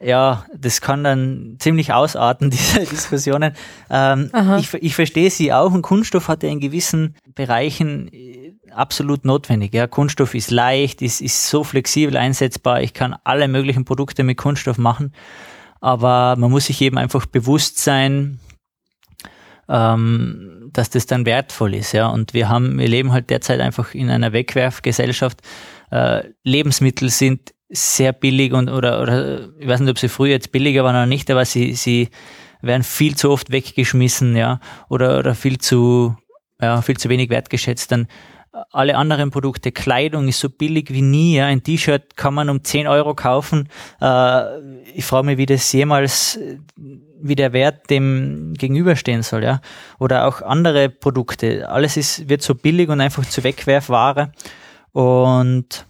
ja, 0.00 0.44
das 0.52 0.80
kann 0.80 1.04
dann 1.04 1.56
ziemlich 1.60 1.92
ausarten, 1.92 2.50
diese 2.50 2.80
Diskussionen. 2.80 3.54
Ähm, 3.88 4.32
ich, 4.58 4.74
ich 4.74 4.96
verstehe 4.96 5.30
sie 5.30 5.52
auch 5.52 5.72
und 5.72 5.82
Kunststoff 5.82 6.26
hat 6.26 6.42
ja 6.42 6.48
in 6.48 6.58
gewissen 6.58 7.14
Bereichen 7.36 8.08
äh, 8.12 8.54
absolut 8.72 9.24
notwendig. 9.24 9.72
Ja, 9.72 9.86
Kunststoff 9.86 10.34
ist 10.34 10.50
leicht, 10.50 11.02
ist, 11.02 11.20
ist 11.20 11.48
so 11.48 11.62
flexibel 11.62 12.16
einsetzbar. 12.16 12.82
Ich 12.82 12.94
kann 12.94 13.14
alle 13.22 13.46
möglichen 13.46 13.84
Produkte 13.84 14.24
mit 14.24 14.38
Kunststoff 14.38 14.76
machen. 14.76 15.12
Aber 15.80 16.34
man 16.36 16.50
muss 16.50 16.66
sich 16.66 16.80
eben 16.80 16.98
einfach 16.98 17.26
bewusst 17.26 17.78
sein, 17.78 18.40
ähm, 19.68 20.63
dass 20.74 20.90
das 20.90 21.06
dann 21.06 21.24
wertvoll 21.26 21.74
ist, 21.74 21.92
ja. 21.92 22.08
Und 22.08 22.34
wir 22.34 22.48
haben, 22.48 22.78
wir 22.78 22.88
leben 22.88 23.12
halt 23.12 23.30
derzeit 23.30 23.60
einfach 23.60 23.94
in 23.94 24.10
einer 24.10 24.32
Wegwerfgesellschaft. 24.32 25.40
Äh, 25.90 26.24
Lebensmittel 26.42 27.08
sind 27.08 27.54
sehr 27.68 28.12
billig 28.12 28.52
und 28.52 28.68
oder, 28.68 29.00
oder 29.00 29.48
ich 29.58 29.66
weiß 29.66 29.80
nicht, 29.80 29.90
ob 29.90 29.98
sie 29.98 30.08
früher 30.08 30.30
jetzt 30.30 30.52
billiger 30.52 30.84
waren 30.84 30.94
oder 30.94 31.06
nicht, 31.06 31.30
aber 31.30 31.44
sie, 31.44 31.74
sie 31.74 32.10
werden 32.60 32.82
viel 32.82 33.16
zu 33.16 33.30
oft 33.30 33.50
weggeschmissen, 33.50 34.36
ja, 34.36 34.60
oder, 34.88 35.18
oder 35.18 35.34
viel 35.34 35.58
zu, 35.58 36.16
ja, 36.60 36.80
viel 36.82 36.96
zu 36.96 37.08
wenig 37.08 37.30
wertgeschätzt. 37.30 37.90
Dann 37.92 38.06
alle 38.70 38.96
anderen 38.96 39.30
Produkte, 39.30 39.72
Kleidung 39.72 40.28
ist 40.28 40.38
so 40.38 40.48
billig 40.48 40.92
wie 40.92 41.02
nie. 41.02 41.36
Ja. 41.36 41.46
Ein 41.46 41.62
T-Shirt 41.62 42.16
kann 42.16 42.34
man 42.34 42.48
um 42.48 42.62
10 42.62 42.86
Euro 42.86 43.14
kaufen. 43.14 43.68
Äh, 44.00 44.60
ich 44.94 45.04
frage 45.04 45.26
mich, 45.26 45.38
wie 45.38 45.46
das 45.46 45.72
jemals, 45.72 46.38
wie 46.76 47.34
der 47.34 47.52
Wert 47.52 47.90
dem 47.90 48.54
gegenüberstehen 48.56 49.22
soll. 49.22 49.44
Ja. 49.44 49.60
Oder 49.98 50.26
auch 50.26 50.40
andere 50.42 50.88
Produkte. 50.88 51.68
Alles 51.68 51.96
ist, 51.96 52.28
wird 52.28 52.42
so 52.42 52.54
billig 52.54 52.88
und 52.88 53.00
einfach 53.00 53.26
zu 53.26 53.42
Wegwerfware. 53.42 54.32
Und, 54.92 55.86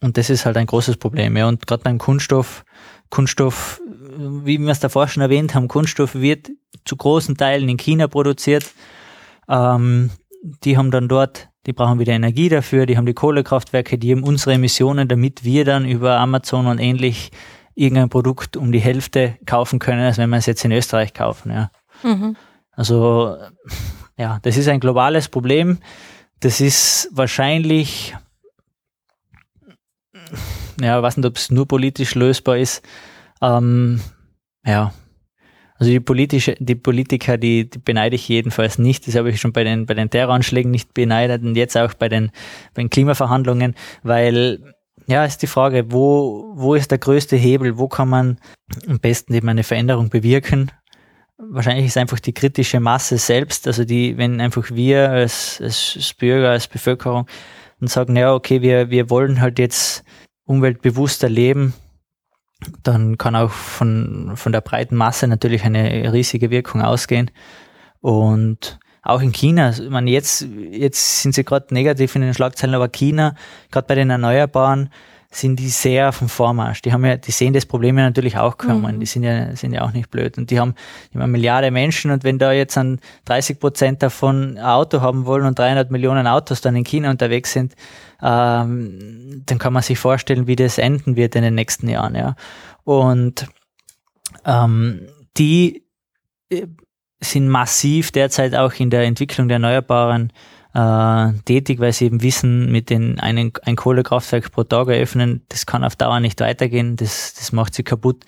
und 0.00 0.16
das 0.16 0.30
ist 0.30 0.46
halt 0.46 0.56
ein 0.56 0.66
großes 0.66 0.96
Problem. 0.96 1.36
Ja. 1.36 1.46
Und 1.46 1.66
gerade 1.66 1.82
beim 1.82 1.98
Kunststoff, 1.98 2.64
Kunststoff, 3.10 3.82
wie 4.16 4.58
wir 4.58 4.70
es 4.70 4.80
davor 4.80 5.08
schon 5.08 5.22
erwähnt 5.22 5.54
haben, 5.54 5.68
Kunststoff 5.68 6.14
wird 6.14 6.50
zu 6.86 6.96
großen 6.96 7.36
Teilen 7.36 7.68
in 7.68 7.76
China 7.76 8.08
produziert. 8.08 8.64
Ähm, 9.48 10.10
die 10.44 10.76
haben 10.76 10.90
dann 10.90 11.08
dort, 11.08 11.48
die 11.66 11.72
brauchen 11.72 11.98
wieder 11.98 12.12
Energie 12.12 12.50
dafür, 12.50 12.84
die 12.84 12.98
haben 12.98 13.06
die 13.06 13.14
Kohlekraftwerke, 13.14 13.96
die 13.96 14.12
haben 14.12 14.22
unsere 14.22 14.52
Emissionen, 14.52 15.08
damit 15.08 15.42
wir 15.42 15.64
dann 15.64 15.86
über 15.86 16.18
Amazon 16.18 16.66
und 16.66 16.78
ähnlich 16.78 17.30
irgendein 17.74 18.10
Produkt 18.10 18.56
um 18.56 18.70
die 18.70 18.78
Hälfte 18.78 19.36
kaufen 19.46 19.78
können, 19.78 20.02
als 20.02 20.18
wenn 20.18 20.28
wir 20.30 20.36
es 20.36 20.46
jetzt 20.46 20.64
in 20.64 20.72
Österreich 20.72 21.14
kaufen. 21.14 21.50
Ja. 21.50 21.70
Mhm. 22.02 22.36
Also 22.72 23.36
ja, 24.18 24.38
das 24.42 24.58
ist 24.58 24.68
ein 24.68 24.80
globales 24.80 25.28
Problem. 25.28 25.78
Das 26.40 26.60
ist 26.60 27.08
wahrscheinlich, 27.12 28.14
ja, 30.80 30.98
ich 30.98 31.02
weiß 31.02 31.16
nicht, 31.16 31.26
ob 31.26 31.36
es 31.36 31.50
nur 31.50 31.66
politisch 31.66 32.14
lösbar 32.14 32.58
ist. 32.58 32.82
Ähm, 33.40 34.00
ja, 34.66 34.92
also 35.76 35.90
die 35.90 36.00
politische, 36.00 36.54
die 36.58 36.76
Politiker, 36.76 37.36
die, 37.36 37.68
die 37.68 37.78
beneide 37.78 38.14
ich 38.14 38.28
jedenfalls 38.28 38.78
nicht. 38.78 39.06
Das 39.06 39.16
habe 39.16 39.30
ich 39.30 39.40
schon 39.40 39.52
bei 39.52 39.64
den, 39.64 39.86
bei 39.86 39.94
den 39.94 40.08
Terroranschlägen 40.08 40.70
nicht 40.70 40.94
beneidet 40.94 41.42
und 41.42 41.56
jetzt 41.56 41.76
auch 41.76 41.94
bei 41.94 42.08
den, 42.08 42.30
bei 42.74 42.82
den 42.82 42.90
Klimaverhandlungen, 42.90 43.74
weil 44.02 44.74
ja, 45.06 45.24
ist 45.24 45.42
die 45.42 45.46
Frage, 45.46 45.92
wo, 45.92 46.52
wo 46.54 46.74
ist 46.74 46.90
der 46.90 46.98
größte 46.98 47.36
Hebel? 47.36 47.76
Wo 47.76 47.88
kann 47.88 48.08
man 48.08 48.38
am 48.88 49.00
besten 49.00 49.34
eben 49.34 49.48
eine 49.48 49.64
Veränderung 49.64 50.08
bewirken? 50.08 50.70
Wahrscheinlich 51.36 51.86
ist 51.86 51.98
einfach 51.98 52.20
die 52.20 52.32
kritische 52.32 52.80
Masse 52.80 53.18
selbst, 53.18 53.66
also 53.66 53.84
die, 53.84 54.16
wenn 54.16 54.40
einfach 54.40 54.70
wir 54.70 55.10
als, 55.10 55.60
als 55.60 56.14
Bürger, 56.16 56.50
als 56.50 56.68
Bevölkerung 56.68 57.26
dann 57.80 57.88
sagen, 57.88 58.16
ja, 58.16 58.32
okay, 58.32 58.62
wir, 58.62 58.88
wir 58.90 59.10
wollen 59.10 59.40
halt 59.40 59.58
jetzt 59.58 60.04
umweltbewusster 60.46 61.28
leben, 61.28 61.74
dann 62.82 63.18
kann 63.18 63.36
auch 63.36 63.50
von, 63.50 64.32
von 64.36 64.52
der 64.52 64.60
breiten 64.60 64.96
Masse 64.96 65.26
natürlich 65.26 65.64
eine 65.64 66.12
riesige 66.12 66.50
Wirkung 66.50 66.82
ausgehen. 66.82 67.30
Und 68.00 68.78
auch 69.02 69.20
in 69.20 69.32
China, 69.32 69.70
ich 69.70 69.90
meine, 69.90 70.10
jetzt, 70.10 70.46
jetzt 70.70 71.22
sind 71.22 71.34
sie 71.34 71.44
gerade 71.44 71.72
negativ 71.74 72.16
in 72.16 72.22
den 72.22 72.34
Schlagzeilen, 72.34 72.74
aber 72.74 72.88
China, 72.88 73.34
gerade 73.70 73.86
bei 73.86 73.94
den 73.94 74.10
Erneuerbaren, 74.10 74.90
sind 75.36 75.56
die 75.58 75.68
sehr 75.68 76.12
vom 76.12 76.28
Vormarsch. 76.28 76.82
Die 76.82 76.92
haben 76.92 77.04
ja, 77.04 77.16
die 77.16 77.32
sehen 77.32 77.52
das 77.52 77.66
Problem 77.66 77.98
ja 77.98 78.04
natürlich 78.04 78.36
auch 78.36 78.56
kommen. 78.56 78.96
Mhm. 78.96 79.00
Die 79.00 79.06
sind 79.06 79.22
ja, 79.24 79.54
sind 79.56 79.72
ja 79.72 79.82
auch 79.82 79.92
nicht 79.92 80.10
blöd. 80.10 80.38
Und 80.38 80.50
die 80.50 80.60
haben 80.60 80.74
immer 81.12 81.26
Milliarden 81.26 81.72
Menschen 81.72 82.10
und 82.10 82.24
wenn 82.24 82.38
da 82.38 82.52
jetzt 82.52 82.78
an 82.78 83.00
30 83.24 83.58
Prozent 83.58 84.02
davon 84.02 84.56
ein 84.56 84.64
Auto 84.64 85.00
haben 85.00 85.26
wollen 85.26 85.46
und 85.46 85.58
300 85.58 85.90
Millionen 85.90 86.26
Autos 86.26 86.60
dann 86.60 86.76
in 86.76 86.84
China 86.84 87.10
unterwegs 87.10 87.52
sind, 87.52 87.74
ähm, 88.22 89.42
dann 89.46 89.58
kann 89.58 89.72
man 89.72 89.82
sich 89.82 89.98
vorstellen, 89.98 90.46
wie 90.46 90.56
das 90.56 90.78
enden 90.78 91.16
wird 91.16 91.34
in 91.36 91.42
den 91.42 91.54
nächsten 91.54 91.88
Jahren, 91.88 92.14
ja. 92.14 92.36
Und 92.84 93.46
ähm, 94.44 95.08
die 95.36 95.84
äh, 96.50 96.66
sind 97.20 97.48
massiv 97.48 98.12
derzeit 98.12 98.54
auch 98.54 98.74
in 98.74 98.90
der 98.90 99.02
Entwicklung 99.02 99.48
der 99.48 99.56
Erneuerbaren 99.56 100.32
äh, 100.74 101.32
tätig, 101.44 101.78
weil 101.78 101.92
sie 101.92 102.06
eben 102.06 102.22
wissen, 102.22 102.70
mit 102.70 102.90
den 102.90 103.20
einen, 103.20 103.52
ein 103.62 103.76
Kohlekraftwerk 103.76 104.50
pro 104.50 104.64
Tag 104.64 104.88
eröffnen, 104.88 105.42
das 105.48 105.66
kann 105.66 105.84
auf 105.84 105.96
Dauer 105.96 106.20
nicht 106.20 106.40
weitergehen, 106.40 106.96
das, 106.96 107.34
das 107.34 107.52
macht 107.52 107.74
sie 107.74 107.84
kaputt. 107.84 108.24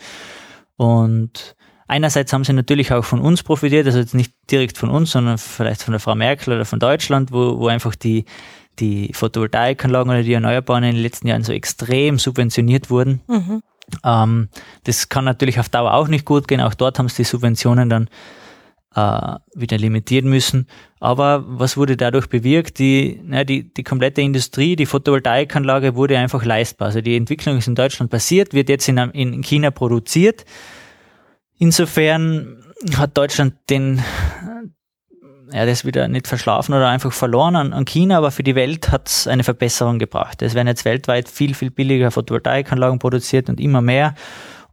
Und 0.76 1.56
einerseits 1.88 2.32
haben 2.32 2.44
sie 2.44 2.52
natürlich 2.52 2.92
auch 2.92 3.04
von 3.04 3.20
uns 3.20 3.42
profitiert, 3.42 3.86
also 3.86 3.98
jetzt 3.98 4.14
nicht 4.14 4.32
direkt 4.50 4.78
von 4.78 4.90
uns, 4.90 5.10
sondern 5.10 5.38
vielleicht 5.38 5.82
von 5.82 5.92
der 5.92 6.00
Frau 6.00 6.14
Merkel 6.14 6.54
oder 6.54 6.64
von 6.64 6.78
Deutschland, 6.78 7.32
wo, 7.32 7.58
wo 7.58 7.66
einfach 7.66 7.96
die, 7.96 8.24
die 8.78 9.10
Photovoltaikanlagen 9.12 10.10
oder 10.10 10.22
die 10.22 10.34
Erneuerbaren 10.34 10.84
in 10.84 10.94
den 10.94 11.02
letzten 11.02 11.26
Jahren 11.26 11.42
so 11.42 11.52
extrem 11.52 12.18
subventioniert 12.18 12.90
wurden. 12.90 13.22
Mhm. 13.26 13.62
Ähm, 14.04 14.48
das 14.84 15.08
kann 15.08 15.24
natürlich 15.24 15.58
auf 15.58 15.68
Dauer 15.68 15.94
auch 15.94 16.08
nicht 16.08 16.24
gut 16.24 16.46
gehen. 16.46 16.60
Auch 16.60 16.74
dort 16.74 16.98
haben 16.98 17.08
sie 17.08 17.18
die 17.18 17.24
Subventionen 17.24 17.88
dann 17.88 18.08
äh, 18.96 19.36
wieder 19.54 19.76
limitieren 19.76 20.28
müssen. 20.28 20.66
Aber 20.98 21.44
was 21.46 21.76
wurde 21.76 21.96
dadurch 21.96 22.28
bewirkt? 22.28 22.78
Die, 22.78 23.20
na, 23.22 23.44
die, 23.44 23.72
die 23.72 23.84
komplette 23.84 24.22
Industrie, 24.22 24.74
die 24.74 24.86
Photovoltaikanlage 24.86 25.94
wurde 25.94 26.18
einfach 26.18 26.44
leistbar. 26.44 26.86
Also 26.86 27.02
die 27.02 27.16
Entwicklung 27.16 27.58
ist 27.58 27.68
in 27.68 27.74
Deutschland 27.74 28.10
passiert, 28.10 28.54
wird 28.54 28.70
jetzt 28.70 28.88
in, 28.88 28.96
in 28.96 29.42
China 29.42 29.70
produziert. 29.70 30.46
Insofern 31.58 32.64
hat 32.96 33.16
Deutschland 33.18 33.54
den, 33.68 34.02
ja, 35.52 35.66
das 35.66 35.84
wieder 35.84 36.08
nicht 36.08 36.26
verschlafen 36.26 36.74
oder 36.74 36.88
einfach 36.88 37.12
verloren 37.12 37.56
an, 37.56 37.72
an 37.74 37.84
China, 37.84 38.16
aber 38.16 38.30
für 38.30 38.42
die 38.42 38.54
Welt 38.54 38.90
hat 38.90 39.08
es 39.08 39.26
eine 39.26 39.44
Verbesserung 39.44 39.98
gebracht. 39.98 40.40
Es 40.40 40.54
werden 40.54 40.68
jetzt 40.68 40.86
weltweit 40.86 41.28
viel, 41.28 41.54
viel 41.54 41.70
billiger 41.70 42.10
Photovoltaikanlagen 42.10 42.98
produziert 42.98 43.50
und 43.50 43.60
immer 43.60 43.82
mehr. 43.82 44.14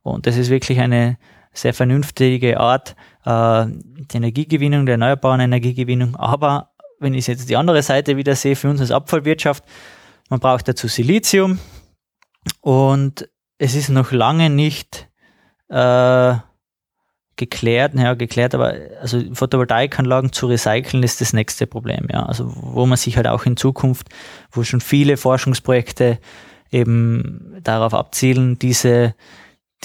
Und 0.02 0.28
das 0.28 0.38
ist 0.38 0.50
wirklich 0.50 0.80
eine 0.80 1.18
sehr 1.54 1.74
vernünftige 1.74 2.60
Art, 2.60 2.96
äh, 3.26 3.66
die 3.68 4.18
Energiegewinnung, 4.18 4.86
der 4.86 4.94
erneuerbaren 4.94 5.42
Energiegewinnung. 5.42 6.16
Aber 6.16 6.72
wenn 7.00 7.14
ich 7.14 7.28
jetzt 7.28 7.50
die 7.50 7.58
andere 7.58 7.82
Seite 7.84 8.18
wieder 8.18 8.36
sehe, 8.36 8.56
für 8.56 8.70
uns 8.70 8.82
als 8.82 8.92
Abfallwirtschaft, 8.92 9.64
man 10.30 10.40
braucht 10.40 10.68
dazu 10.68 10.88
Silizium 10.88 11.60
und 12.62 13.30
es 13.58 13.76
ist 13.76 13.90
noch 13.90 14.12
lange 14.12 14.50
nicht 14.50 15.10
äh, 15.70 16.36
geklärt, 17.36 17.96
naja, 17.96 18.14
geklärt, 18.14 18.54
aber 18.54 18.76
also 19.02 19.22
Photovoltaikanlagen 19.34 20.32
zu 20.32 20.48
recyceln 20.48 21.04
ist 21.04 21.20
das 21.22 21.34
nächste 21.34 21.66
Problem, 21.66 22.08
ja. 22.12 22.26
Also 22.26 22.54
wo 22.56 22.86
man 22.86 22.98
sich 22.98 23.18
halt 23.18 23.28
auch 23.28 23.46
in 23.46 23.58
Zukunft, 23.58 24.08
wo 24.52 24.64
schon 24.64 24.82
viele 24.82 25.18
Forschungsprojekte 25.18 26.20
eben 26.72 27.60
darauf 27.64 27.94
abzielen, 27.94 28.60
diese 28.60 29.16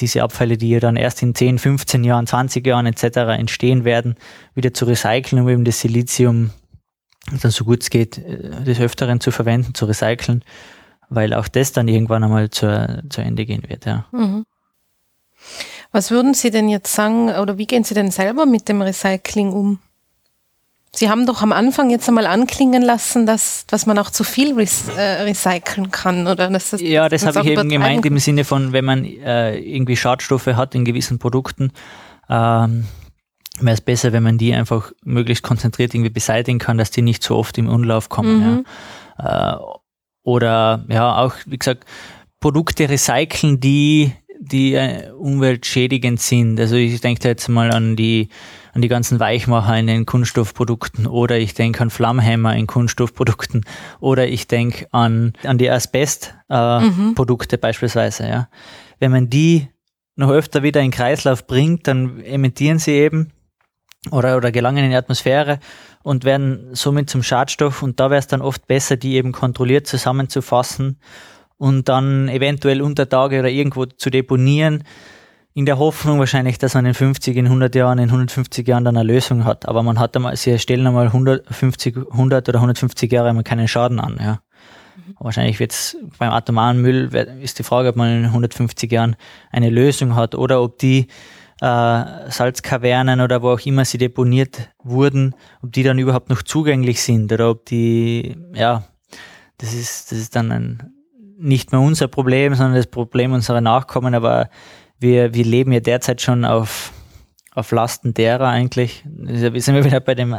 diese 0.01 0.23
Abfälle, 0.23 0.57
die 0.57 0.71
ja 0.71 0.81
dann 0.81 0.97
erst 0.97 1.23
in 1.23 1.35
10, 1.35 1.59
15 1.59 2.05
Jahren, 2.05 2.27
20 2.27 2.67
Jahren 2.67 2.87
etc. 2.87 3.19
entstehen 3.39 3.85
werden, 3.85 4.17
wieder 4.55 4.73
zu 4.75 4.85
recyceln, 4.85 5.43
um 5.43 5.49
eben 5.49 5.65
das 5.65 5.81
Silizium 5.81 6.51
dann 7.43 7.51
so 7.51 7.65
gut 7.65 7.83
es 7.83 7.91
geht, 7.91 8.19
äh, 8.19 8.65
des 8.65 8.81
Öfteren 8.81 9.21
zu 9.21 9.31
verwenden, 9.31 9.75
zu 9.75 9.85
recyceln, 9.85 10.43
weil 11.09 11.35
auch 11.35 11.49
das 11.49 11.73
dann 11.73 11.89
irgendwann 11.89 12.25
einmal 12.25 12.51
zu, 12.51 13.05
zu 13.11 13.21
Ende 13.21 13.47
gehen 13.47 13.63
wird. 13.69 13.85
Ja. 13.87 14.07
Mhm. 14.13 14.45
Was 15.91 16.11
würden 16.11 16.35
Sie 16.35 16.51
denn 16.51 16.69
jetzt 16.69 16.93
sagen, 16.93 17.31
oder 17.31 17.57
wie 17.59 17.67
gehen 17.67 17.85
Sie 17.85 17.95
denn 17.95 18.11
selber 18.11 18.45
mit 18.47 18.69
dem 18.69 18.83
Recycling 18.83 19.53
um? 19.53 19.79
Sie 20.99 21.09
haben 21.09 21.27
doch 21.27 21.43
am 21.43 21.53
Anfang 21.53 21.91
jetzt 21.91 22.09
einmal 22.09 22.27
anklingen 22.27 22.83
lassen, 22.83 23.25
dass, 23.25 23.65
dass 23.67 23.87
man 23.87 24.01
auch 24.01 24.11
zu 24.11 24.25
viel 24.25 24.59
äh, 24.59 25.01
recyceln 25.23 25.93
kann, 25.93 26.27
oder? 26.27 26.51
Das, 26.51 26.75
ja, 26.81 27.09
das 27.09 27.25
habe 27.25 27.39
ich 27.43 27.47
eben 27.47 27.69
gemeint 27.69 28.05
im 28.05 28.19
Sinne 28.19 28.43
von, 28.43 28.73
wenn 28.73 28.85
man 28.85 29.05
äh, 29.05 29.59
irgendwie 29.59 29.95
Schadstoffe 29.95 30.49
hat 30.49 30.75
in 30.75 30.85
gewissen 30.85 31.21
Produkten, 31.21 31.71
ähm, 32.29 32.85
wäre 33.61 33.75
es 33.75 33.81
besser, 33.81 34.13
wenn 34.13 34.25
man 34.25 34.39
die 34.39 34.53
einfach 34.53 34.91
möglichst 35.05 35.45
konzentriert 35.45 35.95
irgendwie 35.95 36.11
beseitigen 36.11 36.59
kann, 36.59 36.79
dass 36.79 36.91
die 36.91 37.03
nicht 37.03 37.23
so 37.23 37.37
oft 37.37 37.57
im 37.59 37.69
Umlauf 37.69 38.09
kommen. 38.09 38.39
Mhm. 38.41 38.67
Ja. 39.21 39.55
Äh, 39.55 39.59
oder 40.25 40.85
ja, 40.89 41.17
auch, 41.17 41.35
wie 41.47 41.59
gesagt, 41.59 41.85
Produkte 42.41 42.89
recyceln, 42.89 43.61
die, 43.61 44.15
die 44.41 44.75
äh, 44.75 45.11
umweltschädigend 45.11 46.21
sind. 46.21 46.59
Also 46.61 46.77
ich 46.77 47.01
denke 47.01 47.21
da 47.21 47.29
jetzt 47.29 47.49
mal 47.49 47.71
an 47.71 47.97
die 47.97 48.29
an 48.75 48.83
die 48.83 48.89
ganzen 48.89 49.19
Weichmacher 49.19 49.77
in 49.77 49.89
den 49.89 50.07
Kunststoffprodukten 50.07 51.07
oder 51.09 51.37
ich 51.39 51.55
denke 51.55 51.81
an 51.81 51.91
Flammhämmer 51.91 52.55
in 52.55 52.69
Kunststoffprodukten 52.69 53.65
oder 53.99 54.29
ich 54.29 54.47
denke 54.47 54.87
an, 54.93 55.33
an 55.43 55.59
die 55.59 55.69
Asbestprodukte 55.69 57.57
äh, 57.57 57.59
mhm. 57.59 57.61
beispielsweise. 57.61 58.29
Ja. 58.29 58.49
Wenn 59.01 59.11
man 59.11 59.31
die 59.31 59.69
noch 60.15 60.31
öfter 60.31 60.63
wieder 60.63 60.81
in 60.81 60.93
Kreislauf 60.93 61.47
bringt, 61.47 61.89
dann 61.89 62.21
emittieren 62.21 62.79
sie 62.79 62.93
eben 62.93 63.33
oder, 64.13 64.37
oder 64.37 64.53
gelangen 64.53 64.85
in 64.85 64.91
die 64.91 64.97
Atmosphäre 64.97 65.59
und 66.03 66.25
werden 66.25 66.69
somit 66.73 67.11
zum 67.11 67.23
Schadstoff 67.23 67.83
und 67.83 67.99
da 67.99 68.11
wäre 68.11 68.21
es 68.21 68.29
dann 68.29 68.43
oft 68.43 68.67
besser, 68.67 68.97
die 68.97 69.15
eben 69.15 69.33
kontrolliert 69.33 69.87
zusammenzufassen 69.87 70.99
und 71.59 71.89
dann 71.89 72.29
eventuell 72.29 72.81
unter 72.81 73.09
Tage 73.09 73.41
oder 73.41 73.51
irgendwo 73.51 73.87
zu 73.87 74.11
deponieren, 74.11 74.85
in 75.55 75.67
der 75.67 75.79
Hoffnung 75.79 76.21
wahrscheinlich, 76.21 76.59
dass 76.59 76.75
man 76.75 76.87
in 76.87 76.95
50, 76.95 77.37
in 77.37 77.47
100 77.47 77.75
Jahren, 77.75 77.99
in 77.99 78.11
150 78.11 78.67
Jahren 78.67 78.85
dann 78.85 78.97
eine 78.97 79.13
Lösung 79.13 79.45
hat. 79.45 79.67
Aber 79.67 79.83
man 79.83 79.99
hat 79.99 80.15
einmal, 80.15 80.37
sie 80.37 80.57
stellen 80.59 80.87
einmal 80.87 81.07
150, 81.07 81.97
100 81.97 82.49
oder 82.49 82.59
150 82.59 83.11
Jahre 83.11 83.31
einmal 83.31 83.43
keinen 83.43 83.67
Schaden 83.67 83.99
an, 83.99 84.19
ja. 84.21 84.41
Mhm. 84.95 85.17
Wahrscheinlich 85.19 85.59
wird 85.59 85.73
es 85.73 85.97
beim 86.19 86.31
atomaren 86.31 86.81
Müll, 86.81 87.13
ist 87.43 87.59
die 87.59 87.65
Frage, 87.65 87.89
ob 87.89 87.97
man 87.97 88.19
in 88.19 88.25
150 88.27 88.91
Jahren 88.93 89.17
eine 89.51 89.71
Lösung 89.71 90.15
hat 90.15 90.37
oder 90.37 90.63
ob 90.63 90.79
die 90.79 91.09
äh, 91.61 92.31
Salzkavernen 92.31 93.21
oder 93.21 93.43
wo 93.43 93.51
auch 93.51 93.67
immer 93.67 93.85
sie 93.85 93.99
deponiert 93.99 94.71
wurden, 94.85 95.35
ob 95.63 95.73
die 95.73 95.83
dann 95.83 95.99
überhaupt 95.99 96.31
noch 96.31 96.43
zugänglich 96.43 97.03
sind 97.03 97.33
oder 97.33 97.51
ob 97.51 97.67
die, 97.67 98.37
ja, 98.55 98.85
das 99.59 99.75
ist, 99.75 100.13
das 100.13 100.19
ist 100.19 100.37
dann 100.37 100.53
ein, 100.53 100.93
nicht 101.39 101.73
mehr 101.73 101.81
unser 101.81 102.09
Problem, 102.09 102.55
sondern 102.55 102.75
das 102.75 102.87
Problem 102.87 103.33
unserer 103.33 103.61
Nachkommen, 103.61 104.15
aber 104.15 104.51
wir, 104.99 105.35
wir 105.35 105.45
leben 105.45 105.73
ja 105.73 105.81
derzeit 105.81 106.21
schon 106.21 106.45
auf, 106.45 106.93
auf 107.55 107.71
Lasten 107.71 108.15
derer 108.15 108.49
eigentlich. 108.49 109.05
Wir 109.07 109.61
sind 109.61 109.85
wieder 109.85 110.01
bei 110.01 110.15
dem 110.15 110.37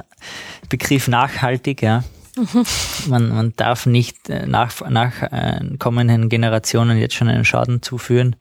Begriff 0.70 1.08
nachhaltig, 1.08 1.82
ja. 1.82 2.04
Mhm. 2.36 2.66
Man, 3.08 3.30
man 3.30 3.54
darf 3.56 3.86
nicht 3.86 4.30
äh, 4.30 4.46
nach, 4.46 4.88
nach 4.90 5.24
äh, 5.24 5.60
kommenden 5.80 6.30
Generationen 6.30 6.98
jetzt 6.98 7.16
schon 7.16 7.28
einen 7.28 7.46
Schaden 7.46 7.82
zuführen, 7.82 8.36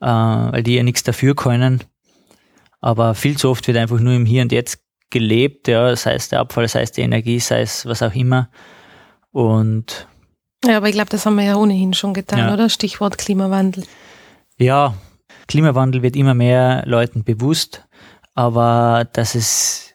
äh, 0.00 0.06
weil 0.06 0.62
die 0.62 0.74
ja 0.74 0.82
nichts 0.82 1.02
dafür 1.02 1.34
können. 1.34 1.84
Aber 2.80 3.14
viel 3.14 3.36
zu 3.36 3.50
oft 3.50 3.66
wird 3.66 3.76
einfach 3.76 4.00
nur 4.00 4.14
im 4.14 4.26
Hier 4.26 4.42
und 4.42 4.52
Jetzt 4.52 4.80
gelebt, 5.10 5.68
ja, 5.68 5.94
sei 5.96 6.14
es 6.14 6.28
der 6.28 6.40
Abfall, 6.40 6.68
sei 6.68 6.82
es 6.82 6.92
die 6.92 7.00
Energie, 7.02 7.40
sei 7.40 7.62
es 7.62 7.86
was 7.86 8.02
auch 8.02 8.14
immer. 8.14 8.50
Und 9.30 10.06
ja, 10.64 10.76
aber 10.76 10.88
ich 10.88 10.94
glaube, 10.94 11.10
das 11.10 11.24
haben 11.26 11.36
wir 11.36 11.44
ja 11.44 11.56
ohnehin 11.56 11.94
schon 11.94 12.14
getan, 12.14 12.40
ja. 12.40 12.52
oder? 12.52 12.68
Stichwort 12.68 13.18
Klimawandel. 13.18 13.84
Ja, 14.58 14.94
Klimawandel 15.46 16.02
wird 16.02 16.16
immer 16.16 16.34
mehr 16.34 16.82
Leuten 16.86 17.24
bewusst, 17.24 17.86
aber 18.34 19.06
dass 19.12 19.34
es 19.34 19.94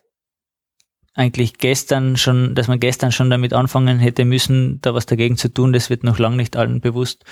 eigentlich 1.14 1.58
gestern 1.58 2.18
schon, 2.18 2.56
dass 2.56 2.68
man 2.68 2.80
gestern 2.80 3.12
schon 3.12 3.30
damit 3.30 3.54
anfangen 3.54 4.00
hätte 4.00 4.26
müssen, 4.26 4.80
da 4.82 4.94
was 4.94 5.06
dagegen 5.06 5.38
zu 5.38 5.54
tun, 5.54 5.74
das 5.74 5.90
wird 5.90 6.04
noch 6.04 6.18
lange 6.18 6.38
nicht 6.38 6.56
allen 6.56 6.82
bewusst. 6.82 7.24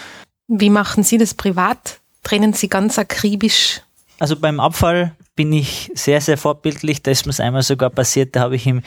Wie 0.47 0.69
machen 0.69 1.03
Sie 1.03 1.17
das 1.17 1.33
privat? 1.33 1.99
Trennen 2.23 2.53
Sie 2.53 2.69
ganz 2.69 2.99
akribisch? 2.99 3.81
Also 4.19 4.35
beim 4.35 4.59
Abfall 4.59 5.15
bin 5.41 5.53
ich 5.53 5.91
sehr, 5.95 6.21
sehr 6.21 6.37
vorbildlich. 6.37 7.01
Da 7.01 7.09
ist 7.09 7.25
mir 7.25 7.43
einmal 7.43 7.63
sogar 7.63 7.89
passiert, 7.89 8.35
da 8.35 8.41
habe 8.41 8.55
ich 8.57 8.67
im, 8.67 8.83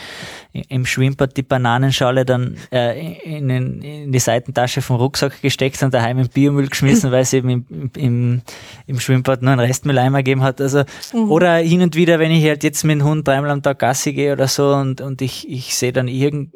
im 0.53 0.87
Schwimmbad 0.87 1.37
die 1.37 1.43
Bananenschale 1.43 2.25
dann 2.25 2.57
äh, 2.71 3.15
in, 3.25 3.49
den, 3.49 3.83
in, 3.83 4.13
die 4.13 4.19
Seitentasche 4.21 4.81
vom 4.81 4.95
Rucksack 4.95 5.43
gesteckt 5.43 5.83
und 5.83 5.93
daheim 5.93 6.21
im 6.21 6.29
Biomüll 6.29 6.69
geschmissen, 6.69 7.11
weil 7.11 7.23
es 7.23 7.33
eben 7.33 7.51
im, 7.51 7.91
im, 7.97 8.43
im 8.87 9.01
Schwimmbad 9.01 9.43
nur 9.43 9.51
einen 9.51 9.61
Restmülleimer 9.63 10.19
gegeben 10.19 10.45
hat. 10.45 10.61
Also, 10.61 10.85
mhm. 11.13 11.29
Oder 11.29 11.57
hin 11.57 11.83
und 11.83 11.97
wieder, 11.97 12.21
wenn 12.21 12.31
ich 12.31 12.45
halt 12.45 12.63
jetzt 12.63 12.85
mit 12.85 13.01
dem 13.01 13.05
Hund 13.05 13.27
dreimal 13.27 13.51
am 13.51 13.61
Tag 13.61 13.81
Gassi 13.81 14.13
gehe 14.13 14.33
oder 14.33 14.47
so 14.47 14.75
und, 14.75 15.01
und 15.01 15.23
ich, 15.23 15.49
ich 15.51 15.75
sehe 15.75 15.93
dann 15.93 16.07
irgend 16.07 16.55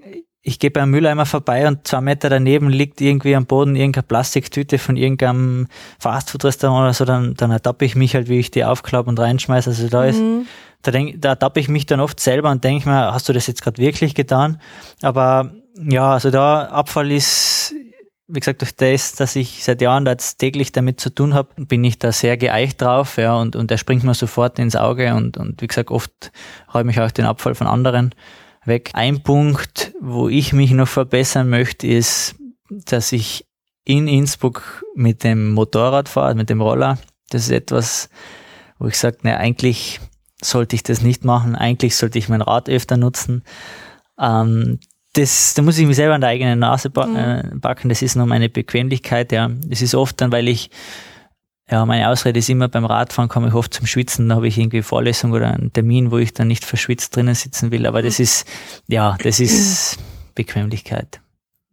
ich 0.49 0.59
gehe 0.59 0.70
beim 0.70 0.91
Mülleimer 0.91 1.27
vorbei 1.27 1.69
und 1.69 1.87
zwei 1.87 2.01
Meter 2.01 2.31
daneben 2.31 2.70
liegt 2.70 3.01
irgendwie 3.03 3.37
am 3.37 3.45
Boden 3.45 3.77
irgendeine 3.77 4.03
Plastiktüte 4.03 4.79
von 4.79 4.97
irgendeinem 4.97 5.69
Fastfood-Restaurant 5.99 6.85
oder 6.85 6.95
so, 6.95 7.05
dann, 7.05 7.35
dann 7.35 7.51
ertappe 7.51 7.85
ich 7.85 7.95
mich 7.95 8.15
halt, 8.15 8.29
wie 8.29 8.39
ich 8.39 8.51
die 8.51 8.65
aufklappe 8.65 9.11
und 9.11 9.20
reinschmeiße. 9.20 9.70
Also 9.70 9.89
da 9.89 10.05
ist, 10.05 10.19
mhm. 10.19 10.47
da, 10.83 10.91
denk, 10.91 11.20
da 11.20 11.31
ertappe 11.31 11.61
ich 11.61 11.69
mich 11.69 11.85
dann 11.85 12.01
oft 12.01 12.19
selber 12.19 12.51
und 12.51 12.65
denke 12.65 12.89
mir, 12.89 13.12
hast 13.12 13.29
du 13.29 13.35
das 13.35 13.47
jetzt 13.47 13.62
gerade 13.62 13.81
wirklich 13.81 14.15
getan? 14.15 14.59
Aber 15.03 15.53
ja, 15.79 16.15
also 16.15 16.31
da 16.31 16.62
Abfall 16.65 17.12
ist, 17.12 17.75
wie 18.27 18.41
gesagt, 18.41 18.62
durch 18.62 18.75
das, 18.75 19.15
dass 19.15 19.37
ich 19.37 19.62
seit 19.62 19.83
Jahren 19.83 20.07
da 20.07 20.12
jetzt 20.12 20.39
täglich 20.39 20.73
damit 20.73 20.99
zu 20.99 21.11
tun 21.11 21.35
habe, 21.35 21.49
bin 21.66 21.85
ich 21.85 21.99
da 21.99 22.11
sehr 22.11 22.39
geeicht 22.39 22.81
drauf, 22.81 23.19
ja, 23.19 23.37
und, 23.37 23.55
und 23.55 23.70
der 23.70 23.77
springt 23.77 24.03
mir 24.03 24.15
sofort 24.15 24.59
ins 24.59 24.77
Auge 24.77 25.15
und, 25.15 25.37
und 25.37 25.61
wie 25.61 25.66
gesagt, 25.66 25.91
oft 25.91 26.33
räume 26.73 26.91
ich 26.91 27.01
auch 27.01 27.11
den 27.11 27.27
Abfall 27.27 27.55
von 27.55 27.66
anderen 27.66 28.15
weg. 28.69 28.90
Ein 28.95 29.23
Punkt, 29.23 29.93
wo 30.01 30.28
ich 30.28 30.53
mich 30.53 30.70
noch 30.70 30.89
verbessern 30.89 31.49
möchte, 31.49 31.86
ist, 31.86 32.36
dass 32.70 33.12
ich 33.12 33.47
in 33.85 34.07
Innsbruck 34.07 34.85
mit 34.95 35.24
dem 35.24 35.53
Motorrad 35.53 36.09
fahre, 36.09 36.35
mit 36.35 36.51
dem 36.51 36.61
Roller. 36.61 36.99
Das 37.31 37.43
ist 37.43 37.51
etwas, 37.51 38.11
wo 38.78 38.86
ich 38.86 38.99
sage, 38.99 39.19
ne, 39.23 39.39
eigentlich 39.39 40.01
sollte 40.43 40.77
ich 40.77 40.82
das 40.82 41.03
nicht 41.03 41.24
machen. 41.24 41.57
Eigentlich 41.57 41.97
sollte 41.97 42.19
ich 42.19 42.28
mein 42.28 42.43
Rad 42.43 42.69
öfter 42.69 42.97
nutzen. 42.97 43.43
Ähm, 44.19 44.78
das, 45.15 45.55
da 45.55 45.62
muss 45.62 45.78
ich 45.78 45.86
mich 45.86 45.97
selber 45.97 46.15
an 46.15 46.20
der 46.20 46.31
eigenen 46.31 46.59
Nase 46.59 46.90
mhm. 46.95 47.16
äh, 47.16 47.43
backen. 47.55 47.89
Das 47.89 48.03
ist 48.03 48.15
nur 48.15 48.27
meine 48.27 48.49
Bequemlichkeit. 48.49 49.32
Ja, 49.32 49.51
das 49.66 49.82
ist 49.82 49.95
oft 49.95 50.20
dann, 50.20 50.31
weil 50.31 50.49
ich 50.49 50.70
ja, 51.70 51.85
meine 51.85 52.09
Ausrede 52.09 52.39
ist 52.39 52.49
immer, 52.49 52.69
beim 52.69 52.86
Radfahren 52.86 53.28
komme 53.28 53.49
ich 53.49 53.55
oft 53.55 53.74
zum 53.74 53.86
Schwitzen, 53.86 54.28
da 54.28 54.36
habe 54.36 54.49
ich 54.49 54.57
irgendwie 54.57 54.82
Vorlesung 54.82 55.32
oder 55.32 55.53
einen 55.53 55.73
Termin, 55.73 56.11
wo 56.11 56.19
ich 56.19 56.32
dann 56.32 56.49
nicht 56.49 56.65
verschwitzt 56.65 57.15
drinnen 57.15 57.35
sitzen 57.35 57.70
will. 57.70 57.86
Aber 57.86 58.01
das 58.01 58.19
ist, 58.20 58.47
ja, 58.86 59.16
das 59.23 59.39
ist 59.39 59.99
Bequemlichkeit. 60.35 61.20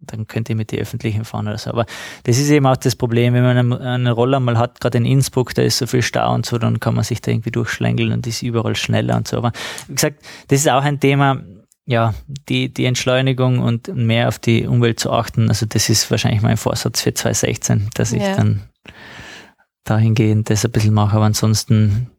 Dann 0.02 0.28
könnt 0.28 0.50
ihr 0.50 0.56
mit 0.56 0.72
den 0.72 0.80
Öffentlichen 0.80 1.24
fahren 1.24 1.48
oder 1.48 1.58
so. 1.58 1.70
Aber 1.70 1.86
das 2.24 2.38
ist 2.38 2.50
eben 2.50 2.66
auch 2.68 2.76
das 2.76 2.96
Problem, 2.96 3.34
wenn 3.34 3.44
man 3.44 3.74
einen, 3.74 4.08
Roller 4.08 4.40
mal 4.40 4.58
hat, 4.58 4.82
gerade 4.82 4.98
in 4.98 5.06
Innsbruck, 5.06 5.56
da 5.56 5.62
ist 5.62 5.78
so 5.78 5.88
viel 5.88 6.02
Stau 6.02 6.34
und 6.34 6.46
so, 6.46 6.58
dann 6.58 6.80
kann 6.80 6.94
man 6.94 7.06
sich 7.06 7.22
da 7.22 7.32
irgendwie 7.32 7.52
durchschlängeln 7.52 8.12
und 8.12 8.28
ist 8.28 8.44
überall 8.44 8.76
schneller 8.76 9.16
und 9.16 9.28
so. 9.28 9.38
Aber 9.38 9.54
wie 9.88 9.96
gesagt, 9.96 10.22
das 10.50 10.60
ist 10.60 10.70
auch 10.70 10.84
ein 10.84 11.00
Thema, 11.00 11.42
ja, 11.86 12.14
die, 12.50 12.74
die 12.74 12.86
Entschleunigung 12.86 13.60
und 13.60 13.88
mehr 13.96 14.28
auf 14.28 14.40
die 14.40 14.68
Umwelt 14.68 15.00
zu 15.00 15.12
achten. 15.12 15.48
Also 15.48 15.66
das 15.66 15.90
ist 15.90 16.12
wahrscheinlich 16.12 16.42
mein 16.42 16.58
Vorsatz 16.58 17.02
für 17.02 17.14
2016, 17.14 17.90
dass 17.94 18.12
ich 18.12 18.22
ja. 18.22 18.36
dann 18.36 18.64
dahingehend 19.86 20.50
das 20.50 20.66
ein 20.66 20.72
bisschen 20.72 20.94
mache, 20.94 21.16
aber 21.16 21.26
ansonsten 21.26 22.12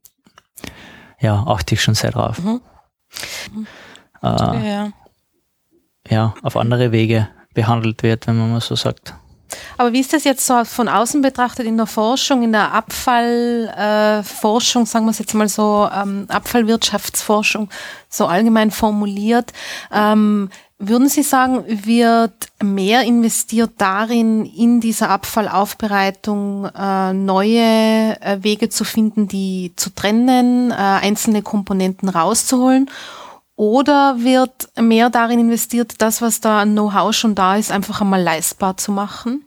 ja, 1.20 1.44
achte 1.47 1.74
ich 1.74 1.82
schon 1.82 1.94
sehr 1.94 2.12
drauf. 2.12 2.38
Mhm. 2.38 2.60
Äh, 4.22 4.70
ja. 4.70 4.93
ja, 6.09 6.34
auf 6.43 6.56
andere 6.56 6.93
Wege 6.93 7.28
behandelt 7.55 8.02
wird, 8.02 8.26
wenn 8.26 8.38
man 8.38 8.52
mal 8.52 8.60
so 8.60 8.74
sagt. 8.74 9.14
Aber 9.78 9.93
wie 9.93 10.01
ist 10.01 10.12
das 10.12 10.24
jetzt 10.24 10.44
so 10.47 10.64
von 10.64 10.88
außen 10.88 11.22
betrachtet 11.22 11.66
in 11.66 11.76
der 11.76 11.86
Forschung, 11.86 12.43
in 12.43 12.51
der 12.52 12.72
Abfallforschung, 12.72 14.82
äh, 14.82 14.86
sagen 14.86 15.06
wir 15.06 15.10
es 15.10 15.18
jetzt 15.18 15.34
mal 15.34 15.48
so, 15.48 15.88
ähm, 15.93 16.26
Abfallwirtschaftsforschung, 16.28 17.68
so 18.09 18.26
allgemein 18.26 18.70
formuliert? 18.70 19.52
Ähm, 19.93 20.51
würden 20.78 21.09
Sie 21.09 21.23
sagen, 21.23 21.65
wird 21.66 22.48
mehr 22.62 23.03
investiert 23.03 23.73
darin, 23.78 24.44
in 24.44 24.81
dieser 24.81 25.09
Abfallaufbereitung 25.11 26.66
äh, 26.66 27.12
neue 27.15 28.20
äh, 28.20 28.39
Wege 28.43 28.69
zu 28.69 28.85
finden, 28.85 29.27
die 29.27 29.73
zu 29.77 29.90
trennen, 29.90 30.70
äh, 30.70 30.74
einzelne 30.74 31.43
Komponenten 31.43 32.09
rauszuholen? 32.09 32.90
Oder 33.57 34.16
wird 34.19 34.69
mehr 34.78 35.09
darin 35.09 35.40
investiert, 35.40 35.94
das, 35.98 36.20
was 36.20 36.40
da 36.43 36.61
an 36.61 36.73
Know-how 36.73 37.15
schon 37.15 37.35
da 37.35 37.57
ist, 37.57 37.73
einfach 37.73 38.03
einmal 38.03 38.23
leistbar 38.23 38.77
zu 38.77 38.93
machen? 38.93 39.47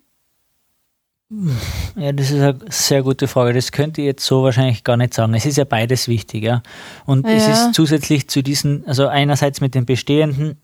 Ja, 1.95 2.11
das 2.11 2.31
ist 2.31 2.41
eine 2.41 2.57
sehr 2.69 3.03
gute 3.03 3.27
Frage. 3.27 3.53
Das 3.53 3.71
könnt 3.71 3.99
ihr 3.99 4.05
jetzt 4.05 4.25
so 4.25 4.41
wahrscheinlich 4.41 4.83
gar 4.83 4.97
nicht 4.97 5.13
sagen. 5.13 5.35
Es 5.35 5.45
ist 5.45 5.57
ja 5.57 5.63
beides 5.63 6.07
wichtig, 6.07 6.43
ja. 6.43 6.63
Und 7.05 7.27
ja. 7.27 7.33
es 7.33 7.47
ist 7.47 7.75
zusätzlich 7.75 8.27
zu 8.27 8.41
diesen, 8.41 8.83
also 8.87 9.07
einerseits 9.07 9.61
mit 9.61 9.75
den 9.75 9.85
bestehenden 9.85 10.59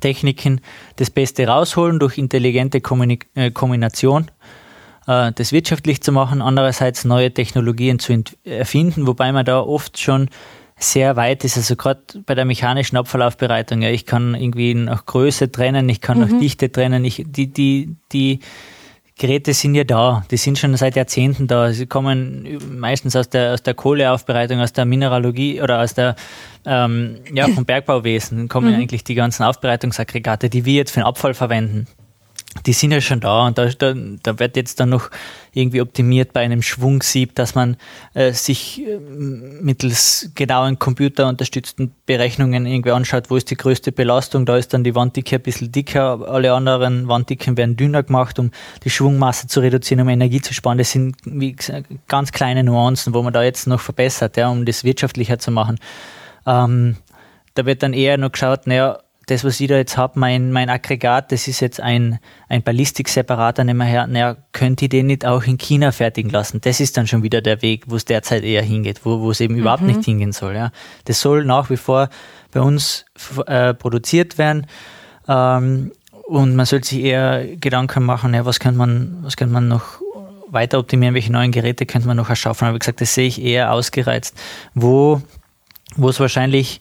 Techniken 0.00 0.60
das 0.96 1.10
Beste 1.10 1.46
rausholen 1.46 1.98
durch 1.98 2.18
intelligente 2.18 2.80
Kommunik 2.80 3.28
äh, 3.34 3.50
Kombination, 3.50 4.30
äh, 5.06 5.32
das 5.32 5.52
wirtschaftlich 5.52 6.02
zu 6.02 6.12
machen, 6.12 6.42
andererseits 6.42 7.04
neue 7.04 7.32
Technologien 7.32 7.98
zu 7.98 8.22
erfinden, 8.44 9.06
wobei 9.06 9.32
man 9.32 9.44
da 9.44 9.60
oft 9.60 9.98
schon 9.98 10.28
sehr 10.76 11.16
weit 11.16 11.44
ist. 11.44 11.56
Also 11.56 11.76
gerade 11.76 12.00
bei 12.26 12.34
der 12.34 12.44
mechanischen 12.44 12.96
Abfallaufbereitung, 12.96 13.82
ja, 13.82 13.90
ich 13.90 14.06
kann 14.06 14.34
irgendwie 14.34 14.74
nach 14.74 15.06
Größe 15.06 15.52
trennen, 15.52 15.88
ich 15.88 16.00
kann 16.00 16.18
mhm. 16.18 16.24
nach 16.24 16.40
Dichte 16.40 16.72
trennen, 16.72 17.04
ich, 17.04 17.24
die, 17.26 17.52
die, 17.52 17.96
die 18.12 18.40
Geräte 19.22 19.54
sind 19.54 19.76
ja 19.76 19.84
da, 19.84 20.24
die 20.32 20.36
sind 20.36 20.58
schon 20.58 20.76
seit 20.76 20.96
Jahrzehnten 20.96 21.46
da. 21.46 21.72
Sie 21.72 21.86
kommen 21.86 22.58
meistens 22.76 23.14
aus 23.14 23.28
der, 23.28 23.54
aus 23.54 23.62
der 23.62 23.74
Kohleaufbereitung, 23.74 24.58
aus 24.58 24.72
der 24.72 24.84
Mineralogie 24.84 25.62
oder 25.62 25.80
aus 25.80 25.94
der, 25.94 26.16
ähm, 26.66 27.20
ja, 27.32 27.46
vom 27.46 27.64
Bergbauwesen 27.72 28.48
kommen 28.48 28.74
mhm. 28.74 28.80
eigentlich 28.80 29.04
die 29.04 29.14
ganzen 29.14 29.44
Aufbereitungsaggregate, 29.44 30.50
die 30.50 30.64
wir 30.64 30.74
jetzt 30.74 30.90
für 30.90 31.00
den 31.00 31.06
Abfall 31.06 31.34
verwenden 31.34 31.86
die 32.66 32.72
sind 32.72 32.92
ja 32.92 33.00
schon 33.00 33.20
da 33.20 33.46
und 33.46 33.58
da, 33.58 33.66
da, 33.70 33.94
da 33.94 34.38
wird 34.38 34.56
jetzt 34.56 34.78
dann 34.78 34.90
noch 34.90 35.10
irgendwie 35.52 35.80
optimiert 35.80 36.32
bei 36.32 36.40
einem 36.40 36.62
Schwungsieb, 36.62 37.34
dass 37.34 37.54
man 37.54 37.76
äh, 38.14 38.32
sich 38.32 38.86
äh, 38.86 38.98
mittels 38.98 40.30
genauen 40.34 40.78
computerunterstützten 40.78 41.92
Berechnungen 42.06 42.66
irgendwie 42.66 42.92
anschaut, 42.92 43.30
wo 43.30 43.36
ist 43.36 43.50
die 43.50 43.56
größte 43.56 43.92
Belastung, 43.92 44.46
da 44.46 44.56
ist 44.56 44.74
dann 44.74 44.84
die 44.84 44.94
Wanddicke 44.94 45.36
ein 45.36 45.42
bisschen 45.42 45.72
dicker, 45.72 46.28
alle 46.28 46.52
anderen 46.52 47.08
Wanddicken 47.08 47.56
werden 47.56 47.76
dünner 47.76 48.02
gemacht, 48.02 48.38
um 48.38 48.50
die 48.84 48.90
Schwungmasse 48.90 49.46
zu 49.46 49.60
reduzieren, 49.60 50.02
um 50.02 50.08
Energie 50.08 50.40
zu 50.40 50.54
sparen. 50.54 50.78
Das 50.78 50.90
sind 50.90 51.16
wie 51.24 51.52
gesagt, 51.52 51.86
ganz 52.08 52.32
kleine 52.32 52.64
Nuancen, 52.64 53.14
wo 53.14 53.22
man 53.22 53.32
da 53.32 53.42
jetzt 53.42 53.66
noch 53.66 53.80
verbessert, 53.80 54.36
ja, 54.36 54.48
um 54.48 54.64
das 54.64 54.84
wirtschaftlicher 54.84 55.38
zu 55.38 55.50
machen. 55.50 55.78
Ähm, 56.46 56.96
da 57.54 57.66
wird 57.66 57.82
dann 57.82 57.92
eher 57.92 58.18
noch 58.18 58.32
geschaut, 58.32 58.66
naja, 58.66 58.98
das, 59.32 59.44
was 59.44 59.58
ich 59.60 59.68
da 59.68 59.76
jetzt 59.76 59.96
habe, 59.96 60.18
mein, 60.18 60.52
mein 60.52 60.68
Aggregat, 60.68 61.32
das 61.32 61.48
ist 61.48 61.60
jetzt 61.60 61.80
ein, 61.80 62.18
ein 62.48 62.62
Ballistikseparator, 62.62 63.64
nehmen 63.64 63.78
wir 63.78 63.86
her, 63.86 64.06
naja, 64.06 64.36
könnt 64.52 64.82
ihr 64.82 64.88
den 64.88 65.06
nicht 65.06 65.24
auch 65.24 65.44
in 65.44 65.58
China 65.58 65.90
fertigen 65.90 66.30
lassen? 66.30 66.60
Das 66.60 66.80
ist 66.80 66.96
dann 66.96 67.06
schon 67.06 67.22
wieder 67.22 67.40
der 67.40 67.62
Weg, 67.62 67.84
wo 67.88 67.96
es 67.96 68.04
derzeit 68.04 68.44
eher 68.44 68.62
hingeht, 68.62 69.04
wo, 69.04 69.30
es 69.30 69.40
eben 69.40 69.54
mhm. 69.54 69.60
überhaupt 69.60 69.82
nicht 69.82 70.04
hingehen 70.04 70.32
soll. 70.32 70.54
Ja. 70.54 70.70
Das 71.06 71.20
soll 71.20 71.44
nach 71.44 71.70
wie 71.70 71.76
vor 71.76 72.08
bei 72.52 72.60
uns 72.60 73.06
äh, 73.46 73.74
produziert 73.74 74.38
werden. 74.38 74.66
Ähm, 75.26 75.92
und 76.26 76.54
man 76.54 76.66
sollte 76.66 76.88
sich 76.88 77.00
eher 77.00 77.56
Gedanken 77.56 78.04
machen, 78.04 78.34
ja, 78.34 78.44
was 78.44 78.60
könnte 78.60 78.78
man, 78.78 79.18
was 79.22 79.36
könnte 79.36 79.54
man 79.54 79.68
noch 79.68 80.00
weiter 80.48 80.78
optimieren, 80.78 81.14
welche 81.14 81.32
neuen 81.32 81.52
Geräte 81.52 81.86
könnte 81.86 82.06
man 82.06 82.18
noch 82.18 82.28
erschaffen. 82.28 82.66
Aber 82.66 82.74
wie 82.74 82.80
gesagt, 82.80 83.00
das 83.00 83.14
sehe 83.14 83.26
ich 83.26 83.42
eher 83.42 83.72
ausgereizt. 83.72 84.36
Wo, 84.74 85.22
wo 85.96 86.10
es 86.10 86.20
wahrscheinlich 86.20 86.80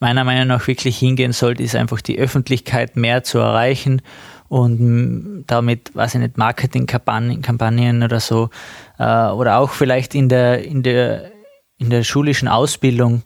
meiner 0.00 0.24
Meinung 0.24 0.48
nach 0.48 0.66
wirklich 0.66 0.98
hingehen 0.98 1.32
sollte, 1.32 1.62
ist 1.62 1.76
einfach 1.76 2.00
die 2.00 2.18
Öffentlichkeit 2.18 2.96
mehr 2.96 3.24
zu 3.24 3.38
erreichen 3.38 4.02
und 4.48 5.44
damit, 5.46 5.94
weiß 5.94 6.14
ich 6.14 6.20
nicht, 6.20 6.38
Marketingkampagnen 6.38 8.02
oder 8.02 8.20
so, 8.20 8.50
äh, 8.98 9.28
oder 9.28 9.58
auch 9.58 9.70
vielleicht 9.70 10.14
in 10.14 10.28
der, 10.28 10.64
in 10.64 10.82
der, 10.82 11.30
in 11.78 11.90
der 11.90 12.04
schulischen 12.04 12.48
Ausbildung 12.48 13.22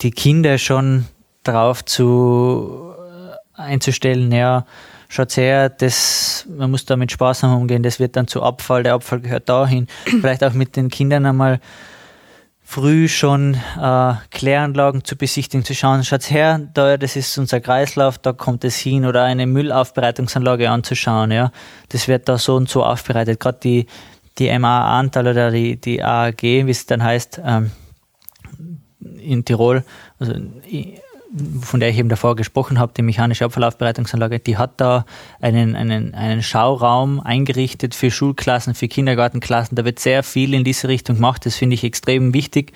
die 0.00 0.10
Kinder 0.10 0.58
schon 0.58 1.06
darauf 1.42 1.84
zu 1.84 2.92
äh, 3.56 3.60
einzustellen, 3.60 4.32
ja, 4.32 4.66
schaut 5.08 5.36
her, 5.36 5.68
das, 5.68 6.46
man 6.48 6.70
muss 6.70 6.84
da 6.84 6.96
mit 6.96 7.12
Spaß 7.12 7.44
umgehen, 7.44 7.82
das 7.82 8.00
wird 8.00 8.16
dann 8.16 8.26
zu 8.26 8.42
Abfall, 8.42 8.82
der 8.82 8.94
Abfall 8.94 9.20
gehört 9.20 9.48
dahin. 9.48 9.86
Vielleicht 10.04 10.42
auch 10.42 10.52
mit 10.52 10.76
den 10.76 10.88
Kindern 10.88 11.26
einmal 11.26 11.60
früh 12.68 13.06
schon 13.08 13.54
äh, 13.80 14.14
Kläranlagen 14.32 15.04
zu 15.04 15.16
besichtigen, 15.16 15.64
zu 15.64 15.72
schauen, 15.72 16.02
schaut 16.02 16.28
her, 16.30 16.58
da, 16.74 16.96
das 16.96 17.14
ist 17.14 17.38
unser 17.38 17.60
Kreislauf, 17.60 18.18
da 18.18 18.32
kommt 18.32 18.64
es 18.64 18.76
hin, 18.76 19.06
oder 19.06 19.22
eine 19.22 19.46
Müllaufbereitungsanlage 19.46 20.68
anzuschauen, 20.68 21.30
ja. 21.30 21.52
Das 21.90 22.08
wird 22.08 22.28
da 22.28 22.38
so 22.38 22.56
und 22.56 22.68
so 22.68 22.84
aufbereitet. 22.84 23.38
Gerade 23.38 23.58
die, 23.62 23.86
die 24.38 24.58
MA-Anteil 24.58 25.28
oder 25.28 25.52
die, 25.52 25.80
die 25.80 26.02
AAG, 26.02 26.42
wie 26.42 26.70
es 26.70 26.86
dann 26.86 27.04
heißt, 27.04 27.40
ähm, 27.44 27.70
in 29.20 29.44
Tirol, 29.44 29.84
also 30.18 30.34
von 31.60 31.80
der 31.80 31.90
ich 31.90 31.98
eben 31.98 32.08
davor 32.08 32.36
gesprochen 32.36 32.78
habe, 32.78 32.92
die 32.96 33.02
mechanische 33.02 33.44
Abfallaufbereitungsanlage, 33.44 34.40
die 34.40 34.56
hat 34.56 34.80
da 34.80 35.04
einen, 35.40 35.76
einen, 35.76 36.14
einen 36.14 36.42
Schauraum 36.42 37.20
eingerichtet 37.20 37.94
für 37.94 38.10
Schulklassen, 38.10 38.74
für 38.74 38.88
Kindergartenklassen. 38.88 39.76
Da 39.76 39.84
wird 39.84 39.98
sehr 39.98 40.22
viel 40.22 40.54
in 40.54 40.64
diese 40.64 40.88
Richtung 40.88 41.16
gemacht. 41.16 41.44
Das 41.44 41.56
finde 41.56 41.74
ich 41.74 41.84
extrem 41.84 42.32
wichtig. 42.32 42.72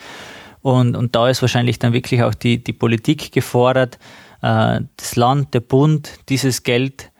Und, 0.62 0.96
und 0.96 1.16
da 1.16 1.28
ist 1.28 1.40
wahrscheinlich 1.40 1.78
dann 1.78 1.92
wirklich 1.92 2.22
auch 2.22 2.34
die, 2.34 2.62
die 2.62 2.72
Politik 2.72 3.32
gefordert, 3.32 3.98
äh, 4.42 4.80
das 4.96 5.16
Land, 5.16 5.54
der 5.54 5.60
Bund, 5.60 6.18
dieses 6.28 6.62
Geld 6.62 7.10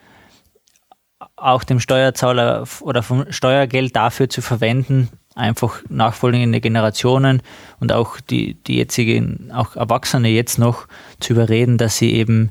auch 1.37 1.65
dem 1.65 1.81
Steuerzahler 1.81 2.65
oder 2.81 3.03
vom 3.03 3.33
Steuergeld 3.33 3.97
dafür 3.97 4.29
zu 4.29 4.43
verwenden, 4.43 5.09
einfach 5.35 5.83
nachfolgende 5.89 6.61
Generationen 6.61 7.43
und 7.79 7.93
auch 7.93 8.21
die, 8.21 8.55
die 8.55 8.77
jetzigen, 8.77 9.51
auch 9.53 9.77
Erwachsene 9.77 10.29
jetzt 10.29 10.59
noch 10.59 10.87
zu 11.21 11.33
überreden, 11.35 11.79
dass 11.79 11.99
sie 11.99 12.13
eben 12.13 12.51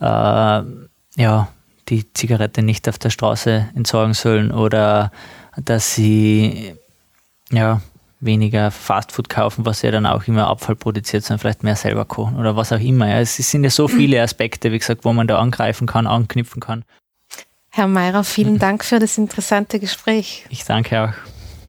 äh, 0.00 0.04
ja, 0.04 1.48
die 1.88 2.12
Zigarette 2.12 2.62
nicht 2.62 2.88
auf 2.88 2.98
der 2.98 3.10
Straße 3.10 3.68
entsorgen 3.74 4.14
sollen 4.14 4.50
oder 4.50 5.12
dass 5.56 5.94
sie 5.94 6.74
ja, 7.50 7.80
weniger 8.20 8.70
Fastfood 8.70 9.28
kaufen, 9.28 9.66
was 9.66 9.82
ja 9.82 9.90
dann 9.90 10.06
auch 10.06 10.24
immer 10.26 10.48
Abfall 10.48 10.76
produziert, 10.76 11.24
sondern 11.24 11.40
vielleicht 11.40 11.62
mehr 11.62 11.76
selber 11.76 12.04
kochen 12.04 12.36
oder 12.36 12.56
was 12.56 12.72
auch 12.72 12.80
immer. 12.80 13.08
Ja, 13.08 13.20
es 13.20 13.36
sind 13.36 13.64
ja 13.64 13.70
so 13.70 13.88
viele 13.88 14.22
Aspekte, 14.22 14.72
wie 14.72 14.78
gesagt, 14.78 15.04
wo 15.04 15.12
man 15.12 15.26
da 15.26 15.38
angreifen 15.38 15.86
kann, 15.86 16.06
anknüpfen 16.06 16.60
kann. 16.60 16.84
Herr 17.70 17.86
Meirer, 17.86 18.24
vielen 18.24 18.58
Dank 18.58 18.84
für 18.84 18.98
das 18.98 19.18
interessante 19.18 19.78
Gespräch. 19.78 20.46
Ich 20.50 20.64
danke 20.64 21.02
auch. 21.02 21.35